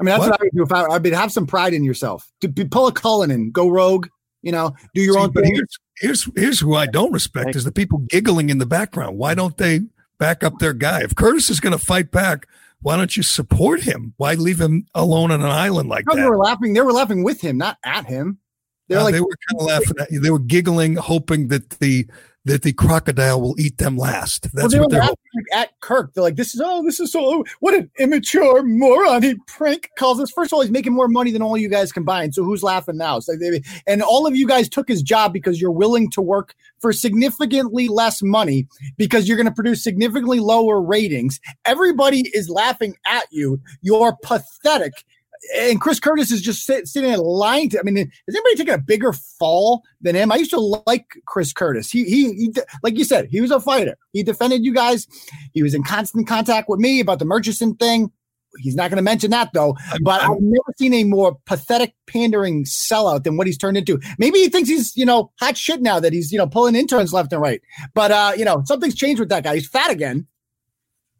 I 0.00 0.04
mean, 0.04 0.10
that's 0.10 0.20
what, 0.20 0.30
What? 0.30 0.40
I 0.40 0.44
would 0.44 0.52
do 0.54 0.62
if 0.62 0.72
I, 0.72 0.82
I 0.82 0.98
would 0.98 1.12
have 1.12 1.32
some 1.32 1.46
pride 1.46 1.74
in 1.74 1.82
yourself. 1.84 2.30
To 2.40 2.48
be, 2.48 2.64
pull 2.64 2.86
a 2.86 2.92
Cullinane, 2.92 3.50
go 3.50 3.68
rogue. 3.68 4.06
You 4.42 4.52
know, 4.52 4.72
do 4.94 5.00
your 5.02 5.14
See, 5.14 5.20
own 5.20 5.30
but 5.32 5.42
thing. 5.42 5.54
here's, 5.56 5.78
here's 5.98 6.30
here's 6.36 6.60
who 6.60 6.76
I 6.76 6.86
don't 6.86 7.10
respect 7.12 7.56
is 7.56 7.64
the 7.64 7.72
people 7.72 7.98
giggling 8.08 8.50
in 8.50 8.58
the 8.58 8.66
background. 8.66 9.18
Why 9.18 9.34
don't 9.34 9.56
they 9.56 9.80
back 10.20 10.44
up 10.44 10.60
their 10.60 10.72
guy? 10.72 11.02
If 11.02 11.16
Curtis 11.16 11.50
is 11.50 11.58
going 11.58 11.76
to 11.76 11.84
fight 11.84 12.12
back, 12.12 12.46
why 12.80 12.96
don't 12.96 13.16
you 13.16 13.24
support 13.24 13.80
him? 13.80 14.14
Why 14.16 14.34
leave 14.34 14.60
him 14.60 14.86
alone 14.94 15.32
on 15.32 15.40
an 15.40 15.48
island 15.50 15.88
like 15.88 16.06
No, 16.06 16.14
that? 16.14 16.22
they 16.22 16.28
were 16.28 16.38
laughing. 16.38 16.72
They 16.72 16.80
were 16.82 16.92
laughing 16.92 17.24
with 17.24 17.40
him, 17.40 17.58
not 17.58 17.78
at 17.84 18.06
him. 18.06 18.38
They're 18.86 19.00
Uh, 19.00 19.04
like, 19.04 19.14
they 19.14 19.20
were 19.20 19.36
kind 19.50 19.60
of 19.60 19.66
laughing 19.66 19.96
at. 20.00 20.22
They 20.22 20.30
were 20.30 20.38
giggling, 20.38 20.94
hoping 20.94 21.48
that 21.48 21.70
the 21.80 22.06
that 22.48 22.62
the 22.62 22.72
crocodile 22.72 23.40
will 23.40 23.54
eat 23.60 23.78
them 23.78 23.96
last. 23.96 24.48
well, 24.52 24.62
That's 24.62 24.74
they 24.74 24.80
what 24.80 24.90
they're 24.90 25.02
hoping. 25.02 25.44
at 25.52 25.78
Kirk. 25.80 26.12
They're 26.14 26.24
like, 26.24 26.36
"This 26.36 26.54
is 26.54 26.62
oh, 26.64 26.82
this 26.82 26.98
is 26.98 27.12
so 27.12 27.44
what 27.60 27.74
an 27.74 27.90
immature 27.98 28.62
moron." 28.62 29.22
He 29.22 29.36
prank 29.46 29.90
calls 29.98 30.20
us. 30.20 30.30
First 30.30 30.52
of 30.52 30.56
all, 30.56 30.62
he's 30.62 30.70
making 30.70 30.94
more 30.94 31.08
money 31.08 31.30
than 31.30 31.42
all 31.42 31.56
you 31.56 31.68
guys 31.68 31.92
combined. 31.92 32.34
So 32.34 32.42
who's 32.42 32.62
laughing 32.62 32.96
now? 32.96 33.20
So 33.20 33.36
they, 33.36 33.62
and 33.86 34.02
all 34.02 34.26
of 34.26 34.34
you 34.34 34.46
guys 34.46 34.68
took 34.68 34.88
his 34.88 35.02
job 35.02 35.32
because 35.32 35.60
you're 35.60 35.70
willing 35.70 36.10
to 36.10 36.22
work 36.22 36.54
for 36.80 36.92
significantly 36.92 37.88
less 37.88 38.22
money 38.22 38.66
because 38.96 39.28
you're 39.28 39.36
going 39.36 39.46
to 39.46 39.52
produce 39.52 39.84
significantly 39.84 40.40
lower 40.40 40.80
ratings. 40.80 41.40
Everybody 41.64 42.30
is 42.32 42.48
laughing 42.48 42.94
at 43.06 43.24
you. 43.30 43.60
You're 43.82 44.16
pathetic. 44.22 44.92
And 45.56 45.80
Chris 45.80 46.00
Curtis 46.00 46.30
is 46.30 46.42
just 46.42 46.64
sit, 46.64 46.88
sitting 46.88 47.10
there 47.10 47.18
lying 47.18 47.70
to. 47.70 47.78
I 47.78 47.82
mean, 47.82 47.96
has 47.96 48.34
anybody 48.34 48.56
taken 48.56 48.74
a 48.74 48.78
bigger 48.78 49.12
fall 49.12 49.82
than 50.00 50.14
him? 50.14 50.32
I 50.32 50.36
used 50.36 50.50
to 50.50 50.60
like 50.86 51.06
Chris 51.26 51.52
Curtis. 51.52 51.90
He, 51.90 52.04
he, 52.04 52.32
he, 52.34 52.54
like 52.82 52.98
you 52.98 53.04
said, 53.04 53.28
he 53.30 53.40
was 53.40 53.50
a 53.50 53.60
fighter. 53.60 53.96
He 54.12 54.22
defended 54.22 54.64
you 54.64 54.74
guys. 54.74 55.06
He 55.54 55.62
was 55.62 55.74
in 55.74 55.82
constant 55.82 56.26
contact 56.26 56.68
with 56.68 56.80
me 56.80 57.00
about 57.00 57.18
the 57.18 57.24
Murchison 57.24 57.74
thing. 57.76 58.12
He's 58.58 58.74
not 58.74 58.90
going 58.90 58.96
to 58.96 59.02
mention 59.02 59.30
that 59.30 59.50
though. 59.52 59.76
But 60.02 60.22
I've 60.22 60.40
never 60.40 60.74
seen 60.78 60.94
a 60.94 61.04
more 61.04 61.38
pathetic, 61.44 61.94
pandering 62.06 62.64
sellout 62.64 63.24
than 63.24 63.36
what 63.36 63.46
he's 63.46 63.58
turned 63.58 63.76
into. 63.76 64.00
Maybe 64.18 64.38
he 64.38 64.48
thinks 64.48 64.68
he's, 64.68 64.96
you 64.96 65.04
know, 65.04 65.30
hot 65.38 65.56
shit 65.56 65.82
now 65.82 66.00
that 66.00 66.12
he's, 66.12 66.32
you 66.32 66.38
know, 66.38 66.46
pulling 66.46 66.74
interns 66.74 67.12
left 67.12 67.32
and 67.32 67.42
right. 67.42 67.60
But 67.94 68.10
uh, 68.10 68.32
you 68.36 68.44
know, 68.44 68.62
something's 68.64 68.94
changed 68.94 69.20
with 69.20 69.28
that 69.28 69.44
guy. 69.44 69.54
He's 69.54 69.68
fat 69.68 69.90
again. 69.90 70.26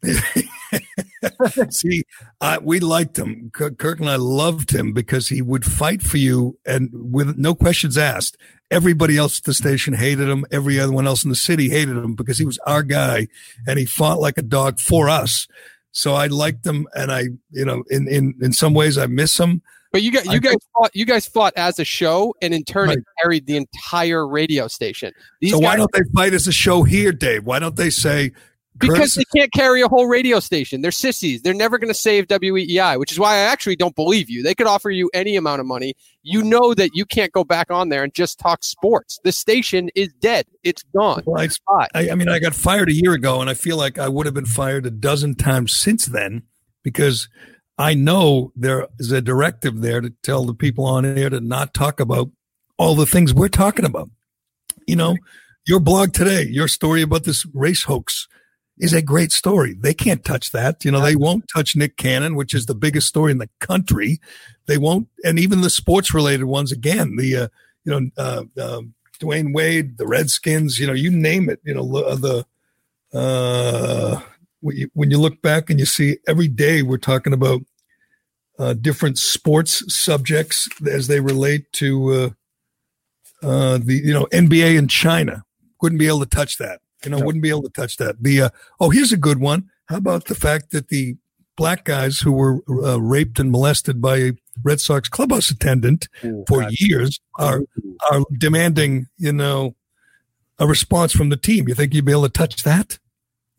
See, 1.69 2.03
uh, 2.41 2.59
we 2.61 2.79
liked 2.79 3.17
him. 3.17 3.51
Kirk, 3.51 3.99
and 3.99 4.09
I 4.09 4.15
loved 4.15 4.71
him 4.71 4.93
because 4.93 5.29
he 5.29 5.41
would 5.41 5.65
fight 5.65 6.01
for 6.01 6.17
you, 6.17 6.57
and 6.65 6.89
with 6.93 7.37
no 7.37 7.55
questions 7.55 7.97
asked. 7.97 8.37
Everybody 8.71 9.17
else 9.17 9.39
at 9.39 9.45
the 9.45 9.53
station 9.53 9.95
hated 9.95 10.29
him. 10.29 10.45
Every 10.51 10.79
other 10.79 10.91
one 10.91 11.07
else 11.07 11.23
in 11.23 11.31
the 11.31 11.35
city 11.35 11.69
hated 11.69 11.97
him 11.97 12.13
because 12.13 12.37
he 12.37 12.45
was 12.45 12.59
our 12.67 12.83
guy, 12.83 13.27
and 13.67 13.79
he 13.79 13.85
fought 13.85 14.19
like 14.19 14.37
a 14.37 14.43
dog 14.43 14.79
for 14.79 15.09
us. 15.09 15.47
So 15.91 16.13
I 16.13 16.27
liked 16.27 16.65
him, 16.65 16.87
and 16.93 17.11
I, 17.11 17.23
you 17.51 17.65
know, 17.65 17.83
in 17.89 18.07
in 18.07 18.35
in 18.41 18.53
some 18.53 18.73
ways 18.73 18.97
I 18.97 19.07
miss 19.07 19.39
him. 19.39 19.61
But 19.91 20.03
you 20.03 20.11
guys, 20.11 20.27
I 20.27 20.33
you 20.35 20.39
guys 20.39 20.57
fought. 20.77 20.91
You 20.93 21.05
guys 21.05 21.25
fought 21.25 21.53
as 21.55 21.79
a 21.79 21.83
show, 21.83 22.35
and 22.41 22.53
in 22.53 22.63
turn, 22.63 22.91
it 22.91 22.99
carried 23.21 23.47
the 23.47 23.57
entire 23.57 24.27
radio 24.27 24.67
station. 24.67 25.13
These 25.41 25.51
so 25.51 25.59
why 25.59 25.75
don't 25.75 25.91
they 25.91 26.03
fight 26.15 26.33
as 26.33 26.47
a 26.47 26.51
show 26.51 26.83
here, 26.83 27.11
Dave? 27.11 27.43
Why 27.43 27.57
don't 27.57 27.75
they 27.75 27.89
say 27.89 28.31
because 28.79 28.97
Curtis 28.97 29.15
they 29.15 29.39
can't 29.39 29.51
carry 29.51 29.81
a 29.81 29.87
whole 29.87 30.07
radio 30.07 30.39
station. 30.39 30.81
They're 30.81 30.91
sissies. 30.91 31.41
They're 31.41 31.53
never 31.53 31.77
going 31.77 31.89
to 31.89 31.99
save 31.99 32.27
WEEI, 32.27 32.97
which 32.97 33.11
is 33.11 33.19
why 33.19 33.33
I 33.33 33.39
actually 33.39 33.75
don't 33.75 33.95
believe 33.95 34.29
you. 34.29 34.41
They 34.41 34.55
could 34.55 34.67
offer 34.67 34.89
you 34.89 35.09
any 35.13 35.35
amount 35.35 35.59
of 35.59 35.65
money. 35.65 35.95
You 36.23 36.43
know 36.43 36.73
that 36.73 36.91
you 36.93 37.05
can't 37.05 37.31
go 37.31 37.43
back 37.43 37.69
on 37.69 37.89
there 37.89 38.03
and 38.03 38.13
just 38.13 38.39
talk 38.39 38.63
sports. 38.63 39.19
The 39.23 39.31
station 39.31 39.89
is 39.95 40.13
dead. 40.21 40.45
It's 40.63 40.83
gone. 40.95 41.23
Well, 41.25 41.41
I, 41.41 41.87
I, 41.93 42.11
I 42.11 42.15
mean, 42.15 42.29
I 42.29 42.39
got 42.39 42.55
fired 42.55 42.89
a 42.89 42.93
year 42.93 43.13
ago, 43.13 43.41
and 43.41 43.49
I 43.49 43.53
feel 43.53 43.77
like 43.77 43.97
I 43.97 44.07
would 44.07 44.25
have 44.25 44.35
been 44.35 44.45
fired 44.45 44.85
a 44.85 44.91
dozen 44.91 45.35
times 45.35 45.75
since 45.75 46.05
then 46.05 46.43
because 46.83 47.27
I 47.77 47.93
know 47.93 48.51
there 48.55 48.87
is 48.97 49.11
a 49.11 49.21
directive 49.21 49.81
there 49.81 50.01
to 50.01 50.13
tell 50.23 50.45
the 50.45 50.53
people 50.53 50.85
on 50.85 51.05
air 51.05 51.29
to 51.29 51.41
not 51.41 51.73
talk 51.73 51.99
about 51.99 52.29
all 52.77 52.95
the 52.95 53.05
things 53.05 53.33
we're 53.33 53.49
talking 53.49 53.85
about. 53.85 54.09
You 54.87 54.95
know, 54.95 55.17
your 55.67 55.79
blog 55.79 56.13
today, 56.13 56.43
your 56.43 56.67
story 56.67 57.01
about 57.01 57.25
this 57.25 57.45
race 57.53 57.83
hoax 57.83 58.27
is 58.79 58.93
a 58.93 59.01
great 59.01 59.31
story. 59.31 59.73
They 59.73 59.93
can't 59.93 60.23
touch 60.23 60.51
that. 60.51 60.83
You 60.85 60.91
know, 60.91 61.01
they 61.01 61.15
won't 61.15 61.45
touch 61.53 61.75
Nick 61.75 61.97
Cannon, 61.97 62.35
which 62.35 62.53
is 62.53 62.65
the 62.65 62.75
biggest 62.75 63.07
story 63.07 63.31
in 63.31 63.37
the 63.37 63.49
country. 63.59 64.19
They 64.67 64.77
won't, 64.77 65.07
and 65.23 65.37
even 65.37 65.61
the 65.61 65.69
sports 65.69 66.13
related 66.13 66.45
ones. 66.45 66.71
Again, 66.71 67.17
the 67.17 67.35
uh, 67.35 67.47
you 67.83 67.91
know 67.91 68.09
uh, 68.17 68.43
um, 68.61 68.93
Dwayne 69.19 69.53
Wade, 69.53 69.97
the 69.97 70.07
Redskins. 70.07 70.79
You 70.79 70.87
know, 70.87 70.93
you 70.93 71.11
name 71.11 71.49
it. 71.49 71.59
You 71.63 71.75
know 71.75 71.83
the 72.15 72.45
uh, 73.13 74.21
when 74.61 74.77
you, 74.77 74.89
when 74.93 75.11
you 75.11 75.19
look 75.19 75.41
back 75.41 75.69
and 75.69 75.79
you 75.79 75.85
see 75.85 76.17
every 76.27 76.47
day 76.47 76.81
we're 76.81 76.97
talking 76.97 77.33
about 77.33 77.61
uh, 78.57 78.73
different 78.73 79.17
sports 79.17 79.83
subjects 79.87 80.67
as 80.89 81.07
they 81.07 81.19
relate 81.19 81.71
to 81.73 82.13
uh, 82.13 82.29
uh, 83.45 83.77
the 83.77 84.01
you 84.03 84.13
know 84.13 84.25
NBA 84.31 84.77
in 84.77 84.87
China. 84.87 85.43
Wouldn't 85.81 85.99
be 85.99 86.07
able 86.07 86.19
to 86.19 86.25
touch 86.25 86.57
that. 86.57 86.81
You 87.03 87.11
know, 87.11 87.19
wouldn't 87.19 87.43
be 87.43 87.49
able 87.49 87.63
to 87.63 87.69
touch 87.69 87.97
that. 87.97 88.21
The 88.21 88.41
uh, 88.43 88.49
oh, 88.79 88.89
here's 88.89 89.11
a 89.11 89.17
good 89.17 89.39
one. 89.39 89.69
How 89.87 89.97
about 89.97 90.25
the 90.25 90.35
fact 90.35 90.71
that 90.71 90.89
the 90.89 91.15
black 91.55 91.85
guys 91.85 92.19
who 92.19 92.31
were 92.31 92.61
uh, 92.83 92.99
raped 92.99 93.39
and 93.39 93.51
molested 93.51 94.01
by 94.01 94.17
a 94.17 94.31
Red 94.63 94.79
Sox 94.79 95.09
clubhouse 95.09 95.49
attendant 95.49 96.07
for 96.47 96.65
years 96.69 97.19
are 97.37 97.61
are 98.11 98.23
demanding, 98.37 99.07
you 99.17 99.33
know, 99.33 99.75
a 100.57 100.67
response 100.67 101.11
from 101.13 101.29
the 101.29 101.37
team. 101.37 101.67
You 101.67 101.75
think 101.75 101.93
you'd 101.93 102.05
be 102.05 102.11
able 102.11 102.23
to 102.23 102.29
touch 102.29 102.63
that? 102.63 102.99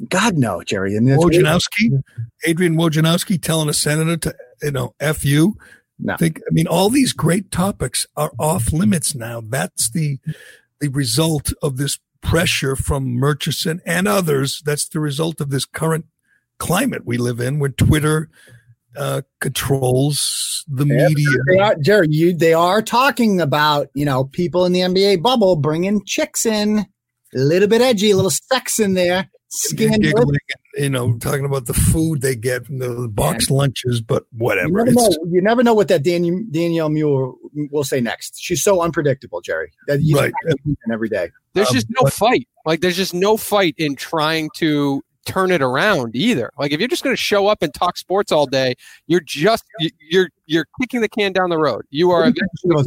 God 0.09 0.37
no, 0.37 0.63
Gerry. 0.63 0.97
I 0.97 1.01
mean, 1.01 1.17
that's- 1.17 1.25
Wojnarowski, 1.25 2.03
Adrian 2.47 2.77
Wojnarowski 2.77 3.41
telling 3.41 3.69
a 3.69 3.75
senator 3.75 4.17
to, 4.17 4.35
you 4.63 4.71
know, 4.71 4.95
F 4.99 5.25
you. 5.25 5.57
No. 5.99 6.17
Think, 6.17 6.39
I 6.39 6.53
mean, 6.53 6.67
all 6.67 6.89
these 6.89 7.13
great 7.13 7.51
topics 7.51 8.07
are 8.17 8.33
off 8.39 8.73
limits 8.73 9.15
now. 9.15 9.43
That's 9.47 9.91
the 9.91 10.19
the 10.81 10.89
result 10.89 11.53
of 11.63 11.77
this 11.77 11.99
pressure 12.23 12.77
from 12.77 13.15
Murchison 13.15 13.81
and 13.87 14.07
others. 14.07 14.63
That's 14.65 14.89
the 14.89 15.01
result 15.01 15.41
of 15.41 15.51
this 15.51 15.65
current 15.65 16.07
climate 16.59 17.05
we 17.05 17.17
live 17.19 17.41
in, 17.41 17.59
where 17.59 17.71
Twitter 17.71 18.29
uh, 18.97 19.23
controls 19.41 20.65
the 20.69 20.87
Yeah, 20.87 21.09
media. 21.09 21.29
They 21.47 21.59
are, 21.59 21.75
Gerry, 21.77 22.07
you, 22.11 22.37
they 22.37 22.55
are 22.55 22.83
talking 22.83 23.41
about, 23.41 23.89
you 23.95 24.05
know, 24.05 24.25
people 24.25 24.65
in 24.65 24.73
the 24.73 24.81
NBA 24.81 25.23
bubble 25.23 25.57
bringing 25.57 26.05
chicks 26.05 26.45
in, 26.45 26.81
a 26.81 26.87
little 27.39 27.69
bit 27.69 27.81
edgy, 27.81 28.11
a 28.11 28.17
little 28.17 28.31
sex 28.31 28.79
in 28.79 28.95
there. 28.95 29.31
Skin 29.53 30.01
giggling, 30.01 30.39
you 30.77 30.91
know, 30.91 31.19
talking 31.19 31.45
about 31.45 31.67
the 31.67 31.75
food 31.75 32.21
they 32.21 32.37
get 32.37 32.67
from 32.67 32.79
the 32.79 33.09
box 33.09 33.51
lunches, 33.51 34.01
but 34.01 34.25
You 34.33 34.39
whatever. 34.39 34.85
never, 34.85 34.93
know, 34.93 35.09
you 35.29 35.43
never 35.43 35.65
know 35.65 35.75
what 35.75 35.89
that 35.89 36.05
Dan, 36.05 36.47
Danielle 36.53 36.89
Murr 36.89 37.33
will 37.73 37.83
say 37.83 38.01
next. 38.01 38.39
She's 38.41 38.63
so 38.63 38.81
unpredictable, 38.81 39.41
Gerry. 39.41 39.73
That 39.89 40.03
you 40.03 40.17
Right. 40.17 40.33
every 40.93 41.09
day. 41.09 41.31
There's 41.55 41.69
Um, 41.69 41.75
just 41.75 41.89
no 42.01 42.09
fight. 42.09 42.47
Like 42.65 42.81
there's 42.81 42.97
just 42.97 43.13
no 43.13 43.37
fight 43.37 43.75
in 43.77 43.97
trying 43.97 44.51
to 44.59 45.03
turn 45.27 45.51
it 45.51 45.63
around 45.63 46.15
either. 46.15 46.51
Like 46.57 46.71
if 46.71 46.79
you're 46.79 46.89
just 46.89 47.03
going 47.03 47.15
to 47.17 47.21
show 47.21 47.49
up 47.49 47.63
and 47.63 47.75
talk 47.75 47.97
sports 47.99 48.31
all 48.31 48.47
day, 48.47 48.75
you're 49.09 49.21
just 49.21 49.65
you- 49.81 49.91
you're 50.11 50.29
you're 50.47 50.67
kicking 50.81 51.01
the 51.01 51.09
can 51.09 51.33
down 51.33 51.51
the 51.51 51.59
road. 51.59 51.83
You 51.91 52.13
are 52.13 52.23
eventually 52.23 52.85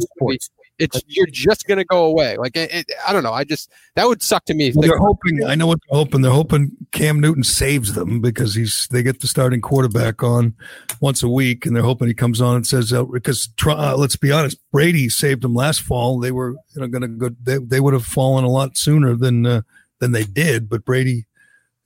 it's 0.78 1.02
you're 1.06 1.26
just 1.26 1.66
going 1.66 1.78
to 1.78 1.84
go 1.84 2.04
away. 2.04 2.36
Like 2.36 2.56
it, 2.56 2.72
it, 2.72 2.86
I 3.06 3.12
don't 3.12 3.22
know. 3.22 3.32
I 3.32 3.44
just 3.44 3.70
that 3.94 4.06
would 4.06 4.22
suck 4.22 4.44
to 4.46 4.54
me. 4.54 4.72
Well, 4.74 4.88
they're 4.88 4.98
hoping. 4.98 5.44
I 5.44 5.54
know 5.54 5.66
what 5.66 5.78
they're 5.88 5.98
hoping. 5.98 6.22
They're 6.22 6.32
hoping 6.32 6.72
Cam 6.92 7.20
Newton 7.20 7.44
saves 7.44 7.94
them 7.94 8.20
because 8.20 8.54
he's 8.54 8.88
they 8.90 9.02
get 9.02 9.20
the 9.20 9.28
starting 9.28 9.60
quarterback 9.60 10.22
on 10.22 10.54
once 11.00 11.22
a 11.22 11.28
week, 11.28 11.64
and 11.64 11.74
they're 11.74 11.82
hoping 11.82 12.08
he 12.08 12.14
comes 12.14 12.40
on 12.40 12.56
and 12.56 12.66
says 12.66 12.92
uh, 12.92 13.04
because 13.04 13.48
uh, 13.66 13.96
let's 13.96 14.16
be 14.16 14.32
honest, 14.32 14.58
Brady 14.72 15.08
saved 15.08 15.42
them 15.42 15.54
last 15.54 15.80
fall. 15.80 16.18
They 16.18 16.32
were 16.32 16.56
you 16.74 16.80
know 16.80 16.88
going 16.88 17.02
to 17.02 17.08
go. 17.08 17.30
They, 17.42 17.58
they 17.58 17.80
would 17.80 17.94
have 17.94 18.04
fallen 18.04 18.44
a 18.44 18.50
lot 18.50 18.76
sooner 18.76 19.14
than 19.14 19.46
uh, 19.46 19.62
than 20.00 20.12
they 20.12 20.24
did, 20.24 20.68
but 20.68 20.84
Brady 20.84 21.26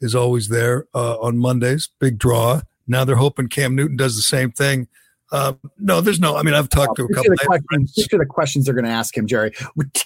is 0.01 0.15
always 0.15 0.49
there 0.49 0.87
uh, 0.95 1.19
on 1.19 1.39
Mondays. 1.39 1.91
Big 1.99 2.19
draw. 2.19 2.63
Now 2.87 3.05
they're 3.05 3.17
hoping 3.17 3.49
Cam 3.49 3.75
Newton 3.75 3.97
does 3.97 4.17
the 4.17 4.23
same 4.23 4.51
thing. 4.51 4.89
Uh, 5.31 5.53
no, 5.79 6.01
there's 6.01 6.21
no. 6.21 6.37
I 6.37 6.43
mean, 6.43 6.55
I've 6.55 6.69
talked 6.71 6.97
to 6.97 7.05
a 7.05 7.09
couple. 7.13 7.35
questions, 7.45 7.93
picture 7.93 8.19
the 8.19 8.25
questions 8.27 8.65
they're 8.65 8.75
going 8.75 8.85
to 8.87 8.91
ask 8.91 9.17
him, 9.17 9.27
Gerry. 9.27 9.53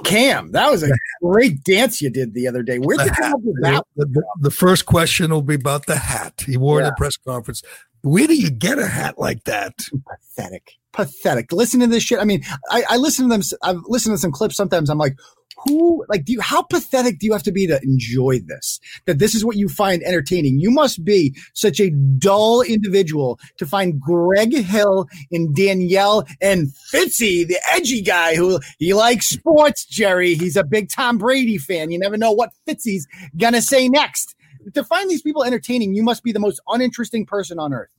Cam, 0.05 0.51
that 0.53 0.71
was 0.71 0.83
a 0.83 0.91
great 1.23 1.63
dance 1.63 2.03
you 2.03 2.11
did 2.11 2.35
the 2.35 2.49
other 2.49 2.63
day. 2.63 2.79
Come 2.79 3.35
up 3.35 3.41
with 3.43 3.63
that? 3.63 3.85
The, 3.97 4.07
the- 4.07 4.25
the 4.41 4.51
first 4.51 4.87
question 4.87 5.31
will 5.31 5.43
be 5.43 5.55
about 5.55 5.87
the 5.87 5.97
hat 5.97 6.43
he 6.47 6.57
wore 6.57 6.81
at 6.81 6.87
the 6.87 6.95
press 6.97 7.17
conference. 7.17 7.63
Where 8.03 8.27
do 8.27 8.35
you 8.35 8.51
get 8.51 8.81
a 8.81 8.87
hat 8.89 9.17
like 9.17 9.45
that? 9.45 9.75
Pathetic. 10.09 10.73
Pathetic. 10.93 11.53
Listen 11.53 11.79
to 11.81 11.87
this 11.87 12.03
shit. 12.03 12.19
I 12.19 12.25
mean, 12.25 12.43
I, 12.71 12.83
I 12.91 12.97
listen 12.97 13.29
to 13.29 13.37
them. 13.39 13.43
I've 13.63 13.81
listened 13.87 14.15
to 14.15 14.19
some 14.19 14.33
clips 14.33 14.57
sometimes. 14.57 14.91
I'm 14.91 14.99
like, 14.99 15.17
who, 15.59 16.05
like, 16.09 16.25
do 16.25 16.33
you, 16.33 16.41
how 16.41 16.63
pathetic 16.63 17.19
do 17.19 17.27
you 17.27 17.33
have 17.33 17.43
to 17.45 17.53
be 17.53 17.67
to 17.67 17.81
enjoy 17.83 18.41
this? 18.47 18.81
That 19.07 19.19
this 19.19 19.35
is 19.35 19.45
what 19.45 19.57
you 19.57 19.69
find 19.69 20.03
entertaining. 20.03 20.59
You 20.59 20.71
must 20.71 21.05
be 21.05 21.37
such 21.55 21.81
a 21.81 21.91
dull 21.91 22.63
individual 22.63 23.39
to 23.59 23.67
find 23.67 24.01
Greg 24.01 24.55
Hill 24.55 25.09
and 25.31 25.55
Danielle 25.55 26.27
and 26.41 26.69
Fitzy, 26.93 27.47
the 27.47 27.59
edgy 27.73 28.03
guy 28.03 28.37
who 28.37 28.61
he 28.79 28.95
likes 28.95 29.29
sports, 29.29 29.85
Gerry. 29.85 30.35
He's 30.35 30.57
a 30.57 30.65
big 30.65 30.91
Tom 30.91 31.19
Brady 31.19 31.59
fan. 31.59 31.91
You 31.91 31.99
never 31.99 32.17
know 32.17 32.33
what 32.33 32.51
Fitzy's 32.67 33.07
gonna 33.37 33.63
say 33.63 33.89
next. 33.89 34.35
To 34.75 34.85
find 34.85 35.11
these 35.11 35.23
people 35.23 35.43
entertaining, 35.45 35.95
you 35.95 36.03
must 36.03 36.23
be 36.23 36.33
the 36.33 36.39
most 36.39 36.61
uninteresting 36.69 37.27
person 37.27 37.59
on 37.59 37.73
earth. 37.73 37.91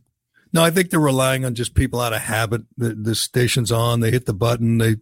No, 0.53 0.63
I 0.63 0.69
think 0.69 0.91
they're 0.91 0.99
relying 0.99 1.45
on 1.45 1.55
just 1.55 1.73
people 1.73 1.99
out 1.99 2.13
of 2.13 2.21
habit. 2.21 2.61
The, 2.77 2.93
the 2.93 3.15
station's 3.15 3.71
on, 3.71 4.01
they 4.01 4.11
hit 4.11 4.27
the 4.27 4.35
button. 4.35 4.77
They 4.77 4.97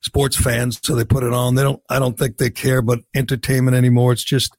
sports 0.00 0.36
fans, 0.36 0.80
so 0.82 0.94
they 0.94 1.04
put 1.04 1.22
it 1.22 1.34
on. 1.34 1.54
They 1.54 1.62
don't. 1.62 1.82
I 1.90 1.98
don't 1.98 2.18
think 2.18 2.38
they 2.38 2.50
care 2.50 2.78
about 2.78 3.00
entertainment 3.14 3.76
anymore. 3.76 4.12
It's 4.12 4.24
just. 4.24 4.56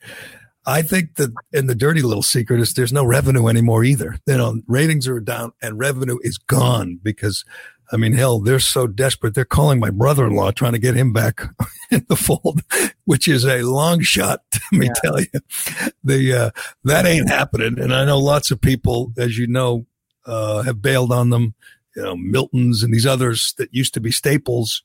I 0.70 0.82
think 0.82 1.16
that, 1.16 1.34
and 1.54 1.70
the 1.70 1.76
dirty 1.76 2.02
little 2.02 2.22
secret 2.22 2.60
is 2.60 2.74
there's 2.74 2.92
no 2.92 3.06
revenue 3.06 3.48
anymore 3.48 3.86
either. 3.86 4.20
You 4.28 4.38
know, 4.38 4.62
ratings 4.68 5.08
are 5.08 5.22
down 5.22 5.54
and 5.62 5.80
revenue 5.80 6.18
is 6.24 6.38
gone 6.38 7.00
because, 7.02 7.46
I 7.90 7.96
mean, 7.96 8.12
hell, 8.12 8.42
they're 8.42 8.60
so 8.60 8.86
desperate. 8.86 9.34
They're 9.34 9.46
calling 9.46 9.80
my 9.80 9.92
brother-in-law 9.92 10.52
trying 10.52 10.74
to 10.74 10.78
get 10.78 10.94
him 10.94 11.14
back 11.14 11.40
in 11.90 12.06
the 12.10 12.18
fold, 12.18 12.64
which 13.06 13.30
is 13.30 13.46
a 13.46 13.62
long 13.62 14.02
shot. 14.02 14.42
Let 14.74 14.80
me 14.80 14.90
tell 15.02 15.22
you, 15.22 15.40
the 16.04 16.34
uh, 16.34 16.52
that 16.84 17.06
ain't 17.06 17.30
happening. 17.30 17.80
And 17.80 17.96
I 17.96 18.04
know 18.04 18.20
lots 18.20 18.52
of 18.52 18.60
people, 18.60 19.14
as 19.18 19.38
you 19.38 19.48
know, 19.48 19.86
uh, 20.28 20.62
have 20.62 20.82
bailed 20.82 21.12
on 21.12 21.32
them. 21.32 21.56
You 21.96 22.04
know, 22.04 22.16
Milton's 22.16 22.84
and 22.84 22.94
these 22.94 23.08
others 23.08 23.56
that 23.58 23.74
used 23.74 23.96
to 23.96 24.00
be 24.00 24.12
staples 24.12 24.84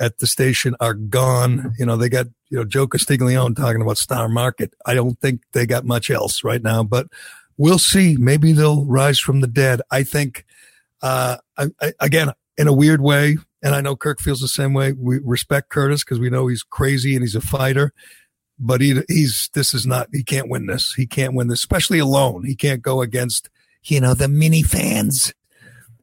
at 0.00 0.18
the 0.18 0.26
station 0.26 0.74
are 0.80 0.94
gone. 0.94 1.74
You 1.78 1.86
know, 1.86 1.96
they 1.96 2.08
got, 2.08 2.26
you 2.48 2.58
know, 2.58 2.64
Joe 2.64 2.88
Castiglione 2.88 3.54
talking 3.54 3.82
about 3.82 3.98
Star 3.98 4.28
Market. 4.28 4.74
I 4.84 4.94
don't 4.94 5.20
think 5.20 5.42
they 5.52 5.66
got 5.66 5.84
much 5.84 6.10
else 6.10 6.42
right 6.42 6.62
now, 6.62 6.82
but 6.82 7.06
we'll 7.56 7.78
see. 7.78 8.16
Maybe 8.16 8.52
they'll 8.52 8.84
rise 8.86 9.20
from 9.20 9.42
the 9.42 9.46
dead. 9.46 9.82
I 9.90 10.02
think, 10.02 10.44
uh, 11.02 11.36
I, 11.56 11.66
I, 11.80 11.92
again, 12.00 12.32
in 12.56 12.66
a 12.66 12.72
weird 12.72 13.00
way, 13.00 13.36
and 13.62 13.74
I 13.74 13.82
know 13.82 13.94
Kirk 13.94 14.20
feels 14.20 14.40
the 14.40 14.48
same 14.48 14.72
way. 14.72 14.92
We 14.92 15.20
respect 15.22 15.68
Curtis 15.68 16.02
because 16.02 16.18
we 16.18 16.30
know 16.30 16.46
he's 16.46 16.62
crazy 16.62 17.14
and 17.14 17.22
he's 17.22 17.36
a 17.36 17.40
fighter, 17.40 17.92
but 18.58 18.80
he, 18.80 19.02
he's, 19.06 19.50
this 19.52 19.74
is 19.74 19.86
not, 19.86 20.08
he 20.12 20.24
can't 20.24 20.48
win 20.48 20.66
this. 20.66 20.94
He 20.94 21.06
can't 21.06 21.34
win 21.34 21.48
this, 21.48 21.60
especially 21.60 21.98
alone. 21.98 22.44
He 22.44 22.56
can't 22.56 22.82
go 22.82 23.02
against, 23.02 23.50
you 23.84 24.00
know, 24.00 24.14
the 24.14 24.28
mini 24.28 24.62
fans. 24.62 25.32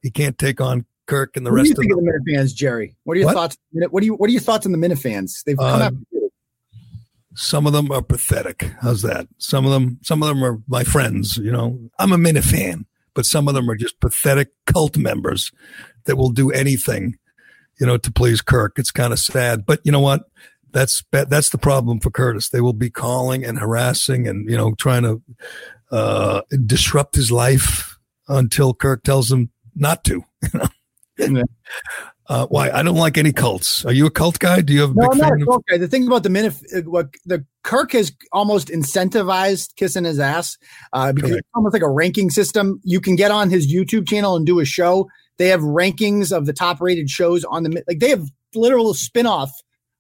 He 0.02 0.12
can't 0.12 0.38
take 0.38 0.62
on 0.62 0.86
Kirk 1.08 1.36
and 1.36 1.46
the 1.46 1.52
what 1.52 1.58
do 1.58 1.62
rest 1.64 1.72
of 1.72 1.78
the, 1.80 1.94
of 1.94 2.00
the 2.00 2.32
Minifans, 2.34 2.54
Gerry? 2.54 2.96
What 3.04 3.16
are 3.16 3.20
your 3.20 3.28
What? 3.28 3.36
thoughts? 3.36 3.58
What 3.72 4.02
do 4.02 4.06
you 4.06 4.16
What 4.16 4.30
are 4.30 4.34
your 4.34 4.42
thoughts 4.42 4.66
on 4.66 4.72
the 4.72 4.78
Minifans? 4.78 5.44
They've 5.46 5.58
come 5.58 5.82
Uh, 5.82 5.86
after 5.86 5.98
you. 6.12 6.30
Some 7.36 7.68
of 7.68 7.74
them 7.74 7.92
are 7.92 8.02
pathetic. 8.02 8.72
How's 8.82 9.04
that? 9.04 9.28
Some 9.38 9.66
of 9.66 9.72
them, 9.72 10.00
some 10.02 10.24
of 10.24 10.30
them 10.30 10.44
are 10.44 10.60
my 10.68 10.84
friends. 10.84 11.38
You 11.38 11.52
know, 11.52 11.80
I'm 12.00 12.12
a 12.12 12.18
mini 12.18 12.42
fan, 12.42 12.86
but 13.14 13.26
some 13.26 13.48
of 13.48 13.54
them 13.54 13.70
are 13.70 13.76
just 13.76 14.00
pathetic 14.00 14.50
cult 14.66 14.98
members 14.98 15.52
that 16.06 16.16
will 16.16 16.32
do 16.32 16.50
anything, 16.52 17.16
you 17.80 17.86
know, 17.86 17.98
to 17.98 18.12
please 18.12 18.42
Kirk. 18.42 18.80
It's 18.80 18.90
kind 18.92 19.14
of 19.14 19.20
sad, 19.20 19.66
but 19.68 19.82
you 19.84 19.92
know 19.92 20.00
what? 20.00 20.24
That's 20.72 21.04
that's 21.12 21.50
the 21.50 21.58
problem 21.58 22.00
for 22.00 22.10
Curtis. 22.12 22.50
They 22.50 22.62
will 22.62 22.74
be 22.74 22.90
calling 22.90 23.46
and 23.46 23.60
harassing 23.60 24.28
and 24.28 24.50
you 24.50 24.58
know 24.58 24.74
trying 24.76 25.04
to 25.04 25.22
uh, 25.92 26.42
disrupt 26.66 27.16
his 27.16 27.32
life 27.32 27.98
until 28.28 28.74
Kirk 28.74 29.04
tells 29.04 29.32
him 29.32 29.52
not 29.76 30.04
to. 30.06 30.24
You 31.20 31.30
know. 31.32 31.44
Uh, 32.28 32.46
why? 32.48 32.70
I 32.70 32.84
don't 32.84 32.96
like 32.96 33.18
any 33.18 33.32
cults. 33.32 33.84
Are 33.86 33.92
you 33.92 34.06
a 34.06 34.12
cult 34.12 34.38
guy? 34.38 34.62
Do 34.62 34.72
you 34.72 34.82
have 34.82 34.92
a 34.92 34.94
No, 34.94 35.02
big 35.10 35.12
I'm 35.14 35.18
not 35.18 35.30
fan 35.30 35.42
a 35.48 35.52
of? 35.52 35.64
guy. 35.68 35.78
The 35.80 35.88
thing 35.88 36.06
about 36.06 36.22
the 36.22 36.30
Minif, 36.30 36.62
uh, 36.78 36.88
what 36.88 37.08
the 37.26 37.44
Kirk 37.64 37.94
has 37.94 38.12
almost 38.32 38.68
incentivized 38.68 39.76
kissing 39.78 40.04
his 40.04 40.20
ass 40.20 40.60
uh, 40.94 41.12
because 41.12 41.32
Correct. 41.32 41.40
it's 41.40 41.50
almost 41.56 41.74
like 41.74 41.82
a 41.82 41.90
ranking 41.90 42.30
system. 42.30 42.80
You 42.84 43.02
can 43.02 43.16
get 43.16 43.32
on 43.32 43.50
his 43.50 43.74
YouTube 43.74 44.08
channel 44.08 44.36
and 44.36 44.46
do 44.46 44.60
a 44.60 44.66
show. 44.66 45.10
They 45.40 45.48
have 45.48 45.62
rankings 45.62 46.32
of 46.32 46.46
the 46.46 46.54
top 46.54 46.82
rated 46.82 47.10
shows 47.10 47.44
on 47.46 47.64
the 47.64 47.84
like. 47.88 47.98
They 47.98 48.10
have 48.10 48.28
literal 48.54 48.94
spin-off 48.94 49.52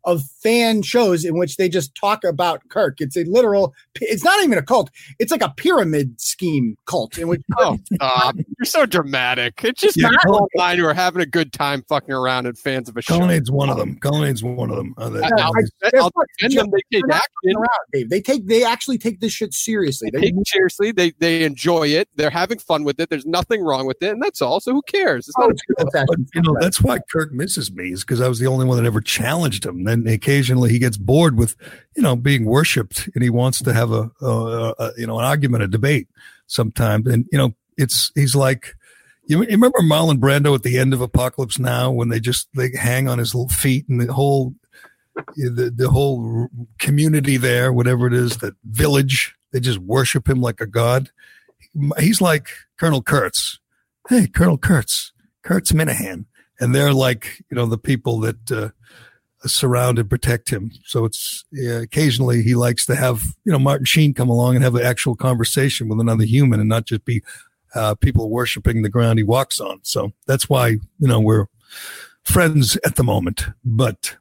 of 0.04 0.22
fan 0.48 0.82
shows 0.82 1.26
in 1.26 1.38
which 1.38 1.58
they 1.58 1.68
just 1.68 1.94
talk 1.96 2.24
about 2.24 2.62
Kirk. 2.70 3.02
It's 3.02 3.18
a 3.18 3.24
literal. 3.26 3.74
It's 4.00 4.24
not 4.24 4.42
even 4.44 4.58
a 4.58 4.62
cult. 4.62 4.90
It's 5.20 5.32
like 5.32 5.42
a 5.42 5.50
pyramid 5.58 6.20
scheme 6.22 6.78
cult 6.86 7.18
in 7.18 7.28
which. 7.28 7.42
Oh, 7.58 7.78
stop. 7.94 8.36
You're 8.38 8.66
so 8.66 8.86
dramatic. 8.86 9.62
It's 9.66 9.82
just 9.82 9.98
Yeah, 9.98 10.10
people 10.10 10.38
Colin- 10.38 10.44
online 10.56 10.78
who 10.78 10.86
are 10.86 10.94
having 10.94 11.22
a 11.22 11.26
good 11.26 11.52
time 11.52 11.84
fucking 11.90 12.14
around 12.14 12.46
and 12.46 12.58
fans 12.58 12.88
of 12.88 12.96
a 12.96 13.02
show. 13.02 13.18
Cullinane's 13.20 13.52
one 13.52 13.70
of 13.70 13.78
them. 13.78 13.98
Cullinane's 14.00 14.42
one 14.44 14.70
of 14.70 14.78
them. 14.78 14.94
Uh, 14.98 15.10
that- 15.10 15.34
I'll, 15.34 15.52
I'll 16.02 16.12
defend 16.38 16.58
them. 16.58 16.68
They 16.72 16.98
take 16.98 17.04
They're 17.08 17.16
action. 17.18 17.56
around, 17.58 17.68
Dave. 17.92 18.10
They 18.10 18.22
take. 18.22 18.48
They 18.48 18.64
actually 18.64 18.98
take 19.00 19.20
this 19.20 19.34
shit 19.34 19.54
seriously. 19.54 20.10
They 20.14 20.20
They, 20.20 20.26
take 20.28 20.36
it 20.38 20.48
seriously. 20.48 20.92
They 20.94 21.12
they 21.20 21.44
enjoy 21.44 21.88
it. 21.90 22.08
They're 22.16 22.30
having 22.30 22.60
fun 22.60 22.84
with 22.86 23.00
it. 23.02 23.10
There's 23.10 23.26
nothing 23.26 23.62
wrong 23.64 23.86
with 23.86 24.02
it, 24.02 24.12
and 24.12 24.22
that's 24.22 24.42
all. 24.42 24.60
So 24.60 24.72
who 24.74 24.82
cares? 24.84 25.28
It's 25.28 25.36
Oh, 25.40 25.48
not 25.80 25.88
a 25.94 26.06
but 26.08 26.18
you 26.36 26.42
know 26.42 26.56
that's 26.60 26.82
why 26.82 27.00
Kirk 27.12 27.32
misses 27.34 27.72
me 27.72 27.92
is 27.92 28.02
because 28.04 28.22
I 28.22 28.28
was 28.28 28.40
the 28.40 28.48
only 28.48 28.66
one 28.66 28.78
that 28.78 28.86
ever 28.86 29.02
challenged 29.02 29.66
him. 29.66 29.84
Then 29.84 30.04
occasionally 30.38 30.70
he 30.70 30.80
gets 30.80 30.98
bored 30.98 31.38
with 31.38 31.56
you 31.96 32.02
know 32.04 32.16
being 32.16 32.46
worshipped 32.46 33.10
and 33.14 33.24
he 33.24 33.30
wants 33.30 33.62
to 33.62 33.74
have 33.74 33.92
a, 33.92 34.12
a, 34.22 34.74
a 34.78 34.92
you 34.98 35.08
know 35.08 35.18
an 35.18 35.26
argument, 35.26 35.64
a 35.64 35.68
debate 35.68 36.08
sometimes. 36.46 37.08
And 37.08 37.26
you 37.32 37.38
know 37.38 37.56
it's 37.78 38.12
he's 38.16 38.36
like 38.36 38.76
you, 39.26 39.42
you 39.42 39.50
remember 39.50 39.80
Marlon 39.80 40.20
Brando 40.20 40.54
at 40.54 40.64
the 40.64 40.78
end 40.78 40.94
of 40.94 41.02
Apocalypse 41.02 41.60
Now 41.60 41.92
when 41.92 42.10
they 42.10 42.20
just 42.20 42.48
they 42.56 42.70
hang 42.78 43.08
on 43.08 43.18
his 43.18 43.34
little 43.34 43.50
feet 43.50 43.88
and 43.90 44.00
the 44.00 44.14
whole 44.14 44.54
the 45.36 45.74
the 45.76 45.90
whole 45.90 46.48
community 46.78 47.38
there, 47.38 47.74
whatever 47.74 48.06
it 48.06 48.14
is, 48.14 48.38
that 48.38 48.54
village, 48.64 49.36
they 49.52 49.60
just 49.60 49.80
worship 49.80 50.30
him 50.30 50.40
like 50.40 50.62
a 50.62 50.68
god. 50.68 51.10
He's 51.98 52.22
like 52.22 52.50
Colonel 52.80 53.02
Kurtz. 53.02 53.60
Hey, 54.08 54.28
Colonel 54.28 54.58
Kurtz, 54.58 55.12
Kurtz 55.44 55.72
Minihane, 55.72 56.26
and 56.60 56.74
they're 56.74 56.94
like 56.94 57.44
you 57.50 57.56
know 57.56 57.66
the 57.66 57.78
people 57.78 58.20
that 58.20 58.52
uh, 58.52 58.70
surround 59.46 60.00
and 60.00 60.10
protect 60.10 60.50
him. 60.50 60.72
So 60.86 61.06
it's 61.06 61.46
occasionally 61.60 62.42
he 62.42 62.56
likes 62.56 62.86
to 62.88 62.96
have 62.96 63.22
you 63.46 63.52
know 63.52 63.60
Martin 63.60 63.86
Sheen 63.86 64.14
come 64.14 64.30
along 64.30 64.56
and 64.56 64.64
have 64.64 64.76
an 64.76 64.86
actual 64.86 65.16
conversation 65.16 65.88
with 65.88 66.00
another 66.00 66.24
human 66.24 66.60
and 66.60 66.70
not 66.70 66.86
just 66.86 67.06
be 67.06 67.24
uh, 67.76 67.96
people 67.96 68.30
worshiping 68.30 68.82
the 68.82 68.90
ground 68.90 69.20
he 69.20 69.24
walks 69.24 69.60
on. 69.60 69.80
So 69.84 70.14
that's 70.26 70.50
why 70.50 70.70
you 70.70 71.08
know 71.08 71.20
we're 71.20 71.48
friends 72.24 72.78
at 72.86 72.96
the 72.96 73.04
moment. 73.04 73.48
But 73.64 74.18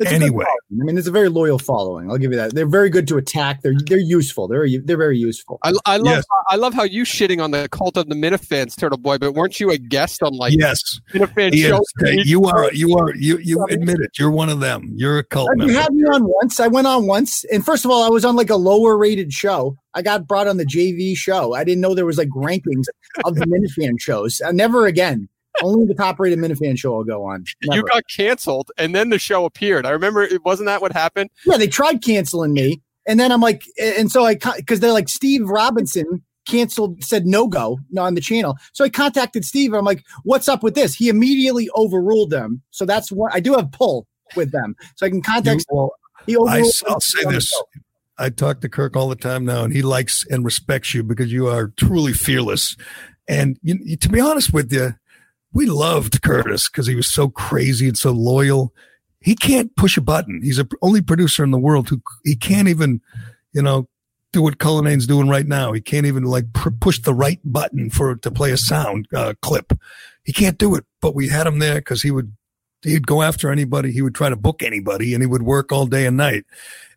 It's 0.00 0.10
anyway. 0.12 0.44
I 0.48 0.56
mean, 0.70 0.98
it's 0.98 1.06
a 1.06 1.10
very 1.12 1.28
loyal 1.28 1.58
following. 1.58 2.10
I'll 2.10 2.18
give 2.18 2.30
you 2.32 2.36
that. 2.36 2.54
They're 2.54 2.66
very 2.66 2.90
good 2.90 3.06
to 3.08 3.16
attack. 3.16 3.62
They're 3.62 3.74
they're 3.86 3.98
useful. 3.98 4.48
They're 4.48 4.66
they're 4.84 4.96
very 4.96 5.18
useful. 5.18 5.58
I, 5.62 5.72
I 5.86 5.96
love 5.98 6.16
Yes. 6.16 6.24
I 6.48 6.56
love 6.56 6.74
how 6.74 6.82
you 6.82 7.04
shitting 7.04 7.42
on 7.42 7.52
the 7.52 7.68
cult 7.70 7.96
of 7.96 8.08
the 8.08 8.14
Minifans, 8.14 8.74
Turtleboy, 8.74 9.20
but 9.20 9.32
weren't 9.34 9.60
you 9.60 9.70
a 9.70 9.78
guest 9.78 10.22
on 10.22 10.32
like 10.34 10.54
yes, 10.58 11.00
Minifan 11.12 11.54
Yes, 11.54 11.68
show? 11.68 11.80
okay, 12.02 12.20
you 12.24 12.44
are. 12.44 12.72
You 12.72 12.96
are. 12.98 13.14
You 13.14 13.38
you 13.38 13.64
admit 13.70 13.98
it. 14.00 14.10
You're 14.18 14.30
one 14.30 14.48
of 14.48 14.60
them. 14.60 14.92
You're 14.96 15.18
a 15.18 15.24
cult 15.24 15.48
You 15.56 15.66
member. 15.66 15.72
had 15.80 15.92
me 15.92 16.02
on 16.04 16.24
once. 16.24 16.58
I 16.60 16.66
went 16.66 16.86
on 16.86 17.06
once, 17.06 17.44
and 17.52 17.64
first 17.64 17.84
of 17.84 17.90
all, 17.90 18.02
I 18.02 18.08
was 18.08 18.24
on 18.24 18.34
like 18.36 18.50
a 18.50 18.56
lower 18.56 18.96
rated 18.96 19.32
show. 19.32 19.76
I 19.94 20.02
got 20.02 20.26
brought 20.26 20.48
on 20.48 20.56
the 20.56 20.66
JV 20.66 21.16
show. 21.16 21.54
I 21.54 21.62
didn't 21.62 21.80
know 21.80 21.94
there 21.94 22.04
was 22.06 22.18
like 22.18 22.28
rankings 22.30 22.86
of 23.24 23.36
the 23.36 23.46
Minifan 23.46 24.00
shows. 24.00 24.40
Uh, 24.40 24.50
never 24.50 24.86
again. 24.86 25.28
Only 25.62 25.86
the 25.86 25.94
top 25.94 26.18
rated 26.18 26.38
Minifan 26.38 26.78
show 26.78 26.96
I'll 26.96 27.04
go 27.04 27.24
on. 27.24 27.44
You 27.62 27.82
got 27.84 28.02
canceled, 28.08 28.70
and 28.76 28.94
then 28.94 29.10
the 29.10 29.18
show 29.18 29.44
appeared. 29.44 29.86
I 29.86 29.90
remember 29.90 30.22
it 30.22 30.44
wasn't 30.44 30.66
that 30.66 30.80
what 30.80 30.92
happened. 30.92 31.30
Yeah, 31.46 31.56
they 31.56 31.68
tried 31.68 32.02
canceling 32.02 32.52
me, 32.52 32.82
and 33.06 33.20
then 33.20 33.30
I'm 33.30 33.40
like, 33.40 33.62
and 33.80 34.10
so 34.10 34.24
I 34.24 34.36
because 34.56 34.80
they're 34.80 34.92
like 34.92 35.08
Steve 35.08 35.48
Robinson 35.48 36.22
canceled, 36.46 37.02
said 37.02 37.24
no 37.26 37.46
go 37.46 37.78
on 37.96 38.14
the 38.14 38.20
channel. 38.20 38.56
So 38.72 38.84
I 38.84 38.90
contacted 38.90 39.44
Steve. 39.44 39.70
And 39.70 39.78
I'm 39.78 39.84
like, 39.84 40.04
what's 40.24 40.48
up 40.48 40.62
with 40.62 40.74
this? 40.74 40.94
He 40.94 41.08
immediately 41.08 41.70
overruled 41.74 42.30
them. 42.30 42.60
So 42.70 42.84
that's 42.84 43.10
what 43.10 43.34
I 43.34 43.40
do 43.40 43.54
have 43.54 43.72
pull 43.72 44.06
with 44.36 44.52
them, 44.52 44.74
so 44.96 45.06
I 45.06 45.10
can 45.10 45.22
contact. 45.22 45.64
You- 45.70 45.76
well, 45.76 45.92
he 46.26 46.34
I, 46.34 46.38
overruled. 46.38 46.72
will 46.88 47.00
say 47.00 47.24
this. 47.30 47.50
I 48.18 48.30
talk 48.30 48.60
to 48.60 48.68
Kirk 48.68 48.96
all 48.96 49.08
the 49.08 49.16
time 49.16 49.44
now, 49.44 49.64
and 49.64 49.72
he 49.72 49.82
likes 49.82 50.24
and 50.30 50.44
respects 50.44 50.94
you 50.94 51.02
because 51.02 51.32
you 51.32 51.48
are 51.48 51.68
truly 51.76 52.12
fearless. 52.12 52.76
And 53.26 53.58
you, 53.62 53.78
you- 53.82 53.96
to 53.96 54.08
be 54.08 54.20
honest 54.20 54.52
with 54.52 54.72
you, 54.72 54.94
we 55.54 55.66
loved 55.66 56.20
Curtis 56.22 56.68
because 56.68 56.86
he 56.86 56.96
was 56.96 57.10
so 57.10 57.28
crazy 57.28 57.88
and 57.88 57.96
so 57.96 58.10
loyal. 58.10 58.74
He 59.20 59.34
can't 59.34 59.74
push 59.76 59.96
a 59.96 60.02
button. 60.02 60.40
He's 60.42 60.58
the 60.58 60.68
only 60.82 61.00
producer 61.00 61.42
in 61.42 61.52
the 61.52 61.58
world 61.58 61.88
who 61.88 62.02
he 62.24 62.36
can't 62.36 62.68
even, 62.68 63.00
you 63.52 63.62
know, 63.62 63.88
do 64.32 64.42
what 64.42 64.58
Cullinane's 64.58 65.06
doing 65.06 65.28
right 65.28 65.46
now. 65.46 65.72
He 65.72 65.80
can't 65.80 66.06
even 66.06 66.24
like 66.24 66.52
pr- 66.52 66.70
push 66.70 67.00
the 67.00 67.14
right 67.14 67.38
button 67.44 67.88
for 67.88 68.16
to 68.16 68.30
play 68.30 68.50
a 68.50 68.56
sound 68.56 69.06
uh, 69.14 69.34
clip. 69.40 69.72
He 70.24 70.32
can't 70.32 70.58
do 70.58 70.74
it. 70.74 70.84
But 71.00 71.14
we 71.14 71.28
had 71.28 71.46
him 71.46 71.60
there 71.60 71.76
because 71.76 72.02
he 72.02 72.10
would 72.10 72.36
he'd 72.82 73.06
go 73.06 73.22
after 73.22 73.50
anybody. 73.50 73.92
He 73.92 74.02
would 74.02 74.14
try 74.14 74.28
to 74.28 74.36
book 74.36 74.62
anybody, 74.62 75.14
and 75.14 75.22
he 75.22 75.26
would 75.26 75.44
work 75.44 75.70
all 75.70 75.86
day 75.86 76.04
and 76.04 76.16
night. 76.16 76.44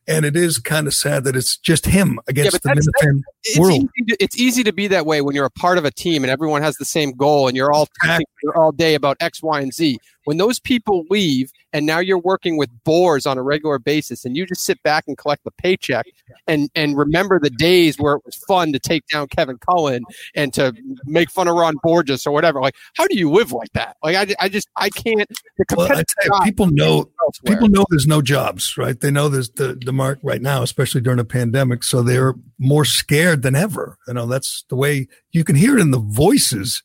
And 0.09 0.25
it 0.25 0.37
is 0.37 0.57
kind 0.57 0.87
of 0.87 0.93
sad 0.93 1.25
that 1.25 1.35
it's 1.35 1.57
just 1.57 1.85
him 1.85 2.19
against 2.27 2.61
the 2.63 2.69
that's- 2.69 3.59
world. 3.59 3.89
easy, 3.97 4.05
to, 4.07 4.17
it's 4.23 4.37
easy 4.37 4.63
to 4.63 4.71
be 4.71 4.87
that 4.87 5.05
way 5.05 5.21
when 5.21 5.35
you're 5.35 5.45
a 5.45 5.51
part 5.51 5.77
of 5.77 5.83
a 5.83 5.91
team 5.91 6.23
and 6.23 6.31
everyone 6.31 6.61
has 6.61 6.75
the 6.77 6.85
same 6.85 7.11
goal 7.11 7.47
and 7.47 7.57
you're 7.57 7.73
all 7.73 7.87
talking 8.05 8.25
all 8.55 8.71
day 8.71 8.95
about 8.95 9.17
X, 9.19 9.43
Y, 9.43 9.59
and 9.59 9.73
Z. 9.73 9.97
When 10.23 10.37
those 10.37 10.59
people 10.59 11.03
leave 11.09 11.51
and 11.77 11.85
now 11.85 11.99
you're 11.99 12.17
working 12.17 12.57
with 12.57 12.71
bores 12.83 13.27
on 13.27 13.37
a 13.37 13.43
regular 13.43 13.77
basis 13.77 14.25
and 14.25 14.35
you 14.35 14.47
just 14.47 14.65
sit 14.65 14.81
back 14.81 15.03
and 15.07 15.15
collect 15.15 15.43
the 15.43 15.51
paycheck 15.51 16.07
and, 16.47 16.71
and 16.73 16.97
remember 16.97 17.39
the 17.39 17.51
days 17.51 17.97
where 17.99 18.15
it 18.15 18.25
was 18.25 18.33
fun 18.35 18.73
to 18.73 18.79
take 18.79 19.05
down 19.09 19.27
Kevin 19.27 19.59
Cullen 19.59 20.03
and 20.33 20.51
to 20.55 20.73
make 21.05 21.29
fun 21.29 21.47
of 21.47 21.53
Ron 21.55 21.75
Borges 21.83 22.25
or 22.25 22.31
whatever. 22.31 22.59
Like, 22.59 22.73
how 22.95 23.05
do 23.05 23.15
you 23.15 23.29
live 23.29 23.51
like 23.51 23.71
that? 23.73 23.95
Like, 24.01 24.15
I, 24.15 24.45
I 24.45 24.49
just, 24.49 24.67
I 24.75 24.89
can't. 24.89 25.29
The 25.59 25.65
Well, 25.75 25.85
I 25.85 25.89
competitive 25.89 26.15
you, 26.23 26.41
people 26.45 26.65
know 26.65 27.11
elsewhere. 27.23 27.55
people 27.55 27.67
know 27.67 27.85
there's 27.91 28.07
no 28.07 28.23
jobs, 28.23 28.75
right? 28.75 28.99
They 28.99 29.11
know 29.11 29.29
there's 29.29 29.51
the 29.51 29.77
the 29.79 29.93
mark 29.93 30.17
right 30.23 30.41
now, 30.41 30.63
especially 30.63 31.01
during 31.01 31.19
a 31.19 31.25
pandemic, 31.25 31.83
so 31.83 32.01
they're 32.01 32.33
more 32.57 32.85
scared 32.85 33.43
than 33.43 33.55
ever. 33.55 33.99
You 34.07 34.15
know, 34.15 34.25
that's 34.25 34.65
the 34.69 34.75
way 34.75 35.07
you 35.31 35.43
can 35.43 35.55
hear 35.55 35.77
it 35.77 35.81
in 35.81 35.91
the 35.91 35.99
voices 35.99 36.81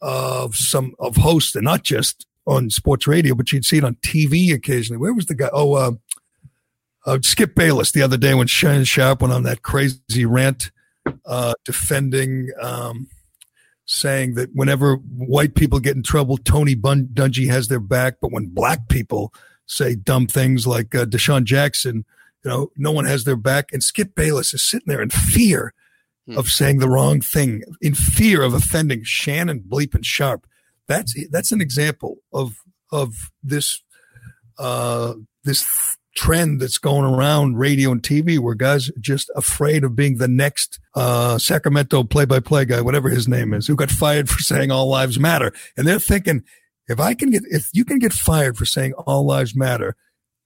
of 0.00 0.56
some 0.56 0.94
of 0.98 1.16
hosts, 1.16 1.54
and 1.54 1.64
not 1.64 1.82
just 1.82 2.26
on 2.46 2.70
sports 2.70 3.06
radio, 3.06 3.34
but 3.34 3.52
you'd 3.52 3.64
see 3.64 3.78
it 3.78 3.84
on 3.84 3.96
TV 3.96 4.52
occasionally. 4.52 4.98
Where 4.98 5.14
was 5.14 5.26
the 5.26 5.34
guy? 5.34 5.50
Oh, 5.52 5.74
uh, 5.74 5.92
uh, 7.06 7.18
Skip 7.22 7.54
Bayless 7.54 7.92
the 7.92 8.02
other 8.02 8.16
day 8.16 8.34
when 8.34 8.46
Shannon 8.46 8.84
Sharpe 8.84 9.22
went 9.22 9.32
on 9.32 9.42
that 9.44 9.62
crazy 9.62 10.24
rant 10.24 10.70
uh, 11.26 11.54
defending. 11.64 12.50
Um, 12.60 13.08
saying 13.86 14.34
that 14.34 14.48
whenever 14.54 14.96
white 14.96 15.54
people 15.54 15.78
get 15.78 15.96
in 15.96 16.02
trouble, 16.02 16.38
Tony 16.38 16.74
Bun- 16.74 17.10
Dungy 17.12 17.50
has 17.50 17.68
their 17.68 17.80
back, 17.80 18.14
but 18.20 18.32
when 18.32 18.46
black 18.46 18.88
people 18.88 19.32
say 19.66 19.94
dumb 19.94 20.26
things 20.26 20.66
like 20.66 20.94
uh, 20.94 21.04
DeSean 21.04 21.44
Jackson, 21.44 22.04
you 22.44 22.50
know, 22.50 22.70
no 22.76 22.92
one 22.92 23.04
has 23.04 23.24
their 23.24 23.36
back. 23.36 23.72
And 23.72 23.82
Skip 23.82 24.14
Bayless 24.14 24.54
is 24.54 24.62
sitting 24.62 24.86
there 24.86 25.02
in 25.02 25.10
fear 25.10 25.74
of 26.36 26.48
saying 26.48 26.78
the 26.78 26.88
wrong 26.88 27.20
thing, 27.20 27.62
in 27.82 27.94
fear 27.94 28.42
of 28.42 28.54
offending 28.54 29.02
Shannon 29.04 29.60
Bleep 29.60 29.94
and 29.94 30.06
Sharpe. 30.06 30.46
That's 30.88 31.14
that's 31.30 31.52
an 31.52 31.60
example 31.60 32.18
of 32.32 32.56
of 32.92 33.14
this 33.42 33.82
uh, 34.58 35.14
this 35.44 35.66
trend 36.14 36.60
that's 36.60 36.78
going 36.78 37.04
around 37.04 37.58
radio 37.58 37.90
and 37.90 38.02
TV 38.02 38.38
where 38.38 38.54
guys 38.54 38.88
are 38.88 39.00
just 39.00 39.30
afraid 39.34 39.82
of 39.82 39.96
being 39.96 40.18
the 40.18 40.28
next 40.28 40.78
uh, 40.94 41.38
Sacramento 41.38 42.04
play 42.04 42.24
by 42.24 42.40
play 42.40 42.64
guy, 42.64 42.80
whatever 42.80 43.10
his 43.10 43.26
name 43.26 43.52
is, 43.52 43.66
who 43.66 43.74
got 43.74 43.90
fired 43.90 44.28
for 44.28 44.38
saying 44.42 44.70
all 44.70 44.88
lives 44.88 45.18
matter. 45.18 45.52
And 45.76 45.86
they're 45.86 45.98
thinking, 45.98 46.42
if 46.86 47.00
I 47.00 47.14
can 47.14 47.30
get, 47.30 47.42
if 47.46 47.68
you 47.72 47.84
can 47.84 47.98
get 47.98 48.12
fired 48.12 48.56
for 48.56 48.64
saying 48.64 48.92
all 48.92 49.26
lives 49.26 49.56
matter, 49.56 49.96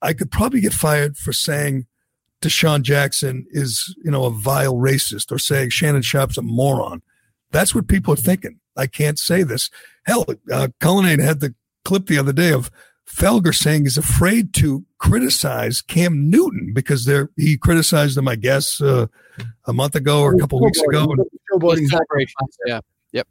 I 0.01 0.13
could 0.13 0.31
probably 0.31 0.61
get 0.61 0.73
fired 0.73 1.17
for 1.17 1.33
saying 1.33 1.87
DeSean 2.41 2.83
Jackson 2.83 3.47
is, 3.51 3.95
you 4.05 4.11
know, 4.11 4.25
a 4.25 4.31
vile 4.31 4.77
racist 4.77 5.33
or 5.33 5.39
saying 5.39 5.71
Shannon 5.71 6.03
Sharpe's 6.03 6.39
a 6.39 6.43
moron. 6.43 7.03
That's 7.51 7.75
what 7.75 7.89
people 7.89 8.15
are 8.15 8.17
thinking. 8.17 8.61
I 8.79 8.87
can't 8.87 9.19
say 9.19 9.43
this. 9.43 9.71
Hell, 10.07 10.25
uh, 10.53 10.69
Cullinane 10.81 11.21
had 11.21 11.41
the 11.41 11.55
clip 11.85 12.07
the 12.07 12.19
other 12.19 12.33
day 12.33 12.53
of 12.53 12.71
Felger 13.07 13.55
saying 13.55 13.85
he's 13.85 13.97
afraid 13.99 14.53
to 14.55 14.85
criticize 14.99 15.81
Cam 15.81 16.29
Newton 16.31 16.73
because 16.75 17.05
they're, 17.05 17.31
he 17.37 17.57
criticized 17.57 18.17
him, 18.19 18.29
I 18.29 18.37
guess, 18.37 18.81
uh, 18.81 19.07
a 19.67 19.73
month 19.73 19.95
ago 19.95 20.21
or 20.21 20.35
a 20.35 20.39
couple 20.39 20.61
weeks 20.63 20.81
ago. 20.81 21.07
And 21.13 21.27
Yeah. 22.67 22.81
Yep. 23.13 23.29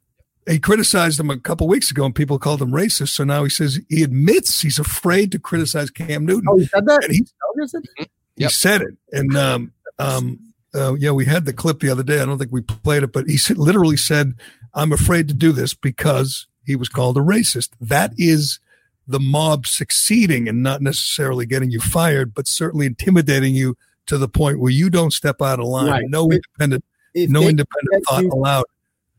he 0.50 0.60
criticized 0.60 1.20
him 1.20 1.30
a 1.30 1.38
couple 1.40 1.68
weeks 1.68 1.92
ago 1.92 2.06
and 2.06 2.16
people 2.16 2.40
called 2.40 2.62
him 2.62 2.72
racist. 2.72 3.10
So 3.10 3.24
now 3.24 3.44
he 3.44 3.50
says 3.50 3.80
he 3.90 4.02
admits 4.04 4.62
he's 4.62 4.80
afraid 4.80 5.32
to 5.34 5.40
criticize 5.40 5.92
Cam 5.92 6.26
Newton. 6.26 6.46
Oh, 6.50 6.58
he 6.58 6.66
said 6.66 6.86
that? 6.88 7.04
And 7.04 7.14
he, 7.14 7.22
Felger 7.22 7.68
said- 7.70 8.08
he 8.36 8.50
said 8.50 8.82
it. 8.82 8.96
And, 9.12 9.36
um, 9.38 9.72
um, 10.00 10.40
uh, 10.76 10.94
yeah, 10.96 11.12
we 11.12 11.26
had 11.26 11.46
the 11.46 11.54
clip 11.54 11.80
the 11.80 11.90
other 11.90 12.04
day. 12.04 12.20
I 12.22 12.26
don't 12.26 12.38
think 12.38 12.52
we 12.52 12.62
played 12.62 13.04
it, 13.04 13.12
but 13.12 13.28
he 13.28 13.38
said, 13.38 13.58
literally 13.58 13.98
said, 13.98 14.34
I'm 14.78 14.94
afraid 14.94 15.28
to 15.28 15.34
do 15.34 15.52
this 15.52 15.74
because 15.74 16.48
he 16.64 16.76
was 16.76 16.88
called 16.88 17.18
a 17.18 17.22
racist. 17.22 17.70
That 17.82 18.14
is 18.18 18.60
the 19.08 19.20
mob 19.20 19.66
succeeding 19.66 20.48
and 20.48 20.62
not 20.62 20.82
necessarily 20.82 21.46
getting 21.46 21.72
you 21.72 21.80
fired, 21.80 22.34
but 22.34 22.48
certainly 22.48 22.86
intimidating 22.86 23.56
you 23.56 23.76
to 24.06 24.18
the 24.18 24.28
point 24.28 24.60
where 24.60 24.72
you 24.72 24.90
don't 24.90 25.12
step 25.12 25.42
out 25.42 25.60
of 25.60 25.66
line. 25.66 25.90
Right. 25.90 26.06
No 26.08 26.30
independent, 26.32 26.86
If 27.14 27.30
no 27.30 27.42
independent 27.42 28.06
thought 28.08 28.24
you- 28.24 28.32
allowed. 28.32 28.66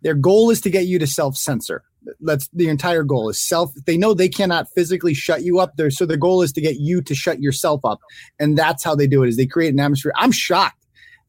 Their 0.03 0.15
goal 0.15 0.51
is 0.51 0.61
to 0.61 0.71
get 0.71 0.87
you 0.87 1.01
to 1.01 1.09
self 1.09 1.37
censor. 1.37 1.83
That's 2.21 2.49
the 2.53 2.69
entire 2.69 3.03
goal 3.03 3.29
is 3.29 3.41
self. 3.41 3.73
They 3.85 3.97
know 3.99 4.15
they 4.15 4.29
cannot 4.29 4.69
physically 4.73 5.13
shut 5.13 5.43
you 5.43 5.59
up 5.59 5.77
there, 5.77 5.91
so 5.91 6.07
their 6.07 6.17
goal 6.17 6.41
is 6.43 6.53
to 6.53 6.61
get 6.61 6.77
you 6.77 7.03
to 7.03 7.15
shut 7.17 7.43
yourself 7.43 7.85
up, 7.85 7.99
and 8.39 8.57
that's 8.57 8.85
how 8.85 8.95
they 8.95 9.09
do 9.09 9.25
it. 9.25 9.29
Is 9.29 9.37
they 9.37 9.47
create 9.47 9.75
an 9.75 9.81
atmosphere. 9.81 10.13
I'm 10.15 10.31
shocked 10.31 10.78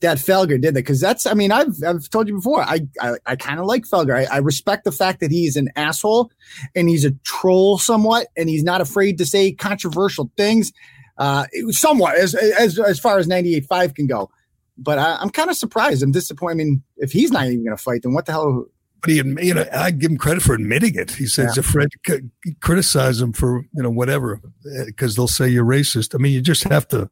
that 0.01 0.17
Felger 0.17 0.59
did 0.61 0.73
that 0.73 0.73
because 0.73 1.01
that's. 1.01 1.25
I 1.25 1.33
mean, 1.33 1.51
I've 1.51 1.75
I've 1.85 2.09
told 2.09 2.27
you 2.27 2.35
before. 2.35 2.61
I 2.61 2.81
I, 3.01 3.13
I 3.25 3.35
kind 3.35 3.59
of 3.59 3.65
like 3.65 3.83
Felger. 3.83 4.15
I, 4.15 4.35
I 4.35 4.37
respect 4.39 4.83
the 4.85 4.91
fact 4.91 5.19
that 5.19 5.31
he's 5.31 5.55
an 5.55 5.69
asshole 5.75 6.31
and 6.75 6.87
he's 6.87 7.05
a 7.05 7.11
troll 7.23 7.77
somewhat, 7.77 8.27
and 8.37 8.47
he's 8.49 8.63
not 8.63 8.81
afraid 8.81 9.17
to 9.17 9.25
say 9.25 9.51
controversial 9.51 10.31
things. 10.37 10.71
Uh, 11.17 11.45
somewhat 11.69 12.15
as 12.15 12.33
as 12.33 12.79
as 12.79 12.97
far 12.99 13.17
as 13.17 13.27
98.5 13.27 13.95
can 13.95 14.07
go. 14.07 14.29
But 14.77 14.97
I, 14.99 15.17
I'm 15.19 15.29
kind 15.29 15.49
of 15.49 15.57
surprised. 15.57 16.01
I'm 16.01 16.13
disappointed. 16.13 16.53
I 16.53 16.55
mean, 16.63 16.83
if 16.95 17.11
he's 17.11 17.31
not 17.31 17.45
even 17.47 17.65
going 17.65 17.75
to 17.75 17.83
fight, 17.83 18.03
then 18.03 18.13
what 18.13 18.25
the 18.25 18.31
hell? 18.31 18.65
But 19.01 19.09
he, 19.09 19.17
you 19.17 19.53
know, 19.53 19.65
I 19.73 19.91
give 19.91 20.11
him 20.11 20.17
credit 20.17 20.41
for 20.41 20.53
admitting 20.53 20.95
it. 20.95 21.11
He 21.11 21.25
says 21.25 21.57
Yeah. 21.57 21.59
afraid 21.59 21.89
to 22.05 22.21
c- 22.45 22.53
criticize 22.61 23.19
him 23.21 23.33
for 23.33 23.65
you 23.73 23.83
know 23.83 23.89
whatever 23.89 24.39
because 24.85 25.17
they'll 25.17 25.27
say 25.27 25.49
you're 25.49 25.65
racist. 25.65 26.15
I 26.15 26.17
mean, 26.19 26.31
you 26.31 26.41
just 26.41 26.63
have 26.63 26.87
to 26.89 27.09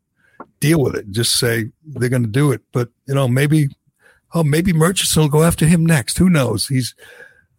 deal 0.60 0.82
with 0.82 0.96
it. 0.96 1.12
Just 1.12 1.40
say 1.40 1.72
they're 1.86 2.10
going 2.10 2.24
to 2.24 2.30
do 2.30 2.52
it. 2.52 2.62
But 2.72 2.90
you 3.08 3.16
know, 3.16 3.28
maybe 3.28 3.70
oh, 4.34 4.44
maybe 4.44 4.74
Murchison 4.74 5.22
will 5.22 5.30
go 5.30 5.44
after 5.44 5.66
him 5.66 5.86
next. 5.86 6.18
Who 6.18 6.30
knows? 6.30 6.68
He's 6.68 6.96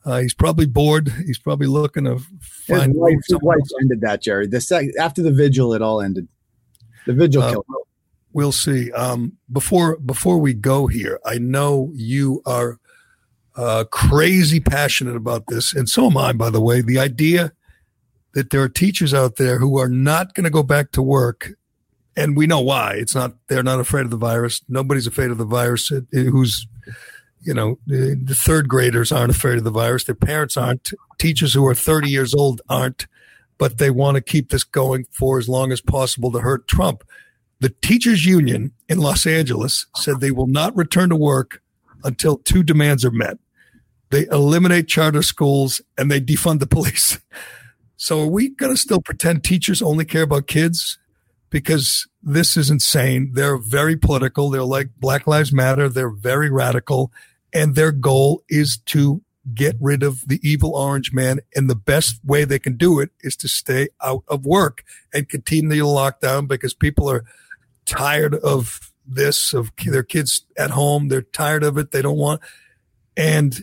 uh, 0.05 0.19
he's 0.19 0.35
probably 0.35 0.67
bored. 0.67 1.13
He's 1.27 1.39
probably 1.39 1.67
looking 1.67 2.05
to 2.05 2.15
His 2.15 2.27
find 2.67 2.95
wife, 2.95 3.19
his 3.29 3.39
wife 3.41 3.59
ended 3.81 4.01
that, 4.03 4.23
Gerry. 4.23 4.47
The 4.47 4.61
sec- 4.61 4.97
after 4.99 5.23
the 5.23 5.33
vigil, 5.33 5.75
it 5.75 5.83
all 5.83 6.01
ended. 6.01 6.29
The 7.07 7.13
vigil 7.13 7.43
Uh, 7.43 7.51
killed. 7.51 7.67
We'll 8.33 8.53
see. 8.53 8.93
Um, 8.93 9.37
before 9.51 9.97
before 9.99 10.39
we 10.39 10.55
go 10.55 10.87
here, 10.87 11.19
I 11.25 11.39
know 11.39 11.91
you 11.95 12.43
are 12.47 12.79
uh, 13.57 13.85
crazy 13.91 14.61
passionate 14.61 15.17
about 15.17 15.45
this, 15.49 15.75
and 15.75 15.89
so 15.89 16.07
am 16.07 16.17
I. 16.17 16.33
By 16.33 16.51
the 16.51 16.61
way, 16.61 16.81
the 16.81 16.99
idea 16.99 17.53
that 18.35 18.51
there 18.51 18.63
are 18.63 18.69
teachers 18.69 19.13
out 19.13 19.37
there 19.37 19.59
who 19.59 19.79
are 19.79 19.89
not 19.89 20.35
going 20.35 20.45
to 20.45 20.51
go 20.51 20.63
back 20.63 20.93
to 20.93 21.03
work, 21.03 21.53
and 22.19 22.37
we 22.37 22.47
know 22.47 22.61
why. 22.61 22.95
It's 22.95 23.15
not 23.15 23.35
they're 23.49 23.63
not 23.63 23.81
afraid 23.81 24.05
of 24.05 24.11
the 24.11 24.17
virus. 24.17 24.63
Nobody's 24.69 25.07
afraid 25.07 25.31
of 25.31 25.39
the 25.39 25.45
virus. 25.45 25.91
It- 25.91 26.07
it- 26.13 26.27
who's 26.31 26.67
you 27.41 27.55
know 27.55 27.79
the, 27.87 28.35
third 28.35 28.69
graders 28.69 29.13
aren't 29.13 29.31
afraid 29.31 29.59
of 29.59 29.65
the 29.65 29.71
virus. 29.71 30.05
Their 30.05 30.15
parents 30.17 30.57
aren't. 30.57 30.93
Teachers 31.19 31.55
who 31.55 31.65
are 31.67 31.75
thirty 31.75 32.11
years 32.11 32.35
old 32.35 32.61
aren't. 32.69 33.07
but 33.59 33.79
they 33.79 33.91
want 33.91 34.15
to 34.15 34.21
keep 34.21 34.51
this 34.51 34.63
going 34.65 35.05
for 35.11 35.39
as 35.39 35.49
long 35.49 35.73
as 35.73 35.81
possible 35.81 36.31
to 36.31 36.39
hurt 36.41 36.69
Trump. 36.69 37.03
The 37.61 37.71
teachers 37.83 38.25
union 38.25 38.71
in 38.89 38.99
Los 38.99 39.27
Angeles 39.27 39.87
said 39.97 40.21
they 40.21 40.31
will 40.31 40.47
not 40.47 40.77
return 40.77 41.09
to 41.09 41.17
work 41.17 41.61
until 42.05 42.37
two 42.39 42.63
demands 42.63 43.05
are 43.05 43.11
met. 43.11 43.37
They 44.11 44.27
eliminate 44.31 44.87
charter 44.87 45.23
schools 45.23 45.81
and 45.99 46.09
they 46.09 46.21
defund 46.21 46.61
the 46.61 46.67
police. 46.77 47.19
So 47.97 48.23
are 48.23 48.29
we 48.31 48.49
going 48.51 48.73
to 48.73 48.77
still 48.81 49.01
pretend 49.01 49.43
teachers 49.43 49.83
only 49.83 50.05
care 50.05 50.23
about 50.23 50.47
kids? 50.47 50.99
Because 51.51 52.07
this 52.23 52.57
is 52.57 52.71
insane. 52.71 53.33
They're 53.35 53.57
very 53.57 53.97
political. 53.97 54.51
They're 54.51 54.63
like 54.63 54.91
Black 54.99 55.27
Lives 55.27 55.53
Matter. 55.53 55.89
They're 55.89 56.11
very 56.11 56.51
radical. 56.51 57.13
And 57.53 57.75
their 57.75 57.93
goal 57.93 58.43
is 58.49 58.79
to 58.87 59.23
get 59.55 59.77
rid 59.81 60.03
of 60.03 60.27
the 60.29 60.41
evil 60.43 60.75
orange 60.75 61.13
man. 61.13 61.41
And 61.55 61.71
the 61.71 61.75
best 61.75 62.21
way 62.25 62.45
they 62.45 62.59
can 62.59 62.77
do 62.77 63.01
it 63.01 63.11
is 63.21 63.37
to 63.37 63.49
stay 63.49 63.89
out 64.03 64.25
of 64.29 64.45
work 64.45 64.85
and 65.13 65.29
continue 65.29 65.71
the 65.71 65.79
lockdown 65.79 66.47
because 66.47 66.75
people 66.75 67.11
are 67.11 67.25
tired 67.87 68.35
of 68.35 68.93
this, 69.07 69.55
of 69.55 69.71
their 69.87 70.03
kids 70.03 70.45
at 70.59 70.71
home. 70.71 71.09
They're 71.09 71.23
tired 71.23 71.65
of 71.65 71.79
it. 71.79 71.91
They 71.91 72.03
don't 72.03 72.19
want, 72.19 72.43
and 73.17 73.59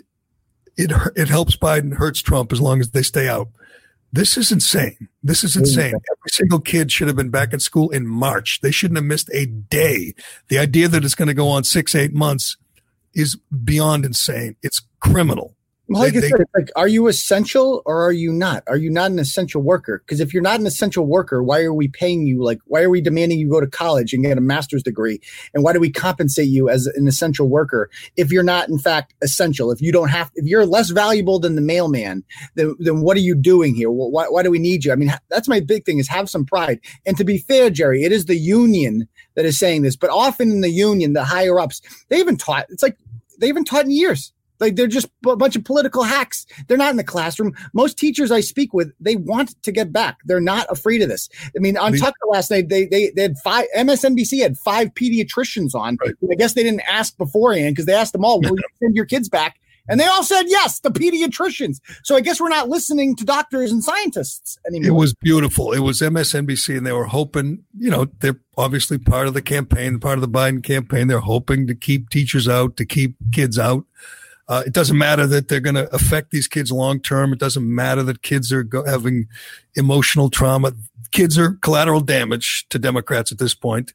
it, 0.76 0.91
it 1.16 1.30
helps 1.30 1.56
Biden, 1.56 1.94
hurts 1.94 2.22
Trump 2.22 2.52
as 2.52 2.60
long 2.60 2.82
as 2.82 2.91
they 2.91 3.03
stay 3.03 3.28
out. 3.28 3.49
This 4.15 4.37
is 4.37 4.49
insane. 4.49 5.09
This 5.21 5.43
is 5.43 5.57
insane. 5.57 5.87
Every 5.93 6.29
single 6.29 6.61
kid 6.61 6.89
should 6.89 7.07
have 7.07 7.17
been 7.17 7.31
back 7.31 7.51
in 7.51 7.59
school 7.59 7.89
in 7.89 8.07
March. 8.07 8.61
They 8.61 8.71
shouldn't 8.71 8.97
have 8.97 9.03
missed 9.03 9.29
a 9.33 9.45
day. 9.45 10.13
The 10.47 10.57
idea 10.57 10.87
that 10.87 11.03
it's 11.03 11.15
going 11.15 11.27
to 11.27 11.33
go 11.33 11.49
on 11.49 11.65
six, 11.65 11.93
eight 11.93 12.13
months 12.13 12.55
is 13.13 13.35
beyond 13.65 14.05
insane. 14.05 14.55
It's 14.63 14.81
criminal. 15.01 15.57
Well, 15.88 16.02
like 16.02 16.14
They- 16.14 16.18
I 16.18 16.22
they- 16.22 16.30
said, 16.30 16.40
it's 16.41 16.52
like, 16.56 16.72
are 16.76 16.88
you 16.88 17.07
essential 17.07 17.82
or 17.86 18.02
are 18.03 18.12
you 18.12 18.34
not? 18.34 18.64
Are 18.68 18.78
you 18.78 18.90
not 18.90 19.12
an 19.12 19.20
essential 19.20 19.62
worker? 19.62 20.02
Because 20.06 20.20
if 20.20 20.34
you're 20.34 20.41
not 20.41 20.60
an 20.60 20.66
essential 20.66 21.06
worker, 21.06 21.44
why 21.44 21.62
are 21.62 21.74
we 21.74 21.88
paying 21.88 22.26
you? 22.26 22.44
Like, 22.44 22.60
why 22.66 22.82
are 22.82 22.90
we 22.90 23.02
demanding 23.02 23.38
you 23.38 23.49
go 23.49 23.62
to 23.62 23.68
college 23.68 24.12
and 24.14 24.24
get 24.24 24.38
a 24.38 24.41
master's 24.41 24.82
degree? 24.82 25.20
And 25.53 25.64
why 25.64 25.74
do 25.74 25.80
we 25.80 25.91
compensate 25.91 26.48
you 26.48 26.70
as 26.70 26.88
an 26.88 27.07
essential 27.07 27.48
worker 27.49 27.90
if 28.18 28.32
you're 28.32 28.41
not, 28.44 28.68
in 28.68 28.80
fact, 28.80 29.14
essential? 29.22 29.72
If 29.72 29.80
you 29.82 29.91
don't 29.91 30.10
have, 30.10 30.32
if 30.36 30.45
you're 30.45 30.66
less 30.66 30.90
valuable 30.90 31.40
than 31.40 31.56
the 31.56 31.62
mailman, 31.62 32.24
then, 32.56 32.76
then 32.80 33.02
what 33.02 33.16
are 33.18 33.22
you 33.22 33.36
doing 33.36 33.76
here? 33.76 33.90
Wh- 33.90 34.12
Why, 34.12 34.26
why 34.28 34.41
do 34.41 34.49
we 34.49 34.60
need 34.60 34.86
you? 34.86 34.91
I 34.91 34.95
mean, 34.95 35.14
that's 35.30 35.48
my 35.48 35.60
big 35.60 35.86
thing 35.86 35.99
is 35.99 36.07
have 36.07 36.30
some 36.30 36.45
pride. 36.45 36.80
And 37.06 37.16
to 37.18 37.24
be 37.24 37.38
fair, 37.38 37.70
Jerry, 37.70 38.03
it 38.03 38.12
is 38.12 38.26
the 38.26 38.36
union 38.38 39.07
that 39.36 39.45
is 39.45 39.60
saying 39.60 39.84
this, 39.84 39.95
but 39.95 40.10
often 40.10 40.49
in 40.49 40.62
the 40.62 40.70
union, 40.70 41.14
the 41.14 41.24
higher 41.26 41.60
ups, 41.60 41.82
they 42.10 42.18
haven't 42.18 42.40
taught. 42.40 42.66
It's 42.70 42.82
like 42.82 42.98
they 43.40 43.48
haven't 43.48 43.66
taught 43.66 43.86
in 43.86 43.91
years. 43.91 44.32
Like 44.65 44.75
they're 44.75 44.87
just 44.87 45.07
a 45.27 45.35
bunch 45.35 45.55
of 45.55 45.63
political 45.63 46.01
hacks. 46.01 46.47
They're 46.67 46.77
not 46.77 46.89
in 46.89 46.97
the 46.97 47.03
classroom. 47.03 47.53
Most 47.73 47.99
teachers 47.99 48.31
I 48.31 48.39
speak 48.39 48.73
with, 48.73 48.91
they 48.99 49.15
want 49.15 49.61
to 49.61 49.71
get 49.71 49.93
back. 49.93 50.17
They're 50.25 50.41
not 50.41 50.65
afraid 50.71 51.03
of 51.03 51.09
this. 51.09 51.29
I 51.55 51.59
mean, 51.59 51.77
on 51.77 51.91
The- 51.91 51.99
Tucker 51.99 52.17
last 52.31 52.49
night, 52.49 52.69
they 52.69 52.87
they 52.87 53.11
they 53.15 53.21
had 53.21 53.37
five 53.43 53.67
MSNBC 53.77 54.41
had 54.41 54.57
five 54.57 54.89
pediatricians 54.95 55.75
on. 55.75 55.99
I 56.03 56.33
guess 56.33 56.53
they 56.53 56.63
didn't 56.63 56.81
ask 56.89 57.15
beforehand 57.15 57.75
because 57.75 57.85
they 57.85 57.93
asked 57.93 58.13
them 58.13 58.25
all, 58.25 58.41
"Will 58.41 58.57
you 58.57 58.63
send 58.81 58.95
your 58.95 59.05
kids 59.05 59.29
back?" 59.29 59.59
And 59.87 59.99
they 59.99 60.05
all 60.05 60.23
said 60.23 60.43
yes, 60.47 60.79
the 60.79 60.89
pediatricians. 60.89 61.79
So 62.03 62.15
I 62.15 62.21
guess 62.21 62.41
we're 62.41 62.49
not 62.49 62.69
listening 62.69 63.15
to 63.17 63.25
doctors 63.25 63.71
and 63.71 63.83
scientists 63.83 64.57
anymore. 64.65 64.89
It 64.89 64.99
was 64.99 65.13
beautiful. 65.13 65.73
It 65.73 65.79
was 65.79 66.01
MSNBC, 66.01 66.77
and 66.77 66.87
they 66.87 66.91
were 66.91 67.05
hoping, 67.05 67.63
you 67.77 67.91
know, 67.91 68.07
they're 68.19 68.39
obviously 68.57 68.97
part 68.97 69.27
of 69.27 69.35
the 69.35 69.43
campaign, 69.43 69.99
part 69.99 70.17
of 70.17 70.21
the 70.21 70.27
Biden 70.27 70.63
campaign. 70.63 71.07
They're 71.07 71.19
hoping 71.19 71.67
to 71.67 71.75
keep 71.75 72.09
teachers 72.09 72.47
out, 72.47 72.77
to 72.77 72.85
keep 72.85 73.15
kids 73.31 73.59
out. 73.59 73.85
Uh, 74.47 74.63
it 74.65 74.73
doesn't 74.73 74.97
matter 74.97 75.26
that 75.26 75.47
they're 75.47 75.59
going 75.59 75.76
to 75.76 75.93
affect 75.93 76.31
these 76.31 76.47
kids 76.47 76.72
long 76.72 76.99
term. 76.99 77.34
It 77.34 77.39
doesn't 77.39 77.65
matter 77.65 78.03
that 78.03 78.22
kids 78.22 78.51
are 78.51 78.63
go- 78.63 78.85
having 78.85 79.27
emotional 79.76 80.30
trauma. 80.30 80.73
Kids 81.11 81.38
are 81.38 81.53
collateral 81.61 82.01
damage 82.01 82.67
to 82.69 82.77
Democrats 82.77 83.31
at 83.31 83.39
this 83.39 83.55
point. 83.55 83.93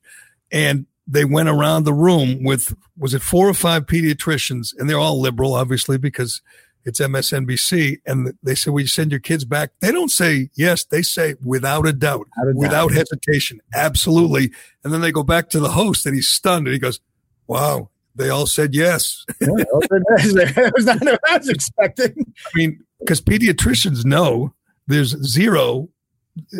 And 0.51 0.87
they 1.07 1.25
went 1.25 1.49
around 1.49 1.85
the 1.85 1.93
room 1.93 2.43
with, 2.43 2.75
was 2.99 3.15
it 3.15 3.23
four 3.23 3.49
or 3.49 3.55
five 3.55 3.87
pediatricians? 3.87 4.75
And 4.77 4.91
they're 4.91 4.99
all 4.99 5.21
liberal, 5.21 5.55
obviously, 5.55 5.99
because 5.99 6.43
it's 6.85 7.01
MSNBC. 7.01 7.99
And 8.07 8.35
they 8.43 8.55
said, 8.55 8.73
Will 8.73 8.81
you 8.81 8.87
send 8.87 9.11
your 9.13 9.21
kids 9.21 9.45
back? 9.45 9.71
They 9.81 9.93
don't 9.93 10.11
say 10.11 10.51
yes. 10.55 10.85
They 10.85 11.03
say 11.03 11.35
without 11.45 11.87
a 11.87 11.93
doubt, 11.93 12.27
without 12.55 12.93
hesitation. 12.93 13.61
Absolutely. 13.75 14.51
And 14.83 14.93
then 14.93 15.01
they 15.01 15.13
go 15.13 15.23
back 15.23 15.51
to 15.51 15.61
the 15.61 15.71
host 15.71 16.07
and 16.07 16.15
he's 16.15 16.29
stunned 16.29 16.67
and 16.67 16.73
he 16.73 16.79
goes, 16.79 17.01
Wow, 17.47 17.91
they 18.21 18.31
all 18.31 18.47
said 18.47 18.75
yes. 18.75 19.25
it 19.41 20.73
was 20.75 20.85
not 20.87 21.01
what 21.01 21.21
I 21.29 21.39
was 21.39 21.49
expecting. 21.49 22.15
I 22.19 22.51
mean, 22.55 22.85
because 23.01 23.21
pediatricians 23.21 24.05
know 24.05 24.55
there's 24.87 25.17
zero 25.25 25.89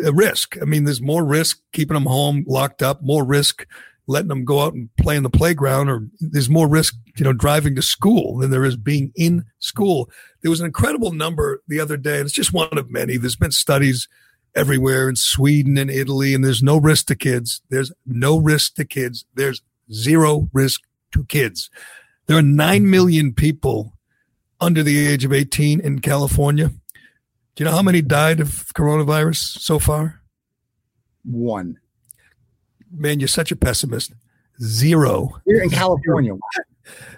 uh, 0.03 0.13
risk. 0.13 0.57
I 0.61 0.65
mean, 0.65 0.83
there's 0.83 1.01
more 1.01 1.23
risk 1.23 1.61
keeping 1.71 1.93
them 1.93 2.05
home 2.05 2.43
locked 2.47 2.81
up, 2.81 3.01
more 3.01 3.23
risk 3.23 3.65
letting 4.07 4.29
them 4.29 4.43
go 4.43 4.61
out 4.61 4.73
and 4.73 4.89
play 4.97 5.15
in 5.15 5.23
the 5.23 5.29
playground, 5.29 5.87
or 5.87 6.07
there's 6.19 6.49
more 6.49 6.67
risk, 6.67 6.95
you 7.17 7.23
know, 7.23 7.33
driving 7.33 7.75
to 7.75 7.81
school 7.81 8.37
than 8.37 8.51
there 8.51 8.65
is 8.65 8.75
being 8.75 9.11
in 9.15 9.45
school. 9.59 10.09
There 10.41 10.51
was 10.51 10.59
an 10.59 10.65
incredible 10.65 11.11
number 11.11 11.61
the 11.67 11.79
other 11.79 11.97
day, 11.97 12.17
and 12.17 12.25
it's 12.25 12.33
just 12.33 12.51
one 12.51 12.77
of 12.77 12.89
many. 12.89 13.17
There's 13.17 13.35
been 13.35 13.51
studies 13.51 14.09
everywhere 14.55 15.07
in 15.07 15.15
Sweden 15.15 15.77
and 15.77 15.89
Italy, 15.89 16.33
and 16.33 16.43
there's 16.43 16.63
no 16.63 16.77
risk 16.77 17.05
to 17.07 17.15
kids. 17.15 17.61
There's 17.69 17.91
no 18.05 18.37
risk 18.37 18.75
to 18.75 18.85
kids. 18.85 19.25
There's 19.35 19.61
zero 19.93 20.49
risk 20.51 20.81
to 21.11 21.23
kids. 21.25 21.69
There 22.27 22.37
are 22.37 22.41
9 22.41 22.89
million 22.89 23.33
people 23.33 23.93
under 24.59 24.83
the 24.83 25.07
age 25.07 25.25
of 25.25 25.33
18 25.33 25.79
in 25.79 25.99
California. 25.99 26.67
Do 26.67 27.63
you 27.63 27.65
know 27.65 27.71
how 27.75 27.81
many 27.81 28.01
died 28.01 28.39
of 28.39 28.49
coronavirus 28.73 29.59
so 29.59 29.79
far? 29.79 30.21
One. 31.23 31.77
Man, 32.91 33.19
you're 33.19 33.27
such 33.27 33.51
a 33.51 33.55
pessimist. 33.55 34.13
Zero. 34.61 35.41
Here 35.45 35.61
in 35.61 35.69
California. 35.69 36.33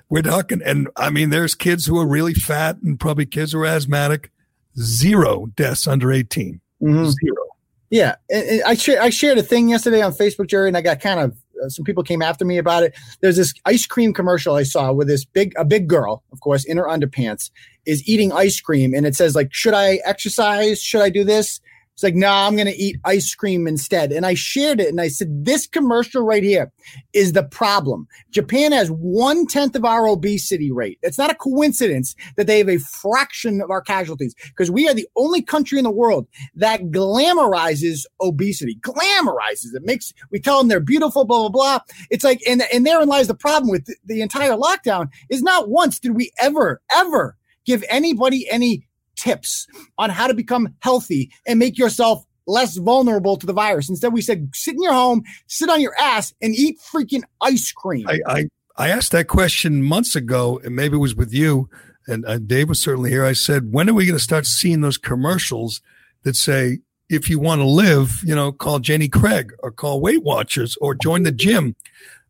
We're 0.10 0.22
talking, 0.22 0.62
and 0.64 0.90
I 0.96 1.10
mean, 1.10 1.30
there's 1.30 1.56
kids 1.56 1.86
who 1.86 2.00
are 2.00 2.08
really 2.08 2.34
fat 2.34 2.78
and 2.84 3.00
probably 3.00 3.26
kids 3.26 3.52
who 3.54 3.60
are 3.60 3.66
asthmatic. 3.66 4.32
Zero 4.80 5.48
deaths 5.56 5.88
under 5.88 6.12
18. 6.12 6.60
Mhm. 6.82 7.06
Zero. 7.12 7.44
Yeah, 7.90 8.16
and- 8.30 8.64
I 8.64 8.74
shared 8.76 9.00
I 9.00 9.10
shared 9.10 9.38
a 9.38 9.44
thing 9.44 9.70
yesterday 9.70 10.02
on 10.02 10.14
Facebook, 10.14 10.48
Gerry, 10.48 10.68
and 10.68 10.78
I 10.78 10.82
got 10.82 11.00
kind 11.00 11.20
of 11.20 11.36
Uh, 11.64 11.70
some 11.70 11.86
people 11.86 12.04
came 12.04 12.22
after 12.22 12.46
me 12.46 12.58
about 12.58 12.84
it. 12.84 12.96
There's 13.22 13.38
this 13.38 13.54
ice 13.66 13.86
cream 13.86 14.14
commercial 14.14 14.56
I 14.56 14.64
saw 14.64 14.92
with 14.92 15.08
this 15.08 15.26
big 15.26 15.54
a 15.58 15.66
big 15.66 15.88
girl, 15.88 16.24
of 16.32 16.42
course, 16.42 16.64
in 16.66 16.78
her 16.78 16.86
underpants, 16.86 17.50
is 17.86 18.08
eating 18.08 18.32
ice 18.32 18.60
cream, 18.60 18.94
and 18.94 19.06
it 19.06 19.16
says 19.16 19.36
like, 19.36 19.54
"Should 19.54 19.74
I 19.74 20.00
exercise? 20.06 20.82
Should 20.82 21.02
I 21.02 21.10
do 21.10 21.24
this?" 21.24 21.60
It's 21.94 22.04
like, 22.04 22.16
"No, 22.16 22.30
I'm 22.30 22.56
going 22.56 22.68
to 22.68 22.76
eat 22.76 22.98
ice 23.06 23.34
cream 23.36 23.68
instead." 23.68 24.12
And 24.12 24.26
I 24.26 24.34
shared 24.34 24.80
it, 24.80 24.90
and 24.90 25.00
I 25.00 25.08
said, 25.08 25.46
"This 25.46 25.68
commercial 25.68 26.24
right 26.24 26.44
here 26.44 26.72
is 27.14 27.34
the 27.34 27.44
problem. 27.44 28.08
Japan 28.32 28.72
has 28.72 28.90
one 28.90 29.46
tenth 29.46 29.76
of 29.76 29.86
our 29.86 30.08
obesity 30.08 30.72
rate. 30.72 31.00
It's 31.04 31.18
not 31.18 31.32
a 31.32 31.36
coincidence 31.36 32.16
that 32.36 32.48
they 32.48 32.58
have 32.58 32.70
a 32.70 32.80
fraction 32.80 33.62
of 33.62 33.70
our 33.70 33.82
casualties 33.82 34.34
because 34.48 34.72
we 34.72 34.88
are 34.88 34.94
the 34.94 35.08
only 35.16 35.42
country 35.42 35.78
in 35.78 35.84
the 35.84 35.92
world 35.92 36.28
that 36.56 36.82
glamorizes 36.86 38.06
obesity. 38.22 38.78
Glamorizes 38.82 39.76
it. 39.76 39.84
Makes 39.84 40.14
we 40.32 40.40
tell 40.40 40.58
them 40.58 40.68
they're 40.68 40.80
beautiful, 40.80 41.26
blah 41.26 41.48
blah 41.48 41.50
blah. 41.50 41.80
It's 42.10 42.24
like, 42.24 42.42
and 42.48 42.64
and 42.74 42.86
therein 42.86 43.08
lies 43.08 43.28
the 43.28 43.36
problem 43.36 43.70
with 43.70 43.86
the, 43.86 43.96
the 44.06 44.22
entire 44.22 44.54
lockdown. 44.54 45.10
Is 45.30 45.44
not 45.44 45.70
once 45.70 46.00
did 46.00 46.16
we 46.16 46.32
ever 46.40 46.82
ever 46.96 47.38
give 47.66 47.84
anybody 47.90 48.50
any 48.50 48.86
tips 49.24 49.68
on 49.98 50.10
how 50.10 50.28
to 50.28 50.34
become 50.34 50.76
healthy 50.80 51.32
and 51.48 51.60
make 51.60 51.78
yourself 51.78 52.26
less 52.46 52.76
vulnerable 52.78 53.38
to 53.38 53.46
the 53.46 53.54
virus. 53.54 53.90
Instead, 53.90 54.12
we 54.12 54.22
said 54.22 54.50
sit 54.54 54.76
in 54.76 54.82
your 54.82 54.94
home, 54.94 55.24
sit 55.48 55.70
on 55.70 55.80
your 55.80 55.96
ass, 56.00 56.34
and 56.42 56.54
eat 56.56 56.78
freaking 56.80 57.24
ice 57.42 57.72
cream. 57.72 58.06
I, 58.08 58.20
I, 58.28 58.46
I 58.76 58.90
asked 58.90 59.12
that 59.14 59.28
question 59.28 59.84
months 59.84 60.16
ago, 60.16 60.60
and 60.64 60.76
maybe 60.76 60.96
it 60.96 61.00
was 61.00 61.16
with 61.16 61.34
you, 61.34 61.70
and 62.08 62.26
uh, 62.26 62.40
Dave 62.40 62.70
was 62.70 62.82
certainly 62.82 63.12
here. 63.12 63.26
I 63.26 63.34
said, 63.34 63.72
when 63.72 63.90
are 63.90 63.94
we 63.94 64.06
going 64.06 64.18
to 64.18 64.24
start 64.24 64.46
seeing 64.46 64.82
those 64.82 64.98
commercials 64.98 65.82
that 66.24 66.36
say, 66.36 66.80
if 67.10 67.30
you 67.30 67.40
want 67.40 67.62
to 67.62 67.68
live, 67.68 68.22
you 68.26 68.34
know, 68.36 68.52
call 68.52 68.80
Jenny 68.80 69.08
Craig 69.08 69.54
or 69.60 69.72
call 69.72 70.02
Weight 70.02 70.24
Watchers 70.24 70.78
or 70.82 70.96
join 70.96 71.24
the 71.24 71.32
gym? 71.32 71.76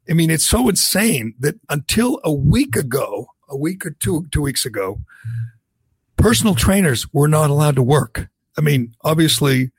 I 0.10 0.14
mean, 0.14 0.30
it's 0.30 0.46
so 0.46 0.68
insane 0.68 1.34
that 1.40 1.56
until 1.70 2.20
a 2.24 2.34
week 2.34 2.76
ago, 2.76 3.28
a 3.50 3.58
week 3.58 3.86
or 3.86 3.92
two, 3.92 4.28
two 4.32 4.42
weeks 4.42 4.66
ago, 4.66 5.00
personal 6.18 6.56
trainers 6.56 7.12
were 7.14 7.28
not 7.28 7.50
allowed 7.50 7.76
to 7.76 7.84
work. 7.84 8.28
I 8.58 8.62
mean, 8.62 8.96
obviously, 9.04 9.72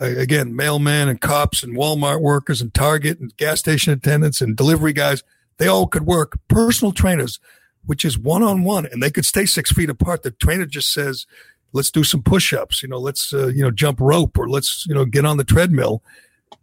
again, 0.00 0.52
mailmen 0.52 1.08
and 1.08 1.20
cops 1.20 1.62
and 1.62 1.76
Walmart 1.76 2.20
workers 2.20 2.60
and 2.60 2.72
Target 2.74 3.20
and 3.20 3.36
gas 3.36 3.60
station 3.60 3.92
attendants 3.92 4.40
and 4.40 4.56
delivery 4.56 4.92
guys, 4.92 5.22
they 5.58 5.68
all 5.68 5.86
could 5.86 6.06
work. 6.06 6.38
Personal 6.48 6.92
trainers, 6.92 7.38
which 7.84 8.04
is 8.04 8.18
one 8.18 8.42
on 8.42 8.64
one, 8.64 8.86
and 8.86 9.02
they 9.02 9.10
could 9.10 9.24
stay 9.24 9.46
six 9.46 9.72
feet 9.72 9.88
apart. 9.88 10.22
The 10.22 10.32
trainer 10.32 10.66
just 10.66 10.92
says, 10.92 11.26
let's 11.72 11.90
do 11.90 12.04
some 12.04 12.22
push 12.22 12.52
ups, 12.52 12.82
you 12.82 12.88
know, 12.88 12.98
let's, 12.98 13.32
uh, 13.32 13.48
you 13.48 13.62
know, 13.62 13.70
jump 13.70 14.00
rope 14.00 14.38
or 14.38 14.48
let's, 14.48 14.86
you 14.86 14.94
know, 14.94 15.04
get 15.04 15.24
on 15.24 15.36
the 15.36 15.44
treadmill. 15.44 16.02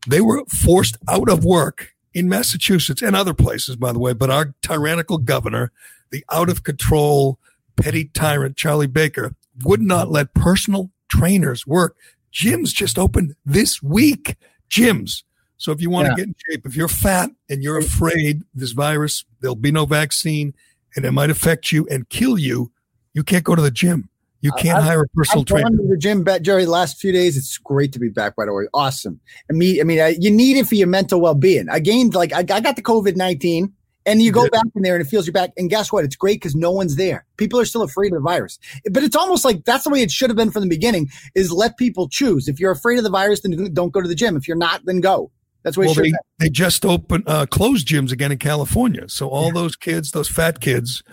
They 0.08 0.22
were 0.22 0.44
forced 0.46 0.98
out 1.08 1.30
of 1.30 1.46
work 1.46 1.94
in 2.14 2.30
Massachusetts 2.30 3.02
and 3.02 3.16
other 3.16 3.34
places, 3.34 3.76
by 3.76 3.92
the 3.92 4.00
way, 4.00 4.14
but 4.14 4.30
our 4.30 4.54
tyrannical 4.62 5.18
governor, 5.18 5.72
the 6.12 6.24
out 6.32 6.50
of 6.50 6.64
control, 6.64 7.40
petty 7.76 8.06
tyrant, 8.06 8.56
Charlie 8.58 8.88
Baker, 8.88 9.36
would 9.64 9.82
not 9.82 10.10
let 10.12 10.34
personal 10.34 10.92
trainers 11.10 11.66
work. 11.68 11.96
gyms 12.34 12.74
just 12.74 12.98
opened 12.98 13.36
this 13.46 13.84
week. 13.84 14.36
Gyms. 14.70 15.22
So 15.58 15.72
if 15.72 15.80
you 15.82 15.90
want 15.92 16.08
Yeah. 16.08 16.10
to 16.12 16.16
get 16.16 16.28
in 16.30 16.36
shape, 16.50 16.66
if 16.66 16.76
you're 16.76 16.88
fat 16.88 17.30
and 17.48 17.62
you're 17.62 17.78
afraid 17.78 18.42
this 18.56 18.72
virus, 18.72 19.24
there'll 19.40 19.56
be 19.56 19.72
no 19.72 19.86
vaccine 19.86 20.56
and 20.96 21.06
it 21.06 21.12
might 21.12 21.30
affect 21.30 21.72
you 21.72 21.86
and 21.92 22.10
kill 22.10 22.40
you, 22.40 22.72
you 23.14 23.24
can't 23.24 23.44
go 23.44 23.54
to 23.54 23.62
the 23.62 23.70
gym. 23.70 24.10
You 24.42 24.52
can't 24.54 24.80
I've- 24.80 24.88
hire 24.88 25.04
a 25.04 25.08
personal 25.10 25.42
I've 25.42 25.46
gone 25.48 25.62
trainer. 25.62 25.78
to 25.78 25.88
the 25.90 25.98
gym, 25.98 26.26
Gerry, 26.42 26.66
the 26.66 26.72
last 26.72 26.98
few 27.00 27.12
days. 27.12 27.38
It's 27.38 27.58
great 27.60 27.94
to 27.94 28.00
be 28.00 28.10
back. 28.10 28.36
By 28.36 28.46
the 28.46 28.54
way, 28.54 28.66
awesome. 28.74 29.20
I 29.50 29.54
mean, 29.54 29.80
I 29.80 29.84
mean, 29.84 30.00
uh, 30.00 30.12
you 30.20 30.32
need 30.32 30.58
it 30.58 30.68
for 30.68 30.76
your 30.76 30.88
mental 30.88 31.22
well 31.22 31.36
being. 31.36 31.70
I 31.70 31.80
gained 31.80 32.14
like 32.16 32.34
I, 32.34 32.40
I 32.40 32.60
got 32.60 32.76
the 32.76 32.82
COVID 32.82 33.16
nineteen, 33.16 33.72
and 34.06 34.22
you 34.22 34.32
go 34.32 34.50
back 34.50 34.66
in 34.76 34.82
there 34.82 34.96
and 34.96 35.06
it 35.06 35.10
feels 35.10 35.26
your 35.26 35.34
back. 35.34 35.52
And 35.58 35.70
guess 35.70 35.92
what? 35.92 36.04
It's 36.04 36.16
great 36.16 36.42
because 36.42 36.56
no 36.56 36.72
one's 36.72 36.96
there. 36.96 37.26
People 37.38 37.60
are 37.60 37.66
still 37.66 37.82
afraid 37.82 38.12
of 38.14 38.18
the 38.18 38.28
virus, 38.28 38.60
but 38.92 39.04
it's 39.04 39.16
almost 39.16 39.46
like 39.46 39.66
that's 39.66 39.84
the 39.84 39.90
way 39.90 40.02
it 40.02 40.12
should 40.12 40.30
have 40.30 40.38
been 40.38 40.52
from 40.52 40.62
the 40.62 40.70
beginning. 40.70 41.10
Is 41.36 41.52
let 41.52 41.78
people 41.78 42.10
choose. 42.10 42.48
If 42.48 42.60
you're 42.60 42.72
afraid 42.72 42.98
of 42.98 43.04
the 43.04 43.10
virus, 43.10 43.42
then 43.42 43.74
don't 43.74 43.92
go 43.92 44.02
to 44.02 44.08
the 44.08 44.16
gym. 44.16 44.36
If 44.36 44.48
you're 44.48 44.58
not, 44.58 44.86
then 44.86 45.00
go. 45.00 45.32
That's 45.64 45.78
what 45.78 45.86
Well, 45.86 45.96
they, 45.96 46.12
they 46.40 46.50
just 46.50 46.86
opened 46.86 47.24
uh, 47.26 47.46
closed 47.46 47.88
gyms 47.88 48.12
again 48.12 48.32
in 48.32 48.38
California. 48.38 49.08
So 49.08 49.30
all 49.30 49.52
those 49.52 49.78
kids, 49.78 50.12
those 50.12 50.28
fat 50.28 50.60
kids, 50.60 51.04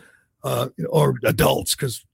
uh, 0.43 0.69
or 0.89 1.15
adults, 1.25 1.77
because 1.77 2.05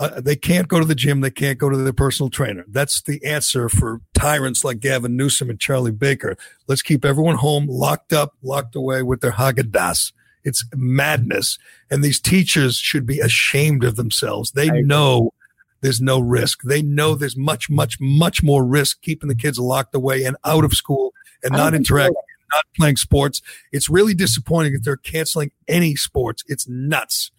uh, 0.00 0.20
they 0.20 0.34
can't 0.34 0.66
go 0.66 0.80
to 0.80 0.86
the 0.86 0.94
gym, 0.94 1.20
they 1.20 1.30
can't 1.30 1.58
go 1.58 1.68
to 1.68 1.76
their 1.76 1.92
personal 1.92 2.30
trainer. 2.30 2.64
That's 2.66 3.02
the 3.02 3.22
answer 3.24 3.68
for 3.68 4.00
tyrants 4.14 4.64
like 4.64 4.80
Gavin 4.80 5.14
Newsom 5.14 5.50
and 5.50 5.60
Charlie 5.60 5.90
Baker. 5.92 6.36
Let's 6.66 6.80
keep 6.80 7.04
everyone 7.04 7.36
home, 7.36 7.66
locked 7.68 8.14
up, 8.14 8.34
locked 8.42 8.74
away 8.74 9.02
with 9.02 9.20
their 9.20 9.32
Haagen-Dazs. 9.32 10.12
It's 10.42 10.64
madness, 10.74 11.58
and 11.90 12.02
these 12.02 12.18
teachers 12.18 12.78
should 12.78 13.04
be 13.04 13.20
ashamed 13.20 13.84
of 13.84 13.96
themselves. 13.96 14.52
They 14.52 14.70
know 14.70 15.34
there's 15.82 16.00
no 16.00 16.18
risk. 16.18 16.62
They 16.62 16.80
know 16.80 17.14
there's 17.14 17.36
much, 17.36 17.68
much, 17.68 17.98
much 18.00 18.42
more 18.42 18.64
risk 18.64 19.02
keeping 19.02 19.28
the 19.28 19.34
kids 19.34 19.58
locked 19.58 19.94
away 19.94 20.24
and 20.24 20.36
out 20.46 20.64
of 20.64 20.72
school 20.72 21.12
and 21.42 21.52
not 21.52 21.74
interacting, 21.74 22.14
not 22.52 22.64
playing 22.74 22.96
sports. 22.96 23.42
It's 23.70 23.90
really 23.90 24.14
disappointing 24.14 24.72
that 24.72 24.84
they're 24.84 24.96
canceling 24.96 25.50
any 25.68 25.94
sports. 25.94 26.42
It's 26.46 26.66
nuts. 26.66 27.32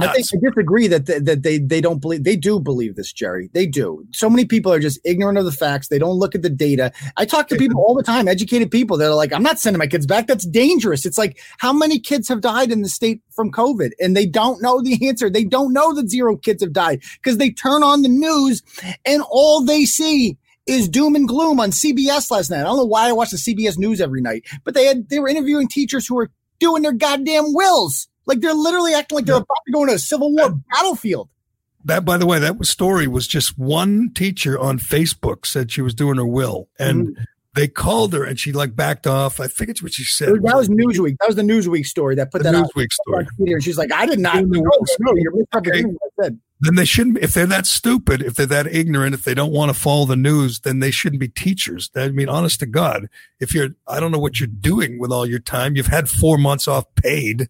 I 0.00 0.12
think 0.12 0.26
I 0.32 0.48
disagree 0.48 0.88
that 0.88 1.06
th- 1.06 1.22
that 1.22 1.42
they 1.42 1.58
they 1.58 1.80
don't 1.80 2.00
believe 2.00 2.24
they 2.24 2.36
do 2.36 2.58
believe 2.60 2.96
this, 2.96 3.12
Gerry. 3.12 3.50
They 3.52 3.66
do. 3.66 4.04
So 4.12 4.28
many 4.28 4.44
people 4.44 4.72
are 4.72 4.80
just 4.80 5.00
ignorant 5.04 5.38
of 5.38 5.44
the 5.44 5.52
facts. 5.52 5.88
They 5.88 5.98
don't 5.98 6.18
look 6.18 6.34
at 6.34 6.42
the 6.42 6.50
data. 6.50 6.92
I 7.16 7.24
talk 7.24 7.48
to 7.48 7.56
people 7.56 7.80
all 7.80 7.94
the 7.94 8.02
time, 8.02 8.28
educated 8.28 8.70
people 8.70 8.96
that 8.98 9.08
are 9.08 9.14
like, 9.14 9.32
"I'm 9.32 9.42
not 9.42 9.58
sending 9.58 9.78
my 9.78 9.86
kids 9.86 10.06
back. 10.06 10.26
That's 10.26 10.46
dangerous." 10.46 11.06
It's 11.06 11.18
like, 11.18 11.38
how 11.58 11.72
many 11.72 11.98
kids 12.00 12.28
have 12.28 12.40
died 12.40 12.72
in 12.72 12.82
the 12.82 12.88
state 12.88 13.20
from 13.30 13.52
COVID, 13.52 13.90
and 14.00 14.16
they 14.16 14.26
don't 14.26 14.60
know 14.62 14.82
the 14.82 15.06
answer. 15.08 15.30
They 15.30 15.44
don't 15.44 15.72
know 15.72 15.94
that 15.94 16.10
zero 16.10 16.36
kids 16.36 16.62
have 16.62 16.72
died 16.72 17.02
because 17.22 17.38
they 17.38 17.50
turn 17.50 17.82
on 17.82 18.02
the 18.02 18.08
news 18.08 18.62
and 19.04 19.22
all 19.30 19.64
they 19.64 19.84
see 19.84 20.36
is 20.66 20.88
doom 20.88 21.14
and 21.14 21.26
gloom 21.26 21.60
on 21.60 21.70
CBS 21.70 22.30
last 22.30 22.50
night. 22.50 22.60
I 22.60 22.64
don't 22.64 22.76
know 22.76 22.84
why 22.84 23.08
I 23.08 23.12
watch 23.12 23.30
the 23.30 23.38
CBS 23.38 23.78
news 23.78 24.00
every 24.00 24.20
night, 24.20 24.44
but 24.64 24.74
they 24.74 24.84
had 24.84 25.08
they 25.08 25.18
were 25.18 25.28
interviewing 25.28 25.68
teachers 25.68 26.06
who 26.06 26.16
were 26.16 26.30
doing 26.60 26.82
their 26.82 26.92
goddamn 26.92 27.54
wills. 27.54 28.08
Like 28.28 28.40
they're 28.40 28.54
literally 28.54 28.94
acting 28.94 29.16
like 29.16 29.24
they're 29.24 29.36
about 29.36 29.56
to 29.66 29.72
go 29.72 29.82
into 29.82 29.94
a 29.94 29.98
Civil 29.98 30.32
War 30.32 30.50
battlefield. 30.70 31.28
That, 31.84 32.04
by 32.04 32.18
the 32.18 32.26
way, 32.26 32.38
that 32.38 32.58
was 32.58 32.68
story 32.68 33.06
was 33.08 33.26
just 33.26 33.58
one 33.58 34.12
teacher 34.14 34.58
on 34.58 34.78
Facebook 34.78 35.46
said 35.46 35.72
she 35.72 35.80
was 35.80 35.94
doing 35.94 36.16
her 36.16 36.26
will, 36.26 36.68
and 36.78 37.08
mm-hmm. 37.08 37.22
they 37.54 37.66
called 37.68 38.12
her 38.12 38.24
and 38.24 38.38
she 38.38 38.52
like 38.52 38.76
backed 38.76 39.06
off. 39.06 39.40
I 39.40 39.46
think 39.46 39.70
it's 39.70 39.82
what 39.82 39.94
she 39.94 40.04
said. 40.04 40.28
That 40.42 40.56
was 40.56 40.68
Newsweek. 40.68 41.16
That 41.20 41.28
was 41.28 41.36
the 41.36 41.42
Newsweek 41.42 41.86
story 41.86 42.14
that 42.16 42.30
put 42.30 42.42
The 42.42 42.52
that 42.52 42.54
out. 42.54 42.70
Newsweek 42.74 42.92
story. 42.92 43.26
And 43.38 43.62
she's 43.62 43.78
like, 43.78 43.92
I 43.92 44.06
did 44.06 44.18
not 44.18 44.44
know. 44.44 44.62
No, 45.00 45.14
you're 45.16 45.34
misrepresenting 45.34 45.92
what 45.94 46.12
I 46.18 46.24
said. 46.24 46.40
then 46.60 46.74
they 46.74 46.84
shouldn't 46.84 47.18
if 47.18 47.34
they're 47.34 47.46
that 47.46 47.66
stupid 47.66 48.20
if 48.22 48.34
they're 48.34 48.46
that 48.46 48.66
ignorant 48.66 49.14
if 49.14 49.24
they 49.24 49.34
don't 49.34 49.52
want 49.52 49.70
to 49.70 49.78
follow 49.78 50.04
the 50.04 50.16
news 50.16 50.60
then 50.60 50.80
they 50.80 50.90
shouldn't 50.90 51.20
be 51.20 51.28
teachers 51.28 51.90
i 51.94 52.08
mean 52.08 52.28
honest 52.28 52.58
to 52.60 52.66
god 52.66 53.08
if 53.38 53.54
you're 53.54 53.68
i 53.86 54.00
don't 54.00 54.10
know 54.10 54.18
what 54.18 54.40
you're 54.40 54.48
doing 54.48 54.98
with 54.98 55.12
all 55.12 55.26
your 55.26 55.38
time 55.38 55.76
you've 55.76 55.86
had 55.86 56.08
four 56.08 56.36
months 56.36 56.66
off 56.66 56.84
paid 56.96 57.48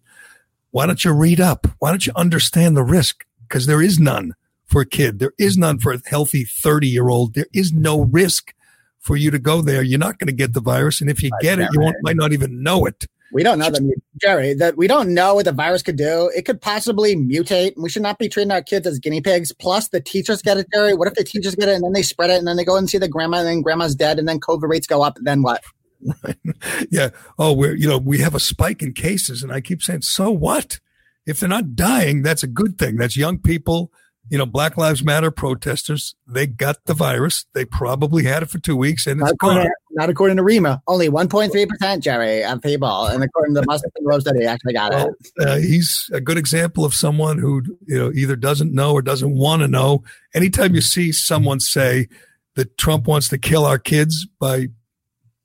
why 0.71 0.85
don't 0.85 1.03
you 1.03 1.11
read 1.11 1.39
up 1.39 1.67
why 1.79 1.89
don't 1.89 2.05
you 2.05 2.13
understand 2.15 2.75
the 2.75 2.83
risk 2.83 3.25
because 3.47 3.65
there 3.65 3.81
is 3.81 3.99
none 3.99 4.33
for 4.65 4.81
a 4.81 4.85
kid 4.85 5.19
there 5.19 5.33
is 5.37 5.57
none 5.57 5.79
for 5.79 5.91
a 5.91 6.01
healthy 6.05 6.43
30 6.43 6.87
year 6.87 7.09
old 7.09 7.33
there 7.33 7.47
is 7.53 7.73
no 7.73 8.01
risk 8.01 8.53
for 8.99 9.15
you 9.15 9.31
to 9.31 9.39
go 9.39 9.61
there 9.61 9.81
you're 9.81 9.99
not 9.99 10.19
going 10.19 10.27
to 10.27 10.33
get 10.33 10.53
the 10.53 10.61
virus 10.61 11.01
and 11.01 11.09
if 11.09 11.23
you 11.23 11.31
get 11.41 11.59
it 11.59 11.69
you 11.73 11.79
won't, 11.79 11.95
might 12.01 12.17
not 12.17 12.33
even 12.33 12.61
know 12.61 12.85
it 12.85 13.05
We 13.31 13.43
don't 13.43 13.59
know 13.59 13.69
that, 13.69 14.01
Gerry. 14.19 14.53
That 14.55 14.75
we 14.77 14.87
don't 14.87 15.13
know 15.13 15.35
what 15.35 15.45
the 15.45 15.51
virus 15.51 15.83
could 15.83 15.97
do. 15.97 16.31
It 16.35 16.45
could 16.45 16.61
possibly 16.61 17.15
mutate. 17.15 17.73
We 17.77 17.89
should 17.89 18.01
not 18.01 18.17
be 18.17 18.27
treating 18.27 18.51
our 18.51 18.61
kids 18.61 18.87
as 18.87 18.97
guinea 18.99 19.21
pigs. 19.21 19.51
Plus, 19.51 19.89
the 19.89 20.01
teachers 20.01 20.41
get 20.41 20.57
it, 20.57 20.67
Gerry. 20.73 20.95
What 20.95 21.07
if 21.07 21.13
the 21.13 21.23
teachers 21.23 21.55
get 21.55 21.69
it 21.69 21.75
and 21.75 21.83
then 21.83 21.93
they 21.93 22.01
spread 22.01 22.31
it 22.31 22.37
and 22.37 22.47
then 22.47 22.57
they 22.57 22.65
go 22.65 22.75
and 22.75 22.89
see 22.89 22.97
the 22.97 23.07
grandma 23.07 23.37
and 23.37 23.47
then 23.47 23.61
grandma's 23.61 23.95
dead 23.95 24.17
and 24.17 24.27
then 24.27 24.39
COVID 24.39 24.67
rates 24.67 24.87
go 24.87 25.03
up? 25.03 25.17
Then 25.21 25.43
what? 25.43 25.63
yeah. 26.91 27.09
Oh, 27.37 27.53
we're 27.53 27.75
you 27.75 27.87
know 27.87 27.97
we 27.97 28.19
have 28.19 28.35
a 28.35 28.39
spike 28.39 28.81
in 28.81 28.93
cases, 28.93 29.43
and 29.43 29.51
I 29.51 29.61
keep 29.61 29.81
saying, 29.81 30.01
so 30.03 30.31
what? 30.31 30.79
If 31.25 31.39
they're 31.39 31.49
not 31.49 31.75
dying, 31.75 32.23
that's 32.23 32.43
a 32.43 32.47
good 32.47 32.77
thing. 32.77 32.95
That's 32.95 33.15
young 33.17 33.37
people. 33.39 33.91
You 34.29 34.37
know, 34.37 34.45
Black 34.45 34.77
Lives 34.77 35.03
Matter 35.03 35.31
protesters. 35.31 36.15
They 36.27 36.45
got 36.45 36.77
the 36.85 36.93
virus. 36.93 37.45
They 37.53 37.65
probably 37.65 38.23
had 38.23 38.43
it 38.43 38.49
for 38.49 38.59
two 38.59 38.75
weeks, 38.75 39.07
and 39.07 39.19
it's 39.19 39.25
Not 39.25 39.33
according, 39.33 39.63
gone. 39.63 39.65
to, 39.65 39.71
not 39.91 40.09
according 40.09 40.37
to 40.37 40.43
REMA. 40.43 40.81
Only 40.87 41.09
1.3%, 41.09 41.99
Gerry, 42.01 42.43
of 42.43 42.61
people. 42.61 43.07
And 43.07 43.23
according 43.23 43.55
to 43.55 43.61
the 43.61 43.65
Muslim 43.65 43.91
Grove 44.05 44.21
study, 44.21 44.45
actually 44.45 44.73
got 44.73 44.93
it. 44.93 45.13
Uh, 45.39 45.57
he's 45.57 46.09
a 46.13 46.21
good 46.21 46.37
example 46.37 46.85
of 46.85 46.93
someone 46.93 47.39
who 47.39 47.63
you 47.87 47.97
know 47.97 48.11
either 48.13 48.35
doesn't 48.35 48.71
know 48.73 48.93
or 48.93 49.01
doesn't 49.01 49.35
want 49.35 49.61
to 49.63 49.67
know. 49.67 50.03
Anytime 50.35 50.75
you 50.75 50.81
see 50.81 51.11
someone 51.11 51.59
say 51.59 52.07
that 52.55 52.77
Trump 52.77 53.07
wants 53.07 53.29
to 53.29 53.37
kill 53.37 53.65
our 53.65 53.79
kids 53.79 54.27
by 54.39 54.67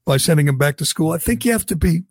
by 0.04 0.16
sending 0.16 0.46
them 0.46 0.58
back 0.58 0.76
to 0.78 0.84
school, 0.84 1.12
I 1.12 1.18
think 1.18 1.44
you 1.44 1.52
have 1.52 1.66
to 1.66 1.76
be 1.76 2.02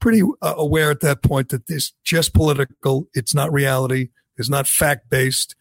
pretty 0.00 0.22
uh, 0.42 0.54
aware 0.56 0.90
at 0.90 1.00
that 1.00 1.22
point 1.22 1.50
that 1.50 1.66
this 1.66 1.92
just 2.04 2.34
political. 2.34 3.08
It's 3.14 3.34
not 3.34 3.52
reality. 3.52 4.08
It's 4.36 4.48
not 4.48 4.66
fact 4.66 5.10
based. 5.10 5.54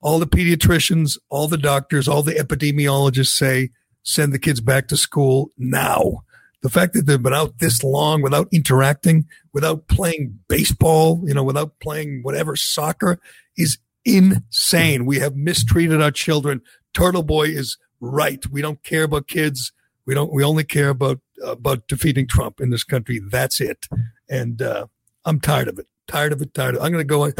All 0.00 0.18
the 0.18 0.26
pediatricians, 0.26 1.18
all 1.30 1.48
the 1.48 1.56
doctors, 1.58 2.06
all 2.06 2.22
the 2.22 2.34
epidemiologists 2.34 3.28
say 3.28 3.70
send 4.02 4.32
the 4.32 4.38
kids 4.38 4.60
back 4.60 4.88
to 4.88 4.96
school 4.96 5.50
now. 5.58 6.22
The 6.62 6.68
fact 6.70 6.94
that 6.94 7.06
they've 7.06 7.22
been 7.22 7.34
out 7.34 7.58
this 7.58 7.82
long 7.82 8.22
without 8.22 8.48
interacting, 8.52 9.26
without 9.52 9.88
playing 9.88 10.38
baseball, 10.48 11.22
you 11.26 11.34
know, 11.34 11.44
without 11.44 11.78
playing 11.80 12.20
whatever 12.22 12.56
soccer 12.56 13.18
is 13.56 13.78
insane. 14.04 15.06
We 15.06 15.18
have 15.18 15.36
mistreated 15.36 16.00
our 16.00 16.10
children. 16.10 16.62
Turtleboy 16.94 17.48
is 17.48 17.76
right. 18.00 18.44
We 18.50 18.62
don't 18.62 18.82
care 18.82 19.04
about 19.04 19.28
kids. 19.28 19.72
We 20.06 20.14
don't. 20.14 20.32
We 20.32 20.44
only 20.44 20.64
care 20.64 20.88
about 20.88 21.20
about 21.44 21.86
defeating 21.88 22.26
Trump 22.26 22.60
in 22.60 22.70
this 22.70 22.84
country. 22.84 23.20
That's 23.30 23.60
it. 23.60 23.86
And 24.28 24.62
uh, 24.62 24.86
I'm 25.24 25.40
tired 25.40 25.68
of 25.68 25.78
it. 25.78 25.86
Tired 26.06 26.32
of 26.32 26.40
it. 26.40 26.54
Tired. 26.54 26.76
Of 26.76 26.82
I'm 26.82 26.92
going 26.92 27.02
to 27.02 27.04
go. 27.04 27.26
You 27.26 27.32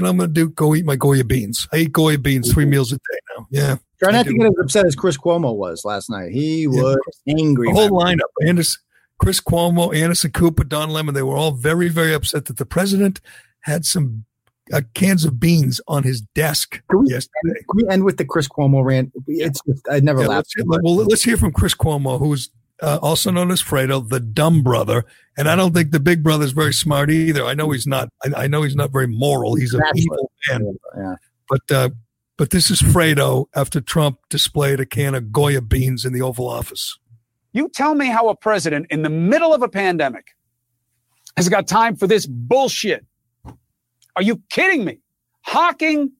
know, 0.00 0.08
I'm 0.08 0.16
going 0.16 0.28
to 0.30 0.34
do 0.34 0.50
go 0.50 0.74
eat 0.74 0.84
my 0.84 0.96
Goya 0.96 1.24
beans. 1.24 1.68
I 1.72 1.78
eat 1.78 1.92
Goya 1.92 2.18
beans 2.18 2.52
three 2.52 2.66
meals 2.66 2.92
a 2.92 2.96
day 2.96 3.18
now. 3.36 3.46
Yeah. 3.50 3.76
Try 4.02 4.12
not 4.12 4.26
to 4.26 4.34
get 4.34 4.46
as 4.46 4.54
upset 4.60 4.86
as 4.86 4.96
Chris 4.96 5.16
Cuomo 5.16 5.54
was 5.54 5.84
last 5.84 6.10
night. 6.10 6.32
He 6.32 6.66
was 6.66 6.96
angry. 7.28 7.68
The 7.68 7.74
whole 7.74 7.90
lineup, 7.90 8.18
Anderson, 8.44 8.80
Chris 9.18 9.40
Cuomo, 9.40 9.94
Anderson 9.94 10.32
Cooper, 10.32 10.64
Don 10.64 10.90
Lemon, 10.90 11.14
they 11.14 11.22
were 11.22 11.36
all 11.36 11.52
very, 11.52 11.88
very 11.88 12.12
upset 12.12 12.46
that 12.46 12.56
the 12.56 12.66
president 12.66 13.20
had 13.60 13.84
some 13.84 14.24
uh, 14.72 14.80
cans 14.94 15.24
of 15.24 15.38
beans 15.38 15.80
on 15.86 16.02
his 16.02 16.20
desk 16.20 16.82
yesterday. 17.04 17.60
Can 17.70 17.76
we 17.76 17.88
end 17.88 18.02
with 18.02 18.16
the 18.16 18.24
Chris 18.24 18.48
Cuomo 18.48 18.84
rant? 18.84 19.12
It's 19.28 19.60
just, 19.64 19.86
I 19.88 20.00
never 20.00 20.22
Yeah, 20.22 20.28
laughed. 20.28 20.36
let's, 20.38 20.54
hear, 20.54 20.64
well, 20.66 20.94
let's 20.96 21.22
hear 21.22 21.36
from 21.36 21.52
Chris 21.52 21.74
Cuomo, 21.74 22.18
who's 22.18 22.50
uh, 22.82 22.98
also 23.00 23.30
known 23.30 23.50
as 23.50 23.62
Fredo, 23.62 24.06
the 24.06 24.20
dumb 24.20 24.62
brother. 24.62 25.04
And 25.38 25.48
I 25.48 25.56
don't 25.56 25.72
think 25.72 25.92
the 25.92 26.00
big 26.00 26.22
brother 26.22 26.44
is 26.44 26.52
very 26.52 26.74
smart 26.74 27.10
either. 27.10 27.44
I 27.44 27.54
know 27.54 27.70
he's 27.70 27.86
not. 27.86 28.10
I, 28.24 28.44
I 28.44 28.46
know 28.48 28.62
he's 28.62 28.76
not 28.76 28.92
very 28.92 29.06
moral. 29.06 29.54
He's 29.54 29.72
an 29.72 29.80
Naturally. 29.80 30.02
evil 30.02 30.32
man. 30.48 30.76
Yeah. 30.96 31.14
But 31.48 31.70
uh, 31.70 31.90
but 32.36 32.50
this 32.50 32.70
is 32.70 32.82
Fredo 32.82 33.46
after 33.54 33.80
Trump 33.80 34.18
displayed 34.28 34.80
a 34.80 34.86
can 34.86 35.14
of 35.14 35.32
Goya 35.32 35.62
beans 35.62 36.04
in 36.04 36.12
the 36.12 36.22
Oval 36.22 36.48
Office. 36.48 36.98
You 37.52 37.68
tell 37.68 37.94
me 37.94 38.06
how 38.06 38.28
a 38.28 38.36
president 38.36 38.86
in 38.90 39.02
the 39.02 39.10
middle 39.10 39.54
of 39.54 39.62
a 39.62 39.68
pandemic 39.68 40.28
has 41.36 41.48
got 41.48 41.66
time 41.66 41.96
for 41.96 42.06
this 42.06 42.26
bullshit. 42.26 43.04
Are 44.16 44.22
you 44.22 44.42
kidding 44.50 44.84
me? 44.84 44.98
Hawking 45.42 46.12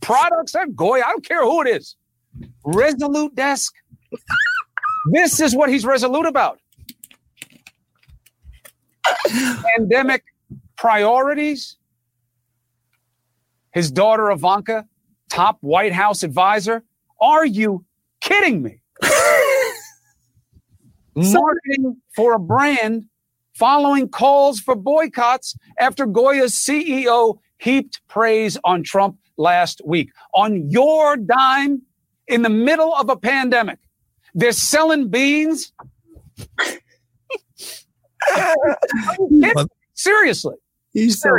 products, 0.00 0.54
uh, 0.54 0.64
Goy, 0.74 0.98
I 0.98 1.10
don't 1.10 1.24
care 1.24 1.42
who 1.42 1.62
it 1.62 1.68
is. 1.68 1.96
Resolute 2.64 3.34
desk. 3.34 3.74
This 5.12 5.40
is 5.40 5.54
what 5.54 5.70
he's 5.70 5.84
resolute 5.84 6.26
about. 6.26 6.58
Pandemic 9.76 10.24
priorities. 10.76 11.76
His 13.72 13.90
daughter 13.90 14.30
Ivanka, 14.30 14.86
top 15.28 15.58
White 15.60 15.92
House 15.92 16.22
advisor. 16.22 16.82
Are 17.20 17.44
you 17.44 17.84
kidding 18.20 18.62
me? 18.62 18.80
Marketing 21.14 21.96
for 22.14 22.34
a 22.34 22.38
brand 22.38 23.04
following 23.54 24.08
calls 24.08 24.60
for 24.60 24.74
boycotts 24.74 25.56
after 25.78 26.06
Goya's 26.06 26.54
CEO 26.54 27.38
heaped 27.58 28.00
praise 28.08 28.58
on 28.64 28.82
Trump 28.82 29.18
last 29.36 29.80
week. 29.84 30.10
On 30.34 30.70
your 30.70 31.16
dime, 31.16 31.82
in 32.28 32.42
the 32.42 32.50
middle 32.50 32.94
of 32.94 33.08
a 33.08 33.16
pandemic, 33.16 33.78
They're 34.36 34.52
selling 34.52 35.08
beans. 35.08 35.72
Are 36.58 36.76
you 39.18 39.40
kidding? 39.42 39.68
Seriously. 39.94 40.56
He's 40.92 41.18
so 41.20 41.30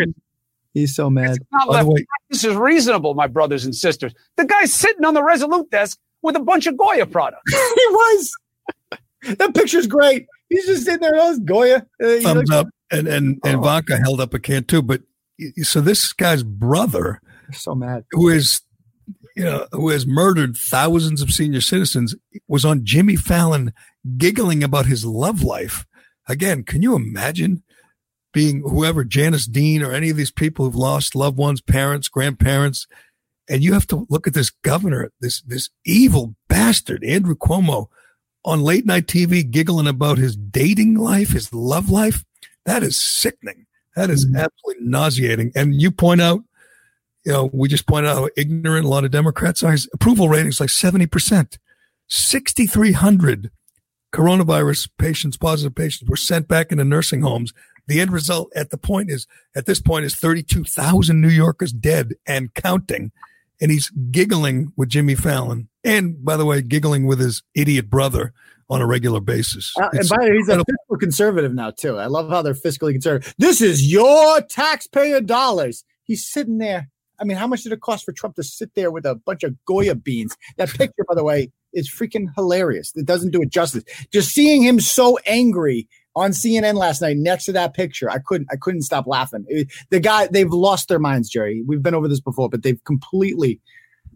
he's 0.73 0.95
so 0.95 1.09
mad. 1.09 1.37
By 1.67 1.83
the 1.83 1.89
way, 1.89 2.05
This 2.29 2.43
is 2.43 2.55
reasonable, 2.55 3.13
my 3.13 3.27
brothers 3.27 3.65
and 3.65 3.75
sisters. 3.75 4.13
The 4.35 4.45
guy's 4.45 4.73
sitting 4.73 5.05
on 5.05 5.13
the 5.13 5.23
Resolute 5.23 5.69
desk 5.69 5.99
with 6.23 6.35
a 6.35 6.39
bunch 6.39 6.65
of 6.65 6.75
Goya 6.75 7.05
products. 7.05 7.51
he 7.53 7.85
was. 7.89 8.33
That 9.37 9.53
picture's 9.53 9.85
great. 9.87 10.25
He's 10.49 10.65
just 10.65 10.85
sitting 10.85 11.01
there. 11.01 11.13
Oh, 11.15 11.37
Goya. 11.39 11.85
Uh, 12.03 12.19
thumbs 12.19 12.23
looks- 12.25 12.51
up, 12.51 12.67
and 12.89 13.07
and 13.07 13.39
and 13.43 13.59
Ivanka 13.59 13.97
held 13.97 14.19
up 14.21 14.33
a 14.33 14.39
can 14.39 14.63
too. 14.63 14.81
But 14.81 15.01
so 15.61 15.81
this 15.81 16.13
guy's 16.13 16.41
brother, 16.41 17.21
so 17.53 17.75
mad, 17.75 18.05
who 18.11 18.29
is 18.29 18.61
you 19.37 19.43
know 19.43 19.67
who 19.71 19.89
has 19.89 20.07
murdered 20.07 20.57
thousands 20.57 21.21
of 21.21 21.31
senior 21.31 21.61
citizens, 21.61 22.15
was 22.47 22.65
on 22.65 22.83
Jimmy 22.83 23.15
Fallon 23.15 23.71
giggling 24.17 24.63
about 24.63 24.87
his 24.87 25.05
love 25.05 25.43
life. 25.43 25.85
Again, 26.27 26.63
can 26.63 26.81
you 26.81 26.95
imagine 26.95 27.61
being 28.33 28.61
whoever 28.61 29.03
Janice 29.03 29.45
Dean 29.45 29.83
or 29.83 29.93
any 29.93 30.09
of 30.09 30.17
these 30.17 30.31
people 30.31 30.65
who've 30.65 30.75
lost 30.75 31.15
loved 31.15 31.37
ones, 31.37 31.61
parents, 31.61 32.07
grandparents, 32.07 32.87
and 33.47 33.63
you 33.63 33.73
have 33.73 33.87
to 33.87 34.07
look 34.09 34.25
at 34.25 34.33
this 34.33 34.49
governor, 34.49 35.11
this 35.21 35.41
this 35.43 35.69
evil 35.85 36.35
bastard, 36.49 37.03
Andrew 37.03 37.35
Cuomo, 37.35 37.87
on 38.43 38.61
late 38.61 38.87
night 38.87 39.05
TV 39.05 39.47
giggling 39.47 39.87
about 39.87 40.17
his 40.17 40.35
dating 40.35 40.95
life, 40.95 41.29
his 41.29 41.53
love 41.53 41.91
life. 41.91 42.25
That 42.65 42.81
is 42.81 42.99
sickening. 42.99 43.67
That 43.95 44.09
is 44.09 44.25
mm-hmm. 44.25 44.37
absolutely 44.37 44.87
nauseating. 44.87 45.51
And 45.55 45.79
you 45.79 45.91
point 45.91 46.21
out, 46.21 46.41
you 47.27 47.33
know, 47.33 47.49
we 47.51 47.67
just 47.67 47.87
pointed 47.87 48.09
out 48.09 48.15
how 48.15 48.29
ignorant 48.37 48.85
a 48.85 48.87
lot 48.87 49.03
of 49.03 49.11
Democrats 49.11 49.61
are. 49.61 49.73
His 49.73 49.89
approval 49.93 50.29
rating 50.29 50.47
is 50.47 50.61
like 50.61 50.69
70%. 50.69 51.57
6,300 52.07 53.51
coronavirus 54.13 54.89
patients, 54.97 55.35
positive 55.35 55.75
patients, 55.75 56.09
were 56.09 56.15
sent 56.15 56.47
back 56.47 56.71
into 56.71 56.85
nursing 56.85 57.23
homes. 57.23 57.51
The 57.87 57.99
end 57.99 58.13
result 58.13 58.49
at 58.55 58.69
the 58.69 58.77
point 58.77 59.11
is, 59.11 59.27
at 59.57 59.65
this 59.65 59.81
point, 59.81 60.05
is 60.05 60.15
32,000 60.15 61.19
New 61.19 61.27
Yorkers 61.27 61.73
dead 61.73 62.13
and 62.25 62.53
counting. 62.53 63.11
And 63.59 63.71
he's 63.71 63.89
giggling 63.89 64.71
with 64.77 64.87
Jimmy 64.87 65.15
Fallon. 65.15 65.67
And 65.83 66.23
by 66.23 66.37
the 66.37 66.45
way, 66.45 66.61
giggling 66.61 67.07
with 67.07 67.19
his 67.19 67.43
idiot 67.53 67.89
brother 67.89 68.31
on 68.69 68.81
a 68.81 68.85
regular 68.85 69.19
basis. 69.19 69.73
Uh, 69.75 69.89
and 69.91 70.07
by 70.07 70.15
the 70.15 70.31
way, 70.31 70.37
he's 70.37 70.47
a 70.47 70.59
fiscal 70.59 70.97
conservative 70.97 71.53
now 71.53 71.71
too. 71.71 71.97
I 71.97 72.05
love 72.05 72.29
how 72.29 72.41
they're 72.41 72.53
fiscally 72.53 72.93
conservative. 72.93 73.35
This 73.37 73.59
is 73.59 73.91
your 73.91 74.39
taxpayer 74.43 75.19
dollars. 75.19 75.83
He's 76.05 76.25
sitting 76.25 76.59
there. 76.59 76.87
I 77.19 77.23
mean, 77.23 77.37
how 77.37 77.47
much 77.47 77.63
did 77.63 77.71
it 77.71 77.81
cost 77.81 78.05
for 78.05 78.11
Trump 78.11 78.35
to 78.35 78.43
sit 78.43 78.75
there 78.75 78.91
with 78.91 79.05
a 79.05 79.15
bunch 79.15 79.43
of 79.43 79.55
Goya 79.65 79.95
beans? 79.95 80.35
That 80.57 80.69
picture, 80.69 81.03
by 81.07 81.15
the 81.15 81.23
way, 81.23 81.51
is 81.73 81.89
freaking 81.89 82.27
hilarious. 82.35 82.91
It 82.95 83.05
doesn't 83.05 83.31
do 83.31 83.41
it 83.41 83.49
justice. 83.49 83.83
Just 84.11 84.31
seeing 84.31 84.63
him 84.63 84.79
so 84.79 85.17
angry 85.25 85.87
on 86.15 86.31
CNN 86.31 86.73
last 86.75 87.01
night 87.01 87.17
next 87.17 87.45
to 87.45 87.51
that 87.53 87.73
picture, 87.73 88.09
I 88.09 88.17
couldn't. 88.19 88.47
I 88.51 88.55
couldn't 88.55 88.81
stop 88.83 89.05
laughing. 89.07 89.45
It- 89.47 89.71
the 89.89 89.99
guy, 89.99 90.27
they've 90.27 90.51
lost 90.51 90.87
their 90.89 90.99
minds, 90.99 91.29
Gerry. 91.29 91.63
We've 91.65 91.83
been 91.83 91.93
over 91.95 92.07
this 92.07 92.19
before, 92.21 92.49
but 92.49 92.63
they've 92.63 92.83
completely. 92.83 93.59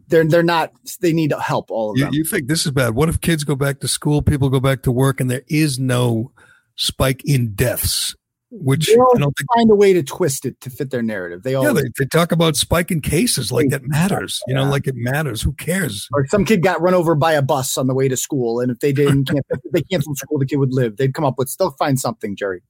They're 0.08 0.26
they're 0.26 0.44
not. 0.44 0.74
They 1.00 1.14
need 1.14 1.32
help. 1.40 1.72
All 1.72 1.92
of 1.92 1.98
You, 1.98 2.06
them. 2.06 2.14
you 2.14 2.24
think 2.26 2.48
this 2.48 2.66
is 2.66 2.72
bad? 2.72 2.96
What 2.96 3.08
if 3.08 3.22
kids 3.22 3.44
go 3.44 3.56
back 3.56 3.80
to 3.80 3.88
school, 3.88 4.22
people 4.22 4.50
go 4.50 4.60
back 4.60 4.82
to 4.84 4.92
work, 4.92 5.22
and 5.22 5.32
there 5.32 5.44
is 5.48 5.80
no 5.80 6.32
spike 6.76 7.22
in 7.24 7.54
deaths? 7.54 8.16
Which 8.52 8.88
They 8.88 8.94
I 8.94 8.98
don't 8.98 9.34
think. 9.38 9.48
find 9.56 9.72
a 9.72 9.76
way 9.76 9.94
to 9.94 10.04
twist 10.04 10.46
it 10.46 10.60
to 10.62 10.70
fit 10.70 10.92
their 10.92 11.02
narrative. 11.02 11.44
They 11.44 11.56
all 11.56 11.64
Yeah, 11.64 11.72
they, 11.72 11.90
they 11.98 12.06
talk 12.06 12.34
about 12.34 12.58
spike 12.58 12.92
in 12.92 13.00
cases 13.00 13.50
like 13.50 13.70
that 13.70 13.88
matters. 13.88 14.42
You 14.46 14.54
know, 14.54 14.66
like 14.66 14.88
it 14.88 14.96
matters. 14.96 15.42
Who 15.42 15.54
cares? 15.54 16.10
or 16.12 16.28
some 16.28 16.44
kid 16.44 16.62
got 16.62 16.82
run 16.82 16.94
over 16.94 17.16
by 17.16 17.32
a 17.32 17.42
bus 17.42 17.78
on 17.78 17.88
the 17.88 17.94
way 17.94 18.10
to 18.10 18.18
school, 18.18 18.60
and 18.60 18.70
if 18.70 18.80
they 18.80 18.92
didn't, 18.92 19.26
can't, 19.30 19.46
if 19.50 19.72
they 19.72 19.82
canceled 19.84 20.18
school, 20.18 20.38
the 20.38 20.46
kid 20.46 20.58
would 20.58 20.74
live. 20.74 20.98
They'd 20.98 21.14
come 21.14 21.24
up 21.24 21.36
with 21.38 21.50
still 21.50 21.72
find 21.72 21.98
something, 21.98 22.36
Gerry. 22.36 22.62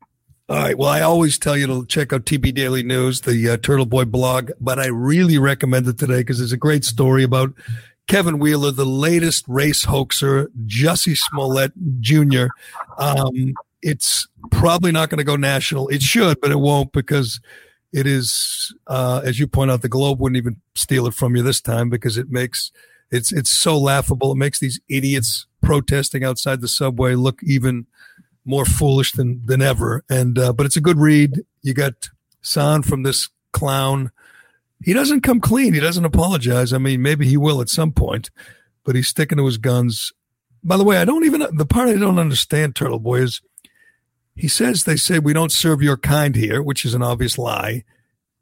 All 0.49 0.57
right. 0.57 0.77
Well, 0.77 0.89
I 0.89 1.01
always 1.01 1.39
tell 1.39 1.55
you 1.57 1.65
to 1.67 1.85
check 1.87 2.11
out 2.11 2.25
TB 2.25 2.53
Daily 2.53 2.83
News, 2.83 3.21
the 3.21 3.51
uh, 3.51 3.57
Turtleboy 3.57 4.11
blog, 4.11 4.51
but 4.59 4.79
I 4.79 4.87
really 4.87 5.37
recommend 5.37 5.87
it 5.87 5.97
today 5.97 6.19
because 6.19 6.39
there's 6.39 6.51
a 6.51 6.57
great 6.57 6.83
story 6.83 7.23
about 7.23 7.53
Kevin 8.07 8.37
Wheeler, 8.37 8.71
the 8.71 8.85
latest 8.85 9.45
race 9.47 9.85
hoaxer, 9.85 10.51
Jussie 10.65 11.17
Smollett 11.17 11.71
Jr. 12.01 12.47
Um, 12.97 13.53
it's 13.81 14.27
probably 14.51 14.91
not 14.91 15.09
going 15.09 15.17
to 15.17 15.23
go 15.23 15.35
national. 15.35 15.87
It 15.89 16.01
should, 16.01 16.39
but 16.41 16.51
it 16.51 16.59
won't 16.59 16.91
because 16.91 17.39
it 17.93 18.07
is, 18.07 18.73
uh, 18.87 19.21
as 19.23 19.39
you 19.39 19.47
point 19.47 19.71
out, 19.71 19.81
the 19.81 19.89
Globe 19.89 20.19
wouldn't 20.19 20.37
even 20.37 20.61
steal 20.75 21.07
it 21.07 21.13
from 21.13 21.35
you 21.35 21.43
this 21.43 21.61
time 21.61 21.89
because 21.89 22.17
it 22.17 22.29
makes 22.29 22.71
it's 23.11 23.31
it's 23.31 23.51
so 23.51 23.77
laughable. 23.77 24.31
It 24.31 24.37
makes 24.37 24.59
these 24.59 24.79
idiots 24.87 25.45
protesting 25.61 26.23
outside 26.23 26.61
the 26.61 26.67
subway 26.67 27.15
look 27.15 27.41
even 27.43 27.85
more 28.45 28.65
foolish 28.65 29.11
than 29.11 29.45
than 29.45 29.61
ever. 29.61 30.03
And 30.09 30.39
uh, 30.39 30.53
but 30.53 30.65
it's 30.65 30.77
a 30.77 30.81
good 30.81 30.97
read. 30.97 31.41
You 31.61 31.73
got 31.73 32.09
San 32.41 32.81
from 32.81 33.03
this 33.03 33.29
clown. 33.51 34.11
He 34.83 34.93
doesn't 34.93 35.21
come 35.21 35.41
clean. 35.41 35.73
He 35.73 35.79
doesn't 35.79 36.05
apologize. 36.05 36.73
I 36.73 36.77
mean, 36.77 37.01
maybe 37.01 37.27
he 37.27 37.37
will 37.37 37.61
at 37.61 37.69
some 37.69 37.91
point, 37.91 38.31
but 38.83 38.95
he's 38.95 39.09
sticking 39.09 39.37
to 39.37 39.45
his 39.45 39.57
guns. 39.57 40.13
By 40.63 40.77
the 40.77 40.83
way, 40.83 40.97
I 40.97 41.05
don't 41.05 41.25
even 41.25 41.45
the 41.55 41.65
part 41.65 41.89
I 41.89 41.97
don't 41.97 42.19
understand, 42.19 42.75
Turtleboy, 42.75 43.23
is 43.23 43.41
he 44.41 44.47
says 44.47 44.83
they 44.83 44.95
say 44.95 45.19
we 45.19 45.33
don't 45.33 45.51
serve 45.51 45.83
your 45.83 45.97
kind 45.97 46.35
here, 46.35 46.63
which 46.63 46.83
is 46.83 46.95
an 46.95 47.03
obvious 47.03 47.37
lie. 47.37 47.83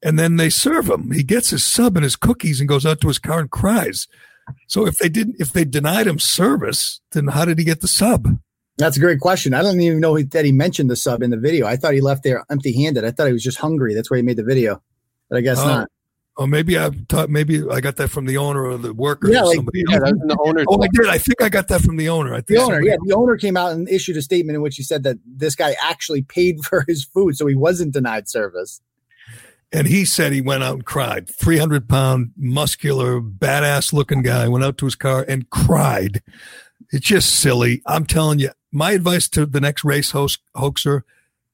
And 0.01 0.17
then 0.17 0.38
they 0.38 0.49
serve 0.49 0.89
him. 0.89 1.11
He 1.11 1.23
gets 1.23 1.49
his 1.49 1.65
sub 1.65 1.97
and 1.97 2.05
his 2.05 2.15
cookies 2.15 2.61
and 2.61 2.69
goes 2.69 2.85
out 2.85 3.01
to 3.01 3.09
his 3.09 3.19
car 3.19 3.41
and 3.41 3.51
cries. 3.51 4.07
So 4.67 4.88
if 4.88 4.97
they 4.97 5.09
didn't, 5.09 5.35
if 5.39 5.51
they 5.51 5.65
denied 5.65 6.07
him 6.07 6.17
service, 6.17 7.01
then 7.11 7.27
how 7.27 7.43
did 7.43 7.59
he 7.59 7.65
get 7.65 7.81
the 7.81 7.89
sub? 7.89 8.39
That's 8.77 8.95
a 8.95 9.01
great 9.01 9.19
question. 9.19 9.53
I 9.53 9.61
don't 9.61 9.81
even 9.81 9.99
know 9.99 10.17
that 10.21 10.45
he 10.45 10.53
mentioned 10.53 10.89
the 10.89 10.95
sub 10.95 11.21
in 11.21 11.31
the 11.31 11.38
video. 11.38 11.67
I 11.67 11.76
thought 11.76 11.93
he 11.93 11.99
left 11.99 12.23
there 12.23 12.45
empty-handed. 12.49 13.03
I 13.03 13.11
thought 13.11 13.27
he 13.27 13.34
was 13.34 13.43
just 13.43 13.57
hungry. 13.57 13.93
That's 13.93 14.09
why 14.09 14.15
he 14.17 14.23
made 14.23 14.38
the 14.38 14.43
video, 14.45 14.81
but 15.30 15.38
I 15.38 15.41
guess 15.41 15.59
Oh. 15.59 15.67
not. 15.67 15.89
Oh, 16.41 16.47
maybe 16.47 16.79
I 16.79 16.89
maybe 17.27 17.61
I 17.69 17.81
got 17.81 17.97
that 17.97 18.07
from 18.07 18.25
the 18.25 18.37
owner 18.37 18.63
or 18.65 18.77
the 18.77 18.93
worker. 18.93 19.29
Yeah, 19.29 19.41
or 19.41 19.47
like- 19.47 19.55
somebody. 19.57 19.83
yeah, 19.89 19.99
the 19.99 20.37
owner. 20.39 20.63
Oh, 20.69 20.81
I 20.81 20.87
did. 20.93 21.07
I 21.09 21.17
think 21.17 21.41
I 21.41 21.49
got 21.49 21.67
that 21.67 21.81
from 21.81 21.97
the 21.97 22.07
owner. 22.07 22.31
I 22.33 22.37
think 22.37 22.47
The 22.47 22.57
owner, 22.59 22.81
yeah, 22.81 22.95
the 23.03 23.13
owner 23.13 23.35
came 23.35 23.57
out 23.57 23.73
and 23.73 23.89
issued 23.89 24.15
a 24.15 24.21
statement 24.21 24.55
in 24.55 24.61
which 24.61 24.77
he 24.77 24.83
said 24.83 25.03
that 25.03 25.17
this 25.25 25.53
guy 25.53 25.75
actually 25.83 26.21
paid 26.21 26.59
for 26.63 26.85
his 26.87 27.03
food, 27.03 27.35
so 27.35 27.45
he 27.45 27.55
wasn't 27.55 27.91
denied 27.93 28.29
service. 28.29 28.79
And 29.73 29.85
he 29.85 30.05
said 30.05 30.31
he 30.31 30.39
went 30.39 30.63
out 30.63 30.75
and 30.75 30.85
cried. 30.85 31.27
300 31.29 31.89
pound, 31.89 32.31
muscular, 32.37 33.19
badass 33.19 33.91
looking 33.91 34.21
guy 34.23 34.47
went 34.47 34.63
out 34.63 34.77
to 34.77 34.85
his 34.85 34.95
car 34.95 35.25
and 35.27 35.49
cried. 35.49 36.23
It's 36.91 37.05
just 37.05 37.35
silly. 37.35 37.81
I'm 37.85 38.05
telling 38.05 38.39
you, 38.39 38.51
my 38.71 38.93
advice 38.93 39.27
to 39.29 39.45
the 39.45 39.59
next 39.59 39.83
race 39.83 40.11
host, 40.11 40.39
hoaxer, 40.55 41.03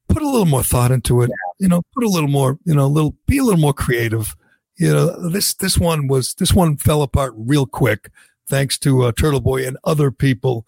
put 0.07 0.21
a 0.21 0.29
little 0.29 0.45
more 0.45 0.63
thought 0.63 0.91
into 0.91 1.23
it. 1.23 1.31
You 1.59 1.67
know, 1.69 1.81
put 1.93 2.03
a 2.03 2.09
little 2.09 2.29
more, 2.29 2.59
you 2.65 2.75
know, 2.75 2.85
a 2.85 2.87
little, 2.87 3.17
be 3.25 3.39
a 3.39 3.43
little 3.43 3.59
more 3.59 3.73
creative. 3.73 4.35
You 4.77 4.91
know, 4.91 5.29
this, 5.29 5.53
this 5.53 5.77
one 5.77 6.07
was, 6.07 6.33
this 6.35 6.53
one 6.53 6.77
fell 6.77 7.01
apart 7.01 7.33
real 7.35 7.65
quick 7.65 8.09
thanks 8.47 8.77
to 8.79 9.03
uh, 9.03 9.11
Turtleboy 9.11 9.67
and 9.67 9.77
other 9.83 10.11
people 10.11 10.65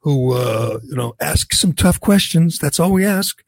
who, 0.00 0.32
uh, 0.34 0.78
you 0.84 0.94
know, 0.94 1.14
ask 1.20 1.52
some 1.52 1.72
tough 1.72 2.00
questions. 2.00 2.58
That's 2.58 2.78
all 2.78 2.92
we 2.92 3.04
ask. 3.04 3.42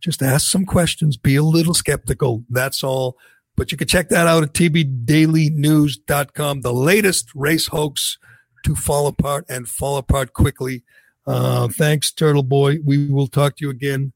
Just 0.00 0.22
ask 0.22 0.50
some 0.50 0.66
questions. 0.66 1.16
Be 1.16 1.36
a 1.36 1.44
little 1.44 1.74
skeptical. 1.74 2.44
That's 2.50 2.82
all. 2.82 3.16
But 3.54 3.70
you 3.70 3.78
can 3.78 3.86
check 3.86 4.08
that 4.08 4.26
out 4.26 4.42
at 4.42 4.54
tbdailynews.com. 4.54 6.62
The 6.62 6.72
latest 6.72 7.30
race 7.34 7.68
hoax 7.68 8.18
to 8.64 8.74
fall 8.74 9.06
apart 9.06 9.44
and 9.48 9.68
fall 9.68 9.98
apart 9.98 10.32
quickly. 10.32 10.82
Uh, 11.26 11.68
thanks, 11.68 12.10
Turtleboy. 12.10 12.78
We 12.84 13.08
will 13.08 13.28
talk 13.28 13.56
to 13.58 13.64
you 13.64 13.70
again 13.70 14.12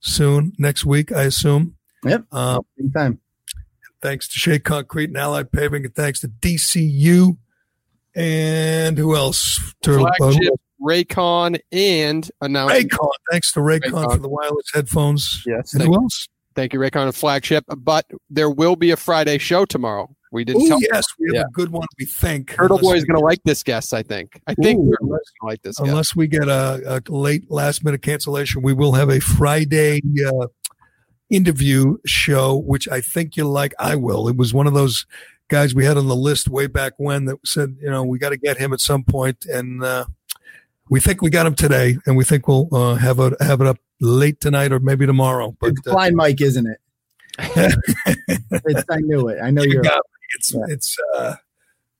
soon, 0.00 0.52
next 0.58 0.86
week, 0.86 1.12
I 1.12 1.24
assume. 1.24 1.76
Yep. 2.04 2.24
Uh, 2.32 2.60
Anytime. 2.78 3.20
Thanks 4.02 4.28
to 4.28 4.38
Shea 4.38 4.58
Concrete 4.58 5.08
and 5.10 5.16
Allied 5.16 5.50
Paving, 5.52 5.84
and 5.84 5.94
thanks 5.94 6.20
to 6.20 6.28
DCU. 6.28 7.36
And 8.14 8.96
who 8.96 9.14
else? 9.14 9.74
Turtle 9.82 10.06
Boy. 10.18 10.32
Flagship, 10.32 10.54
Raycon, 10.80 11.58
and 11.72 12.30
announcement. 12.40 12.90
Raycon. 12.90 13.08
Thanks 13.30 13.52
to 13.52 13.60
Raycon, 13.60 13.80
Raycon. 13.92 14.12
for 14.12 14.18
the 14.18 14.28
wireless 14.28 14.66
headphones. 14.72 15.42
Yes. 15.46 15.74
And 15.74 15.82
who 15.82 15.94
else? 15.94 16.28
thank 16.54 16.72
you, 16.72 16.80
Raycon 16.80 17.04
and 17.04 17.14
Flagship. 17.14 17.64
But 17.76 18.06
there 18.30 18.48
will 18.48 18.76
be 18.76 18.90
a 18.90 18.96
Friday 18.96 19.36
show 19.38 19.66
tomorrow. 19.66 20.08
We 20.32 20.44
didn't 20.44 20.70
Oh, 20.72 20.78
yes, 20.90 21.04
we 21.18 21.28
have 21.28 21.34
Yeah. 21.34 21.40
a 21.42 21.52
good 21.52 21.70
one, 21.70 21.86
we 21.98 22.06
think. 22.06 22.52
Turtleboy 22.54 22.96
is 22.96 23.04
going 23.04 23.18
to 23.18 23.24
like 23.24 23.42
this 23.44 23.62
guest. 23.62 23.92
I 23.94 24.02
think. 24.02 24.40
I 24.46 24.54
think 24.54 24.80
Ooh. 24.80 24.84
Turtleboy 24.90 25.18
is 25.20 25.32
going 25.40 25.40
to 25.40 25.46
like 25.46 25.62
this 25.62 25.76
guest. 25.76 25.88
unless 25.90 26.16
we 26.16 26.26
get 26.26 26.48
a, 26.48 27.02
a 27.06 27.10
late 27.12 27.50
last 27.50 27.84
minute 27.84 28.00
cancellation, 28.02 28.62
we 28.62 28.72
will 28.72 28.92
have 28.92 29.10
a 29.10 29.20
Friday 29.20 30.00
uh, 30.26 30.46
interview 31.30 31.96
show, 32.06 32.56
which 32.56 32.88
I 32.88 33.00
think 33.00 33.36
you'll 33.36 33.50
like. 33.50 33.74
I 33.78 33.96
will. 33.96 34.28
It 34.28 34.36
was 34.36 34.54
one 34.54 34.66
of 34.66 34.74
those 34.74 35.06
guys 35.48 35.74
we 35.74 35.84
had 35.84 35.96
on 35.96 36.08
the 36.08 36.16
list 36.16 36.48
way 36.48 36.66
back 36.66 36.94
when 36.96 37.24
that 37.26 37.38
said, 37.44 37.76
you 37.80 37.90
know, 37.90 38.02
we 38.02 38.18
got 38.18 38.30
to 38.30 38.36
get 38.36 38.58
him 38.58 38.72
at 38.72 38.80
some 38.80 39.04
point, 39.04 39.44
and 39.46 39.82
uh, 39.82 40.06
we 40.88 41.00
think 41.00 41.22
we 41.22 41.30
got 41.30 41.46
him 41.46 41.54
today, 41.54 41.98
and 42.06 42.16
we 42.16 42.24
think 42.24 42.46
we'll 42.48 42.68
uh, 42.72 42.94
have 42.96 43.18
it 43.18 43.34
have 43.40 43.60
it 43.60 43.66
up 43.66 43.78
late 44.00 44.40
tonight 44.40 44.72
or 44.72 44.80
maybe 44.80 45.06
tomorrow. 45.06 45.56
But 45.60 45.70
It's 45.70 45.82
blind 45.82 46.16
Mike, 46.16 46.40
isn't 46.40 46.66
it? 46.66 46.80
It's, 48.68 48.84
I 48.90 48.98
knew 48.98 49.28
it. 49.28 49.38
I 49.42 49.50
know 49.50 49.62
you 49.62 49.74
you're. 49.74 49.82
got 49.82 49.96
me. 49.96 50.26
It's 50.36 50.54
it's 50.68 50.96
uh, 51.14 51.36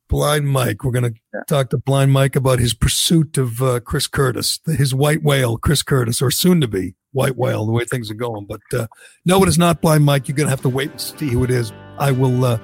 Blind 0.09 0.49
Mike. 0.49 0.83
We're 0.85 0.93
going 0.93 1.15
to 1.15 1.45
talk 1.47 1.71
to 1.71 1.79
Blind 1.79 2.13
Mike 2.13 2.37
about 2.37 2.59
his 2.59 2.75
pursuit 2.75 3.39
of 3.39 3.63
uh, 3.63 3.81
Chris 3.81 4.07
Curtis, 4.07 4.61
his 4.67 4.95
white 4.95 5.23
whale, 5.23 5.59
Chris 5.59 5.83
Curtis, 5.83 6.23
or 6.23 6.31
soon 6.31 6.61
to 6.61 6.69
be 6.69 6.95
white 7.13 7.37
whale, 7.37 7.67
the 7.67 7.73
way 7.73 7.85
things 7.85 8.11
are 8.11 8.15
going. 8.15 8.47
But 8.47 8.61
uh, 8.73 8.87
no, 9.25 9.43
it 9.43 9.49
is 9.49 9.59
not 9.59 9.81
Blind 9.81 10.05
Mike. 10.05 10.29
You're 10.29 10.37
going 10.37 10.47
to 10.47 10.51
have 10.51 10.63
to 10.63 10.69
wait 10.69 10.91
and 10.91 11.01
see 11.01 11.29
who 11.29 11.45
it 11.45 11.51
is. 11.51 11.73
I 11.99 12.13
will. 12.13 12.45
Uh, 12.45 12.59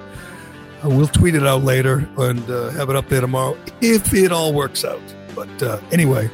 I 0.83 0.87
will 0.87 1.07
tweet 1.07 1.33
it 1.33 1.47
out 1.47 1.63
later 1.63 2.09
and 2.17 2.49
uh, 2.49 2.69
have 2.71 2.89
it 2.89 2.97
up 2.97 3.07
there 3.07 3.21
tomorrow 3.21 3.57
if 3.79 4.13
it 4.13 4.33
all 4.33 4.53
works 4.53 4.83
out. 4.83 5.01
But 5.33 5.63
uh, 5.63 5.79
anyway, 5.93 6.29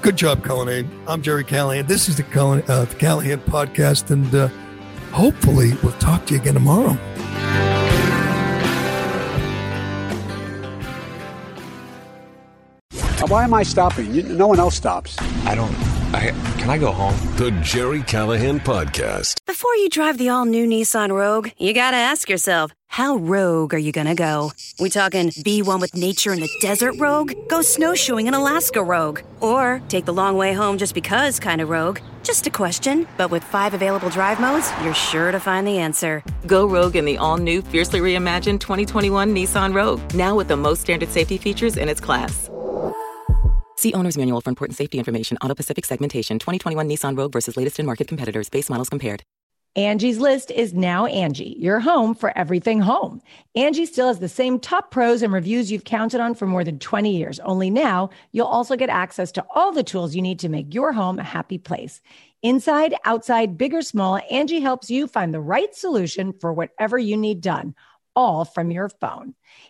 good 0.00 0.16
job, 0.16 0.44
Cullinane. 0.44 0.88
I'm 1.08 1.22
Gerry 1.22 1.42
Callahan. 1.42 1.86
This 1.86 2.08
is 2.08 2.16
the, 2.16 2.24
uh, 2.68 2.84
the 2.84 2.94
Callahan 2.94 3.40
podcast, 3.40 4.12
and 4.12 4.32
uh, 4.32 4.46
hopefully 5.10 5.72
we'll 5.82 5.92
talk 5.94 6.24
to 6.26 6.34
you 6.34 6.40
again 6.40 6.54
tomorrow. 6.54 6.96
Uh, 13.20 13.26
why 13.26 13.44
am 13.44 13.52
I 13.52 13.62
stopping? 13.62 14.14
You, 14.14 14.22
no 14.22 14.46
one 14.46 14.58
else 14.58 14.76
stops. 14.76 15.16
I 15.44 15.54
don't. 15.54 15.74
I 16.12 16.30
can 16.58 16.70
I 16.70 16.78
go 16.78 16.90
home? 16.90 17.14
The 17.36 17.50
Gerry 17.62 18.02
Callahan 18.02 18.60
podcast. 18.60 19.36
Before 19.46 19.74
you 19.76 19.88
drive 19.90 20.16
the 20.18 20.30
all 20.30 20.44
new 20.46 20.66
Nissan 20.66 21.10
Rogue, 21.10 21.50
you 21.58 21.74
gotta 21.74 21.98
ask 21.98 22.28
yourself, 22.28 22.72
how 22.88 23.16
rogue 23.16 23.74
are 23.74 23.78
you 23.78 23.92
gonna 23.92 24.14
go? 24.14 24.52
We 24.80 24.88
talking 24.88 25.30
be 25.44 25.60
one 25.62 25.80
with 25.80 25.94
nature 25.94 26.32
in 26.32 26.40
the 26.40 26.48
desert 26.60 26.94
rogue? 26.98 27.32
Go 27.48 27.60
snowshoeing 27.62 28.26
in 28.26 28.34
Alaska 28.34 28.82
rogue? 28.82 29.20
Or 29.40 29.82
take 29.88 30.06
the 30.06 30.12
long 30.14 30.36
way 30.36 30.52
home 30.54 30.78
just 30.78 30.94
because 30.94 31.38
kind 31.38 31.60
of 31.60 31.68
rogue? 31.68 32.00
Just 32.22 32.46
a 32.46 32.50
question, 32.50 33.06
but 33.18 33.30
with 33.30 33.44
five 33.44 33.74
available 33.74 34.08
drive 34.08 34.40
modes, 34.40 34.70
you're 34.82 34.94
sure 34.94 35.30
to 35.30 35.38
find 35.40 35.66
the 35.66 35.78
answer. 35.78 36.22
Go 36.46 36.66
rogue 36.66 36.96
in 36.96 37.04
the 37.04 37.18
all 37.18 37.36
new, 37.36 37.60
fiercely 37.62 38.00
reimagined 38.00 38.60
2021 38.60 39.34
Nissan 39.34 39.74
Rogue, 39.74 40.00
now 40.14 40.34
with 40.34 40.48
the 40.48 40.56
most 40.56 40.80
standard 40.80 41.10
safety 41.10 41.36
features 41.38 41.76
in 41.76 41.88
its 41.88 42.00
class. 42.00 42.48
See 43.80 43.94
owner's 43.94 44.18
manual 44.18 44.42
for 44.42 44.50
important 44.50 44.76
safety 44.76 44.98
information. 44.98 45.38
Auto 45.40 45.54
Pacific 45.54 45.86
segmentation 45.86 46.38
2021 46.38 46.86
Nissan 46.86 47.16
Rogue 47.16 47.32
versus 47.32 47.56
latest 47.56 47.80
in 47.80 47.86
market 47.86 48.08
competitors. 48.08 48.50
Base 48.50 48.68
models 48.68 48.90
compared. 48.90 49.22
Angie's 49.74 50.18
list 50.18 50.50
is 50.50 50.74
now 50.74 51.06
Angie, 51.06 51.56
your 51.58 51.80
home 51.80 52.14
for 52.14 52.36
everything 52.36 52.80
home. 52.80 53.22
Angie 53.54 53.86
still 53.86 54.08
has 54.08 54.18
the 54.18 54.28
same 54.28 54.60
top 54.60 54.90
pros 54.90 55.22
and 55.22 55.32
reviews 55.32 55.72
you've 55.72 55.84
counted 55.84 56.20
on 56.20 56.34
for 56.34 56.44
more 56.44 56.62
than 56.62 56.78
20 56.78 57.16
years. 57.16 57.40
Only 57.40 57.70
now 57.70 58.10
you'll 58.32 58.48
also 58.48 58.76
get 58.76 58.90
access 58.90 59.32
to 59.32 59.46
all 59.54 59.72
the 59.72 59.82
tools 59.82 60.14
you 60.14 60.20
need 60.20 60.40
to 60.40 60.50
make 60.50 60.74
your 60.74 60.92
home 60.92 61.18
a 61.18 61.22
happy 61.24 61.56
place. 61.56 62.02
Inside, 62.42 62.94
outside, 63.06 63.56
big 63.56 63.72
or 63.72 63.80
small, 63.80 64.20
Angie 64.30 64.60
helps 64.60 64.90
you 64.90 65.06
find 65.06 65.32
the 65.32 65.40
right 65.40 65.74
solution 65.74 66.34
for 66.34 66.52
whatever 66.52 66.98
you 66.98 67.16
need 67.16 67.40
done 67.40 67.74
all 68.16 68.44
from 68.44 68.70
your 68.70 68.88
phone. 68.88 69.34